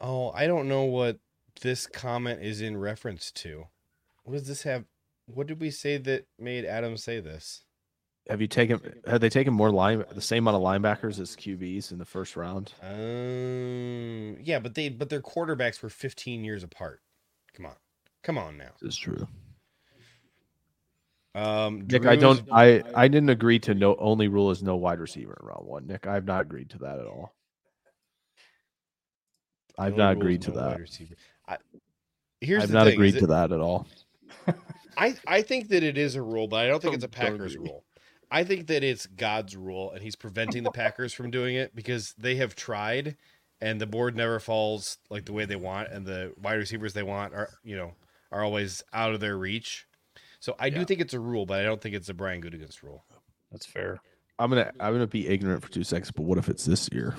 Oh, 0.00 0.30
I 0.30 0.46
don't 0.46 0.68
know 0.68 0.84
what 0.84 1.18
this 1.60 1.86
comment 1.86 2.42
is 2.42 2.62
in 2.62 2.78
reference 2.78 3.30
to. 3.32 3.64
What 4.24 4.32
does 4.38 4.48
this 4.48 4.62
have? 4.62 4.84
What 5.26 5.46
did 5.46 5.60
we 5.60 5.70
say 5.70 5.98
that 5.98 6.26
made 6.38 6.64
Adam 6.64 6.96
say 6.96 7.20
this? 7.20 7.62
Have 8.28 8.42
you 8.42 8.46
taken? 8.46 8.80
Have 9.06 9.20
they 9.22 9.30
taken 9.30 9.54
more 9.54 9.70
line 9.70 10.04
the 10.12 10.20
same 10.20 10.46
amount 10.46 10.56
of 10.56 10.62
linebackers 10.62 11.18
as 11.18 11.34
QBs 11.34 11.92
in 11.92 11.98
the 11.98 12.04
first 12.04 12.36
round? 12.36 12.72
Um, 12.82 14.36
yeah, 14.42 14.58
but 14.58 14.74
they 14.74 14.90
but 14.90 15.08
their 15.08 15.22
quarterbacks 15.22 15.82
were 15.82 15.88
15 15.88 16.44
years 16.44 16.62
apart. 16.62 17.00
Come 17.54 17.64
on, 17.66 17.74
come 18.22 18.36
on 18.36 18.58
now. 18.58 18.70
This 18.82 18.94
is 18.94 18.98
true. 18.98 19.26
Um, 21.34 21.86
Nick, 21.90 22.04
I 22.04 22.16
don't. 22.16 22.42
I 22.52 22.82
I 22.94 23.08
didn't 23.08 23.30
agree 23.30 23.58
to 23.60 23.74
no 23.74 23.96
only 23.96 24.28
rule 24.28 24.50
is 24.50 24.62
no 24.62 24.76
wide 24.76 24.98
receiver 24.98 25.36
in 25.40 25.46
round 25.46 25.66
one. 25.66 25.86
Nick, 25.86 26.06
I 26.06 26.14
have 26.14 26.24
not 26.26 26.42
agreed 26.42 26.70
to 26.70 26.78
that 26.80 26.98
at 26.98 27.06
all. 27.06 27.34
I've 29.78 29.92
no 29.96 30.04
not 30.04 30.12
agreed 30.16 30.42
to 30.42 30.50
no 30.50 30.56
wide 30.56 30.72
that. 30.72 30.80
receiver. 30.80 31.14
I, 31.46 31.56
here's 32.40 32.64
I've 32.64 32.68
the 32.70 32.74
not 32.74 32.84
thing, 32.84 32.88
is 32.92 32.94
agreed 32.94 33.14
it- 33.16 33.20
to 33.20 33.26
that 33.28 33.52
at 33.52 33.60
all. 33.60 33.86
I 34.98 35.14
I 35.26 35.42
think 35.42 35.68
that 35.68 35.82
it 35.84 35.96
is 35.96 36.16
a 36.16 36.22
rule, 36.22 36.48
but 36.48 36.56
I 36.64 36.66
don't 36.66 36.82
think 36.82 36.94
it's 36.94 37.04
a 37.04 37.08
Don't- 37.08 37.20
don't 37.26 37.38
Packers 37.38 37.56
rule. 37.56 37.84
I 38.30 38.44
think 38.44 38.66
that 38.66 38.84
it's 38.84 39.06
God's 39.06 39.56
rule, 39.56 39.90
and 39.92 40.02
He's 40.02 40.16
preventing 40.16 40.62
the 40.62 40.70
Packers 40.70 41.12
from 41.12 41.30
doing 41.30 41.56
it 41.56 41.74
because 41.74 42.14
they 42.18 42.36
have 42.36 42.54
tried, 42.54 43.16
and 43.60 43.80
the 43.80 43.86
board 43.86 44.16
never 44.16 44.38
falls 44.38 44.98
like 45.10 45.24
the 45.24 45.32
way 45.32 45.44
they 45.44 45.56
want, 45.56 45.88
and 45.90 46.06
the 46.06 46.32
wide 46.40 46.54
receivers 46.54 46.92
they 46.92 47.02
want 47.02 47.34
are 47.34 47.50
you 47.64 47.76
know 47.76 47.92
are 48.30 48.44
always 48.44 48.82
out 48.92 49.14
of 49.14 49.20
their 49.20 49.36
reach. 49.36 49.86
So 50.40 50.54
I 50.58 50.70
do 50.70 50.84
think 50.84 51.00
it's 51.00 51.14
a 51.14 51.20
rule, 51.20 51.46
but 51.46 51.60
I 51.60 51.64
don't 51.64 51.80
think 51.80 51.94
it's 51.94 52.08
a 52.08 52.14
Brian 52.14 52.40
Gutekunst 52.40 52.82
rule. 52.82 53.04
That's 53.50 53.66
fair. 53.66 54.00
I'm 54.38 54.50
gonna 54.50 54.70
I'm 54.78 54.92
gonna 54.92 55.06
be 55.06 55.26
ignorant 55.26 55.62
for 55.62 55.70
two 55.70 55.82
seconds, 55.82 56.12
but 56.12 56.22
what 56.22 56.38
if 56.38 56.48
it's 56.48 56.64
this 56.64 56.88
year? 56.92 57.14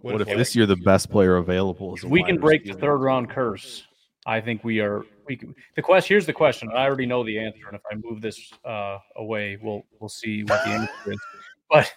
What 0.00 0.12
What, 0.12 0.22
if 0.22 0.28
if 0.28 0.36
this 0.36 0.54
year 0.54 0.66
the 0.66 0.76
best 0.76 1.10
player 1.10 1.36
available 1.36 1.96
is 1.96 2.04
we 2.04 2.22
can 2.22 2.38
break 2.38 2.64
the 2.64 2.74
third 2.74 2.98
round 2.98 3.30
curse, 3.30 3.84
I 4.28 4.42
think 4.42 4.62
we 4.62 4.80
are 4.80 5.04
we 5.26 5.36
can 5.36 5.54
the 5.74 5.82
question 5.82 6.14
here's 6.14 6.26
the 6.26 6.34
question. 6.34 6.70
I 6.74 6.84
already 6.84 7.06
know 7.06 7.24
the 7.24 7.38
answer, 7.38 7.66
and 7.66 7.74
if 7.74 7.82
I 7.90 7.94
move 7.96 8.20
this 8.20 8.52
uh 8.64 8.98
away, 9.16 9.56
we'll 9.60 9.82
we'll 9.98 10.10
see 10.10 10.42
what 10.42 10.62
the 10.64 10.70
answer 10.70 11.12
is. 11.12 11.18
But 11.70 11.90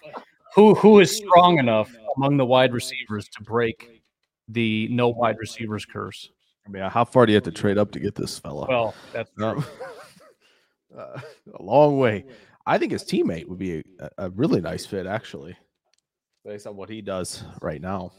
who 0.54 0.74
who 0.74 1.00
is 1.00 1.14
strong 1.14 1.58
enough 1.58 1.94
among 2.16 2.38
the 2.38 2.46
wide 2.46 2.72
receivers 2.72 3.28
to 3.28 3.42
break 3.42 4.02
the 4.48 4.88
no 4.88 5.08
wide 5.10 5.36
receivers 5.38 5.84
curse? 5.84 6.30
I 6.66 6.70
mean, 6.70 6.82
how 6.84 7.04
far 7.04 7.26
do 7.26 7.32
you 7.32 7.36
have 7.36 7.44
to 7.44 7.52
trade 7.52 7.76
up 7.76 7.90
to 7.92 8.00
get 8.00 8.14
this 8.14 8.38
fella? 8.38 8.66
Well, 8.66 8.94
that's 9.12 9.30
Um, 9.38 9.64
uh, 10.96 11.20
a 11.54 11.62
long 11.62 11.98
way. 11.98 12.24
I 12.64 12.78
think 12.78 12.92
his 12.92 13.04
teammate 13.04 13.46
would 13.46 13.58
be 13.58 13.82
a, 13.98 14.10
a 14.18 14.30
really 14.30 14.60
nice 14.60 14.86
fit, 14.86 15.06
actually, 15.06 15.56
based 16.44 16.66
on 16.66 16.76
what 16.76 16.88
he 16.88 17.02
does 17.02 17.42
right 17.60 17.80
now. 17.80 18.12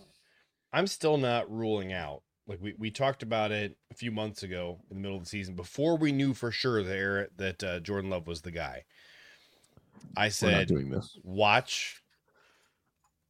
I'm 0.73 0.87
still 0.87 1.17
not 1.17 1.49
ruling 1.49 1.93
out. 1.93 2.23
Like 2.47 2.59
we, 2.61 2.73
we 2.77 2.91
talked 2.91 3.23
about 3.23 3.51
it 3.51 3.77
a 3.91 3.95
few 3.95 4.11
months 4.11 4.43
ago 4.43 4.79
in 4.89 4.97
the 4.97 5.01
middle 5.01 5.17
of 5.17 5.23
the 5.23 5.29
season 5.29 5.55
before 5.55 5.97
we 5.97 6.11
knew 6.11 6.33
for 6.33 6.51
sure 6.51 6.83
there 6.83 7.29
that 7.37 7.63
uh, 7.63 7.79
Jordan 7.79 8.09
Love 8.09 8.27
was 8.27 8.41
the 8.41 8.51
guy. 8.51 8.83
I 10.17 10.25
We're 10.25 10.29
said, 10.31 10.67
doing 10.67 10.89
this. 10.89 11.17
watch, 11.23 12.01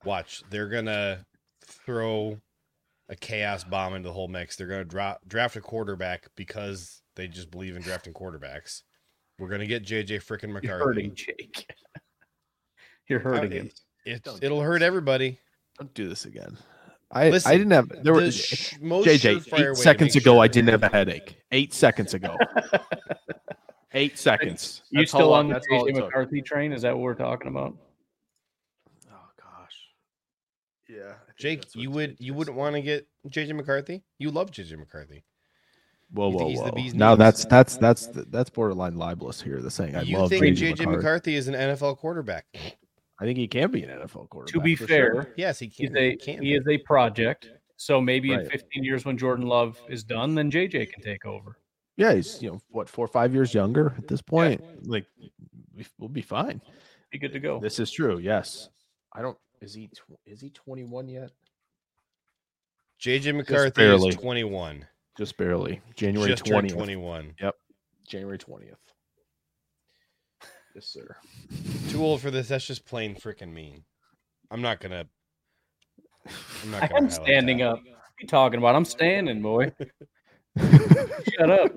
watch. 0.04 0.42
They're 0.50 0.70
gonna 0.70 1.26
throw 1.66 2.42
a 3.10 3.16
chaos 3.16 3.64
bomb 3.64 3.94
into 3.94 4.10
the 4.10 4.14
whole 4.14 4.28
mix. 4.28 4.56
They're 4.56 4.68
gonna 4.68 4.84
drop 4.84 5.20
draft 5.28 5.56
a 5.56 5.62
quarterback 5.62 6.28
because 6.36 7.04
they 7.16 7.28
just 7.28 7.52
believe 7.52 7.76
in 7.76 7.82
drafting 7.84 8.14
quarterbacks. 8.14 8.82
We're 9.38 9.50
gonna 9.50 9.68
get 9.68 9.86
JJ 9.86 10.24
freaking 10.24 10.44
you're 10.44 10.54
McCarthy. 10.54 10.84
hurting 10.86 11.16
Jake. 11.16 11.68
You're 13.10 13.20
hurting 13.20 13.52
him. 13.52 13.70
It, 14.06 14.24
Don't 14.24 14.42
it'll 14.42 14.62
hurt 14.62 14.82
everybody. 14.82 15.38
Don't 15.78 15.94
do 15.94 16.08
this 16.08 16.24
again. 16.24 16.58
I 17.14 17.30
Listen, 17.30 17.52
I 17.52 17.58
didn't 17.58 17.72
have 17.72 17.90
there 17.90 18.02
The 18.04 18.12
were 18.14 18.32
sh- 18.32 18.74
most 18.82 19.08
JJ 19.08 19.36
eight 19.72 19.78
seconds 19.78 20.16
make 20.16 20.24
ago. 20.24 20.40
I 20.40 20.48
didn't 20.48 20.70
have 20.70 20.84
a 20.84 20.90
headache. 20.90 21.38
Eight 21.52 21.74
seconds 21.74 22.14
ago. 22.14 22.36
eight 23.94 24.18
seconds. 24.18 24.82
You 24.90 25.02
That's 25.02 25.12
how 25.12 25.18
still 25.20 25.34
on 25.34 25.48
the 25.48 25.54
that's 25.54 25.68
all 25.72 25.86
it 25.86 25.92
JJ 25.92 25.96
took. 25.96 26.06
McCarthy 26.06 26.42
train? 26.42 26.74
Is 26.74 26.82
that 26.82 26.94
what 26.96 27.04
we're 27.04 27.14
talking 27.14 27.48
about? 27.50 27.78
Oh 29.12 29.30
gosh. 29.38 29.76
Yeah. 30.90 31.12
I 31.12 31.26
think 31.28 31.38
Jake, 31.38 31.66
you 31.76 31.92
would 31.92 32.12
Jake 32.12 32.18
you 32.20 32.34
is. 32.34 32.38
wouldn't 32.38 32.58
want 32.58 32.76
to 32.76 32.82
get 32.82 33.08
JJ 33.30 33.56
McCarthy? 33.56 34.04
You 34.18 34.32
love 34.32 34.52
JJ 34.52 34.78
McCarthy. 34.80 35.24
Whoa, 36.12 36.30
You 36.32 36.38
think 36.38 36.60
whoa, 36.60 36.66
the 36.66 36.82
whoa! 36.82 36.92
Now 36.94 37.16
that's 37.16 37.46
that's 37.46 37.78
that's 37.78 38.08
that's 38.08 38.50
borderline 38.50 38.96
libelous 38.98 39.42
here. 39.42 39.62
The 39.62 39.72
saying 39.72 39.96
I 39.96 40.02
you 40.04 40.18
love 40.18 40.30
think 40.30 40.44
JJ 40.44 40.58
JJ 40.58 40.70
McCarthy. 40.80 40.86
McCarthy 40.98 41.36
is 41.36 41.48
an 41.48 41.56
NFL 41.56 41.98
quarterback? 41.98 42.46
I 43.20 43.26
think 43.26 43.38
he 43.38 43.48
can 43.48 43.72
be 43.72 43.84
an 43.84 43.90
NFL 43.90 44.30
quarterback. 44.30 44.54
To 44.54 44.60
be 44.62 44.76
fair, 44.76 45.14
sure. 45.14 45.34
Yes, 45.38 45.60
he 45.60 45.68
he's 45.68 45.90
can. 45.90 45.98
a 45.98 46.16
can 46.16 46.42
he 46.42 46.56
is 46.56 46.68
a 46.68 46.78
project. 46.80 47.50
So 47.78 48.00
maybe 48.02 48.32
in 48.34 48.46
15 48.46 48.84
years 48.84 49.06
when 49.06 49.18
Jordan 49.18 49.46
Love 49.46 49.80
is 49.90 50.04
done, 50.04 50.36
then 50.36 50.50
JJ 50.50 50.92
can 50.94 51.04
take 51.04 51.26
over. 51.26 51.58
yeah, 51.98 52.14
he's 52.14 52.42
you 52.42 52.52
know 52.52 52.62
what 52.70 52.90
four 52.90 53.06
or 53.06 53.10
five 53.10 53.34
years 53.34 53.54
younger 53.54 53.94
at 53.98 54.08
this 54.08 54.22
point. 54.22 54.62
Like 54.88 55.06
we- 55.76 55.86
we'll 55.98 56.10
be 56.10 56.22
fine. 56.22 56.62
Be 57.12 57.18
good 57.20 57.34
to 57.34 57.40
go. 57.40 57.60
This 57.60 57.80
is 57.80 57.92
true. 57.92 58.18
Yes, 58.20 58.70
I 59.14 59.22
don't. 59.22 59.38
Is 59.62 59.74
he 59.74 59.88
tw- 59.88 60.20
is 60.26 60.42
he 60.42 60.50
twenty 60.50 60.84
one 60.84 61.08
yet? 61.08 61.32
JJ 63.02 63.36
McCarthy 63.36 63.72
barely. 63.72 64.10
is 64.10 64.16
21. 64.16 64.86
Just 65.18 65.38
barely. 65.38 65.82
January 65.96 66.30
Just 66.30 66.46
turned 66.46 66.70
twentieth. 66.70 66.76
21. 66.76 67.36
Yep. 67.42 67.56
January 68.08 68.38
twentieth. 68.38 68.80
Yes, 70.76 70.88
sir. 70.88 71.16
Too 71.90 72.04
old 72.04 72.22
for 72.22 72.32
this. 72.32 72.48
That's 72.48 72.66
just 72.66 72.86
plain 72.86 73.16
freaking 73.16 73.54
mean. 73.54 73.84
I'm 74.52 74.62
not 74.62 74.80
gonna. 74.80 75.06
I'm 76.64 76.72
not 76.72 76.90
gonna. 76.90 77.04
am 77.04 77.10
standing 77.10 77.60
that. 77.60 77.70
up. 77.70 77.80
What 77.80 77.88
are 77.90 78.22
you 78.22 78.28
talking 78.28 78.58
about? 78.60 78.76
I'm 78.76 78.86
standing, 78.86 79.42
boy. 79.42 79.72
Shut 80.58 81.50
up. 81.50 81.72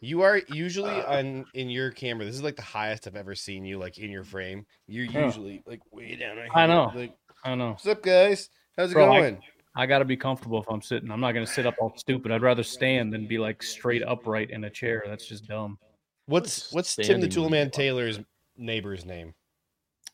You 0.00 0.22
are 0.22 0.40
usually 0.48 0.90
on 0.90 1.44
in 1.54 1.70
your 1.70 1.92
camera. 1.92 2.24
This 2.24 2.34
is 2.34 2.42
like 2.42 2.56
the 2.56 2.62
highest 2.62 3.06
I've 3.06 3.14
ever 3.14 3.36
seen 3.36 3.64
you, 3.64 3.78
like 3.78 3.98
in 3.98 4.10
your 4.10 4.24
frame. 4.24 4.66
You're 4.88 5.04
Yeah. 5.04 5.26
usually 5.26 5.62
like 5.66 5.80
way 5.92 6.16
down. 6.16 6.36
Right 6.38 6.48
I 6.54 6.66
know. 6.66 6.90
Like, 6.94 7.14
I 7.44 7.54
know. 7.54 7.70
what's 7.70 7.86
up, 7.86 8.02
guys? 8.02 8.48
How's 8.76 8.90
it 8.90 8.94
Bro, 8.94 9.12
I- 9.12 9.20
going? 9.20 9.40
I 9.74 9.86
got 9.86 10.00
to 10.00 10.04
be 10.04 10.16
comfortable 10.18 10.60
if 10.60 10.68
I'm 10.68 10.82
sitting. 10.82 11.10
I'm 11.10 11.20
not 11.20 11.32
going 11.32 11.46
to 11.46 11.50
sit 11.50 11.64
up 11.66 11.74
all 11.80 11.94
stupid. 11.96 12.30
I'd 12.30 12.42
rather 12.42 12.62
stand 12.62 13.10
than 13.10 13.26
be 13.26 13.38
like 13.38 13.62
straight 13.62 14.02
upright 14.02 14.50
in 14.50 14.64
a 14.64 14.70
chair. 14.70 15.02
That's 15.06 15.26
just 15.26 15.46
dumb. 15.46 15.78
What's 16.26 16.72
what's 16.72 16.94
Tim 16.94 17.02
the 17.02 17.30
standing 17.30 17.42
would 17.42 17.52
Toolman. 17.52 17.72
Taylor's 17.72 18.20
neighbor's 18.56 19.04
name? 19.04 19.34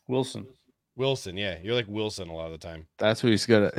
Wilson. 0.07 0.47
Wilson. 0.95 1.37
Yeah, 1.37 1.57
you're 1.61 1.75
like 1.75 1.87
Wilson 1.87 2.29
a 2.29 2.35
lot 2.35 2.47
of 2.47 2.51
the 2.53 2.57
time. 2.57 2.87
That's 2.97 3.23
what 3.23 3.29
he's 3.29 3.45
gonna. 3.45 3.71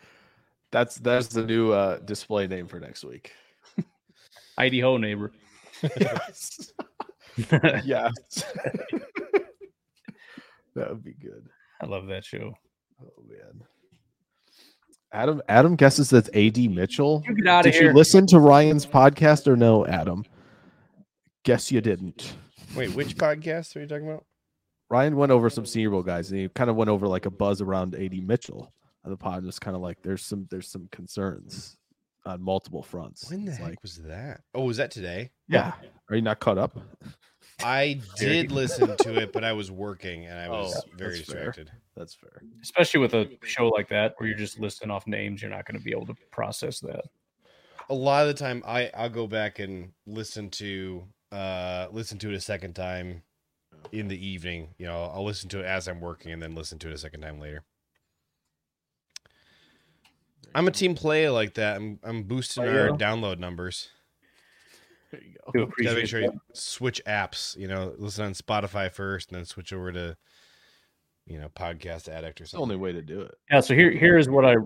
that's 0.72 0.96
that's 0.96 1.28
the 1.28 1.44
new 1.44 1.72
uh, 1.72 1.98
display 1.98 2.46
name 2.46 2.66
for 2.66 2.80
next 2.80 3.04
week. 3.04 3.32
Heidi 4.58 4.80
ho 4.80 4.96
neighbor. 4.96 5.32
yes. 6.00 6.72
yes. 7.84 8.12
that 10.74 10.88
would 10.88 11.04
be 11.04 11.14
good. 11.14 11.46
I 11.80 11.86
love 11.86 12.06
that 12.08 12.24
show. 12.24 12.54
Oh 13.00 13.22
man. 13.28 13.62
Adam 15.12 15.40
Adam 15.48 15.76
guesses 15.76 16.10
that's 16.10 16.28
AD 16.34 16.58
Mitchell. 16.70 17.22
You 17.26 17.34
get 17.34 17.46
outta 17.46 17.70
Did 17.70 17.80
here. 17.80 17.90
you 17.90 17.96
listen 17.96 18.26
to 18.26 18.40
Ryan's 18.40 18.84
podcast 18.84 19.46
or 19.46 19.56
no, 19.56 19.86
Adam? 19.86 20.24
Guess 21.48 21.72
you 21.72 21.80
didn't. 21.80 22.34
Wait, 22.76 22.92
which 22.94 23.16
podcast 23.16 23.74
are 23.74 23.80
you 23.80 23.86
talking 23.86 24.06
about? 24.06 24.26
Ryan 24.90 25.16
went 25.16 25.32
over 25.32 25.48
some 25.48 25.64
Senior 25.64 25.88
Bowl 25.88 26.02
guys, 26.02 26.30
and 26.30 26.38
he 26.38 26.46
kind 26.50 26.68
of 26.68 26.76
went 26.76 26.90
over 26.90 27.08
like 27.08 27.24
a 27.24 27.30
buzz 27.30 27.62
around 27.62 27.94
AD 27.94 28.22
Mitchell 28.22 28.70
on 29.02 29.10
the 29.10 29.16
pod. 29.16 29.44
Just 29.44 29.62
kind 29.62 29.74
of 29.74 29.80
like 29.80 30.02
there's 30.02 30.20
some 30.22 30.46
there's 30.50 30.68
some 30.68 30.88
concerns 30.92 31.78
on 32.26 32.42
multiple 32.42 32.82
fronts. 32.82 33.30
When 33.30 33.46
the 33.46 33.52
It's 33.52 33.60
heck 33.60 33.66
like, 33.70 33.82
was 33.82 33.96
that? 34.02 34.42
Oh, 34.54 34.64
was 34.64 34.76
that 34.76 34.90
today? 34.90 35.30
yeah, 35.48 35.72
are 36.10 36.16
you 36.16 36.20
not 36.20 36.38
caught 36.38 36.58
up? 36.58 36.78
I 37.64 37.98
did 38.18 38.52
listen 38.52 38.94
to 38.98 39.18
it, 39.18 39.32
but 39.32 39.42
I 39.42 39.54
was 39.54 39.70
working 39.70 40.26
and 40.26 40.38
I 40.38 40.48
oh, 40.48 40.64
was 40.64 40.76
Oh, 40.76 40.96
very 40.98 41.14
that's 41.16 41.32
fair. 41.32 41.46
distracted. 41.46 41.70
That's 41.96 42.12
fair. 42.12 42.42
Especially 42.62 43.00
with 43.00 43.14
a 43.14 43.26
show 43.42 43.68
like 43.68 43.88
that 43.88 44.16
where 44.18 44.28
you're 44.28 44.36
just 44.36 44.60
listing 44.60 44.90
off 44.90 45.06
names, 45.06 45.40
you're 45.40 45.50
not 45.50 45.64
going 45.64 45.78
to 45.78 45.82
be 45.82 45.92
able 45.92 46.04
to 46.08 46.14
process 46.30 46.78
that. 46.80 47.06
A 47.88 47.94
lot 47.94 48.20
of 48.20 48.28
the 48.28 48.38
time, 48.38 48.62
I 48.66 48.90
I'll 48.94 49.08
go 49.08 49.26
back 49.26 49.60
and 49.60 49.92
listen 50.06 50.50
to 50.50 51.04
uh 51.32 51.88
listen 51.92 52.18
to 52.18 52.30
it 52.30 52.34
a 52.34 52.40
second 52.40 52.74
time 52.74 53.22
in 53.92 54.08
the 54.08 54.26
evening. 54.26 54.74
You 54.78 54.86
know, 54.86 55.10
I'll 55.14 55.24
listen 55.24 55.48
to 55.50 55.60
it 55.60 55.66
as 55.66 55.88
I'm 55.88 56.00
working 56.00 56.32
and 56.32 56.42
then 56.42 56.54
listen 56.54 56.78
to 56.80 56.88
it 56.88 56.94
a 56.94 56.98
second 56.98 57.20
time 57.20 57.40
later. 57.40 57.64
I'm 60.54 60.66
a 60.66 60.70
team 60.72 60.94
player 60.94 61.30
like 61.30 61.54
that. 61.54 61.76
I'm 61.76 61.98
I'm 62.02 62.22
boosting 62.24 62.64
Oh, 62.64 62.68
our 62.68 62.88
download 62.90 63.38
numbers. 63.38 63.88
There 65.10 65.20
you 65.22 65.34
go. 65.54 65.66
Gotta 65.82 65.96
make 65.96 66.06
sure 66.06 66.20
you 66.20 66.40
switch 66.52 67.02
apps. 67.06 67.56
You 67.56 67.68
know, 67.68 67.94
listen 67.98 68.24
on 68.24 68.32
Spotify 68.32 68.90
first, 68.90 69.30
and 69.30 69.38
then 69.38 69.44
switch 69.44 69.72
over 69.72 69.92
to, 69.92 70.16
you 71.28 71.38
know, 71.38 71.48
Podcast 71.50 72.08
Addict 72.08 72.40
or 72.40 72.44
It's 72.44 72.52
the 72.52 72.58
something. 72.58 72.62
only 72.62 72.76
way 72.76 72.92
to 72.92 73.02
do 73.02 73.20
it. 73.20 73.34
Yeah, 73.50 73.60
so 73.60 73.74
here 73.74 73.90
here 73.90 74.18
is 74.18 74.28
what 74.28 74.44
I 74.44 74.56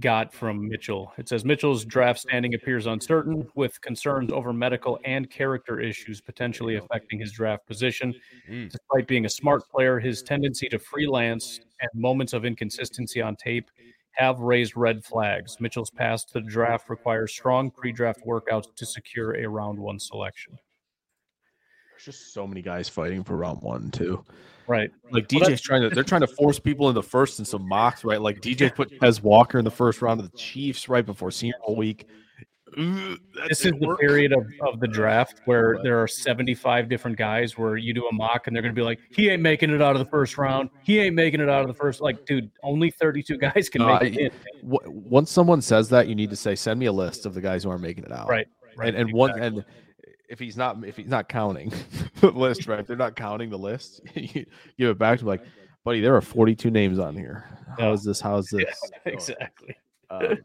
got 0.00 0.32
from 0.34 0.68
Mitchell. 0.68 1.12
It 1.16 1.28
says 1.28 1.44
Mitchell's 1.44 1.84
draft 1.84 2.20
standing 2.20 2.54
appears 2.54 2.86
uncertain 2.86 3.46
with 3.54 3.80
concerns 3.80 4.32
over 4.32 4.52
medical 4.52 4.98
and 5.04 5.30
character 5.30 5.80
issues 5.80 6.20
potentially 6.20 6.76
affecting 6.76 7.20
his 7.20 7.32
draft 7.32 7.66
position. 7.66 8.14
Mm. 8.50 8.70
Despite 8.70 9.06
being 9.06 9.26
a 9.26 9.28
smart 9.28 9.68
player, 9.70 10.00
his 10.00 10.22
tendency 10.22 10.68
to 10.70 10.78
freelance 10.78 11.60
and 11.80 11.90
moments 11.94 12.32
of 12.32 12.44
inconsistency 12.44 13.22
on 13.22 13.36
tape 13.36 13.70
have 14.12 14.38
raised 14.40 14.76
red 14.76 15.04
flags. 15.04 15.56
Mitchell's 15.60 15.90
path 15.90 16.26
to 16.28 16.34
the 16.34 16.40
draft 16.42 16.88
requires 16.88 17.32
strong 17.32 17.70
pre-draft 17.70 18.20
workouts 18.26 18.74
to 18.76 18.86
secure 18.86 19.34
a 19.36 19.48
round 19.48 19.78
one 19.78 19.98
selection. 19.98 20.56
There's 21.90 22.04
just 22.04 22.32
so 22.32 22.46
many 22.46 22.62
guys 22.62 22.88
fighting 22.88 23.24
for 23.24 23.36
round 23.36 23.60
one 23.62 23.90
too. 23.90 24.24
Right. 24.66 24.90
Like 25.10 25.28
DJ's 25.28 25.40
that's- 25.40 25.60
trying 25.60 25.82
to 25.82 25.90
they're 25.90 26.04
trying 26.04 26.22
to 26.22 26.26
force 26.26 26.58
people 26.58 26.88
in 26.88 26.94
the 26.94 27.02
first 27.02 27.38
and 27.38 27.46
some 27.46 27.66
mocks, 27.68 28.04
right? 28.04 28.20
Like 28.20 28.40
DJ 28.40 28.74
put 28.74 28.90
Tez 29.00 29.22
Walker 29.22 29.58
in 29.58 29.64
the 29.64 29.70
first 29.70 30.02
round 30.02 30.20
of 30.20 30.30
the 30.30 30.36
Chiefs 30.36 30.88
right 30.88 31.04
before 31.04 31.30
Senior 31.30 31.54
Bowl 31.66 31.76
week. 31.76 32.06
Ugh, 32.76 33.18
that 33.36 33.48
this 33.50 33.58
is 33.64 33.70
didn't 33.70 33.88
the 33.88 33.96
period 33.98 34.32
of, 34.32 34.46
of 34.66 34.80
the 34.80 34.88
draft 34.88 35.40
where 35.44 35.78
there 35.84 36.02
are 36.02 36.08
75 36.08 36.88
different 36.88 37.16
guys 37.16 37.56
where 37.56 37.76
you 37.76 37.94
do 37.94 38.08
a 38.08 38.12
mock 38.12 38.48
and 38.48 38.56
they're 38.56 38.62
going 38.62 38.74
to 38.74 38.78
be 38.80 38.84
like 38.84 38.98
he 39.14 39.28
ain't 39.30 39.42
making 39.42 39.70
it 39.70 39.80
out 39.80 39.94
of 39.94 40.00
the 40.00 40.10
first 40.10 40.36
round 40.38 40.70
he 40.82 40.98
ain't 40.98 41.14
making 41.14 41.40
it 41.40 41.48
out 41.48 41.60
of 41.60 41.68
the 41.68 41.74
first 41.74 42.00
like 42.00 42.26
dude 42.26 42.50
only 42.64 42.90
32 42.90 43.36
guys 43.38 43.68
can 43.68 43.82
No, 43.82 43.96
make 44.00 44.02
I- 44.02 44.06
it 44.06 44.18
in. 44.18 44.68
W- 44.70 44.90
Once 45.08 45.30
someone 45.30 45.60
says 45.62 45.88
that, 45.90 46.08
you 46.08 46.16
need 46.16 46.30
to 46.30 46.36
say, 46.36 46.56
"Send 46.56 46.80
me 46.80 46.86
a 46.86 46.92
list 46.92 47.26
of 47.26 47.34
the 47.34 47.40
guys 47.40 47.62
who 47.62 47.70
aren't 47.70 47.82
making 47.82 48.02
it 48.04 48.10
out." 48.12 48.28
right 48.28 48.48
right 48.76 48.88
and 48.88 48.96
and 49.08 49.12
one 49.12 49.38
and 49.40 49.64
if 50.34 50.40
he's 50.40 50.56
not 50.56 50.84
if 50.84 50.96
he's 50.96 51.06
not 51.08 51.28
counting 51.28 51.72
the 52.20 52.30
list, 52.30 52.66
right? 52.66 52.80
If 52.80 52.88
they're 52.88 52.96
not 52.96 53.14
counting 53.14 53.50
the 53.50 53.58
list, 53.58 54.00
you 54.14 54.44
give 54.76 54.90
it 54.90 54.98
back 54.98 55.20
to 55.20 55.24
him 55.24 55.28
like, 55.28 55.42
buddy, 55.84 56.00
there 56.00 56.14
are 56.16 56.20
42 56.20 56.70
names 56.70 56.98
on 56.98 57.16
here. 57.16 57.44
How 57.78 57.86
Yeah. 57.88 57.92
is 57.92 58.02
this? 58.04 58.20
How 58.20 58.36
is 58.38 58.48
this? 58.50 58.90
exactly 59.06 59.76
Um, 60.10 60.38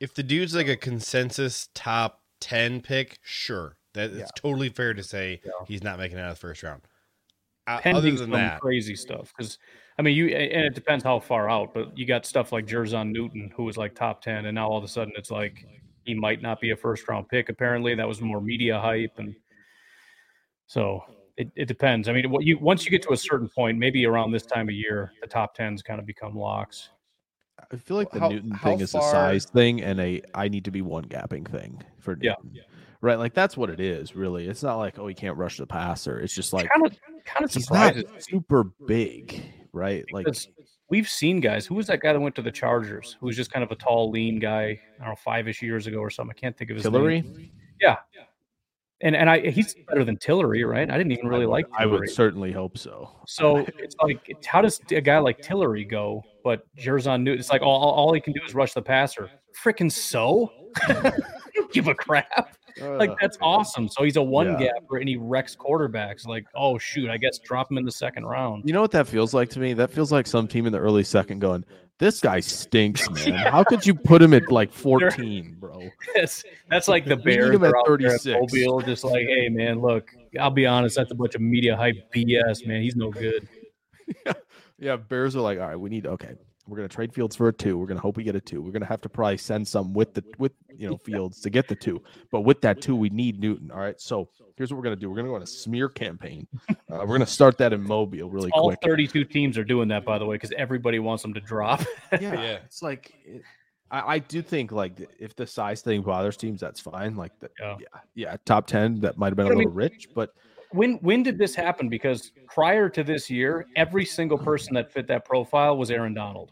If 0.00 0.14
the 0.14 0.22
dude's 0.24 0.54
like 0.56 0.66
a 0.68 0.76
consensus 0.76 1.68
top 1.74 2.20
ten 2.40 2.80
pick, 2.80 3.18
sure, 3.22 3.76
that 3.94 4.10
it's 4.10 4.18
Yeah. 4.18 4.26
totally 4.34 4.68
fair 4.68 4.92
to 4.92 5.02
say 5.04 5.40
Yeah. 5.44 5.52
he's 5.68 5.84
not 5.84 5.98
making 5.98 6.18
it 6.18 6.22
out 6.22 6.30
of 6.32 6.36
the 6.36 6.40
first 6.40 6.62
round. 6.64 6.82
Uh, 7.68 7.80
other 7.86 8.10
than 8.16 8.30
that, 8.30 8.60
crazy 8.60 8.96
stuff 8.96 9.32
because 9.36 9.56
I 9.96 10.02
mean 10.02 10.16
you 10.16 10.26
and 10.30 10.64
it 10.66 10.74
depends 10.74 11.04
how 11.04 11.20
far 11.20 11.48
out 11.48 11.72
but 11.72 11.96
you 11.96 12.04
got 12.06 12.26
stuff 12.26 12.50
like 12.50 12.66
Jer'Zhan 12.66 13.12
Newton 13.12 13.52
who 13.56 13.62
was 13.62 13.76
like 13.76 13.94
top 13.94 14.20
10 14.20 14.46
and 14.46 14.56
now 14.56 14.68
all 14.68 14.78
of 14.78 14.82
a 14.82 14.88
sudden 14.88 15.12
it's 15.16 15.30
like 15.30 15.64
he 16.04 16.14
might 16.14 16.42
not 16.42 16.60
be 16.60 16.70
a 16.70 16.76
first 16.76 17.06
round 17.08 17.28
pick 17.28 17.48
apparently 17.48 17.94
that 17.94 18.06
was 18.06 18.20
more 18.20 18.40
media 18.40 18.78
hype 18.78 19.12
and 19.18 19.34
so 20.66 21.02
it, 21.36 21.48
it 21.56 21.66
depends 21.66 22.08
I 22.08 22.12
mean 22.12 22.30
what 22.30 22.44
you 22.44 22.58
once 22.58 22.84
you 22.84 22.90
get 22.90 23.02
to 23.02 23.12
a 23.12 23.16
certain 23.16 23.48
point 23.48 23.78
maybe 23.78 24.06
around 24.06 24.32
this 24.32 24.44
time 24.46 24.68
of 24.68 24.74
year 24.74 25.12
the 25.20 25.26
top 25.26 25.56
10s 25.56 25.82
kind 25.84 25.98
of 26.00 26.06
become 26.06 26.36
locks 26.36 26.90
I 27.70 27.76
feel 27.76 27.96
like 27.96 28.10
the 28.10 28.20
How- 28.20 28.28
Newton 28.28 28.50
how 28.50 28.70
thing 28.70 28.80
is 28.80 28.94
a 28.94 29.00
size 29.00 29.44
thing 29.44 29.82
and 29.82 30.00
a 30.00 30.20
I 30.34 30.48
need 30.48 30.64
to 30.64 30.70
be 30.70 30.82
one 30.82 31.04
gapping 31.04 31.46
thing 31.48 31.80
for 32.00 32.18
Yeah. 32.20 32.34
Newton. 32.42 32.64
Right, 33.00 33.18
like 33.18 33.34
that's 33.34 33.56
what 33.56 33.68
it 33.68 33.80
is. 33.80 34.14
Really, 34.14 34.46
it's 34.46 34.62
not 34.62 34.76
like 34.76 34.96
oh 34.98 35.08
he 35.08 35.14
can't 35.14 35.36
rush 35.36 35.56
the 35.56 35.66
passer. 35.66 36.20
It's 36.20 36.32
just 36.34 36.52
like 36.52 36.68
kind 36.70 36.86
of 36.86 36.96
kind 37.24 37.44
of 37.44 37.52
he's 37.52 37.68
not 37.68 37.96
super 38.20 38.62
big, 38.86 39.42
right? 39.72 40.04
Like 40.12 40.26
because 40.26 40.46
we've 40.92 41.08
seen 41.08 41.40
guys 41.40 41.64
who 41.64 41.74
was 41.74 41.86
that 41.86 42.00
guy 42.02 42.12
that 42.12 42.20
went 42.20 42.34
to 42.34 42.42
the 42.42 42.50
Chargers 42.50 43.16
who 43.18 43.24
was 43.24 43.34
just 43.34 43.50
kind 43.50 43.64
of 43.64 43.70
a 43.70 43.74
tall 43.74 44.10
lean 44.10 44.38
guy 44.38 44.78
I 44.96 44.98
don't 44.98 45.08
know 45.08 45.14
five-ish 45.16 45.62
years 45.62 45.86
ago 45.86 45.96
or 45.96 46.10
something 46.10 46.34
I 46.36 46.38
can't 46.38 46.54
think 46.54 46.70
of 46.70 46.76
his 46.76 46.84
name. 46.84 46.92
Tillery. 46.92 47.50
Yeah. 47.80 47.96
And 49.00 49.16
and 49.16 49.30
I 49.30 49.40
he's 49.40 49.74
better 49.88 50.04
than 50.04 50.18
Tillery, 50.18 50.64
right? 50.64 50.88
I 50.90 50.98
didn't 50.98 51.12
even 51.12 51.28
really 51.28 51.46
like 51.46 51.64
I 51.76 51.86
would 51.86 52.10
certainly 52.10 52.52
hope 52.52 52.76
so. 52.76 53.08
So 53.26 53.66
it's 53.78 53.96
like 54.02 54.28
it's- 54.28 54.44
how 54.44 54.60
does 54.60 54.82
a 54.90 55.00
guy 55.00 55.18
like 55.18 55.40
Tillery 55.40 55.84
go? 55.84 56.22
But 56.44 56.66
Jer'Zhan 56.76 57.22
Newton, 57.22 57.40
it's 57.40 57.50
like 57.50 57.62
all, 57.62 57.80
all 57.82 57.92
all 57.92 58.12
he 58.12 58.20
can 58.20 58.34
do 58.34 58.40
is 58.46 58.54
rush 58.54 58.74
the 58.74 58.82
passer. 58.82 59.30
Freaking 59.64 59.90
so. 59.90 60.52
Give 61.72 61.88
a 61.88 61.94
crap. 61.94 62.56
Like 62.80 63.10
that's 63.20 63.36
awesome. 63.40 63.88
So 63.88 64.02
he's 64.04 64.16
a 64.16 64.22
one 64.22 64.46
Yeah. 64.58 64.68
gapper 64.70 64.98
and 64.98 65.08
he 65.08 65.16
wrecks 65.16 65.54
quarterbacks. 65.56 66.26
Like, 66.26 66.44
oh 66.54 66.78
shoot, 66.78 67.10
I 67.10 67.16
guess 67.16 67.38
drop 67.38 67.70
him 67.70 67.78
in 67.78 67.84
the 67.84 67.92
second 67.92 68.24
round. 68.26 68.64
You 68.66 68.72
know 68.72 68.80
what 68.80 68.90
that 68.92 69.06
feels 69.06 69.34
like 69.34 69.50
to 69.50 69.60
me? 69.60 69.72
That 69.74 69.90
feels 69.90 70.12
like 70.12 70.26
some 70.26 70.46
team 70.48 70.66
in 70.66 70.72
the 70.72 70.78
early 70.78 71.04
second 71.04 71.38
going, 71.40 71.64
"This 71.98 72.20
guy 72.20 72.40
stinks, 72.40 73.08
man. 73.26 73.34
How 73.34 73.64
could 73.64 73.84
you 73.86 73.94
put 73.94 74.22
him 74.22 74.34
at 74.34 74.50
like 74.50 74.72
14, 74.72 75.56
bro?" 75.58 75.88
That's 76.14 76.44
that's 76.68 76.88
like 76.88 77.04
the 77.04 77.16
Bears 77.24 77.54
him 77.54 77.64
at 77.64 77.72
are 77.72 77.76
out 77.78 77.98
there 77.98 78.14
at 78.14 78.20
36. 78.22 78.52
Mobile, 78.54 78.80
just 78.80 79.04
like, 79.04 79.26
hey 79.26 79.48
man, 79.48 79.80
look, 79.80 80.10
I'll 80.40 80.50
be 80.50 80.66
honest, 80.66 80.96
that's 80.96 81.10
a 81.12 81.14
bunch 81.14 81.34
of 81.34 81.40
media 81.40 81.76
hype 81.76 81.96
BS, 82.14 82.66
man. 82.66 82.82
He's 82.82 82.96
no 82.96 83.10
good. 83.10 83.48
Yeah, 84.78 84.96
Bears 84.96 85.36
are 85.36 85.40
like, 85.40 85.60
"All 85.60 85.68
right, 85.68 85.76
we 85.76 85.90
need 85.90 86.06
okay. 86.06 86.34
We're 86.72 86.78
gonna 86.78 86.88
trade 86.88 87.12
Fields 87.12 87.36
for 87.36 87.48
a 87.48 87.52
two. 87.52 87.76
We're 87.76 87.84
gonna 87.84 88.00
hope 88.00 88.16
we 88.16 88.24
get 88.24 88.34
a 88.34 88.40
two. 88.40 88.62
We're 88.62 88.70
gonna 88.72 88.86
have 88.86 89.02
to 89.02 89.08
probably 89.10 89.36
send 89.36 89.68
some 89.68 89.92
with 89.92 90.14
the 90.14 90.24
with 90.38 90.52
you 90.74 90.88
know 90.88 90.96
Fields 90.96 91.38
to 91.42 91.50
get 91.50 91.68
the 91.68 91.74
two. 91.74 92.02
But 92.30 92.40
with 92.40 92.62
that 92.62 92.80
two, 92.80 92.96
we 92.96 93.10
need 93.10 93.38
Newton. 93.38 93.70
All 93.70 93.78
right. 93.78 94.00
So 94.00 94.30
here's 94.56 94.72
what 94.72 94.78
we're 94.78 94.84
gonna 94.84 94.96
do. 94.96 95.10
We're 95.10 95.16
gonna 95.16 95.28
go 95.28 95.34
on 95.34 95.42
a 95.42 95.46
smear 95.46 95.90
campaign. 95.90 96.46
Uh, 96.70 96.74
we're 96.90 97.08
gonna 97.08 97.26
start 97.26 97.58
that 97.58 97.74
in 97.74 97.82
Mobile 97.82 98.30
really 98.30 98.50
All 98.52 98.68
quick. 98.68 98.78
32 98.82 99.24
teams 99.26 99.58
are 99.58 99.64
doing 99.64 99.86
that, 99.88 100.06
by 100.06 100.16
the 100.18 100.24
way, 100.24 100.36
because 100.36 100.50
everybody 100.56 100.98
wants 100.98 101.22
them 101.22 101.34
to 101.34 101.40
drop. 101.40 101.82
yeah, 102.12 102.32
Yeah. 102.32 102.58
it's 102.64 102.80
like 102.80 103.12
it, 103.26 103.42
I, 103.90 104.14
I 104.14 104.18
do 104.20 104.40
think 104.40 104.72
like 104.72 104.98
if 105.18 105.36
the 105.36 105.46
size 105.46 105.82
thing 105.82 106.00
bothers 106.00 106.38
teams, 106.38 106.58
that's 106.58 106.80
fine. 106.80 107.16
Like 107.16 107.38
the, 107.38 107.50
Yeah. 107.60 107.76
yeah. 107.80 108.00
yeah, 108.14 108.36
top 108.46 108.66
ten 108.66 108.98
that 109.00 109.18
might 109.18 109.26
have 109.26 109.36
been 109.36 109.44
a 109.44 109.54
little 109.54 109.70
rich, 109.70 110.08
but 110.14 110.30
when 110.70 110.94
when 111.02 111.22
did 111.22 111.36
this 111.36 111.54
happen? 111.54 111.90
Because 111.90 112.32
prior 112.46 112.88
to 112.88 113.04
this 113.04 113.28
year, 113.28 113.66
every 113.76 114.06
single 114.06 114.38
person 114.38 114.72
that 114.72 114.90
fit 114.90 115.06
that 115.08 115.26
profile 115.26 115.76
was 115.76 115.90
Aaron 115.90 116.14
Donald. 116.14 116.50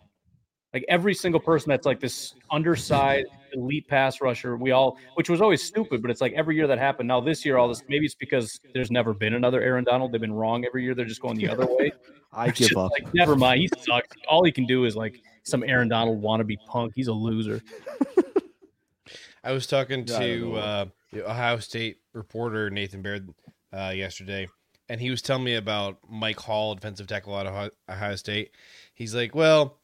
Like 0.72 0.84
every 0.88 1.14
single 1.14 1.40
person 1.40 1.70
that's 1.70 1.84
like 1.84 1.98
this 1.98 2.34
undersized 2.50 3.26
elite 3.52 3.88
pass 3.88 4.20
rusher, 4.20 4.56
we 4.56 4.70
all, 4.70 4.96
which 5.14 5.28
was 5.28 5.40
always 5.40 5.62
stupid, 5.62 6.00
but 6.00 6.10
it's 6.10 6.20
like 6.20 6.32
every 6.34 6.54
year 6.54 6.68
that 6.68 6.78
happened. 6.78 7.08
Now 7.08 7.20
this 7.20 7.44
year, 7.44 7.56
all 7.56 7.68
this 7.68 7.82
maybe 7.88 8.06
it's 8.06 8.14
because 8.14 8.60
there's 8.72 8.90
never 8.90 9.12
been 9.12 9.34
another 9.34 9.60
Aaron 9.60 9.84
Donald. 9.84 10.12
They've 10.12 10.20
been 10.20 10.32
wrong 10.32 10.64
every 10.64 10.84
year. 10.84 10.94
They're 10.94 11.04
just 11.04 11.20
going 11.20 11.36
the 11.36 11.48
other 11.48 11.66
way. 11.66 11.92
I 12.32 12.46
It's 12.46 12.60
give 12.60 12.78
up. 12.78 12.92
Like 12.92 13.12
never 13.12 13.34
mind, 13.34 13.60
he 13.60 13.68
sucks. 13.80 14.16
All 14.28 14.44
he 14.44 14.52
can 14.52 14.64
do 14.64 14.84
is 14.84 14.94
like 14.94 15.20
some 15.42 15.64
Aaron 15.64 15.88
Donald 15.88 16.22
wannabe 16.22 16.56
punk. 16.66 16.92
He's 16.94 17.08
a 17.08 17.12
loser. 17.12 17.60
I 19.44 19.52
was 19.52 19.66
talking 19.66 20.04
Yeah, 20.06 20.16
I 20.16 20.28
don't 20.28 20.52
to 20.52 20.56
uh, 20.56 20.86
Ohio 21.30 21.58
State 21.58 21.98
reporter 22.12 22.70
Nathan 22.70 23.02
Baird 23.02 23.28
uh, 23.72 23.92
yesterday, 23.94 24.46
and 24.88 25.00
he 25.00 25.10
was 25.10 25.22
telling 25.22 25.42
me 25.42 25.56
about 25.56 25.98
Mike 26.08 26.38
Hall, 26.38 26.74
defensive 26.74 27.08
tackle 27.08 27.34
out 27.34 27.46
of 27.46 27.54
Ohio- 27.54 27.70
Ohio 27.88 28.16
State. 28.16 28.52
He's 28.94 29.14
like, 29.14 29.34
well, 29.34 29.79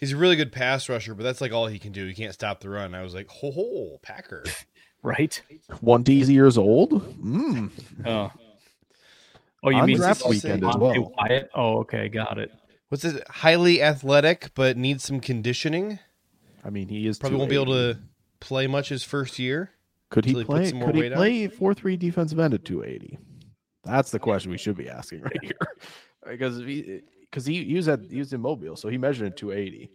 he's 0.00 0.12
a 0.12 0.16
really 0.16 0.36
good 0.36 0.50
pass 0.50 0.88
rusher, 0.88 1.14
but 1.14 1.22
that's 1.22 1.40
like 1.40 1.52
all 1.52 1.66
he 1.66 1.78
can 1.78 1.92
do. 1.92 2.06
He 2.06 2.14
can't 2.14 2.34
stop 2.34 2.60
the 2.60 2.70
run. 2.70 2.94
I 2.94 3.02
was 3.02 3.14
like, 3.14 3.28
ho 3.28 3.52
ho, 3.52 3.98
Packer. 4.02 4.44
Right? 5.02 5.40
Twenty 5.78 6.12
years 6.12 6.58
old. 6.58 6.90
Mm. 7.18 7.70
Uh, 8.04 8.28
oh, 9.62 9.70
you 9.70 9.78
On 9.78 9.86
mean 9.86 9.96
draft 9.96 10.20
Devonte 10.20 10.28
weekend 10.28 10.62
as 10.62 10.76
well. 10.76 11.14
Wyatt? 11.16 11.48
Oh, 11.54 11.78
okay, 11.78 12.10
got 12.10 12.36
it. 12.36 12.52
What's 12.90 13.06
it? 13.06 13.26
Highly 13.26 13.80
athletic, 13.80 14.50
but 14.54 14.76
needs 14.76 15.02
some 15.02 15.20
conditioning. 15.20 16.00
I 16.62 16.68
mean, 16.68 16.88
he 16.88 17.06
is 17.06 17.18
Probably 17.18 17.38
won't 17.38 17.48
be 17.48 17.56
able 17.56 17.72
to 17.72 17.98
play 18.40 18.66
much 18.66 18.90
his 18.90 19.02
first 19.02 19.38
year. 19.38 19.70
Could 20.10 20.26
he 20.26 20.32
Until 20.32 20.40
he 20.58 20.70
play? 20.70 20.84
Could 20.84 20.94
he 20.96 21.08
play 21.08 21.48
four 21.48 21.72
three 21.72 21.96
defensive 21.96 22.38
end 22.38 22.52
at 22.52 22.66
two 22.66 22.84
eighty? 22.84 23.18
That's 23.84 24.10
the 24.10 24.18
question 24.18 24.50
we 24.50 24.58
should 24.58 24.76
be 24.76 24.90
asking 24.90 25.22
right 25.22 25.42
here, 25.42 25.56
because 26.28 26.58
if 26.58 26.66
he 26.66 27.00
because 27.30 27.46
he, 27.46 27.64
he 27.64 27.74
was 27.74 27.88
at 27.88 28.00
he 28.10 28.18
was 28.18 28.32
in 28.32 28.40
Mobile, 28.40 28.76
so 28.76 28.88
he 28.88 28.98
measured 28.98 29.28
at 29.28 29.36
two 29.36 29.52
eighty, 29.52 29.90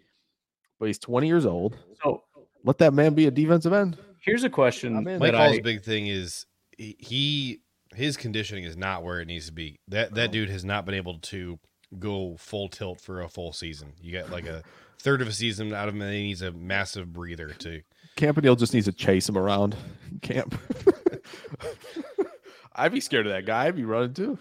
but 0.79 0.85
he's 0.85 0.99
twenty 0.99 1.27
years 1.27 1.45
old. 1.45 1.75
So 2.03 2.23
Let 2.63 2.77
that 2.79 2.93
man 2.93 3.13
be 3.13 3.27
a 3.27 3.31
defensive 3.31 3.73
end. 3.73 3.97
here's 4.21 4.43
a 4.43 4.49
question 4.49 4.95
I'm. 4.95 5.19
Mike 5.19 5.33
Hall's 5.33 5.57
I, 5.57 5.61
big 5.61 5.83
thing 5.83 6.07
is 6.07 6.45
he, 6.77 6.95
he 6.99 7.61
his 7.93 8.17
conditioning 8.17 8.63
is 8.63 8.75
not 8.77 9.03
where 9.03 9.21
it 9.21 9.25
needs 9.27 9.47
to 9.47 9.53
be. 9.53 9.79
That 9.87 10.15
that 10.15 10.31
dude 10.31 10.49
has 10.49 10.65
not 10.65 10.85
been 10.85 10.95
able 10.95 11.19
to 11.19 11.59
go 11.99 12.35
full 12.37 12.67
tilt 12.69 12.99
for 12.99 13.21
a 13.21 13.29
full 13.29 13.53
season. 13.53 13.93
You 14.01 14.11
got 14.13 14.31
like 14.31 14.45
a 14.47 14.63
third 14.99 15.21
of 15.21 15.27
a 15.27 15.31
season 15.31 15.73
out 15.73 15.87
of 15.87 15.95
him, 15.95 16.01
and 16.01 16.13
he 16.13 16.23
needs 16.23 16.41
a 16.41 16.51
massive 16.51 17.13
breather 17.13 17.49
to. 17.49 17.81
Campanile 18.15 18.55
just 18.55 18.73
needs 18.73 18.85
to 18.85 18.91
chase 18.93 19.27
him 19.29 19.37
around 19.37 19.75
camp. 20.21 20.55
I'd 22.75 22.91
be 22.91 22.99
scared 22.99 23.25
of 23.27 23.33
that 23.33 23.45
guy. 23.45 23.67
I'd 23.67 23.75
be 23.75 23.85
running 23.85 24.13
too. 24.13 24.37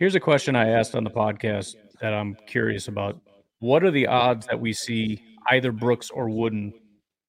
Here's 0.00 0.16
a 0.16 0.20
question 0.20 0.56
I 0.56 0.70
asked 0.70 0.96
on 0.96 1.04
the 1.04 1.10
podcast 1.10 1.76
that 2.00 2.12
I'm 2.12 2.34
curious 2.46 2.88
about. 2.88 3.20
What 3.60 3.84
are 3.84 3.90
the 3.92 4.08
odds 4.08 4.46
that 4.46 4.58
we 4.58 4.72
see 4.72 5.22
either 5.50 5.70
Brooks 5.70 6.10
or 6.10 6.28
Wooden 6.30 6.72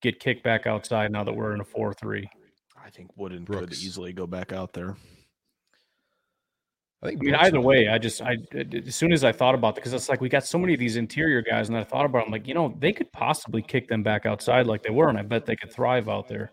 get 0.02 0.20
kicked 0.20 0.44
back 0.44 0.66
outside 0.66 1.12
now 1.12 1.24
that 1.24 1.34
we're 1.34 1.54
in 1.54 1.62
a 1.62 1.66
four 1.66 1.94
three? 1.94 2.28
I 2.84 2.90
think 2.90 3.12
Wooden 3.16 3.46
could 3.46 3.74
easily 3.74 4.14
go 4.14 4.26
back 4.26 4.52
out 4.54 4.74
there. 4.74 4.96
I 7.04 7.08
think 7.08 7.22
I 7.22 7.26
mean, 7.26 7.36
either 7.36 7.60
would- 7.60 7.68
way, 7.68 7.88
I 7.90 7.98
just 7.98 8.22
I 8.22 8.38
as 8.86 8.96
soon 8.96 9.12
as 9.12 9.24
I 9.24 9.32
thought 9.32 9.56
about 9.56 9.70
it, 9.70 9.76
because 9.76 9.94
it's 9.94 10.08
like 10.08 10.22
we 10.22 10.30
got 10.30 10.46
so 10.46 10.58
many 10.58 10.74
of 10.74 10.80
these 10.80 10.96
interior 10.96 11.42
guys, 11.42 11.68
and 11.68 11.78
I 11.78 11.84
thought 11.84 12.06
about, 12.06 12.20
it, 12.20 12.26
I'm 12.28 12.32
like, 12.32 12.48
you 12.48 12.54
know, 12.54 12.76
they 12.80 12.94
could 12.94 13.12
possibly 13.12 13.62
kick 13.62 13.88
them 13.90 14.04
back 14.04 14.26
outside 14.26 14.68
like 14.68 14.84
they 14.84 14.92
were, 14.92 15.10
and 15.10 15.18
I 15.18 15.24
bet 15.24 15.46
they 15.46 15.56
could 15.56 15.74
thrive 15.74 16.08
out 16.08 16.28
there. 16.28 16.52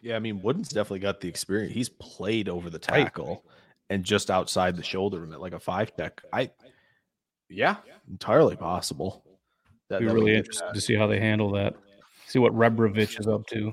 Yeah, 0.00 0.14
I 0.14 0.20
mean, 0.20 0.40
Wooden's 0.42 0.68
definitely 0.68 1.00
got 1.00 1.20
the 1.20 1.28
experience. 1.28 1.74
He's 1.74 1.88
played 1.88 2.48
over 2.48 2.70
the 2.70 2.78
Right. 2.90 3.12
Tackle 3.88 3.96
and 3.96 4.04
just 4.04 4.30
outside 4.30 4.76
the 4.76 4.82
shoulder 4.82 5.22
and 5.22 5.36
like 5.36 5.54
a 5.54 5.60
five 5.60 5.96
tech. 5.96 6.20
I, 6.32 6.50
yeah, 7.48 7.76
entirely 8.10 8.56
possible. 8.56 9.24
That, 9.88 10.00
Be 10.00 10.06
that 10.06 10.14
really 10.14 10.32
get 10.32 10.38
interested 10.38 10.74
to 10.74 10.80
see 10.80 10.94
how 10.94 11.06
they 11.06 11.18
handle 11.18 11.52
that. 11.52 11.74
See 12.26 12.38
what 12.38 12.52
Rebrovich 12.52 13.18
is 13.18 13.26
up 13.26 13.46
to. 13.48 13.72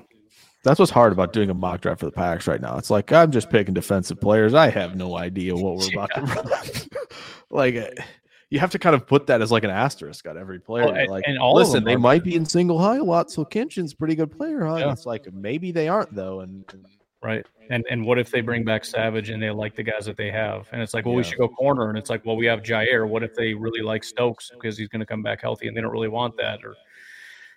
That's 0.64 0.80
what's 0.80 0.92
hard 0.92 1.12
about 1.12 1.34
doing 1.34 1.50
a 1.50 1.54
mock 1.54 1.82
draft 1.82 2.00
for 2.00 2.06
the 2.06 2.12
Packs 2.12 2.48
right 2.48 2.62
now. 2.62 2.78
It's 2.78 2.90
like 2.90 3.12
I'm 3.12 3.32
just 3.32 3.50
picking 3.50 3.74
defensive 3.74 4.20
players. 4.20 4.54
I 4.54 4.70
have 4.70 4.96
no 4.96 5.18
idea 5.18 5.56
what 5.56 5.78
we're 5.78 5.94
about 5.94 6.10
to 6.16 6.22
run. 6.22 6.64
like, 7.52 7.76
uh, 7.76 8.02
you 8.50 8.60
have 8.60 8.72
to 8.72 8.80
kind 8.80 8.96
of 8.96 9.06
put 9.06 9.28
that 9.28 9.42
as 9.42 9.52
like 9.52 9.64
an 9.64 9.70
asterisk 9.70 10.28
on 10.28 10.38
every 10.38 10.60
player. 10.60 10.86
Well, 10.86 11.10
like, 11.10 11.26
and 11.28 11.38
all 11.38 11.60
of 11.60 11.68
listen, 11.68 11.84
they 11.84 11.94
are- 11.96 12.00
might 12.00 12.24
be 12.24 12.36
in 12.36 12.46
single 12.46 12.80
high 12.80 12.98
a 12.98 13.04
lot, 13.04 13.30
so 13.30 13.44
Kinchin's 13.44 13.94
pretty 13.94 14.16
good 14.16 14.32
player, 14.32 14.66
huh? 14.66 14.76
And 14.76 14.86
Yeah. 14.86 14.92
It's 14.94 15.06
like 15.06 15.32
maybe 15.34 15.72
they 15.72 15.88
aren't 15.88 16.16
though, 16.16 16.40
and, 16.40 16.64
and 16.72 16.86
Right. 17.26 17.46
And 17.72 17.84
and 17.90 18.06
what 18.06 18.20
if 18.20 18.30
they 18.30 18.42
bring 18.42 18.64
back 18.64 18.86
Savage 18.86 19.30
and 19.32 19.42
they 19.42 19.50
like 19.50 19.76
the 19.76 19.82
guys 19.84 20.06
that 20.06 20.16
they 20.18 20.30
have? 20.30 20.68
And 20.72 20.82
it's 20.82 20.94
like, 20.94 21.06
well, 21.06 21.16
we 21.16 21.24
should 21.24 21.40
go 21.40 21.48
corner. 21.48 21.90
And 21.90 21.98
it's 21.98 22.10
like, 22.12 22.24
well, 22.26 22.36
we 22.36 22.46
have 22.46 22.62
Jaire. 22.62 23.08
What 23.08 23.24
if 23.24 23.34
they 23.34 23.54
really 23.56 23.82
like 23.82 24.04
Stokes 24.04 24.52
because 24.54 24.78
he's 24.78 24.88
going 24.88 25.00
to 25.00 25.06
come 25.06 25.24
back 25.24 25.42
healthy 25.42 25.68
and 25.68 25.76
they 25.76 25.82
don't 25.82 25.92
really 25.92 26.08
want 26.08 26.38
that? 26.38 26.64
Or 26.64 26.76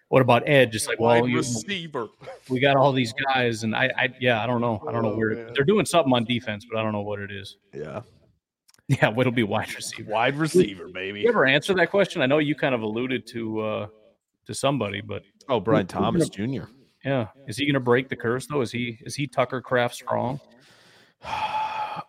what 0.09 0.23
about 0.23 0.45
Edge? 0.49 0.74
It's 0.74 0.86
like, 0.89 0.99
well, 0.99 1.20
wide 1.20 1.28
you, 1.31 1.36
receiver. 1.36 2.09
we 2.49 2.61
got 2.61 2.77
all 2.77 2.93
these 2.93 3.12
guys, 3.12 3.62
and 3.65 3.77
I, 3.77 3.90
I 3.99 4.09
yeah, 4.19 4.43
I 4.43 4.47
don't 4.47 4.62
know. 4.62 4.82
I 4.89 4.93
don't 4.93 5.03
know 5.03 5.12
Oh, 5.12 5.16
where 5.19 5.35
man. 5.35 5.51
they're 5.55 5.66
doing 5.66 5.85
something 5.85 6.15
on 6.15 6.24
defense, 6.24 6.65
but 6.70 6.78
I 6.78 6.82
don't 6.82 6.93
know 6.93 7.03
what 7.03 7.19
it 7.20 7.31
is. 7.31 7.59
Yeah, 7.74 8.01
Yeah, 8.89 9.09
what'll 9.11 9.32
be 9.32 9.43
wide 9.43 9.74
receiver? 9.74 10.11
wide 10.11 10.36
receiver, 10.36 10.89
baby. 10.89 11.20
You 11.20 11.28
ever 11.28 11.45
answer 11.45 11.74
that 11.74 11.90
question? 11.90 12.23
I 12.23 12.27
know 12.27 12.39
you 12.39 12.55
kind 12.55 12.74
of 12.74 12.81
alluded 12.81 13.27
to 13.35 13.61
uh 13.61 13.86
to 14.47 14.55
somebody, 14.55 15.03
but 15.03 15.23
Oh, 15.51 15.61
Brian 15.61 15.86
Who- 15.86 15.99
who 15.99 16.05
Thomas 16.05 16.28
gonna- 16.31 16.49
Jr. 16.61 16.65
yeah, 17.09 17.28
is 17.47 17.56
he 17.56 17.64
going 17.64 17.72
to 17.72 17.80
break 17.80 18.10
the 18.10 18.16
curse 18.16 18.47
though? 18.47 18.60
Is 18.60 18.70
he 18.70 18.98
is 19.01 19.14
he 19.14 19.26
Tucker 19.26 19.62
Kraft 19.62 19.94
strong? 19.94 20.40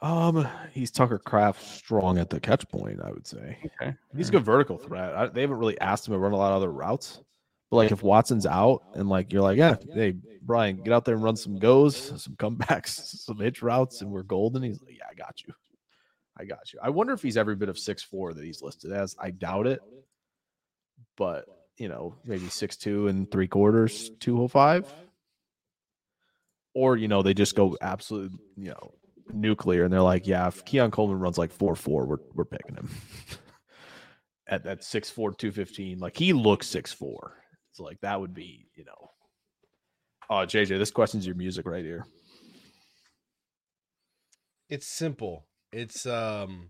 Um, 0.01 0.47
he's 0.71 0.91
Tucker 0.91 1.17
Kraft 1.17 1.61
strong 1.61 2.19
at 2.19 2.29
the 2.29 2.39
catch 2.39 2.65
point. 2.69 2.99
I 3.03 3.09
would 3.11 3.25
say 3.25 3.57
Okay, 3.81 3.95
he's 4.15 4.29
a 4.29 4.31
good 4.31 4.45
vertical 4.45 4.77
threat. 4.77 5.15
I, 5.15 5.27
they 5.27 5.41
haven't 5.41 5.57
really 5.57 5.81
asked 5.81 6.07
him 6.07 6.13
to 6.13 6.19
run 6.19 6.31
a 6.31 6.37
lot 6.37 6.51
of 6.51 6.57
other 6.57 6.71
routes. 6.71 7.19
But 7.69 7.77
like 7.77 7.91
if 7.91 8.03
Watson's 8.03 8.45
out 8.45 8.83
and 8.93 9.09
like 9.09 9.33
you're 9.33 9.41
like, 9.41 9.57
yeah, 9.57 9.75
hey 9.93 10.13
Brian, 10.43 10.77
get 10.83 10.93
out 10.93 11.05
there 11.05 11.15
and 11.15 11.23
run 11.23 11.35
some 11.35 11.57
goes, 11.57 11.97
some 12.21 12.35
comebacks, 12.35 12.89
some 13.25 13.39
hitch 13.39 13.61
routes, 13.63 14.01
and 14.01 14.11
we're 14.11 14.23
golden. 14.23 14.61
He's 14.61 14.79
like, 14.81 14.95
yeah, 14.95 15.05
I 15.09 15.15
got 15.15 15.41
you, 15.45 15.53
I 16.37 16.45
got 16.45 16.71
you. 16.71 16.79
I 16.81 16.91
wonder 16.91 17.13
if 17.13 17.23
he's 17.23 17.35
every 17.35 17.55
bit 17.55 17.67
of 17.67 17.77
six 17.77 18.03
four 18.03 18.33
that 18.33 18.45
he's 18.45 18.61
listed 18.61 18.91
as. 18.91 19.15
I 19.19 19.31
doubt 19.31 19.65
it, 19.67 19.81
but 21.17 21.45
you 21.79 21.87
know 21.87 22.15
maybe 22.25 22.47
six 22.49 22.77
two 22.77 23.07
and 23.07 23.29
three 23.31 23.47
quarters, 23.47 24.11
two 24.19 24.41
oh 24.41 24.47
five, 24.47 24.91
or 26.75 26.95
you 26.95 27.07
know 27.07 27.23
they 27.23 27.33
just 27.33 27.55
go 27.55 27.77
absolute, 27.81 28.31
you 28.55 28.69
know, 28.69 28.93
nuclear, 29.33 29.83
and 29.83 29.91
they're 29.91 30.01
like, 30.01 30.27
yeah, 30.27 30.47
if 30.47 30.63
Keon 30.65 30.91
Coleman 30.91 31.19
runs 31.19 31.37
like 31.37 31.51
four 31.51 31.75
four, 31.75 32.05
we're 32.05 32.17
we're 32.35 32.45
picking 32.45 32.75
him. 32.75 32.89
at 34.49 34.63
that 34.63 34.81
6'4, 34.81 35.37
215. 35.37 35.99
Like 35.99 36.17
he 36.17 36.33
looks 36.33 36.67
6'4. 36.67 37.15
So 37.71 37.83
like 37.83 38.01
that 38.01 38.19
would 38.19 38.33
be, 38.33 38.67
you 38.75 38.83
know. 38.83 39.11
Oh, 40.29 40.45
JJ, 40.45 40.77
this 40.77 40.91
question's 40.91 41.25
your 41.25 41.35
music 41.35 41.65
right 41.65 41.83
here. 41.83 42.05
It's 44.69 44.87
simple. 44.87 45.47
It's 45.71 46.05
um 46.05 46.69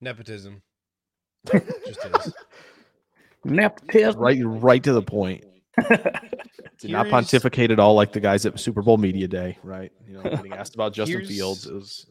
nepotism. 0.00 0.62
Just 1.52 2.04
is. 2.04 2.34
Nepotism. 3.44 4.20
Right, 4.20 4.40
right 4.42 4.82
to 4.82 4.92
the 4.92 5.02
point. 5.02 5.44
Did 6.78 6.90
not 6.92 7.08
pontificate 7.08 7.70
at 7.70 7.78
all 7.80 7.94
like 7.94 8.12
the 8.12 8.20
guys 8.20 8.46
at 8.46 8.58
Super 8.60 8.82
Bowl 8.82 8.98
Media 8.98 9.26
Day, 9.28 9.58
right? 9.62 9.90
You 10.06 10.14
know, 10.14 10.22
getting 10.22 10.52
asked 10.52 10.74
about 10.74 10.92
Justin 10.92 11.18
Here's- 11.20 11.28
Fields. 11.28 11.66
is 11.66 12.06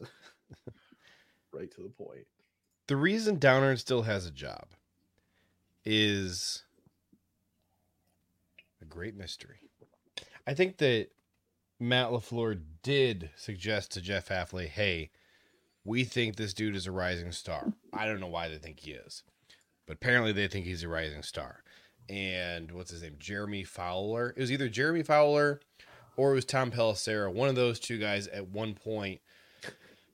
right 1.52 1.70
to 1.72 1.82
the 1.82 1.88
point. 1.88 2.26
the 2.86 2.96
reason 2.96 3.38
Downard 3.38 3.78
still 3.78 4.02
has 4.02 4.26
a 4.26 4.30
job 4.30 4.66
is 5.84 6.64
a 8.82 8.84
great 8.84 9.16
mystery. 9.16 9.56
I 10.46 10.54
think 10.54 10.78
that 10.78 11.08
Matt 11.80 12.08
LaFleur 12.10 12.60
did 12.82 13.30
suggest 13.36 13.92
to 13.92 14.00
Jeff 14.00 14.28
Hafley, 14.28 14.66
hey, 14.66 15.10
we 15.84 16.04
think 16.04 16.36
this 16.36 16.52
dude 16.54 16.76
is 16.76 16.86
a 16.86 16.92
rising 16.92 17.32
star. 17.32 17.72
I 17.92 18.06
don't 18.06 18.20
know 18.20 18.26
why 18.28 18.48
they 18.48 18.58
think 18.58 18.80
he 18.80 18.92
is, 18.92 19.22
but 19.88 19.94
apparently 19.94 20.32
they 20.32 20.46
think 20.46 20.66
he's 20.66 20.84
a 20.84 20.88
rising 20.88 21.22
star. 21.22 21.64
And 22.08 22.70
what's 22.70 22.90
his 22.90 23.02
name? 23.02 23.16
Jeremy 23.18 23.64
Fowler. 23.64 24.34
It 24.36 24.40
was 24.40 24.52
either 24.52 24.68
Jeremy 24.68 25.02
Fowler 25.02 25.60
or 26.16 26.32
it 26.32 26.34
was 26.34 26.44
Tom 26.44 26.70
Pelissero. 26.70 27.32
One 27.32 27.48
of 27.48 27.56
those 27.56 27.80
two 27.80 27.98
guys 27.98 28.28
at 28.28 28.48
one 28.48 28.74
point 28.74 29.20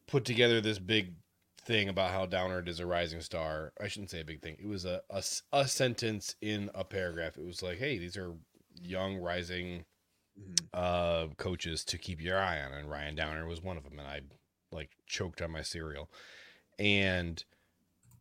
put 0.06 0.24
together 0.24 0.60
this 0.60 0.78
big 0.78 1.14
thing 1.66 1.88
about 1.88 2.12
how 2.12 2.24
Downard 2.24 2.68
is 2.68 2.78
a 2.78 2.86
rising 2.86 3.20
star. 3.20 3.72
I 3.80 3.88
shouldn't 3.88 4.10
say 4.10 4.20
a 4.20 4.24
big 4.24 4.42
thing. 4.42 4.56
It 4.60 4.66
was 4.66 4.84
a 4.84 5.02
a 5.52 5.66
sentence 5.66 6.36
in 6.40 6.70
a 6.74 6.84
paragraph. 6.84 7.36
It 7.36 7.44
was 7.44 7.62
like, 7.62 7.78
hey, 7.78 7.98
these 7.98 8.16
are 8.16 8.34
young 8.80 9.16
rising 9.16 9.84
uh 10.72 11.28
coaches 11.36 11.84
to 11.84 11.96
keep 11.96 12.20
your 12.20 12.36
eye 12.36 12.60
on 12.60 12.72
and 12.72 12.90
Ryan 12.90 13.14
Downard 13.14 13.46
was 13.46 13.62
one 13.62 13.76
of 13.76 13.84
them 13.84 14.00
and 14.00 14.08
I 14.08 14.20
like 14.72 14.90
choked 15.06 15.42
on 15.42 15.52
my 15.52 15.62
cereal. 15.62 16.10
And 16.78 17.42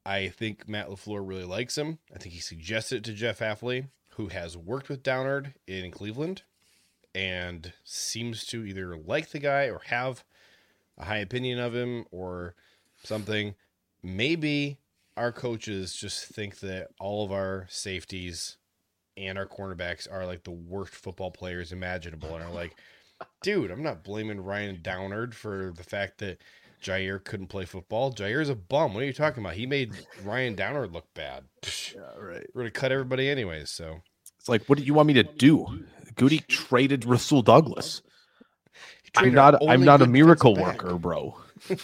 I 0.05 0.27
think 0.27 0.67
Matt 0.67 0.89
LaFleur 0.89 1.25
really 1.25 1.45
likes 1.45 1.77
him. 1.77 1.99
I 2.13 2.17
think 2.17 2.35
he 2.35 2.41
suggested 2.41 2.97
it 2.97 3.03
to 3.05 3.13
Jeff 3.13 3.39
Hafley, 3.39 3.87
who 4.15 4.27
has 4.27 4.57
worked 4.57 4.89
with 4.89 5.03
Downard 5.03 5.53
in 5.67 5.91
Cleveland 5.91 6.43
and 7.15 7.73
seems 7.83 8.45
to 8.47 8.65
either 8.65 8.97
like 8.97 9.29
the 9.29 9.39
guy 9.39 9.69
or 9.69 9.81
have 9.85 10.23
a 10.97 11.05
high 11.05 11.17
opinion 11.17 11.59
of 11.59 11.73
him 11.73 12.05
or 12.11 12.55
something. 13.03 13.55
Maybe 14.01 14.79
our 15.15 15.31
coaches 15.31 15.95
just 15.95 16.25
think 16.25 16.59
that 16.59 16.89
all 16.99 17.23
of 17.23 17.31
our 17.31 17.67
safeties 17.69 18.57
and 19.15 19.37
our 19.37 19.45
cornerbacks 19.45 20.11
are 20.11 20.25
like 20.25 20.43
the 20.43 20.51
worst 20.51 20.93
football 20.95 21.31
players 21.31 21.71
imaginable 21.71 22.35
and 22.35 22.43
are 22.43 22.51
like, 22.51 22.75
dude, 23.41 23.71
I'm 23.71 23.83
not 23.83 24.03
blaming 24.03 24.41
Ryan 24.41 24.79
Downard 24.81 25.35
for 25.35 25.73
the 25.75 25.83
fact 25.83 26.17
that 26.19 26.39
Jaire 26.83 27.23
couldn't 27.23 27.47
play 27.47 27.65
football. 27.65 28.13
Jaire's 28.13 28.49
a 28.49 28.55
bum. 28.55 28.93
What 28.93 29.03
are 29.03 29.05
you 29.07 29.13
talking 29.13 29.43
about? 29.43 29.55
He 29.55 29.65
made 29.65 29.93
Ryan 30.23 30.55
Downard 30.55 30.91
look 30.91 31.13
bad. 31.13 31.45
Yeah, 31.95 32.01
right. 32.17 32.45
We're 32.53 32.61
gonna 32.63 32.71
cut 32.71 32.91
everybody 32.91 33.29
anyways. 33.29 33.69
So 33.69 34.01
It's 34.39 34.49
like, 34.49 34.65
what 34.65 34.79
do 34.79 34.83
you 34.83 34.95
want 34.95 35.07
me 35.07 35.13
to 35.13 35.23
do? 35.23 35.85
Gutey 36.15 36.45
traded 36.47 37.05
Rasul 37.05 37.43
Douglas. 37.43 38.01
I'm 39.15 39.33
not. 39.33 39.61
I'm 39.67 39.83
not 39.85 40.01
a 40.01 40.07
miracle 40.07 40.55
worker, 40.55 40.97
bro. 40.97 41.37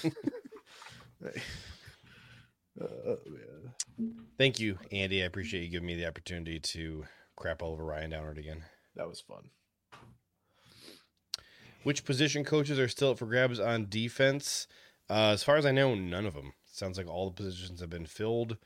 Thank 4.38 4.60
you, 4.60 4.80
Andy. 4.92 5.22
I 5.22 5.26
appreciate 5.26 5.64
you 5.64 5.70
giving 5.70 5.88
me 5.88 5.96
the 5.96 6.08
opportunity 6.08 6.60
to 6.60 7.06
crap 7.36 7.62
all 7.62 7.74
over 7.74 7.84
Ryan 7.84 8.10
Downard 8.12 8.38
again. 8.38 8.64
That 8.96 9.08
was 9.08 9.20
fun. 9.20 9.50
Which 11.84 12.04
position 12.04 12.44
coaches 12.44 12.80
are 12.80 12.88
still 12.88 13.12
up 13.12 13.20
for 13.20 13.26
grabs 13.26 13.60
on 13.60 13.88
defense? 13.90 14.68
Uh, 15.10 15.32
as 15.32 15.44
far 15.44 15.58
as 15.58 15.66
I 15.66 15.72
know, 15.72 15.96
none 15.96 16.26
of 16.26 16.34
them. 16.36 16.54
Sounds 16.72 16.98
like 16.98 17.08
all 17.08 17.30
the 17.30 17.36
positions 17.36 17.82
have 17.82 17.90
been 17.90 18.06
filled. 18.06 18.58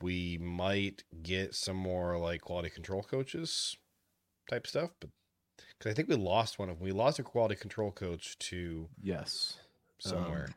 We 0.00 0.38
might 0.38 1.04
get 1.22 1.54
some 1.54 1.76
more 1.76 2.18
like 2.18 2.40
quality 2.40 2.70
control 2.70 3.02
coaches 3.02 3.76
type 4.50 4.66
stuff, 4.66 4.90
but 5.00 5.10
because 5.78 5.90
I 5.90 5.94
think 5.94 6.08
we 6.08 6.14
lost 6.16 6.58
one 6.58 6.68
of 6.68 6.78
them. 6.78 6.84
We 6.84 6.92
lost 6.92 7.18
a 7.18 7.22
quality 7.22 7.54
control 7.56 7.90
coach 7.92 8.38
to 8.40 8.88
Yes. 9.00 9.58
somewhere. 9.98 10.46
Um, 10.48 10.54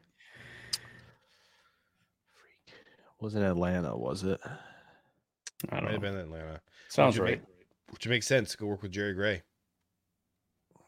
Wasn't 3.19 3.43
Atlanta, 3.45 3.95
was 3.95 4.23
it? 4.23 4.39
I 4.43 4.49
Might 5.75 5.81
don't 5.81 5.91
have 5.91 6.01
know. 6.01 6.09
been 6.11 6.17
Atlanta. 6.17 6.61
Sounds 6.89 7.19
which 7.19 7.23
right. 7.23 7.39
Make, 7.39 7.67
which 7.91 8.07
makes 8.07 8.25
sense. 8.27 8.55
Go 8.55 8.65
work 8.65 8.81
with 8.81 8.91
Jerry 8.91 9.13
Gray. 9.13 9.43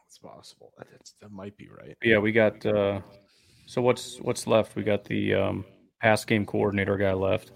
It's 0.08 0.18
possible. 0.18 0.72
That's, 0.90 1.14
that 1.20 1.30
might 1.30 1.56
be 1.56 1.68
right. 1.68 1.96
Yeah, 2.02 2.18
we 2.18 2.32
got. 2.32 2.64
uh 2.66 3.00
So 3.66 3.82
what's 3.82 4.20
what's 4.20 4.46
left? 4.46 4.76
We 4.76 4.82
got 4.82 5.04
the 5.04 5.34
um 5.34 5.64
pass 6.00 6.24
game 6.24 6.46
coordinator 6.46 6.96
guy 6.96 7.12
left. 7.12 7.52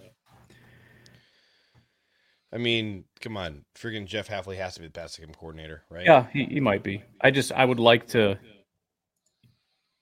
I 2.53 2.57
mean, 2.57 3.05
come 3.21 3.37
on, 3.37 3.65
friggin' 3.77 4.07
Jeff 4.07 4.29
Hafley 4.29 4.57
has 4.57 4.75
to 4.75 4.81
be 4.81 4.87
the 4.87 4.93
passing 4.93 5.27
game 5.27 5.35
coordinator, 5.35 5.85
right? 5.91 6.07
Yeah, 6.07 6.27
he, 6.33 6.45
he 6.45 6.61
might 6.61 6.83
be. 6.83 7.03
I 7.21 7.31
just 7.31 7.53
I 7.53 7.65
would 7.65 7.81
like 7.81 8.07
to. 8.09 8.39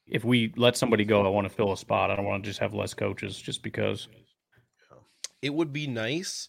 If 0.06 0.24
we 0.24 0.52
let 0.56 0.76
somebody 0.76 1.04
go, 1.04 1.26
I 1.26 1.28
want 1.28 1.48
to 1.48 1.54
fill 1.54 1.72
a 1.72 1.76
spot. 1.76 2.12
I 2.12 2.16
don't 2.16 2.24
want 2.24 2.44
to 2.44 2.48
just 2.48 2.60
have 2.60 2.72
less 2.72 2.94
coaches 2.94 3.36
just 3.36 3.64
because. 3.64 4.06
It 5.42 5.52
would 5.52 5.72
be 5.72 5.88
nice 5.88 6.48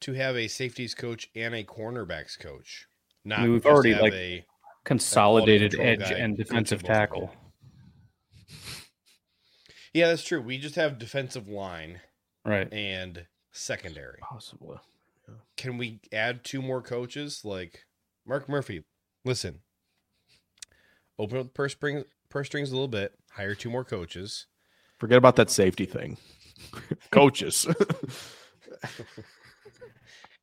to 0.00 0.12
have 0.14 0.36
a 0.36 0.48
safeties 0.48 0.94
coach 0.94 1.28
and 1.36 1.54
a 1.54 1.62
cornerbacks 1.62 2.36
coach. 2.38 2.86
Not 3.24 3.42
mean, 3.42 3.52
we've 3.52 3.66
already, 3.66 3.94
like, 3.94 4.12
a 4.12 4.44
Consolidated 4.84 5.78
edge 5.78 6.10
and 6.10 6.36
defensive 6.36 6.82
tackle. 6.82 7.32
Yeah, 9.92 10.08
that's 10.08 10.24
true. 10.24 10.40
We 10.40 10.58
just 10.58 10.76
have 10.76 10.98
defensive 10.98 11.48
line 11.48 12.00
Right. 12.44 12.72
and 12.72 13.26
secondary. 13.52 14.18
Possibly. 14.22 14.78
Can 15.56 15.78
we 15.78 16.00
add 16.12 16.44
two 16.44 16.62
more 16.62 16.82
coaches? 16.82 17.44
Like 17.44 17.84
Mark 18.26 18.48
Murphy, 18.48 18.84
listen. 19.24 19.60
Open 21.18 21.38
up 21.38 21.44
the 21.46 21.50
purse 21.52 21.72
strings, 21.72 22.04
purse 22.30 22.46
strings 22.46 22.70
a 22.70 22.74
little 22.74 22.88
bit. 22.88 23.12
Hire 23.32 23.54
two 23.54 23.70
more 23.70 23.84
coaches. 23.84 24.46
Forget 24.98 25.18
about 25.18 25.36
that 25.36 25.50
safety 25.50 25.86
thing. 25.86 26.16
Coaches. 27.10 27.66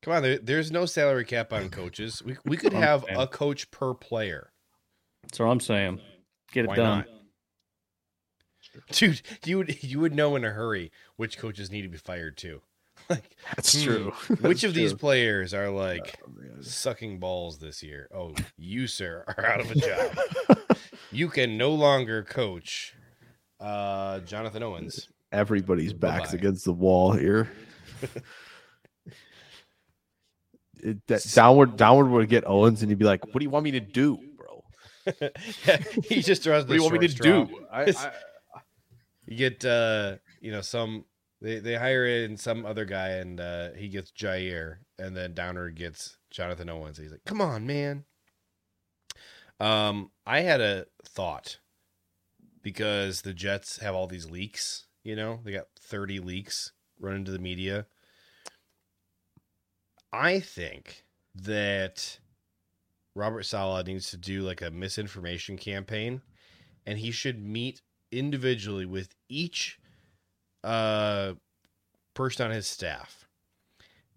Come 0.02 0.14
on, 0.14 0.22
there, 0.24 0.38
there's 0.38 0.72
no 0.72 0.86
salary 0.86 1.26
cap 1.26 1.52
on 1.52 1.70
coaches. 1.70 2.22
We 2.24 2.38
we 2.46 2.56
could 2.58 2.74
have 2.74 3.06
a 3.10 3.28
coach 3.28 3.70
per 3.72 3.94
player. 3.94 4.52
That's 5.24 5.40
what 5.40 5.48
I'm 5.48 5.60
saying. 5.60 6.00
Get 6.52 6.66
it 6.66 6.68
Why 6.70 6.76
done. 6.76 6.98
not? 7.00 7.08
Dude, 8.92 9.22
you 9.46 9.58
would 9.58 9.84
you 9.84 10.00
would 10.00 10.14
know 10.16 10.36
in 10.36 10.44
a 10.46 10.50
hurry 10.52 10.92
which 11.16 11.38
coaches 11.38 11.72
need 11.72 11.84
to 11.84 11.88
be 11.90 11.98
fired 11.98 12.38
too. 12.38 12.62
Like 13.10 13.38
That's 13.56 13.74
hmm, 13.78 13.84
true. 13.86 14.12
which 14.28 14.40
That's 14.42 14.64
of 14.66 14.74
these 14.74 14.94
players 14.94 15.54
are 15.54 15.70
like 15.70 16.20
Oh, 16.28 16.62
sucking 16.62 17.20
balls 17.20 17.58
this 17.60 17.82
year? 17.82 18.10
Oh, 18.14 18.34
you 18.58 18.88
sir 18.88 19.24
are 19.38 19.46
out 19.46 19.62
of 19.62 19.72
a 19.72 19.76
job. 19.76 20.18
you 21.12 21.30
can 21.30 21.58
no 21.58 21.72
longer 21.74 22.24
coach 22.24 22.96
uh 23.62 24.20
Jonathan 24.22 24.64
Owens. 24.64 25.08
Everybody's 25.32 25.94
backs 25.94 26.32
Bye-bye. 26.32 26.38
against 26.40 26.66
the 26.66 26.74
wall 26.74 27.12
here. 27.14 27.50
It, 30.84 31.06
that 31.08 31.26
Downard, 31.34 31.76
Downard 31.76 32.10
would 32.12 32.30
get 32.30 32.44
Owens, 32.46 32.82
and 32.82 32.92
he'd 32.92 33.00
be 33.00 33.06
like, 33.06 33.26
"What 33.26 33.38
do 33.40 33.44
you 33.44 33.50
want 33.50 33.64
me 33.66 33.72
to 33.72 33.80
do, 33.80 34.20
bro? 34.38 34.64
yeah, 35.66 35.78
he 36.04 36.22
just 36.22 36.44
throws 36.44 36.64
What 36.66 36.70
do 36.70 36.76
you 36.76 36.82
want 36.84 36.94
me 36.94 37.08
to 37.08 37.10
straw. 37.14 37.46
do?" 37.46 37.66
I, 37.72 37.84
I, 37.86 38.12
You 39.28 39.36
get 39.36 39.66
uh 39.66 40.18
you 40.40 40.52
know 40.52 40.62
some 40.62 41.06
they 41.42 41.60
they 41.60 41.76
hire 41.76 42.06
in 42.06 42.38
some 42.38 42.66
other 42.66 42.86
guy 42.86 43.10
and 43.10 43.40
uh 43.40 43.72
he 43.74 43.90
gets 43.90 44.12
Jaire 44.12 44.78
and 44.98 45.16
then 45.16 45.34
Downard 45.34 45.76
gets 45.76 46.18
Jonathan 46.32 46.70
Owens. 46.70 46.98
He's 46.98 47.12
like, 47.12 47.26
"Come 47.26 47.42
on, 47.42 47.68
man." 47.68 48.06
Um 49.60 50.12
I 50.26 50.42
had 50.42 50.62
a 50.62 50.86
thought 51.06 51.60
because 52.62 53.22
the 53.22 53.34
Jets 53.34 53.80
have 53.80 53.96
all 53.96 54.08
these 54.08 54.30
leaks, 54.30 54.88
you 55.04 55.16
know? 55.16 55.40
They 55.44 55.52
got 55.52 55.68
30 55.80 56.20
leaks 56.20 56.74
running 57.00 57.26
to 57.26 57.32
the 57.32 57.40
media. 57.40 57.86
I 60.12 60.40
think 60.40 61.06
that 61.36 62.20
Robert 63.16 63.44
Saleh 63.44 63.86
needs 63.86 64.10
to 64.12 64.18
do 64.18 64.42
like 64.42 64.62
a 64.62 64.72
misinformation 64.72 65.58
campaign 65.58 66.22
and 66.86 67.00
he 67.00 67.12
should 67.12 67.44
meet 67.44 67.82
individually 68.12 68.86
with 68.86 69.16
each 69.30 69.80
uh 70.64 71.34
person 72.14 72.48
on 72.48 72.52
his 72.52 72.68
staff 72.68 73.28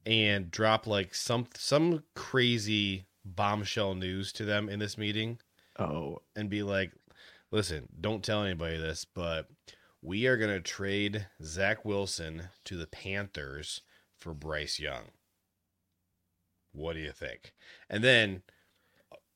and 0.06 0.50
drop 0.50 0.86
like 0.86 1.14
some 1.14 1.46
some 1.54 2.02
crazy 2.14 3.06
bombshell 3.24 3.94
news 3.94 4.32
to 4.32 4.44
them 4.44 4.68
in 4.68 4.78
this 4.78 4.96
meeting 4.96 5.38
oh, 5.78 6.18
and 6.34 6.48
be 6.48 6.62
like 6.62 6.92
listen 7.50 7.88
don't 8.00 8.24
tell 8.24 8.42
anybody 8.42 8.78
this 8.78 9.04
but 9.04 9.48
we 10.02 10.26
are 10.26 10.38
going 10.38 10.50
to 10.50 10.60
trade 10.60 11.26
zach 11.42 11.84
wilson 11.84 12.44
to 12.64 12.76
the 12.76 12.86
panthers 12.86 13.82
for 14.20 14.34
bryce 14.34 14.78
young. 14.78 15.04
What 16.72 16.92
do 16.92 17.00
you 17.00 17.12
think? 17.12 17.54
And 17.88 18.04
then 18.04 18.42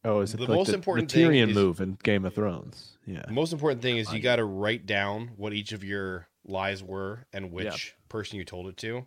oh, 0.04 0.20
is 0.20 0.34
it 0.34 0.38
The 0.38 0.42
like 0.44 0.50
most 0.56 0.68
the, 0.68 0.74
important 0.74 1.08
the 1.10 1.14
thing 1.14 1.30
Tyrion 1.30 1.48
is- 1.50 1.54
move 1.54 1.80
in 1.80 1.98
Game 2.02 2.24
of 2.24 2.34
Thrones? 2.34 2.98
Yeah, 3.06 3.22
The 3.26 3.32
most 3.32 3.52
important 3.52 3.82
thing 3.82 3.96
is 3.98 4.12
you 4.12 4.20
got 4.20 4.36
to 4.36 4.44
write 4.44 4.86
down 4.86 5.32
what 5.36 5.52
each 5.52 5.72
of 5.72 5.84
your 5.84 6.28
lies 6.46 6.82
were 6.82 7.26
and 7.32 7.50
which 7.52 7.94
person 8.08 8.38
you 8.38 8.44
told 8.44 8.66
it 8.68 8.76
to. 8.78 9.06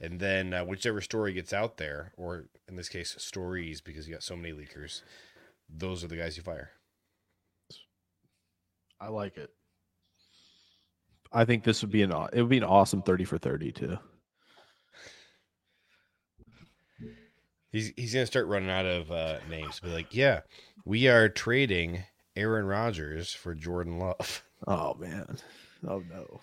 And 0.00 0.20
then 0.20 0.54
uh, 0.54 0.64
whichever 0.64 1.00
story 1.00 1.32
gets 1.32 1.52
out 1.52 1.76
there, 1.76 2.12
or 2.16 2.46
in 2.68 2.76
this 2.76 2.88
case, 2.88 3.16
stories, 3.18 3.80
because 3.80 4.06
you 4.06 4.14
got 4.14 4.22
so 4.22 4.36
many 4.36 4.52
leakers, 4.52 5.02
those 5.68 6.04
are 6.04 6.06
the 6.06 6.16
guys 6.16 6.36
you 6.36 6.44
fire. 6.44 6.70
I 9.00 9.08
like 9.08 9.36
it. 9.36 9.50
I 11.32 11.44
think 11.44 11.64
this 11.64 11.82
would 11.82 11.90
be 11.90 12.02
an 12.02 12.12
it 12.32 12.40
would 12.40 12.48
be 12.48 12.58
an 12.58 12.64
awesome 12.64 13.02
thirty 13.02 13.24
for 13.24 13.38
thirty 13.38 13.72
too. 13.72 13.98
He's 17.78 17.92
he's 17.96 18.12
gonna 18.14 18.26
start 18.26 18.48
running 18.48 18.70
out 18.70 18.86
of 18.86 19.12
uh, 19.12 19.38
names. 19.48 19.78
Be 19.78 19.88
like, 19.88 20.12
yeah, 20.12 20.40
we 20.84 21.06
are 21.06 21.28
trading 21.28 22.02
Aaron 22.34 22.66
Rodgers 22.66 23.32
for 23.32 23.54
Jordan 23.54 23.98
Love. 23.98 24.44
Oh 24.66 24.94
man, 24.98 25.38
oh 25.86 26.02
no, 26.10 26.40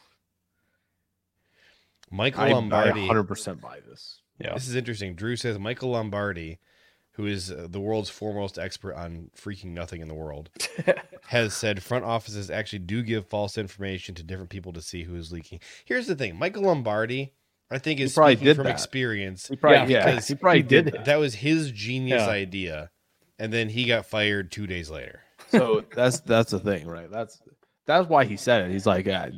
Michael 2.09 2.43
I 2.43 2.51
Lombardi. 2.53 3.05
hundred 3.05 3.25
percent 3.25 3.59
buy 3.59 3.79
this. 3.85 4.21
Yeah. 4.39 4.53
This 4.53 4.69
is 4.69 4.75
interesting. 4.77 5.15
Drew 5.15 5.35
says 5.35 5.59
Michael 5.59 5.89
Lombardi, 5.89 6.59
who 7.15 7.25
is 7.25 7.51
uh, 7.51 7.67
the 7.69 7.81
world's 7.81 8.09
foremost 8.09 8.57
expert 8.57 8.95
on 8.95 9.31
freaking 9.37 9.73
nothing 9.73 9.99
in 9.99 10.07
the 10.07 10.13
world, 10.13 10.49
has 11.27 11.53
said 11.53 11.83
front 11.83 12.05
offices 12.05 12.49
actually 12.49 12.79
do 12.79 13.03
give 13.03 13.27
false 13.27 13.57
information 13.57 14.15
to 14.15 14.23
different 14.23 14.49
people 14.49 14.71
to 14.71 14.81
see 14.81 15.03
who 15.03 15.17
is 15.17 15.33
leaking. 15.33 15.59
Here's 15.83 16.07
the 16.07 16.15
thing: 16.15 16.37
Michael 16.39 16.63
Lombardi, 16.63 17.33
I 17.71 17.77
think, 17.79 17.99
is 17.99 18.13
probably 18.13 18.35
speaking 18.35 18.45
did 18.47 18.55
from 18.57 18.63
that. 18.65 18.71
experience. 18.73 19.47
He 19.47 19.55
probably 19.55 19.93
Yeah, 19.93 19.99
yeah, 19.99 20.05
because 20.11 20.27
he 20.27 20.35
probably 20.35 20.59
he 20.59 20.63
did 20.63 20.85
did 20.85 20.93
that. 20.93 21.05
That 21.05 21.15
was 21.19 21.35
his 21.35 21.71
genius 21.71 22.21
Yeah. 22.21 22.29
idea, 22.29 22.91
and 23.39 23.51
then 23.51 23.69
he 23.69 23.85
got 23.85 24.05
fired 24.05 24.51
two 24.51 24.67
days 24.67 24.89
later. 24.89 25.21
So 25.49 25.83
that's 25.95 26.19
that's 26.21 26.51
the 26.51 26.59
thing, 26.59 26.87
right? 26.87 27.09
That's 27.09 27.41
that's 27.85 28.07
why 28.09 28.25
he 28.25 28.37
said 28.37 28.69
it. 28.69 28.71
He's 28.73 28.85
like, 28.85 29.05
yeah, 29.05 29.29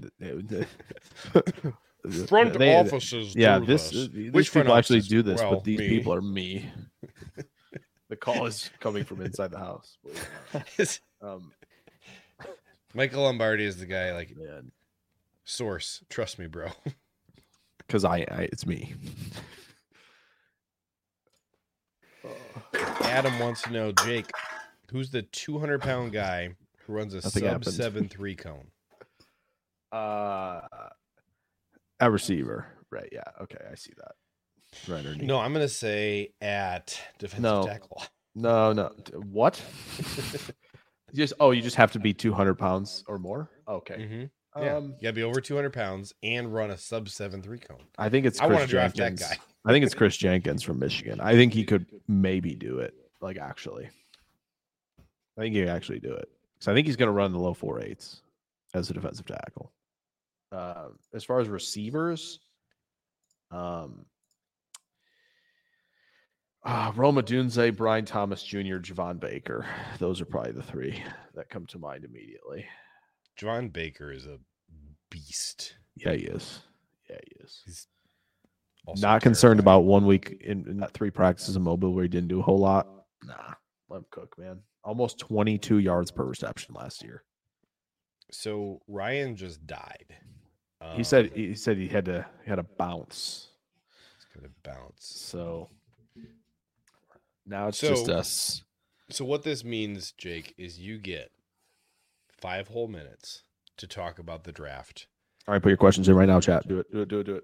Front 2.28 2.58
they- 2.58 2.76
offices, 2.76 3.36
Yeah, 3.36 3.60
do 3.60 3.66
this, 3.66 3.90
this. 3.92 4.08
these 4.10 4.32
Which 4.32 4.50
front 4.50 4.66
people 4.68 4.78
actually 4.78 4.98
offices? 5.00 5.10
do 5.10 5.22
this, 5.24 5.42
Well, 5.42 5.52
but 5.56 5.64
these 5.66 5.80
me. 5.80 5.90
people 5.90 6.14
are 6.14 6.22
me. 6.22 6.70
the 8.10 8.16
call 8.16 8.46
is 8.46 8.70
coming 8.80 9.04
from 9.04 9.22
inside 9.22 9.52
the 9.52 9.58
house. 9.60 9.98
believe 10.04 10.18
it 10.18 10.60
or 10.60 10.60
not. 10.80 11.00
Um, 11.34 11.52
Michael 12.94 13.24
Lombardi 13.24 13.66
is 13.66 13.78
the 13.78 13.88
guy. 13.88 14.14
Like 14.14 14.36
man, 14.38 14.72
source, 15.46 16.04
trust 16.10 16.38
me, 16.40 16.46
bro. 16.48 16.68
because 17.88 18.04
I, 18.06 18.18
I, 18.30 18.50
it's 18.52 18.66
me. 18.66 18.94
Adam 23.02 23.40
wants 23.40 23.62
to 23.64 23.72
know, 23.72 23.92
Jake, 23.92 24.30
who's 24.92 25.10
the 25.10 25.22
200 25.24 25.82
pound 25.82 26.12
guy 26.12 26.50
who 26.86 26.94
runs 26.94 27.14
a 27.14 27.18
Nothing 27.18 27.44
sub 27.44 27.52
happened. 27.52 27.74
seven 27.76 28.10
three 28.10 28.36
cone? 28.36 28.68
Uh, 29.92 30.62
a 32.00 32.12
receiver, 32.12 32.68
right? 32.92 33.10
Yeah, 33.12 33.24
okay, 33.42 33.58
I 33.72 33.76
see 33.76 33.94
that. 33.98 34.12
Right 34.92 34.98
underneath. 35.00 35.28
No, 35.28 35.40
I'm 35.40 35.54
gonna 35.54 35.70
say 35.70 36.34
at 36.42 37.00
defensive 37.20 37.42
No. 37.42 37.64
tackle. 37.66 38.04
no, 38.36 38.74
no. 38.74 38.92
D- 39.06 39.14
What? 39.14 39.62
just 41.16 41.34
oh, 41.40 41.52
you 41.52 41.62
just 41.62 41.78
have 41.78 41.94
to 41.94 42.00
be 42.00 42.14
two 42.14 42.34
hundred 42.34 42.56
pounds 42.56 43.04
or 43.08 43.18
more. 43.18 43.50
Okay. 43.68 43.96
Mm-hmm. 43.96 44.24
Yeah, 44.62 44.76
Um, 44.78 44.86
you 45.00 45.04
gotta 45.04 45.14
be 45.14 45.24
over 45.24 45.42
200 45.42 45.72
pounds 45.74 46.14
and 46.24 46.54
run 46.54 46.72
a 46.72 46.78
sub 46.78 47.10
seven 47.10 47.42
three 47.42 47.60
cone. 47.60 47.84
I 47.98 48.10
think 48.10 48.26
it's. 48.26 48.40
I 48.40 48.48
Chris 48.48 48.58
want 48.58 48.70
to 48.70 48.76
draft 48.76 48.96
that 48.98 49.04
Jenkins. 49.18 49.30
guy. 49.30 49.38
I 49.66 49.72
think 49.72 49.86
it's 49.86 49.94
Kris 49.96 50.16
Jenkins 50.18 50.64
from 50.64 50.80
Michigan. 50.80 51.20
I 51.22 51.34
think 51.34 51.54
he 51.54 51.64
could 51.66 51.86
maybe 52.08 52.56
do 52.56 52.80
it. 52.80 52.94
Like 53.22 53.38
actually, 53.38 53.90
I 55.38 55.42
think 55.42 55.54
he 55.56 55.62
could 55.62 55.70
actually 55.70 56.00
do 56.00 56.14
it. 56.14 56.30
So 56.60 56.72
I 56.72 56.76
think 56.76 56.88
he's 56.88 56.96
going 56.96 57.08
to 57.08 57.14
run 57.14 57.32
the 57.34 57.40
low 57.40 57.54
four 57.54 57.82
eights 57.82 58.22
as 58.74 58.90
a 58.90 58.94
defensive 58.94 59.26
tackle. 59.26 59.72
Uh, 60.52 60.88
as 61.14 61.24
far 61.24 61.40
as 61.40 61.50
receivers, 61.50 62.40
um, 63.52 64.06
uh, 66.64 66.92
Rome 66.96 67.16
Odunze, 67.18 67.76
Brian 67.76 68.06
Thomas 68.06 68.44
Jr., 68.44 68.78
Javon 68.78 69.20
Baker. 69.20 69.66
Those 70.00 70.22
are 70.22 70.26
probably 70.26 70.54
the 70.54 70.64
three 70.64 71.04
that 71.36 71.50
come 71.50 71.66
to 71.68 71.80
mind 71.80 72.04
immediately. 72.06 72.66
Javon 73.40 73.72
Baker 73.72 74.12
is 74.12 74.26
a 74.26 74.40
beast. 75.10 75.76
Yeah, 75.96 76.14
he 76.14 76.24
is. 76.24 76.60
Yeah, 77.10 77.18
he 77.26 77.44
is. 77.44 77.88
Also 78.86 79.02
Not 79.02 79.22
concerned 79.22 79.60
about 79.60 79.82
one 79.82 80.06
week 80.06 80.42
in, 80.44 80.68
in 80.68 80.78
that 80.78 80.94
three 80.94 81.10
practices 81.12 81.56
in 81.56 81.62
mobile 81.62 81.94
where 81.94 82.04
he 82.04 82.08
didn't 82.10 82.30
do 82.30 82.40
a 82.40 82.44
whole 82.44 82.58
lot. 82.60 82.88
Nah, 83.24 83.54
let 83.90 83.98
him 83.98 84.06
cook, 84.12 84.38
man. 84.38 84.60
Almost 84.84 85.20
22 85.20 85.80
yards 85.80 86.10
per 86.12 86.24
reception 86.24 86.74
last 86.76 87.04
year. 87.04 87.24
So 88.32 88.82
Ryan 88.88 89.36
just 89.36 89.66
died. 89.68 90.16
he 90.82 90.98
Um, 90.98 91.04
said 91.04 91.32
he 91.34 91.54
said 91.56 91.78
he 91.78 91.88
had 91.88 92.06
to 92.06 92.26
he 92.44 92.50
had 92.50 92.58
to 92.58 92.64
bounce. 92.64 93.50
it's 94.16 94.26
gonna 94.34 94.54
bounce. 94.64 95.06
So 95.06 95.70
now 97.46 97.68
it's 97.68 97.80
just 97.80 98.06
So- 98.06 98.14
us. 98.18 98.64
So 99.10 99.24
what 99.24 99.44
this 99.44 99.64
means, 99.64 100.12
Jake, 100.12 100.54
is 100.58 100.78
you 100.80 100.98
get 100.98 101.32
five 102.40 102.68
whole 102.70 102.88
minutes 102.88 103.44
to 103.78 103.88
talk 103.88 104.20
about 104.20 104.44
the 104.44 104.52
draft. 104.52 105.08
All 105.48 105.54
right, 105.54 105.62
put 105.62 105.70
your 105.70 105.78
questions 105.78 106.08
in 106.10 106.16
right 106.16 106.28
now, 106.28 106.40
chat. 106.40 106.68
Do 106.68 106.80
it. 106.80 106.92
Do 106.92 107.02
it. 107.02 107.08
Do 107.10 107.20
it. 107.20 107.24
Do 107.26 107.36
it. 107.36 107.44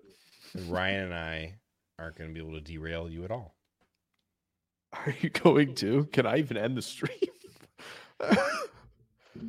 Ryan 0.67 1.05
and 1.05 1.13
I 1.13 1.55
aren't 1.99 2.17
going 2.17 2.29
to 2.29 2.33
be 2.33 2.39
able 2.45 2.57
to 2.57 2.61
derail 2.61 3.09
you 3.09 3.23
at 3.23 3.31
all. 3.31 3.55
Are 4.93 5.15
you 5.21 5.29
going 5.29 5.73
to? 5.75 6.05
Can 6.11 6.25
I 6.27 6.37
even 6.37 6.57
end 6.57 6.77
the 6.77 6.81
stream? 6.81 7.17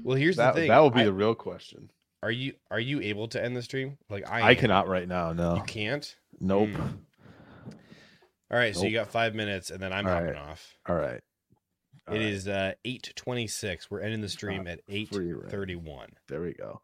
Well, 0.02 0.16
here's 0.16 0.36
that 0.36 0.54
the 0.54 0.62
thing. 0.62 0.68
that 0.70 0.78
will 0.78 0.90
be 0.90 1.02
I- 1.02 1.04
the 1.04 1.12
real 1.12 1.34
question. 1.34 1.90
are 2.22 2.30
you 2.30 2.54
are 2.70 2.80
you 2.80 3.00
able 3.00 3.28
to 3.28 3.42
end 3.42 3.54
the 3.56 3.62
stream? 3.62 3.98
Like 4.08 4.28
I 4.28 4.40
I, 4.40 4.50
am. 4.52 4.56
cannot 4.56 4.88
right 4.88 5.06
now. 5.06 5.32
No. 5.32 5.56
You 5.56 5.62
can't. 5.62 6.14
Nope. 6.40 6.70
Mm. 6.70 6.98
All 8.50 8.58
right, 8.58 8.74
so 8.74 8.84
you 8.84 8.92
got 8.92 9.08
five 9.08 9.34
minutes, 9.34 9.70
and 9.70 9.80
then 9.80 9.92
I'm 9.92 10.06
All 10.06 10.12
hopping 10.12 10.28
right. 10.30 10.36
off. 10.38 10.74
All 10.88 10.96
right. 10.96 11.20
All 12.06 12.14
It 12.14 12.18
right. 12.18 12.26
is 12.26 12.48
uh, 12.48 12.72
eight 12.84 13.12
twenty 13.16 13.46
six. 13.46 13.90
We're 13.90 14.00
ending 14.00 14.20
the 14.20 14.28
stream 14.28 14.66
at 14.66 14.80
eight 14.88 15.08
free 15.08 15.32
reign. 15.32 15.48
thirty 15.50 15.76
one. 15.76 16.10
There 16.28 16.42
we 16.42 16.52
go. 16.54 16.80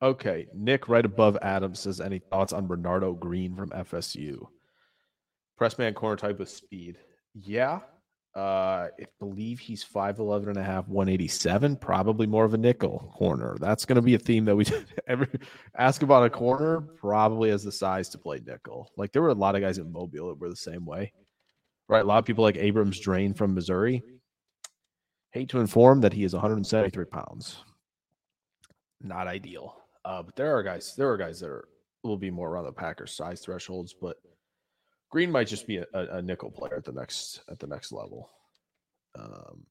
Okay, 0.00 0.46
Nick, 0.54 0.88
right 0.88 1.04
above 1.04 1.36
Adam 1.42 1.74
says, 1.74 2.00
any 2.00 2.20
thoughts 2.20 2.52
on 2.52 2.68
Renardo 2.68 3.18
Green 3.18 3.56
from 3.56 3.70
FSU? 3.70 4.46
Pressman 5.60 5.94
corner 5.94 6.14
type 6.16 6.38
with 6.38 6.48
speed. 6.48 6.98
Yeah. 7.34 7.80
Uh, 8.36 8.86
I 9.00 9.06
believe 9.18 9.58
he's 9.58 9.84
5'11 9.84 10.46
and 10.48 10.56
a 10.56 10.62
half, 10.62 10.86
187, 10.86 11.74
probably 11.76 12.28
more 12.28 12.44
of 12.44 12.54
a 12.54 12.58
nickel 12.58 13.12
corner. 13.16 13.56
That's 13.58 13.84
going 13.84 13.96
to 13.96 14.02
be 14.02 14.14
a 14.14 14.18
theme 14.20 14.44
that 14.44 14.54
we 14.54 14.66
ever 15.08 15.26
ask 15.76 16.02
about 16.02 16.24
a 16.24 16.30
corner, 16.30 16.80
probably 16.80 17.50
has 17.50 17.64
the 17.64 17.72
size 17.72 18.08
to 18.10 18.18
play 18.18 18.40
nickel. 18.46 18.92
Like 18.96 19.10
there 19.10 19.22
were 19.22 19.30
a 19.30 19.34
lot 19.34 19.56
of 19.56 19.62
guys 19.62 19.78
in 19.78 19.90
Mobile 19.90 20.28
that 20.28 20.38
were 20.38 20.50
the 20.50 20.54
same 20.54 20.84
way, 20.84 21.12
right? 21.88 22.04
A 22.04 22.06
lot 22.06 22.18
of 22.18 22.24
people 22.24 22.44
like 22.44 22.56
Abrams-Draine 22.56 23.34
from 23.36 23.54
Missouri. 23.54 24.04
Hate 25.30 25.48
to 25.50 25.60
inform 25.60 26.00
that 26.00 26.12
he 26.12 26.24
is 26.24 26.32
173 26.32 27.04
pounds 27.04 27.58
not 29.00 29.26
ideal. 29.26 29.76
Uh, 30.04 30.22
but 30.22 30.36
there 30.36 30.56
are 30.56 30.62
guys, 30.62 30.94
there 30.96 31.10
are 31.10 31.16
guys 31.16 31.40
that 31.40 31.48
are 31.48 31.68
will 32.02 32.16
be 32.16 32.30
more 32.30 32.48
around 32.48 32.64
the 32.64 32.72
Packers 32.72 33.12
size 33.12 33.40
thresholds, 33.40 33.92
but 33.92 34.16
Green 35.10 35.30
might 35.30 35.48
just 35.48 35.66
be 35.66 35.78
a, 35.78 35.86
a, 35.92 36.22
nickel 36.22 36.50
player 36.50 36.76
at 36.76 36.84
the 36.84 36.92
next 36.92 37.40
at 37.50 37.58
the 37.58 37.66
next 37.66 37.92
level. 37.92 38.30
Um, 39.18 39.66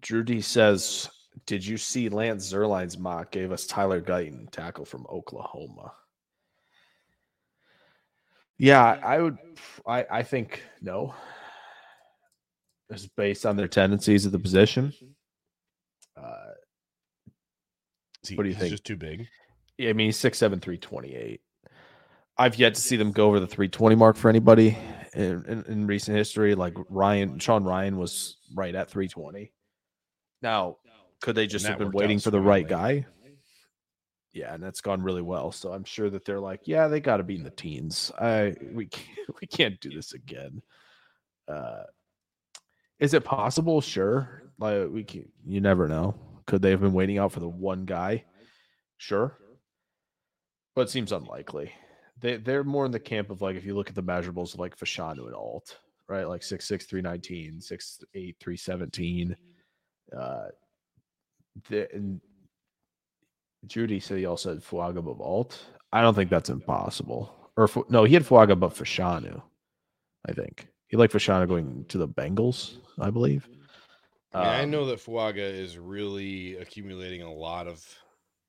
Drew 0.00 0.22
D 0.22 0.40
says, 0.40 1.08
"Did 1.46 1.64
you 1.64 1.76
see 1.76 2.08
Lance 2.08 2.52
Zierlein's 2.52 2.98
mock 2.98 3.30
gave 3.30 3.52
us 3.52 3.66
Tyler 3.66 4.00
Guyton 4.00 4.50
tackle 4.50 4.84
from 4.84 5.06
Oklahoma?" 5.10 5.92
Yeah, 8.58 8.82
I 8.82 9.20
would. 9.20 9.38
I 9.86 10.06
I 10.10 10.22
think 10.22 10.62
no. 10.80 11.14
It's 12.90 13.06
based 13.16 13.44
on 13.46 13.56
their 13.56 13.68
tendencies 13.68 14.26
of 14.26 14.32
the 14.32 14.38
position. 14.38 14.92
Uh, 16.16 16.52
What 18.34 18.44
do 18.44 18.48
you 18.48 18.54
think? 18.54 18.70
Just 18.70 18.84
too 18.84 18.96
big. 18.96 19.26
yeah, 19.78 19.90
I 19.90 19.92
mean, 19.92 20.06
he's 20.08 20.16
six 20.16 20.38
seven, 20.38 20.60
three 20.60 20.78
twenty 20.78 21.14
eight. 21.14 21.40
I've 22.38 22.56
yet 22.56 22.74
to 22.74 22.80
see 22.80 22.96
them 22.96 23.12
go 23.12 23.28
over 23.28 23.40
the 23.40 23.46
320 23.46 23.96
mark 23.96 24.14
for 24.14 24.28
anybody 24.28 24.76
in, 25.14 25.42
in, 25.46 25.64
in 25.68 25.86
recent 25.86 26.18
history. 26.18 26.54
Like 26.54 26.74
Rhyan, 26.74 27.40
Sean 27.40 27.64
Rhyan 27.64 27.96
was 27.96 28.36
right 28.54 28.74
at 28.74 28.90
320. 28.90 29.50
Now, 30.42 30.76
could 31.22 31.34
they 31.34 31.46
just 31.46 31.66
have 31.66 31.78
been 31.78 31.92
waiting 31.92 32.18
for 32.18 32.30
the 32.30 32.40
right 32.40 32.68
guy? 32.68 33.06
Yeah, 34.34 34.52
and 34.52 34.62
that's 34.62 34.82
gone 34.82 35.00
really 35.00 35.22
well. 35.22 35.50
So 35.50 35.72
I'm 35.72 35.84
sure 35.84 36.10
that 36.10 36.26
they're 36.26 36.40
like, 36.40 36.60
yeah, 36.66 36.88
they 36.88 37.00
got 37.00 37.16
to 37.16 37.22
be 37.22 37.36
in 37.36 37.42
the 37.42 37.48
teens. 37.50 38.12
I 38.20 38.54
we 38.70 38.84
can't, 38.84 39.16
we 39.40 39.46
can't 39.46 39.80
do 39.80 39.88
this 39.88 40.12
again. 40.12 40.60
Uh, 41.48 41.84
is 42.98 43.14
it 43.14 43.24
possible? 43.24 43.80
Sure. 43.80 44.42
Like 44.58 44.88
we 44.90 45.04
can, 45.04 45.30
you 45.44 45.60
never 45.60 45.88
know. 45.88 46.14
Could 46.46 46.62
they 46.62 46.70
have 46.70 46.80
been 46.80 46.92
waiting 46.92 47.18
out 47.18 47.32
for 47.32 47.40
the 47.40 47.48
one 47.48 47.84
guy? 47.84 48.24
Sure. 48.98 49.36
But 50.74 50.82
it 50.82 50.90
seems 50.90 51.12
unlikely. 51.12 51.72
They 52.20 52.36
they're 52.36 52.64
more 52.64 52.86
in 52.86 52.92
the 52.92 53.00
camp 53.00 53.30
of 53.30 53.42
like 53.42 53.56
if 53.56 53.64
you 53.64 53.74
look 53.74 53.88
at 53.88 53.94
the 53.94 54.02
measurables 54.02 54.56
like 54.58 54.78
Fashanu 54.78 55.26
and 55.26 55.34
Alt, 55.34 55.78
right? 56.08 56.28
Like 56.28 56.42
six 56.42 56.66
six 56.66 56.86
three 56.86 57.02
nineteen, 57.02 57.60
six 57.60 58.02
eight 58.14 58.36
three 58.40 58.56
seventeen. 58.56 59.36
Uh 60.16 60.46
the 61.68 61.92
and 61.92 62.20
Judy 63.66 64.00
said 64.00 64.18
he 64.18 64.26
also 64.26 64.50
had 64.50 64.62
Fuaga 64.62 64.98
above 64.98 65.20
Alt. 65.20 65.62
I 65.92 66.02
don't 66.02 66.14
think 66.14 66.30
that's 66.30 66.50
impossible. 66.50 67.34
Or 67.56 67.68
no, 67.88 68.04
he 68.04 68.14
had 68.14 68.24
Fuaga 68.24 68.52
above 68.52 68.78
Fashanu, 68.78 69.42
I 70.28 70.32
think. 70.32 70.68
He 70.88 70.96
liked 70.96 71.12
Fashanu 71.12 71.48
going 71.48 71.84
to 71.88 71.98
the 71.98 72.08
Bengals, 72.08 72.76
I 73.00 73.10
believe. 73.10 73.48
I, 74.32 74.38
mean, 74.38 74.48
I 74.48 74.62
Um, 74.64 74.70
know 74.70 74.86
that 74.86 75.00
Fuaga 75.00 75.38
is 75.38 75.78
really 75.78 76.56
accumulating 76.56 77.22
a 77.22 77.32
lot 77.32 77.66
of 77.66 77.84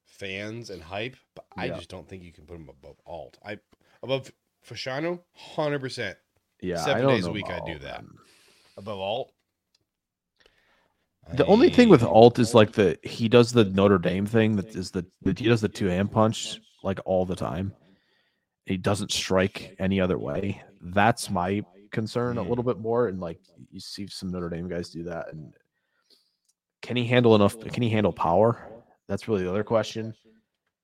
fans 0.06 0.70
and 0.70 0.82
hype, 0.82 1.16
but 1.36 1.46
I 1.56 1.70
just 1.70 1.90
don't 1.90 2.08
think 2.08 2.24
you 2.24 2.34
can 2.34 2.46
put 2.46 2.56
him 2.58 2.70
above 2.70 2.98
Alt. 3.06 3.38
I 3.46 3.58
above 4.04 4.32
Fashanu, 4.68 5.20
hundred 5.34 5.80
percent. 5.80 6.18
Yeah, 6.62 6.78
seven 6.78 7.06
I 7.06 7.16
days 7.16 7.26
a 7.26 7.32
week 7.32 7.50
I'd 7.50 7.66
do 7.66 7.74
Alt, 7.74 7.82
that. 7.82 8.02
man. 8.04 8.12
Above 8.78 9.00
Alt. 9.00 9.32
The 11.34 11.46
only 11.46 11.70
thing 11.70 11.90
with 11.90 12.04
Alt 12.04 12.40
is 12.40 12.54
like 12.56 12.72
the 12.74 12.98
he 13.04 13.28
does 13.28 13.52
the 13.52 13.66
Notre 13.66 13.98
Dame 13.98 14.26
thing 14.26 14.56
that 14.56 14.76
is 14.76 14.92
the, 14.92 15.06
the 15.22 15.34
he 15.38 15.48
does 15.50 15.62
the 15.62 15.68
two 15.70 15.88
hand 15.88 16.12
punch 16.12 16.62
like 16.84 17.00
all 17.06 17.26
the 17.26 17.36
time. 17.36 17.74
He 18.66 18.78
doesn't 18.78 19.12
strike 19.12 19.76
any 19.80 20.00
other 20.00 20.18
way. 20.18 20.62
That's 20.82 21.30
my 21.30 21.64
concern 22.02 22.38
a 22.38 22.44
Mhm. 22.44 22.49
little 22.49 22.64
bit 22.64 22.78
more. 22.80 23.07
And 23.07 23.19
like 23.19 23.40
you 23.72 23.80
see 23.80 24.06
some 24.07 24.30
Notre 24.30 24.49
Dame 24.49 24.68
guys 24.69 24.90
do 24.90 25.03
that. 25.03 25.34
And 25.34 25.53
can 26.82 26.95
he 26.95 27.06
handle 27.06 27.34
enough? 27.36 27.60
Can 27.60 27.82
he 27.84 27.90
handle 27.90 28.14
power? 28.14 28.52
That's 29.07 29.28
really 29.28 29.44
the 29.44 29.49
other 29.49 29.64
question. 29.64 30.14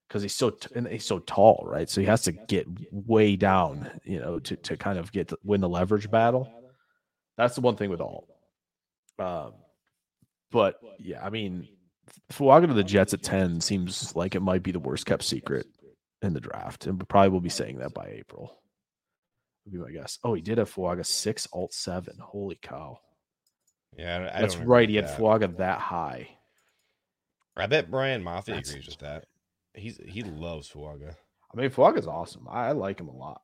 Because 0.07 0.21
he's 0.23 0.35
so 0.35 0.49
t- 0.51 0.69
and 0.75 0.87
he's 0.87 1.05
so 1.05 1.19
tall, 1.19 1.63
right? 1.65 1.89
So 1.89 2.01
he 2.01 2.07
has 2.07 2.23
to 2.23 2.31
get 2.31 2.67
way 2.91 3.35
down, 3.35 3.99
you 4.03 4.19
know, 4.19 4.39
to 4.39 4.55
to 4.55 4.75
kind 4.77 4.97
of 4.97 5.11
get 5.11 5.27
to 5.29 5.37
win 5.43 5.61
the 5.61 5.69
leverage 5.69 6.09
battle. 6.09 6.45
That's 7.37 7.55
the 7.55 7.61
one 7.61 7.75
thing 7.75 7.89
with 7.89 8.01
Alt. 8.01 8.27
Um, 9.19 9.53
but 10.51 10.79
yeah, 10.99 11.23
I 11.25 11.29
mean, 11.29 11.67
Fuaga 12.31 12.67
to 12.67 12.73
the 12.73 12.83
Jets 12.83 13.13
at 13.13 13.23
10 13.23 13.61
seems 13.61 14.15
like 14.15 14.35
it 14.35 14.41
might 14.41 14.61
be 14.63 14.71
the 14.71 14.79
worst 14.79 15.05
kept 15.05 15.23
secret 15.23 15.67
in 16.21 16.33
the 16.33 16.41
draft. 16.41 16.85
And 16.87 17.07
probably 17.07 17.29
will 17.29 17.39
be 17.41 17.49
saying 17.49 17.77
that 17.79 17.93
by 17.93 18.07
April. 18.07 18.57
Would 19.65 19.73
be 19.73 19.79
my 19.79 19.91
guess. 19.91 20.19
Oh, 20.23 20.33
he 20.33 20.41
did 20.41 20.57
have 20.57 20.73
Fuaga 20.73 21.05
six, 21.05 21.47
Alt 21.53 21.73
seven. 21.73 22.17
Holy 22.19 22.57
cow. 22.61 22.99
Yeah, 23.97 24.29
I- 24.31 24.37
I 24.37 24.41
That's 24.41 24.57
right. 24.57 24.89
He 24.89 24.95
had 24.95 25.07
that. 25.07 25.17
Fuaga 25.19 25.57
that 25.57 25.79
high. 25.79 26.29
I 27.55 27.67
bet 27.67 27.91
Brian 27.91 28.23
Moffitt 28.23 28.55
That's 28.55 28.69
agrees 28.71 28.87
with 28.87 28.97
that. 28.99 29.25
He's 29.73 29.97
he 30.05 30.23
loves 30.23 30.69
Fuaga. 30.69 31.15
I 31.53 31.57
mean, 31.57 31.69
Fuaga's 31.69 32.07
awesome. 32.07 32.47
I, 32.49 32.67
I 32.67 32.71
like 32.71 32.99
him 32.99 33.07
a 33.09 33.15
lot. 33.15 33.41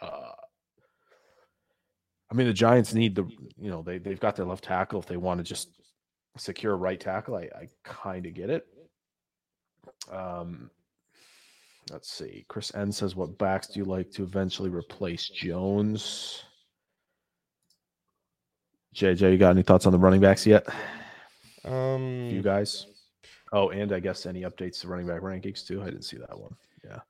Uh, 0.00 0.32
I 2.30 2.34
mean, 2.34 2.46
the 2.46 2.52
Giants 2.54 2.94
need 2.94 3.14
the, 3.14 3.24
you 3.58 3.70
know, 3.70 3.82
they, 3.82 3.98
they've 3.98 4.20
got 4.20 4.36
their 4.36 4.46
left 4.46 4.64
tackle. 4.64 4.98
If 5.00 5.06
they 5.06 5.16
want 5.18 5.38
to 5.38 5.44
just 5.44 5.68
secure 6.38 6.72
a 6.72 6.76
right 6.76 6.98
tackle, 6.98 7.34
I, 7.34 7.48
I 7.54 7.68
kind 7.84 8.24
of 8.24 8.34
get 8.34 8.50
it. 8.50 8.66
Um, 10.10 10.70
let's 11.90 12.10
see. 12.10 12.44
Chris 12.48 12.74
N 12.74 12.92
says, 12.92 13.16
What 13.16 13.38
backs 13.38 13.68
do 13.68 13.80
you 13.80 13.84
like 13.84 14.10
to 14.12 14.22
eventually 14.22 14.70
replace 14.70 15.28
Jones? 15.28 16.44
JJ, 18.94 19.32
you 19.32 19.38
got 19.38 19.50
any 19.50 19.62
thoughts 19.62 19.86
on 19.86 19.92
the 19.92 19.98
running 19.98 20.20
backs 20.20 20.46
yet? 20.46 20.66
Um, 21.64 22.28
You 22.30 22.42
guys? 22.42 22.86
Oh, 23.52 23.70
and 23.70 23.92
I 23.92 24.00
guess 24.00 24.26
any 24.26 24.42
updates 24.42 24.80
to 24.80 24.88
running 24.88 25.06
back 25.06 25.22
rankings 25.22 25.66
too? 25.66 25.82
I 25.82 25.86
didn't 25.86 26.04
see 26.04 26.18
that 26.18 26.38
one. 26.38 26.54
Yeah. 26.84 27.00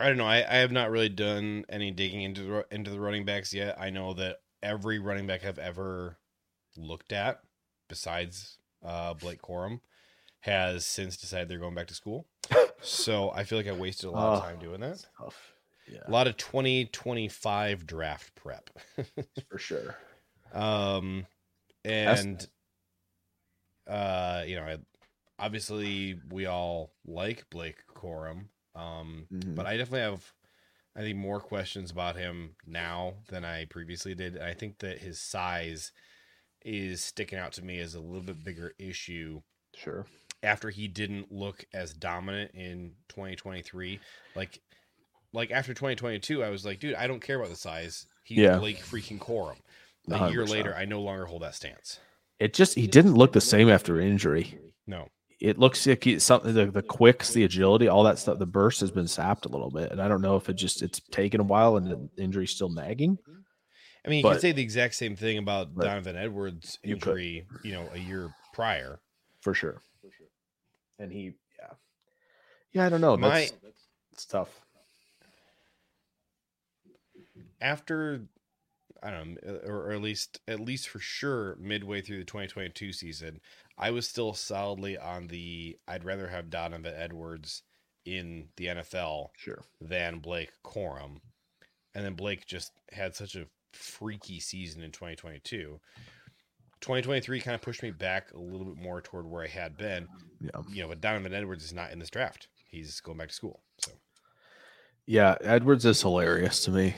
I 0.00 0.08
don't 0.08 0.16
know. 0.16 0.26
I, 0.26 0.38
I 0.38 0.56
have 0.58 0.72
not 0.72 0.90
really 0.90 1.08
done 1.08 1.64
any 1.68 1.90
digging 1.90 2.22
into 2.22 2.42
the 2.42 2.66
into 2.70 2.90
the 2.90 3.00
running 3.00 3.24
backs 3.24 3.52
yet. 3.52 3.76
I 3.78 3.90
know 3.90 4.14
that 4.14 4.38
every 4.62 4.98
running 4.98 5.26
back 5.26 5.44
I've 5.44 5.58
ever 5.58 6.18
looked 6.76 7.12
at, 7.12 7.40
besides 7.88 8.58
uh, 8.84 9.14
Blake 9.14 9.42
Corum, 9.42 9.80
has 10.44 10.86
since 10.86 11.16
decided 11.16 11.48
they're 11.48 11.58
going 11.58 11.74
back 11.74 11.86
to 11.88 11.94
school. 11.94 12.26
so 12.82 13.30
I 13.30 13.44
feel 13.44 13.58
like 13.58 13.66
I 13.68 13.72
wasted 13.72 14.06
a 14.06 14.10
lot 14.10 14.32
of 14.32 14.38
Oh, 14.38 14.40
time 14.40 14.58
doing 14.58 14.80
that. 14.80 15.04
Yeah, 15.86 16.00
A 16.06 16.10
lot 16.10 16.26
of 16.26 16.36
2025 16.36 17.86
draft 17.86 18.34
prep. 18.34 18.70
for 19.50 19.58
sure. 19.58 19.96
Um, 20.52 21.26
and 21.84 22.46
uh, 23.86 24.44
you 24.46 24.56
know, 24.56 24.62
I, 24.64 24.78
obviously 25.38 26.18
we 26.30 26.46
all 26.46 26.92
like 27.06 27.48
Blake 27.50 27.84
Corum. 27.94 28.46
Um, 28.74 29.26
Mhm. 29.30 29.54
but 29.54 29.66
I 29.66 29.76
definitely 29.76 30.00
have, 30.00 30.32
I 30.96 31.00
think, 31.00 31.18
more 31.18 31.40
questions 31.40 31.90
about 31.90 32.16
him 32.16 32.56
now 32.66 33.14
than 33.28 33.44
I 33.44 33.66
previously 33.66 34.14
did. 34.14 34.36
And 34.36 34.44
I 34.44 34.54
think 34.54 34.78
that 34.78 34.98
his 34.98 35.20
size 35.20 35.92
is 36.64 37.04
sticking 37.04 37.38
out 37.38 37.52
to 37.54 37.64
me 37.64 37.78
as 37.80 37.94
a 37.94 38.00
little 38.00 38.22
bit 38.22 38.44
bigger 38.44 38.74
issue 38.78 39.42
Sure. 39.74 40.06
After 40.44 40.70
he 40.70 40.86
didn't 40.88 41.32
look 41.32 41.64
as 41.72 41.92
dominant 41.94 42.52
in 42.54 42.92
2023. 43.08 43.98
Like, 44.36 44.60
like 45.32 45.50
after 45.50 45.74
2022, 45.74 46.44
I 46.44 46.50
was 46.50 46.64
like, 46.64 46.78
dude, 46.78 46.94
I 46.94 47.06
don't 47.06 47.20
care 47.20 47.36
about 47.36 47.50
the 47.50 47.56
size. 47.56 48.06
He's 48.22 48.38
Yeah. 48.38 48.58
Blake 48.58 48.78
freaking 48.78 49.18
Corum. 49.18 49.56
A 50.10 50.30
year 50.30 50.44
100%. 50.44 50.48
later, 50.50 50.74
I 50.76 50.84
no 50.84 51.00
longer 51.00 51.24
hold 51.24 51.42
that 51.42 51.54
stance. 51.54 51.98
It 52.38 52.52
just 52.52 52.74
he 52.74 52.86
didn't 52.86 53.14
look 53.14 53.32
the 53.32 53.40
same 53.40 53.68
after 53.70 53.98
injury. 54.00 54.58
No. 54.86 55.08
It 55.40 55.58
looks 55.58 55.86
like 55.86 56.04
he, 56.04 56.18
something 56.18 56.52
the, 56.54 56.66
the 56.66 56.82
quicks, 56.82 57.32
the 57.32 57.44
agility, 57.44 57.88
all 57.88 58.04
that 58.04 58.18
stuff. 58.18 58.38
The 58.38 58.46
burst 58.46 58.80
has 58.80 58.90
been 58.90 59.06
sapped 59.08 59.46
a 59.46 59.48
little 59.48 59.70
bit, 59.70 59.90
and 59.92 60.00
I 60.00 60.08
don't 60.08 60.20
know 60.22 60.36
if 60.36 60.48
it 60.48 60.54
just 60.54 60.82
it's 60.82 61.00
taken 61.10 61.40
a 61.40 61.44
while 61.44 61.76
and 61.76 61.90
the 61.90 62.22
injury's 62.22 62.50
still 62.50 62.68
nagging. 62.68 63.18
I 64.04 64.10
mean, 64.10 64.18
you 64.18 64.22
But- 64.22 64.32
could 64.34 64.40
say 64.42 64.52
the 64.52 64.62
exact 64.62 64.94
same 64.94 65.16
thing 65.16 65.38
about 65.38 65.74
Donovan 65.74 66.16
Edwards' 66.16 66.78
You 66.82 66.94
injury, 66.94 67.46
you 67.62 67.72
know, 67.72 67.88
a 67.92 67.98
year 67.98 68.34
prior. 68.52 69.00
for 69.40 69.54
sure. 69.54 69.80
And 70.98 71.10
he, 71.12 71.32
yeah, 71.58 71.74
yeah. 72.72 72.86
I 72.86 72.88
don't 72.88 73.00
know. 73.00 73.16
My- 73.16 73.28
That's, 73.40 73.52
it's 74.12 74.24
tough. 74.26 74.48
After, 77.60 78.22
I 79.02 79.10
don't 79.10 79.34
know, 79.44 79.50
uh, 79.52 79.68
or, 79.70 79.86
or 79.88 79.92
at 79.92 80.02
least, 80.02 80.40
at 80.46 80.60
least 80.60 80.88
for 80.88 80.98
sure, 80.98 81.56
midway 81.60 82.00
through 82.00 82.18
the 82.18 82.24
2022 82.24 82.92
season, 82.92 83.40
I 83.78 83.90
was 83.90 84.08
still 84.08 84.34
solidly 84.34 84.96
on 84.98 85.26
the. 85.28 85.76
I'd 85.88 86.04
rather 86.04 86.28
have 86.28 86.50
Donovan 86.50 86.92
Edwards 86.94 87.62
in 88.04 88.48
the 88.56 88.66
NFL 88.66 89.28
Sure. 89.36 89.62
than 89.80 90.18
Blake 90.18 90.50
Corum, 90.64 91.20
and 91.94 92.04
then 92.04 92.14
Blake 92.14 92.46
just 92.46 92.72
had 92.92 93.14
such 93.16 93.34
a 93.34 93.46
freaky 93.72 94.38
season 94.40 94.82
in 94.82 94.92
2022. 94.92 95.80
2023 96.80 97.40
kind 97.40 97.54
of 97.54 97.62
pushed 97.62 97.82
me 97.82 97.90
back 97.90 98.30
a 98.34 98.38
little 98.38 98.66
bit 98.66 98.76
more 98.82 99.00
toward 99.00 99.26
where 99.26 99.42
I 99.42 99.48
had 99.48 99.76
been. 99.78 100.06
Yeah. 100.44 100.62
You 100.70 100.82
know, 100.82 100.88
but 100.88 101.00
Donovan 101.00 101.34
Edwards 101.34 101.64
is 101.64 101.72
not 101.72 101.92
in 101.92 101.98
this 101.98 102.10
draft. 102.10 102.48
He's 102.68 103.00
going 103.00 103.18
back 103.18 103.28
to 103.28 103.34
school. 103.34 103.62
So 103.78 103.92
Yeah. 105.06 105.36
Edwards 105.40 105.84
is 105.84 106.00
hilarious 106.00 106.64
to 106.64 106.70
me. 106.70 106.94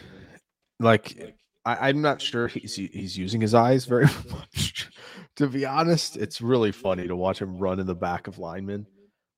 Like, 0.80 1.36
I, 1.64 1.88
I'm 1.88 2.00
not 2.02 2.20
sure 2.20 2.48
he's 2.48 2.76
he's 2.76 3.16
using 3.16 3.40
his 3.40 3.54
eyes 3.54 3.84
very 3.84 4.06
much. 4.30 4.88
to 5.36 5.46
be 5.48 5.66
honest, 5.66 6.16
it's 6.16 6.40
really 6.40 6.72
funny 6.72 7.06
to 7.08 7.16
watch 7.16 7.40
him 7.40 7.58
run 7.58 7.80
in 7.80 7.86
the 7.86 7.94
back 7.94 8.26
of 8.28 8.38
linemen, 8.38 8.86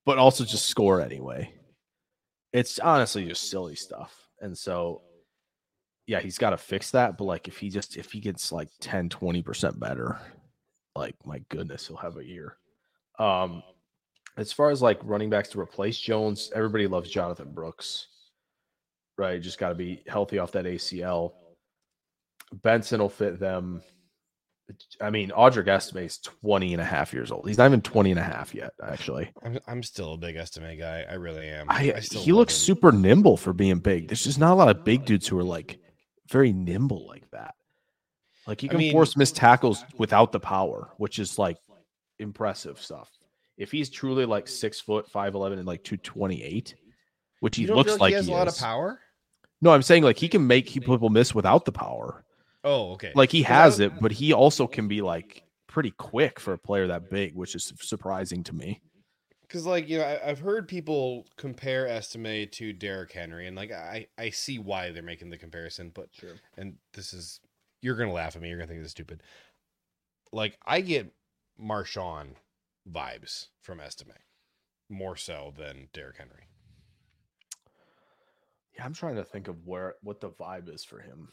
but 0.04 0.18
also 0.18 0.44
just 0.44 0.66
score 0.66 1.00
anyway. 1.00 1.52
It's 2.52 2.78
honestly 2.78 3.26
just 3.26 3.50
silly 3.50 3.74
stuff. 3.76 4.14
And 4.40 4.56
so, 4.56 5.02
yeah, 6.06 6.20
he's 6.20 6.38
got 6.38 6.50
to 6.50 6.56
fix 6.56 6.90
that. 6.92 7.18
But 7.18 7.24
like, 7.24 7.48
if 7.48 7.58
he 7.58 7.68
just 7.68 7.96
if 7.96 8.10
he 8.12 8.20
gets 8.20 8.50
like 8.52 8.68
10, 8.80 9.08
20 9.10 9.42
percent 9.42 9.78
better, 9.78 10.18
like 10.96 11.14
my 11.24 11.40
goodness, 11.48 11.86
he'll 11.86 11.96
have 11.96 12.16
a 12.16 12.24
year. 12.24 12.56
Um, 13.18 13.62
as 14.38 14.52
far 14.52 14.70
as 14.70 14.80
like 14.80 15.00
running 15.02 15.28
backs 15.30 15.48
to 15.50 15.60
replace 15.60 15.98
Jones, 15.98 16.50
everybody 16.54 16.86
loves 16.86 17.10
Jonathan 17.10 17.50
Brooks, 17.52 18.06
right? 19.18 19.42
Just 19.42 19.58
got 19.58 19.70
to 19.70 19.74
be 19.74 20.02
healthy 20.06 20.38
off 20.38 20.52
that 20.52 20.64
ACL. 20.64 21.32
Benson 22.62 23.00
will 23.00 23.08
fit 23.08 23.38
them. 23.40 23.82
I 25.00 25.10
mean, 25.10 25.30
Audric 25.30 25.66
Estime's 25.66 26.18
20 26.18 26.74
and 26.74 26.80
a 26.82 26.84
half 26.84 27.12
years 27.12 27.32
old. 27.32 27.48
He's 27.48 27.58
not 27.58 27.66
even 27.66 27.80
20 27.80 28.10
and 28.10 28.20
a 28.20 28.22
half 28.22 28.54
yet, 28.54 28.72
actually. 28.86 29.30
I'm 29.42 29.58
I'm 29.66 29.82
still 29.82 30.14
a 30.14 30.18
big 30.18 30.36
Estime 30.36 30.78
guy. 30.78 31.04
I 31.08 31.14
really 31.14 31.48
am. 31.48 31.66
I, 31.68 31.98
still 32.00 32.20
he 32.20 32.32
looks 32.32 32.54
him. 32.54 32.58
super 32.58 32.92
nimble 32.92 33.36
for 33.36 33.52
being 33.52 33.78
big. 33.78 34.08
There's 34.08 34.24
just 34.24 34.38
not 34.38 34.52
a 34.52 34.54
lot 34.54 34.68
of 34.68 34.84
big 34.84 35.04
dudes 35.04 35.26
who 35.26 35.38
are 35.38 35.44
like 35.44 35.78
very 36.28 36.52
nimble 36.52 37.06
like 37.08 37.28
that. 37.32 37.54
Like 38.46 38.60
he 38.60 38.68
I 38.68 38.70
can 38.70 38.78
mean- 38.78 38.92
force 38.92 39.16
missed 39.16 39.36
tackles 39.36 39.84
without 39.96 40.32
the 40.32 40.40
power, 40.40 40.90
which 40.98 41.18
is 41.18 41.38
like 41.38 41.56
impressive 42.18 42.80
stuff. 42.80 43.10
If 43.58 43.70
he's 43.72 43.90
truly 43.90 44.24
like 44.24 44.48
six 44.48 44.80
foot, 44.80 45.10
five 45.10 45.34
eleven, 45.34 45.58
and 45.58 45.66
like 45.66 45.84
two 45.84 45.96
twenty 45.98 46.42
eight, 46.42 46.74
which 47.40 47.56
he 47.56 47.62
You 47.62 47.68
don't 47.68 47.76
looks 47.76 47.90
feel 47.90 47.98
like 47.98 48.10
he 48.10 48.14
has 48.14 48.26
he 48.26 48.32
a 48.32 48.36
lot 48.36 48.48
of 48.48 48.56
power. 48.56 49.00
No, 49.60 49.72
I'm 49.72 49.82
saying 49.82 50.04
like 50.04 50.16
he 50.16 50.28
can 50.28 50.46
make 50.46 50.66
people 50.68 51.10
miss 51.10 51.34
without 51.34 51.64
the 51.64 51.72
power. 51.72 52.24
Oh, 52.64 52.92
okay. 52.92 53.12
Like 53.14 53.30
he 53.32 53.42
has 53.42 53.80
it, 53.80 54.00
but 54.00 54.12
he 54.12 54.32
also 54.32 54.66
can 54.66 54.88
be 54.88 55.02
like 55.02 55.42
pretty 55.66 55.90
quick 55.92 56.40
for 56.40 56.52
a 56.52 56.58
player 56.58 56.86
that 56.86 57.10
big, 57.10 57.34
which 57.34 57.54
is 57.54 57.72
surprising 57.80 58.42
to 58.44 58.54
me. 58.54 58.80
Because, 59.42 59.64
like, 59.64 59.88
you 59.88 59.96
know, 59.98 60.04
I, 60.04 60.28
I've 60.28 60.40
heard 60.40 60.68
people 60.68 61.26
compare 61.36 61.88
Estime 61.88 62.46
to 62.50 62.72
Derrick 62.74 63.12
Henry, 63.12 63.46
and 63.46 63.56
like, 63.56 63.72
I 63.72 64.06
I 64.18 64.30
see 64.30 64.58
why 64.58 64.90
they're 64.90 65.02
making 65.02 65.30
the 65.30 65.38
comparison, 65.38 65.90
but 65.94 66.08
Sure. 66.12 66.34
and 66.58 66.74
this 66.92 67.14
is 67.14 67.40
you're 67.80 67.96
gonna 67.96 68.12
laugh 68.12 68.36
at 68.36 68.42
me. 68.42 68.48
You're 68.50 68.58
gonna 68.58 68.68
think 68.68 68.80
this 68.80 68.88
is 68.88 68.92
stupid. 68.92 69.22
Like, 70.32 70.58
I 70.66 70.82
get 70.82 71.12
Marshawn 71.58 72.34
vibes 72.92 73.46
from 73.62 73.80
Estime 73.80 74.14
more 74.88 75.16
so 75.16 75.52
than 75.56 75.88
Derrick 75.92 76.16
Henry. 76.18 76.48
Yeah, 78.76 78.84
I'm 78.84 78.94
trying 78.94 79.16
to 79.16 79.24
think 79.24 79.48
of 79.48 79.66
where 79.66 79.94
what 80.02 80.20
the 80.20 80.30
vibe 80.30 80.72
is 80.72 80.84
for 80.84 81.00
him, 81.00 81.28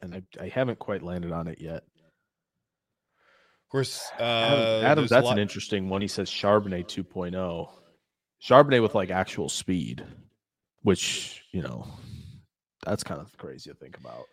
and 0.00 0.14
I, 0.14 0.22
I 0.40 0.48
haven't 0.48 0.78
quite 0.78 1.02
landed 1.02 1.32
on 1.32 1.48
it 1.48 1.60
yet. 1.60 1.84
Of 3.64 3.70
course, 3.70 4.10
uh, 4.18 4.22
Adam, 4.22 4.84
Adam 4.84 5.06
that's 5.06 5.24
lot- 5.24 5.32
an 5.32 5.38
interesting 5.38 5.88
one. 5.88 6.02
He 6.02 6.08
says 6.08 6.28
Charbonnet 6.30 6.86
2.0, 6.86 7.70
Charbonnet 8.42 8.82
with 8.82 8.94
like 8.94 9.10
actual 9.10 9.48
speed, 9.48 10.04
which 10.82 11.42
you 11.52 11.62
know, 11.62 11.86
that's 12.84 13.02
kind 13.02 13.20
of 13.20 13.34
crazy 13.38 13.70
to 13.70 13.76
think 13.76 13.96
about. 13.96 14.24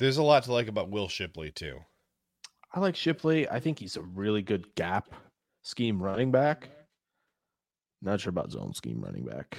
There's 0.00 0.18
a 0.18 0.22
lot 0.22 0.42
to 0.44 0.52
like 0.52 0.68
about 0.68 0.90
Will 0.90 1.08
Shipley 1.08 1.52
too. 1.52 1.78
I 2.74 2.80
like 2.80 2.96
Shipley. 2.96 3.48
I 3.48 3.60
think 3.60 3.78
he's 3.78 3.96
a 3.96 4.02
really 4.02 4.42
good 4.42 4.74
gap 4.74 5.14
scheme 5.62 6.02
running 6.02 6.30
back. 6.30 6.70
Not 8.00 8.20
sure 8.20 8.30
about 8.30 8.52
zone 8.52 8.74
scheme 8.74 9.00
running 9.00 9.24
back. 9.24 9.58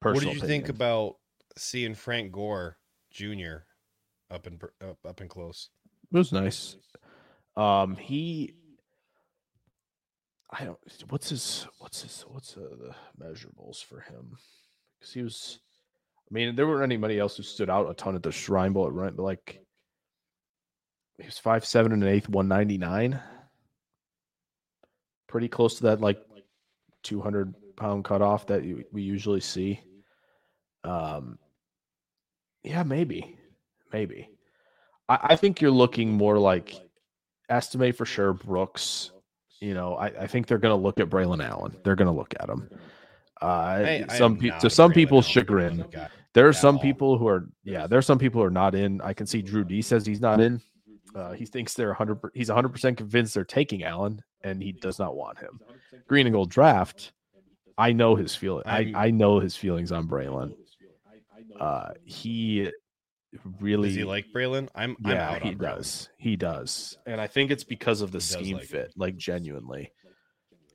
what 0.00 0.18
did 0.18 0.34
you 0.34 0.40
think 0.40 0.68
about 0.68 1.16
seeing 1.56 1.94
Frank 1.94 2.32
Gore 2.32 2.78
Jr. 3.12 3.64
up 4.30 4.46
and 4.46 4.62
up, 4.80 4.98
up 5.06 5.20
and 5.20 5.28
close? 5.28 5.68
It 6.12 6.16
was 6.16 6.32
nice. 6.32 6.76
Um, 7.56 7.96
he, 7.96 8.54
I 10.50 10.64
don't. 10.64 10.78
What's 11.08 11.28
his? 11.28 11.66
What's 11.78 12.02
his? 12.02 12.24
What's 12.28 12.56
uh, 12.56 12.60
the 12.60 12.94
measurables 13.22 13.84
for 13.84 14.00
him? 14.00 14.36
Because 14.98 15.12
he 15.12 15.22
was. 15.22 15.58
I 16.30 16.34
mean, 16.34 16.56
there 16.56 16.66
weren't 16.66 16.84
anybody 16.84 17.18
else 17.18 17.36
who 17.36 17.42
stood 17.42 17.68
out 17.68 17.90
a 17.90 17.94
ton 17.94 18.14
at 18.14 18.22
the 18.22 18.32
Shrine 18.32 18.72
Bowl 18.72 18.86
at 18.86 18.94
run, 18.94 19.14
but 19.14 19.22
like, 19.22 19.60
he 21.18 21.26
was 21.26 21.38
five 21.38 21.66
seven 21.66 21.92
and 21.92 22.02
an 22.02 22.08
eighth, 22.08 22.30
one 22.30 22.48
ninety 22.48 22.78
nine. 22.78 23.20
Pretty 25.32 25.48
close 25.48 25.76
to 25.76 25.84
that, 25.84 26.02
like, 26.02 26.20
two 27.02 27.22
hundred 27.22 27.54
pound 27.74 28.04
cutoff 28.04 28.46
that 28.48 28.64
you, 28.64 28.84
we 28.92 29.00
usually 29.00 29.40
see. 29.40 29.80
Um, 30.84 31.38
yeah, 32.62 32.82
maybe, 32.82 33.38
maybe. 33.94 34.28
I, 35.08 35.18
I 35.30 35.36
think 35.36 35.62
you're 35.62 35.70
looking 35.70 36.12
more 36.12 36.38
like 36.38 36.74
Estime 37.48 37.94
for 37.94 38.04
sure 38.04 38.34
Brooks. 38.34 39.10
You 39.58 39.72
know, 39.72 39.94
I, 39.94 40.08
I 40.08 40.26
think 40.26 40.48
they're 40.48 40.58
going 40.58 40.78
to 40.78 40.82
look 40.82 41.00
at 41.00 41.08
Braelon 41.08 41.42
Allen. 41.42 41.74
They're 41.82 41.96
going 41.96 42.12
to 42.12 42.12
look 42.12 42.34
at 42.38 42.50
him. 42.50 42.68
Uh, 43.40 43.46
I- 43.46 44.06
some 44.18 44.36
people 44.36 44.60
to 44.60 44.68
some 44.68 44.92
people's 44.92 45.26
chagrin, 45.26 45.86
there 46.34 46.46
are 46.46 46.52
some 46.52 46.76
all. 46.76 46.82
people 46.82 47.16
who 47.16 47.26
are 47.26 47.48
yeah, 47.64 47.86
there 47.86 47.98
are 47.98 48.02
some 48.02 48.18
people 48.18 48.42
who 48.42 48.46
are 48.46 48.50
not 48.50 48.74
in. 48.74 49.00
I 49.00 49.14
can 49.14 49.26
see 49.26 49.40
Drew 49.40 49.64
D 49.64 49.80
says 49.80 50.04
he's 50.04 50.20
not 50.20 50.42
in. 50.42 50.60
Uh, 51.14 51.32
he 51.32 51.44
thinks 51.44 51.74
they're 51.74 51.88
100 51.88 52.18
he's 52.34 52.48
100% 52.48 52.96
convinced 52.96 53.34
they're 53.34 53.44
taking 53.44 53.82
Allen 53.84 54.22
and 54.42 54.62
he 54.62 54.72
does 54.72 54.98
not 54.98 55.14
want 55.16 55.38
him. 55.38 55.60
Green 56.08 56.26
and 56.26 56.34
gold 56.34 56.50
draft. 56.50 57.12
I 57.78 57.92
know 57.92 58.14
his 58.16 58.34
feeling. 58.34 58.64
I, 58.66 58.92
I'm- 58.94 59.16
know 59.16 59.40
his 59.40 59.56
feelings 59.56 59.92
on 59.92 60.08
Braelon. 60.08 60.54
Uh, 61.60 61.90
he 62.04 62.70
really 63.60 63.88
Does 63.88 63.96
he 63.96 64.04
like 64.04 64.26
Braelon? 64.34 64.68
I'm 64.74 64.96
I'm 65.04 65.12
yeah, 65.12 65.30
out 65.30 65.42
he 65.42 65.50
Braelon. 65.54 65.58
does. 65.58 66.08
He 66.18 66.36
does. 66.36 66.98
And 67.06 67.20
I 67.20 67.26
think 67.26 67.50
it's 67.50 67.64
because 67.64 68.00
of 68.00 68.10
the 68.10 68.18
He 68.18 68.22
scheme 68.22 68.54
like 68.56 68.64
it. 68.64 68.68
fit, 68.70 68.92
like 68.96 69.16
genuinely. 69.16 69.92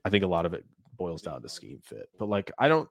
I 0.05 0.09
think 0.09 0.23
a 0.23 0.27
lot 0.27 0.45
of 0.45 0.53
it 0.53 0.65
boils 0.97 1.22
down 1.22 1.41
to 1.41 1.49
scheme 1.49 1.80
fit. 1.84 2.09
But 2.18 2.30
like 2.30 2.51
I 2.57 2.68
don't 2.68 2.89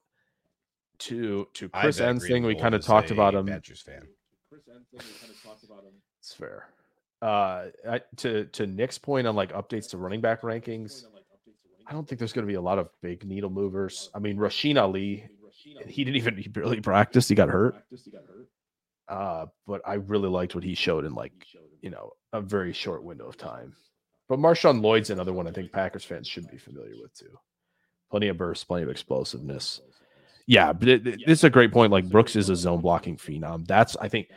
to 1.01 1.47
to 1.55 1.69
Chris 1.69 1.99
bet 1.99 2.23
thing, 2.23 2.45
we 2.45 2.55
kind 2.55 2.75
of 2.75 2.85
talked 2.85 3.11
about 3.11 3.35
him. 3.35 3.47
Badgers 3.47 3.83
fan. 3.83 4.03
It's 6.21 6.33
fair. 6.33 6.69
Uh 7.23 7.67
to 8.17 8.45
to 8.47 8.67
Nick's 8.67 8.99
point 8.99 9.27
on 9.27 9.35
like 9.35 9.53
updates 9.53 9.91
to 9.91 9.99
running 9.99 10.21
back 10.21 10.43
rankings, 10.43 11.05
I 11.87 11.93
don't 11.93 12.07
think 12.07 12.19
there's 12.19 12.33
going 12.33 12.47
to 12.47 12.51
be 12.51 12.57
a 12.57 12.61
lot 12.61 12.79
of 12.79 12.89
big 13.01 13.25
needle 13.25 13.49
movers. 13.51 14.11
I 14.15 14.19
mean, 14.19 14.37
Rasheen 14.37 14.81
Ali, 14.81 15.29
he 15.87 16.05
didn't 16.05 16.17
even 16.17 16.37
he 16.37 16.49
barely 16.49 16.81
practiced. 16.81 17.29
He 17.29 17.35
got 17.35 17.49
hurt. 17.49 17.75
Uh, 19.09 19.47
but 19.67 19.81
I 19.87 19.95
really 19.95 20.29
liked 20.29 20.55
what 20.55 20.65
he 20.65 20.75
showed 20.75 21.05
in 21.05 21.15
like 21.15 21.33
you 21.81 21.91
know 21.91 22.13
a 22.33 22.41
very 22.41 22.73
short 22.73 23.03
window 23.05 23.27
of 23.29 23.37
time. 23.37 23.75
But 24.29 24.39
Marshawn 24.41 24.83
Lloyd's 24.83 25.11
another 25.11 25.33
one 25.33 25.47
I 25.47 25.53
think 25.53 25.71
Packers 25.73 26.05
fans 26.05 26.27
should 26.27 26.51
be 26.51 26.59
familiar 26.59 26.95
with 27.01 27.15
too. 27.15 27.39
Plenty 28.11 28.29
of 28.29 28.37
bursts, 28.37 28.65
plenty 28.65 28.83
of 28.83 28.89
explosiveness. 28.91 29.81
Yeah, 30.49 30.73
but 30.73 30.89
it, 30.89 31.07
it- 31.07 31.21
it's 31.27 31.45
a 31.45 31.51
great 31.51 31.73
point. 31.73 31.93
Like 31.93 32.09
Brooks 32.11 32.37
is 32.37 32.51
a 32.51 32.57
zone 32.57 32.81
blocking 32.81 33.17
phenom. 33.17 33.67
That's 33.67 33.97
I 33.97 34.09
think 34.09 34.29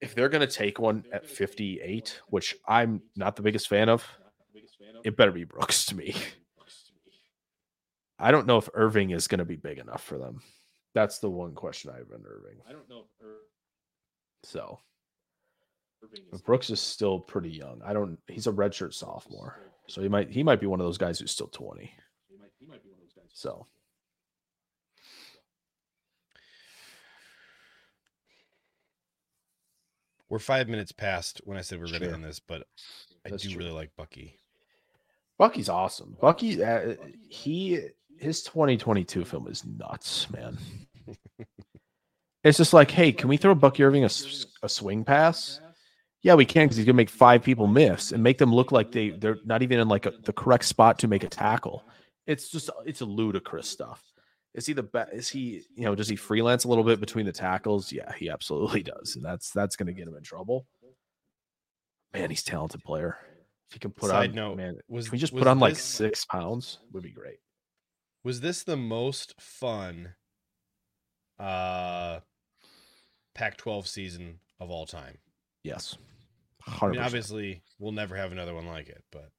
if 0.00 0.14
they're 0.14 0.28
going 0.28 0.46
to 0.46 0.52
take 0.52 0.78
one 0.78 1.04
at 1.12 1.26
58, 1.26 2.20
which 2.28 2.54
I'm 2.68 3.02
not 3.16 3.36
the 3.36 3.42
biggest 3.42 3.68
fan 3.68 3.88
of, 3.88 4.06
it 5.04 5.16
better 5.16 5.32
be 5.32 5.44
Brooks 5.44 5.86
to 5.86 5.96
me. 5.96 6.14
I 8.18 8.30
don't 8.30 8.46
know 8.46 8.56
if 8.56 8.68
Irving 8.74 9.10
is 9.10 9.28
going 9.28 9.38
to 9.38 9.44
be 9.44 9.56
big 9.56 9.78
enough 9.78 10.02
for 10.02 10.18
them. 10.18 10.40
That's 10.94 11.18
the 11.18 11.30
one 11.30 11.54
question 11.54 11.90
I 11.90 11.98
have 11.98 12.10
on 12.12 12.24
Irving. 12.26 12.58
I 12.68 12.72
don't 12.72 12.88
know 12.88 13.04
if 13.20 13.26
so. 14.42 14.80
But 16.30 16.44
Brooks 16.44 16.70
is 16.70 16.80
still 16.80 17.20
pretty 17.20 17.50
young. 17.50 17.80
I 17.84 17.92
don't. 17.92 18.18
He's 18.28 18.46
a 18.46 18.52
redshirt 18.52 18.94
sophomore, 18.94 19.58
so 19.88 20.00
he 20.00 20.08
might 20.08 20.30
he 20.30 20.42
might 20.42 20.60
be 20.60 20.66
one 20.66 20.80
of 20.80 20.86
those 20.86 20.98
guys 20.98 21.18
who's 21.18 21.30
still 21.30 21.48
20. 21.48 21.92
So 23.32 23.66
We're 30.28 30.38
five 30.38 30.68
minutes 30.68 30.92
past 30.92 31.40
when 31.44 31.56
I 31.56 31.60
said 31.60 31.78
we 31.78 31.84
are 31.84 31.98
going 31.98 32.02
to 32.02 32.12
end 32.12 32.24
this, 32.24 32.40
but 32.40 32.66
I 33.24 33.30
That's 33.30 33.42
do 33.42 33.50
true. 33.50 33.58
really 33.58 33.70
like 33.70 33.90
Bucky. 33.96 34.38
Bucky's 35.38 35.68
awesome. 35.68 36.16
Bucky, 36.20 36.62
uh, 36.62 36.94
he 37.28 37.80
his 38.18 38.42
2022 38.42 39.24
film 39.24 39.46
is 39.48 39.64
nuts, 39.64 40.30
man. 40.30 40.56
it's 42.44 42.58
just 42.58 42.72
like, 42.72 42.90
hey, 42.90 43.12
can 43.12 43.28
we 43.28 43.36
throw 43.36 43.54
Bucky 43.54 43.82
Irving 43.82 44.04
a, 44.04 44.10
a 44.62 44.68
swing 44.68 45.04
pass? 45.04 45.60
Yeah, 46.22 46.34
we 46.34 46.44
can 46.44 46.64
because 46.64 46.76
he's 46.76 46.86
gonna 46.86 46.96
make 46.96 47.10
five 47.10 47.42
people 47.42 47.66
miss 47.66 48.12
and 48.12 48.22
make 48.22 48.38
them 48.38 48.52
look 48.52 48.72
like 48.72 48.90
they 48.90 49.10
they're 49.10 49.38
not 49.44 49.62
even 49.62 49.78
in 49.78 49.88
like 49.88 50.06
a, 50.06 50.12
the 50.24 50.32
correct 50.32 50.64
spot 50.64 50.98
to 51.00 51.08
make 51.08 51.22
a 51.22 51.28
tackle. 51.28 51.84
It's 52.26 52.48
just 52.48 52.70
it's 52.84 53.00
ludicrous 53.00 53.68
stuff. 53.68 54.02
Is 54.56 54.66
he 54.66 54.72
the 54.72 54.82
best? 54.82 55.12
Is 55.12 55.28
he 55.28 55.62
you 55.76 55.84
know 55.84 55.94
does 55.94 56.08
he 56.08 56.16
freelance 56.16 56.64
a 56.64 56.68
little 56.68 56.82
bit 56.82 56.98
between 56.98 57.26
the 57.26 57.32
tackles? 57.32 57.92
Yeah, 57.92 58.12
he 58.14 58.28
absolutely 58.30 58.82
does, 58.94 59.14
and 59.14 59.24
that's 59.24 59.50
that's 59.50 59.76
gonna 59.76 59.92
get 59.92 60.08
him 60.08 60.16
in 60.16 60.22
trouble. 60.22 60.66
Man, 62.14 62.30
he's 62.30 62.42
a 62.42 62.46
talented 62.46 62.82
player. 62.82 63.18
If 63.68 63.74
he 63.74 63.78
can 63.78 63.90
put 63.90 64.08
Side 64.10 64.30
on, 64.30 64.34
note, 64.34 64.56
man, 64.56 64.78
was- 64.88 65.10
we 65.12 65.18
just 65.18 65.34
put 65.36 65.46
on 65.46 65.58
like 65.58 65.74
this- 65.74 65.82
six 65.82 66.24
pounds? 66.24 66.78
Would 66.92 67.02
be 67.02 67.10
great. 67.10 67.38
Was 68.24 68.40
this 68.40 68.64
the 68.64 68.76
most 68.76 69.34
fun 69.40 70.14
uh 71.38 72.20
Pac-12 73.34 73.86
season 73.86 74.40
of 74.58 74.70
all 74.70 74.86
time? 74.86 75.18
Yes, 75.62 75.98
I 76.80 76.86
mean, 76.88 77.00
obviously, 77.00 77.62
we'll 77.78 77.92
never 77.92 78.16
have 78.16 78.32
another 78.32 78.54
one 78.54 78.66
like 78.66 78.88
it, 78.88 79.04
but 79.12 79.30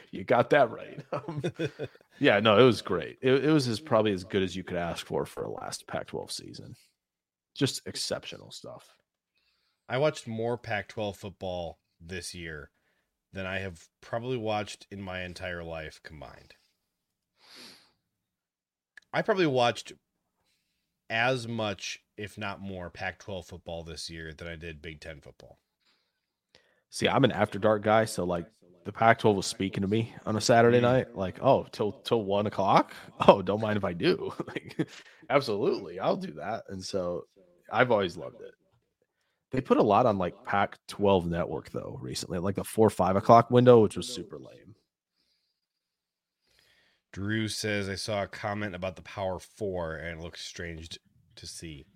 you 0.10 0.24
got 0.24 0.50
that 0.50 0.70
right. 0.70 1.00
Yeah, 2.22 2.38
no, 2.38 2.56
it 2.56 2.62
was 2.62 2.82
great. 2.82 3.18
It, 3.20 3.46
it 3.46 3.50
was 3.50 3.66
as 3.66 3.80
probably 3.80 4.12
as 4.12 4.22
good 4.22 4.44
as 4.44 4.54
you 4.54 4.62
could 4.62 4.76
ask 4.76 5.04
for 5.04 5.26
for 5.26 5.42
a 5.42 5.50
last 5.50 5.88
Pac-12 5.88 6.30
season. 6.30 6.76
Just 7.52 7.84
exceptional 7.84 8.52
stuff. 8.52 8.94
I 9.88 9.98
watched 9.98 10.28
more 10.28 10.56
Pac-12 10.56 11.16
football 11.16 11.80
this 12.00 12.32
year 12.32 12.70
than 13.32 13.44
I 13.44 13.58
have 13.58 13.88
probably 14.00 14.36
watched 14.36 14.86
in 14.88 15.02
my 15.02 15.22
entire 15.24 15.64
life 15.64 16.00
combined. 16.04 16.54
I 19.12 19.22
probably 19.22 19.48
watched 19.48 19.92
as 21.10 21.48
much, 21.48 22.04
if 22.16 22.38
not 22.38 22.60
more, 22.60 22.88
Pac-12 22.88 23.46
football 23.46 23.82
this 23.82 24.08
year 24.08 24.32
than 24.32 24.46
I 24.46 24.54
did 24.54 24.80
Big 24.80 25.00
Ten 25.00 25.20
football. 25.20 25.58
See, 26.92 27.08
I'm 27.08 27.24
an 27.24 27.32
after 27.32 27.58
dark 27.58 27.82
guy, 27.82 28.04
so 28.04 28.24
like 28.24 28.44
the 28.84 28.92
Pac-12 28.92 29.34
was 29.36 29.46
speaking 29.46 29.80
to 29.80 29.88
me 29.88 30.14
on 30.26 30.36
a 30.36 30.40
Saturday 30.42 30.78
Mm. 30.78 30.82
night, 30.82 31.16
like, 31.16 31.38
oh, 31.42 31.66
till 31.72 31.92
till 31.92 32.22
one 32.24 32.46
o'clock. 32.46 32.92
Oh, 33.28 33.40
don't 33.40 33.62
mind 33.62 33.78
if 33.78 33.84
I 33.84 33.94
do. 33.94 34.30
like, 34.46 34.86
absolutely, 35.30 35.98
I'll 35.98 36.16
do 36.18 36.32
that. 36.32 36.64
And 36.68 36.84
so, 36.84 37.22
I've 37.72 37.90
always 37.90 38.18
loved 38.18 38.42
it. 38.42 38.52
They 39.52 39.62
put 39.62 39.78
a 39.78 39.82
lot 39.82 40.04
on 40.04 40.18
like 40.18 40.34
Pac-12 40.44 41.24
network 41.26 41.70
though 41.70 41.98
recently, 42.02 42.38
like 42.38 42.56
the 42.56 42.64
four 42.64 42.90
five 42.90 43.16
o'clock 43.16 43.50
window, 43.50 43.80
which 43.80 43.96
was 43.96 44.06
super 44.08 44.38
lame. 44.38 44.74
Drew 47.12 47.48
says 47.48 47.88
I 47.88 47.94
saw 47.94 48.22
a 48.24 48.26
comment 48.28 48.74
about 48.74 48.96
the 48.96 49.02
Power 49.02 49.38
Four 49.38 49.96
and 49.96 50.18
it 50.20 50.22
looks 50.22 50.44
strange 50.44 50.98
to 51.36 51.46
see. 51.46 51.86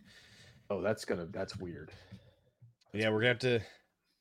Oh, 0.70 0.81
that's 0.81 1.05
gonna 1.05 1.27
that's 1.27 1.56
weird. 1.56 1.90
yeah, 2.94 3.10
we're 3.10 3.20
gonna 3.20 3.28
have 3.28 3.39
to. 3.40 3.60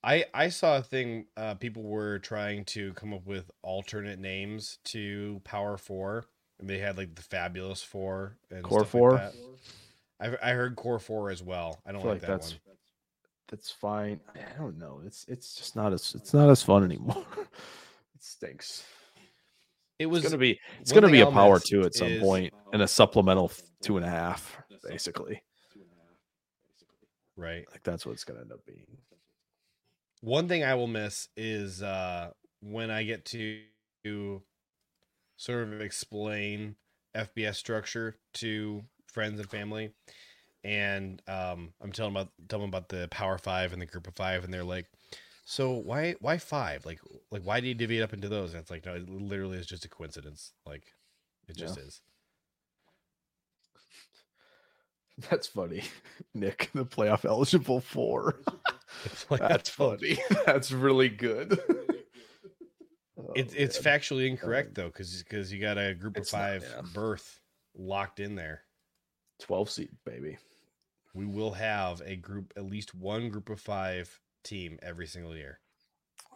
I 0.06 0.26
I 0.36 0.49
saw 0.49 0.77
a 0.77 0.84
thing. 0.84 1.26
Uh, 1.36 1.56
people 1.56 1.84
were 1.84 2.19
trying 2.19 2.64
to 2.65 2.94
come 2.94 3.11
up 3.11 3.26
with 3.26 3.49
alternate 3.64 4.19
names 4.19 4.77
to 4.86 5.41
Power 5.44 5.77
Four, 5.77 6.26
and 6.60 6.69
they 6.69 6.77
had 6.77 6.95
like 6.95 7.15
the 7.15 7.23
Fabulous 7.23 7.82
Four 7.82 8.38
and 8.52 8.64
Core 8.64 8.86
Four? 8.86 9.14
Like. 9.14 9.34
I 10.44 10.52
I 10.52 10.53
heard 10.53 10.76
Core 10.76 10.99
Four 10.99 11.32
as 11.32 11.41
well. 11.41 11.82
I 11.86 11.90
I 11.90 11.91
don't 11.91 12.02
feel 12.03 12.11
like, 12.11 12.22
like 12.22 12.27
that 12.27 12.40
that's 12.40 12.52
one. 12.52 12.77
that's 13.49 13.72
fine. 13.72 14.19
I 14.36 14.57
don't 14.57 14.77
know. 14.77 15.02
It's 15.03 15.26
it's 15.27 15.56
just 15.56 15.76
not 15.76 15.91
as 15.91 16.14
it's 16.15 16.34
not 16.36 16.49
as 16.49 16.61
fun 16.61 16.84
anymore. 16.84 17.26
it 17.41 18.23
stinks. 18.23 18.86
It 19.98 20.06
was 20.06 20.23
It's 20.23 20.30
gonna 20.32 20.40
be 20.40 20.60
it's 20.82 20.91
gonna 20.91 21.10
be 21.10 21.22
a 21.22 21.32
power 21.32 21.60
two 21.60 21.82
at 21.82 21.95
some 21.95 22.10
is- 22.10 22.22
point 22.22 22.53
and 22.73 22.84
a 22.84 22.88
supplemental 22.88 23.52
two 23.82 23.98
and 23.98 24.06
a 24.06 24.10
half, 24.10 24.56
basically. 24.88 25.41
right. 27.36 27.65
Like 27.72 27.82
that's 27.84 28.06
what 28.06 28.11
it's 28.11 28.23
gonna 28.23 28.41
end 28.41 28.52
up 28.52 28.64
being. 28.68 28.86
One 30.26 30.48
thing 30.48 30.64
I 30.64 30.74
will 30.74 30.88
miss 30.88 31.30
is 31.38 31.84
uh 31.84 32.32
when 32.60 32.90
I 32.90 33.04
get 33.04 33.26
to 33.26 33.62
sort 35.38 35.64
of 35.68 35.82
explain 35.82 36.76
FBS 37.16 37.56
structure 37.56 38.18
to 38.36 38.84
friends 39.08 39.40
and 39.40 39.50
family, 39.50 39.92
and 40.64 41.22
um, 41.28 41.74
I'm 41.82 41.92
telling 41.92 42.14
about 42.14 42.32
telling 42.50 42.64
them 42.64 42.70
about 42.70 42.90
the 42.90 43.08
Power 43.12 43.38
Five 43.38 43.74
and 43.74 43.82
the 43.82 43.86
Group 43.86 44.08
of 44.08 44.16
Five, 44.16 44.44
and 44.44 44.54
they're 44.54 44.64
like, 44.64 44.88
"So 45.46 45.74
why 45.74 46.16
why 46.22 46.38
five? 46.38 46.86
Like 46.86 47.00
like 47.32 47.44
why 47.44 47.60
do 47.62 47.68
you 47.68 47.76
divvy 47.76 48.00
it 48.00 48.04
up 48.04 48.14
into 48.14 48.30
those?" 48.30 48.54
And 48.54 48.62
it's 48.62 48.72
like, 48.72 48.86
no, 48.86 48.96
it 48.96 49.10
literally 49.10 49.58
is 49.60 49.68
just 49.68 49.86
a 49.86 49.90
coincidence. 49.90 50.54
Like 50.66 50.86
it 51.48 51.58
just 51.58 51.78
is. 51.78 52.02
That's 55.30 55.48
funny, 55.48 55.84
Nick. 56.34 56.70
The 56.74 56.86
playoff 56.86 57.26
eligible 57.26 57.82
four. 57.82 58.40
It's 59.04 59.26
like 59.32 59.42
That's 59.42 59.70
funny. 59.70 60.18
That's 60.46 60.72
really 60.72 61.10
good. 61.10 61.60
Oh, 63.18 63.32
it's 63.34 63.54
Oh, 63.54 63.58
it's 63.58 63.82
man. 63.84 64.00
factually 64.00 64.28
incorrect 64.28 64.68
um, 64.70 64.74
though, 64.76 64.88
because 64.88 65.24
because 65.24 65.52
you 65.52 65.60
got 65.62 65.78
a 65.78 65.94
Group 65.96 66.18
of 66.18 66.24
It's 66.24 66.34
not, 66.34 66.40
Five 66.42 66.64
yeah. 66.70 66.82
berth 66.94 67.40
locked 67.74 68.20
in 68.20 68.36
there. 68.36 68.64
twelve 69.40 69.70
seed, 69.70 69.90
baby. 70.06 70.38
we 71.14 71.26
will 71.26 71.52
have 71.54 72.02
a 72.06 72.18
group 72.18 72.52
at 72.58 72.66
least 72.66 72.94
one 72.94 73.30
group 73.30 73.50
of 73.50 73.60
five 73.62 74.20
team 74.44 74.78
every 74.84 75.08
single 75.08 75.34
year 75.36 75.60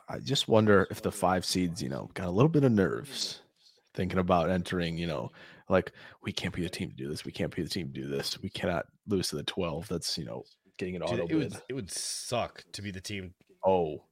I 0.07 0.19
just 0.19 0.47
wonder 0.47 0.87
if 0.89 1.01
the 1.01 1.11
five 1.11 1.43
seeds, 1.45 1.83
you 1.83 1.89
know, 1.89 2.09
got 2.13 2.27
a 2.27 2.31
little 2.31 2.49
bit 2.49 2.63
of 2.63 2.71
nerves 2.71 3.41
thinking 3.93 4.17
about 4.19 4.49
entering, 4.49 4.97
you 4.97 5.05
know, 5.05 5.31
like 5.67 5.91
we 6.23 6.31
can't 6.31 6.53
be 6.55 6.63
the 6.63 6.69
team 6.69 6.89
to 6.89 6.95
do 6.95 7.09
this. 7.09 7.25
We 7.25 7.31
can't 7.33 7.53
be 7.53 7.61
the 7.61 7.69
team 7.69 7.87
to 7.93 8.01
do 8.01 8.07
this. 8.07 8.41
We 8.41 8.49
cannot 8.49 8.85
lose 9.05 9.27
to 9.29 9.35
the 9.35 9.43
12. 9.43 9.87
That's, 9.89 10.17
you 10.17 10.25
know, 10.25 10.45
getting 10.79 10.95
an 10.95 11.01
Dude, 11.01 11.11
auto 11.19 11.27
it 11.27 11.35
would 11.35 11.51
bid. 11.51 11.61
it 11.69 11.73
would 11.73 11.91
suck 11.91 12.63
to 12.71 12.81
be 12.81 12.89
the 12.91 13.01
team 13.01 13.35
Oh. 13.63 14.05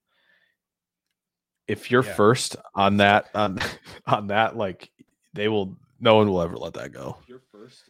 If 1.67 1.89
you're 1.91 2.03
Yeah. 2.03 2.13
first 2.13 2.55
on 2.75 2.97
that 2.97 3.29
on 3.33 3.59
on 4.05 4.27
that, 4.27 4.55
like 4.55 4.91
they 5.33 5.47
will 5.47 5.75
no 5.99 6.15
one 6.17 6.29
will 6.29 6.41
ever 6.41 6.55
let 6.57 6.73
that 6.75 6.91
go. 6.91 7.17
you're 7.27 7.41
first 7.51 7.89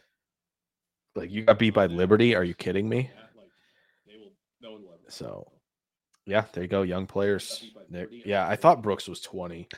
Like 1.14 1.30
you 1.30 1.42
got 1.44 1.58
beat 1.58 1.74
by 1.74 1.86
Liberty. 1.86 2.34
Are 2.34 2.44
you 2.44 2.54
kidding 2.54 2.88
me? 2.88 3.10
like 3.36 3.48
they 4.06 4.16
will 4.16 4.32
no 4.60 4.72
one 4.72 4.82
will 4.82 4.92
ever 4.94 5.02
So 5.10 5.52
yeah, 6.26 6.44
there 6.52 6.62
you 6.62 6.68
go. 6.68 6.82
Young 6.82 7.06
players. 7.06 7.64
Yeah, 8.24 8.46
I 8.46 8.54
thought 8.56 8.82
Brooks 8.82 9.08
was 9.08 9.20
20. 9.20 9.68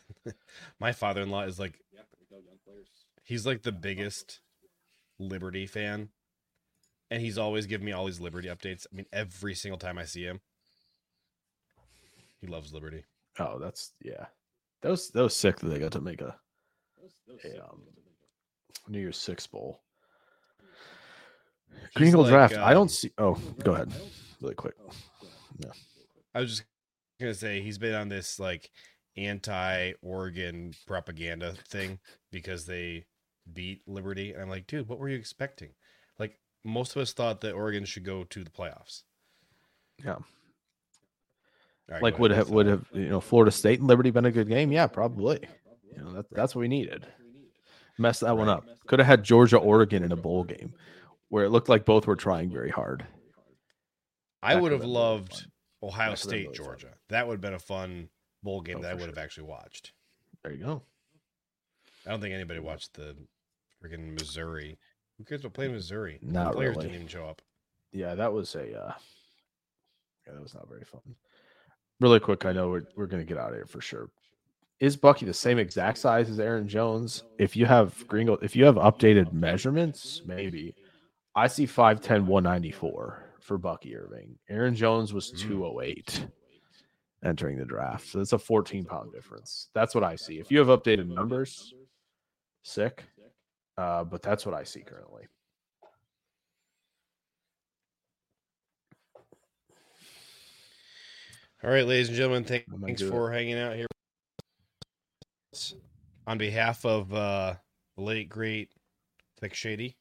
my 0.81 0.93
father-in-law 0.93 1.43
is 1.45 1.59
like 1.61 1.79
he's 3.25 3.47
like 3.47 3.63
the 3.63 3.73
biggest 3.73 4.41
liberty 5.19 5.67
fan 5.67 6.09
and 7.11 7.21
he's 7.21 7.39
always 7.39 7.67
giving 7.67 7.87
me 7.87 7.93
all 7.93 8.07
these 8.07 8.21
liberty 8.21 8.49
updates 8.49 8.87
i 8.93 8.97
mean 8.97 9.07
every 9.13 9.55
single 9.55 9.79
time 9.79 9.99
i 9.99 10.05
see 10.05 10.23
him 10.23 10.41
he 12.41 12.47
loves 12.47 12.73
liberty 12.73 13.05
Oh, 13.39 13.59
that's 13.59 13.93
yeah. 14.03 14.27
That 14.83 14.91
was 14.91 15.11
that 15.11 15.23
was 15.23 15.37
sick 15.37 15.59
that 15.61 15.69
they 15.69 15.79
got 15.79 15.93
to 15.93 16.01
make 16.01 16.21
a, 16.21 16.37
a 17.45 17.65
um, 17.65 17.83
New 18.89 19.01
Year's 19.01 19.19
Six 19.19 19.47
bowl. 19.47 19.81
Green 21.95 22.13
Gold 22.13 22.27
like, 22.27 22.33
draft. 22.33 22.55
I 22.55 22.71
um, 22.71 22.75
don't 22.75 22.91
see. 22.91 23.13
Oh, 23.19 23.39
go 23.63 23.73
ahead, 23.73 23.93
really 24.41 24.55
quick. 24.55 24.75
Yeah. 25.59 25.71
I 26.35 26.41
was 26.41 26.51
just 26.51 26.65
gonna 27.21 27.35
say 27.35 27.61
he's 27.63 27.79
been 27.79 27.95
on 27.95 28.09
this 28.09 28.39
like 28.39 28.71
anti-oregon 29.17 30.73
propaganda 30.87 31.55
thing 31.69 31.99
because 32.31 32.65
they 32.65 33.05
beat 33.53 33.83
liberty 33.89 34.33
and 34.33 34.41
i'm 34.41 34.49
like 34.49 34.67
dude 34.69 34.89
what 34.89 35.01
were 35.01 35.09
you 35.09 35.17
expecting 35.17 35.71
most 36.65 36.95
of 36.97 37.03
us 37.03 37.13
thought 37.13 37.41
that 37.41 37.53
oregon 37.55 37.85
should 37.85 38.05
go 38.05 38.25
to 38.25 38.45
the 38.45 38.51
playoffs 38.51 39.03
Yeah. 40.05 40.17
Right, 41.89 42.03
like 42.03 42.19
would 42.21 42.31
have 42.31 42.51
would 42.51 42.67
have 42.67 42.85
you 42.93 43.09
know 43.09 43.21
Florida 43.21 43.51
State 43.51 43.81
and 43.81 43.89
Liberty 43.89 44.11
been 44.11 44.25
a 44.25 44.31
good 44.31 44.49
game? 44.49 44.71
Yeah, 44.71 44.87
probably. 44.87 45.41
You 45.97 46.05
know 46.05 46.13
that, 46.13 46.27
that's 46.31 46.55
what 46.55 46.61
we 46.61 46.69
needed. 46.69 47.05
Messed 47.99 48.21
that 48.21 48.37
one 48.37 48.49
up. 48.49 48.65
Could 48.87 49.01
have 49.01 49.09
had 49.09 49.25
Georgia 49.25 49.57
Oregon 49.59 50.05
in 50.05 50.13
a 50.13 50.17
bowl 50.17 50.45
game 50.45 50.73
where 51.31 51.45
it 51.45 51.51
looked 51.51 51.69
like 51.69 51.85
both 51.85 52.07
were 52.07 52.15
trying 52.15 52.49
very 52.53 52.71
hard. 52.71 53.05
I 54.41 54.55
would 54.55 54.71
have 54.71 54.85
loved. 54.85 55.47
Ohio 55.83 56.15
State. 56.15 56.53
Georgia. 56.55 56.95
That 57.09 57.27
would 57.27 57.35
have 57.35 57.41
been 57.41 57.55
a 57.55 57.59
fun 57.59 58.09
bowl 58.43 58.61
game 58.61 58.79
Oh, 58.79 58.83
that 58.83 58.93
I 58.93 58.95
would 58.95 59.07
have 59.07 59.15
sure. 59.17 59.25
actually 59.25 59.45
watched. 59.49 59.93
There 60.45 60.53
you 60.53 60.65
go. 60.65 60.83
I 62.07 62.11
don't 62.11 62.21
think 62.21 62.35
anybody 62.35 62.61
watched 62.61 62.95
the 62.95 63.17
freaking 63.83 64.13
Missouri. 64.13 64.79
Who 65.21 65.25
cares 65.27 65.43
about 65.43 65.53
playing 65.53 65.73
Missouri? 65.73 66.19
The 66.23 66.33
Not 66.33 66.55
players 66.55 66.77
really. 66.77 66.87
didn't 66.89 66.95
even 67.03 67.09
show 67.09 67.27
up. 67.27 67.43
Yeah, 67.93 68.15
that 68.15 68.33
was 68.33 68.55
a 68.55 68.61
uh 68.75 68.95
yeah, 70.27 70.33
that 70.33 70.41
was 70.41 70.55
not 70.55 70.67
very 70.67 70.85
fun. 70.85 71.03
Really 72.01 72.21
quick, 72.21 72.47
I 72.47 72.53
know 72.53 72.71
we're 72.71 72.85
we're 72.97 73.07
gonna 73.07 73.25
get 73.25 73.37
out 73.37 73.51
of 73.51 73.57
here 73.57 73.67
for 73.67 73.83
sure. 73.83 74.09
Is 74.81 74.97
Bucky 74.97 75.27
the 75.27 75.35
same 75.35 75.59
exact 75.59 75.99
size 75.99 76.31
as 76.31 76.41
Aaron 76.41 76.67
Jones? 76.67 77.25
If 77.39 77.55
you 77.55 77.67
have 77.67 78.07
Gringo, 78.09 78.39
if 78.41 78.57
you 78.57 78.65
have 78.65 78.77
updated 78.77 79.31
measurements, 79.31 80.23
maybe. 80.25 80.75
I 81.37 81.49
see 81.49 81.67
5'10, 81.67 82.25
194 82.25 83.23
for 83.41 83.59
Bucky 83.59 83.95
Irving. 83.95 84.39
Aaron 84.49 84.75
Jones 84.75 85.13
was 85.13 85.31
208 85.33 86.27
entering 87.23 87.59
the 87.59 87.67
draft. 87.67 88.09
So 88.09 88.21
it's 88.21 88.33
a 88.33 88.39
14 88.39 88.87
pound 88.87 89.13
difference. 89.13 89.69
That's 89.75 89.95
what 89.95 90.03
I 90.03 90.17
see. 90.17 90.39
If 90.39 90.51
you 90.51 90.59
have 90.61 90.69
updated 90.69 91.09
numbers, 91.09 91.75
sick. 92.63 93.05
Uh, 93.81 94.05
but 94.05 94.21
that's 94.21 94.45
what 94.45 94.55
I 94.55 94.63
see 94.63 94.83
currently. 94.83 95.23
All 101.65 101.71
right, 101.71 101.87
ladies 101.87 102.09
and 102.09 102.17
gentlemen, 102.17 102.45
thank, 102.45 102.65
thanks 102.85 103.01
for 103.01 103.31
hanging 103.31 103.59
out 103.59 103.77
here. 103.77 103.87
On 106.27 106.37
behalf 106.37 106.85
of 106.85 107.13
uh, 107.15 107.55
the 107.97 108.03
late 108.03 108.29
great 108.29 108.71
Thick 109.41 109.55
Shady 109.55 109.97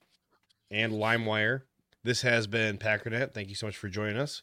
and 0.69 0.91
LimeWire, 0.91 1.61
this 2.03 2.21
has 2.23 2.47
been 2.47 2.77
Packernet. 2.77 3.33
Thank 3.33 3.47
you 3.47 3.55
so 3.55 3.65
much 3.65 3.77
for 3.77 3.87
joining 3.87 4.17
us. 4.17 4.41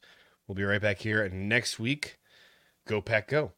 We'll 0.48 0.54
be 0.54 0.64
right 0.64 0.80
back 0.80 1.00
here 1.00 1.28
next 1.28 1.78
week. 1.78 2.18
Go 2.86 3.02
Pack 3.02 3.28
Go. 3.28 3.52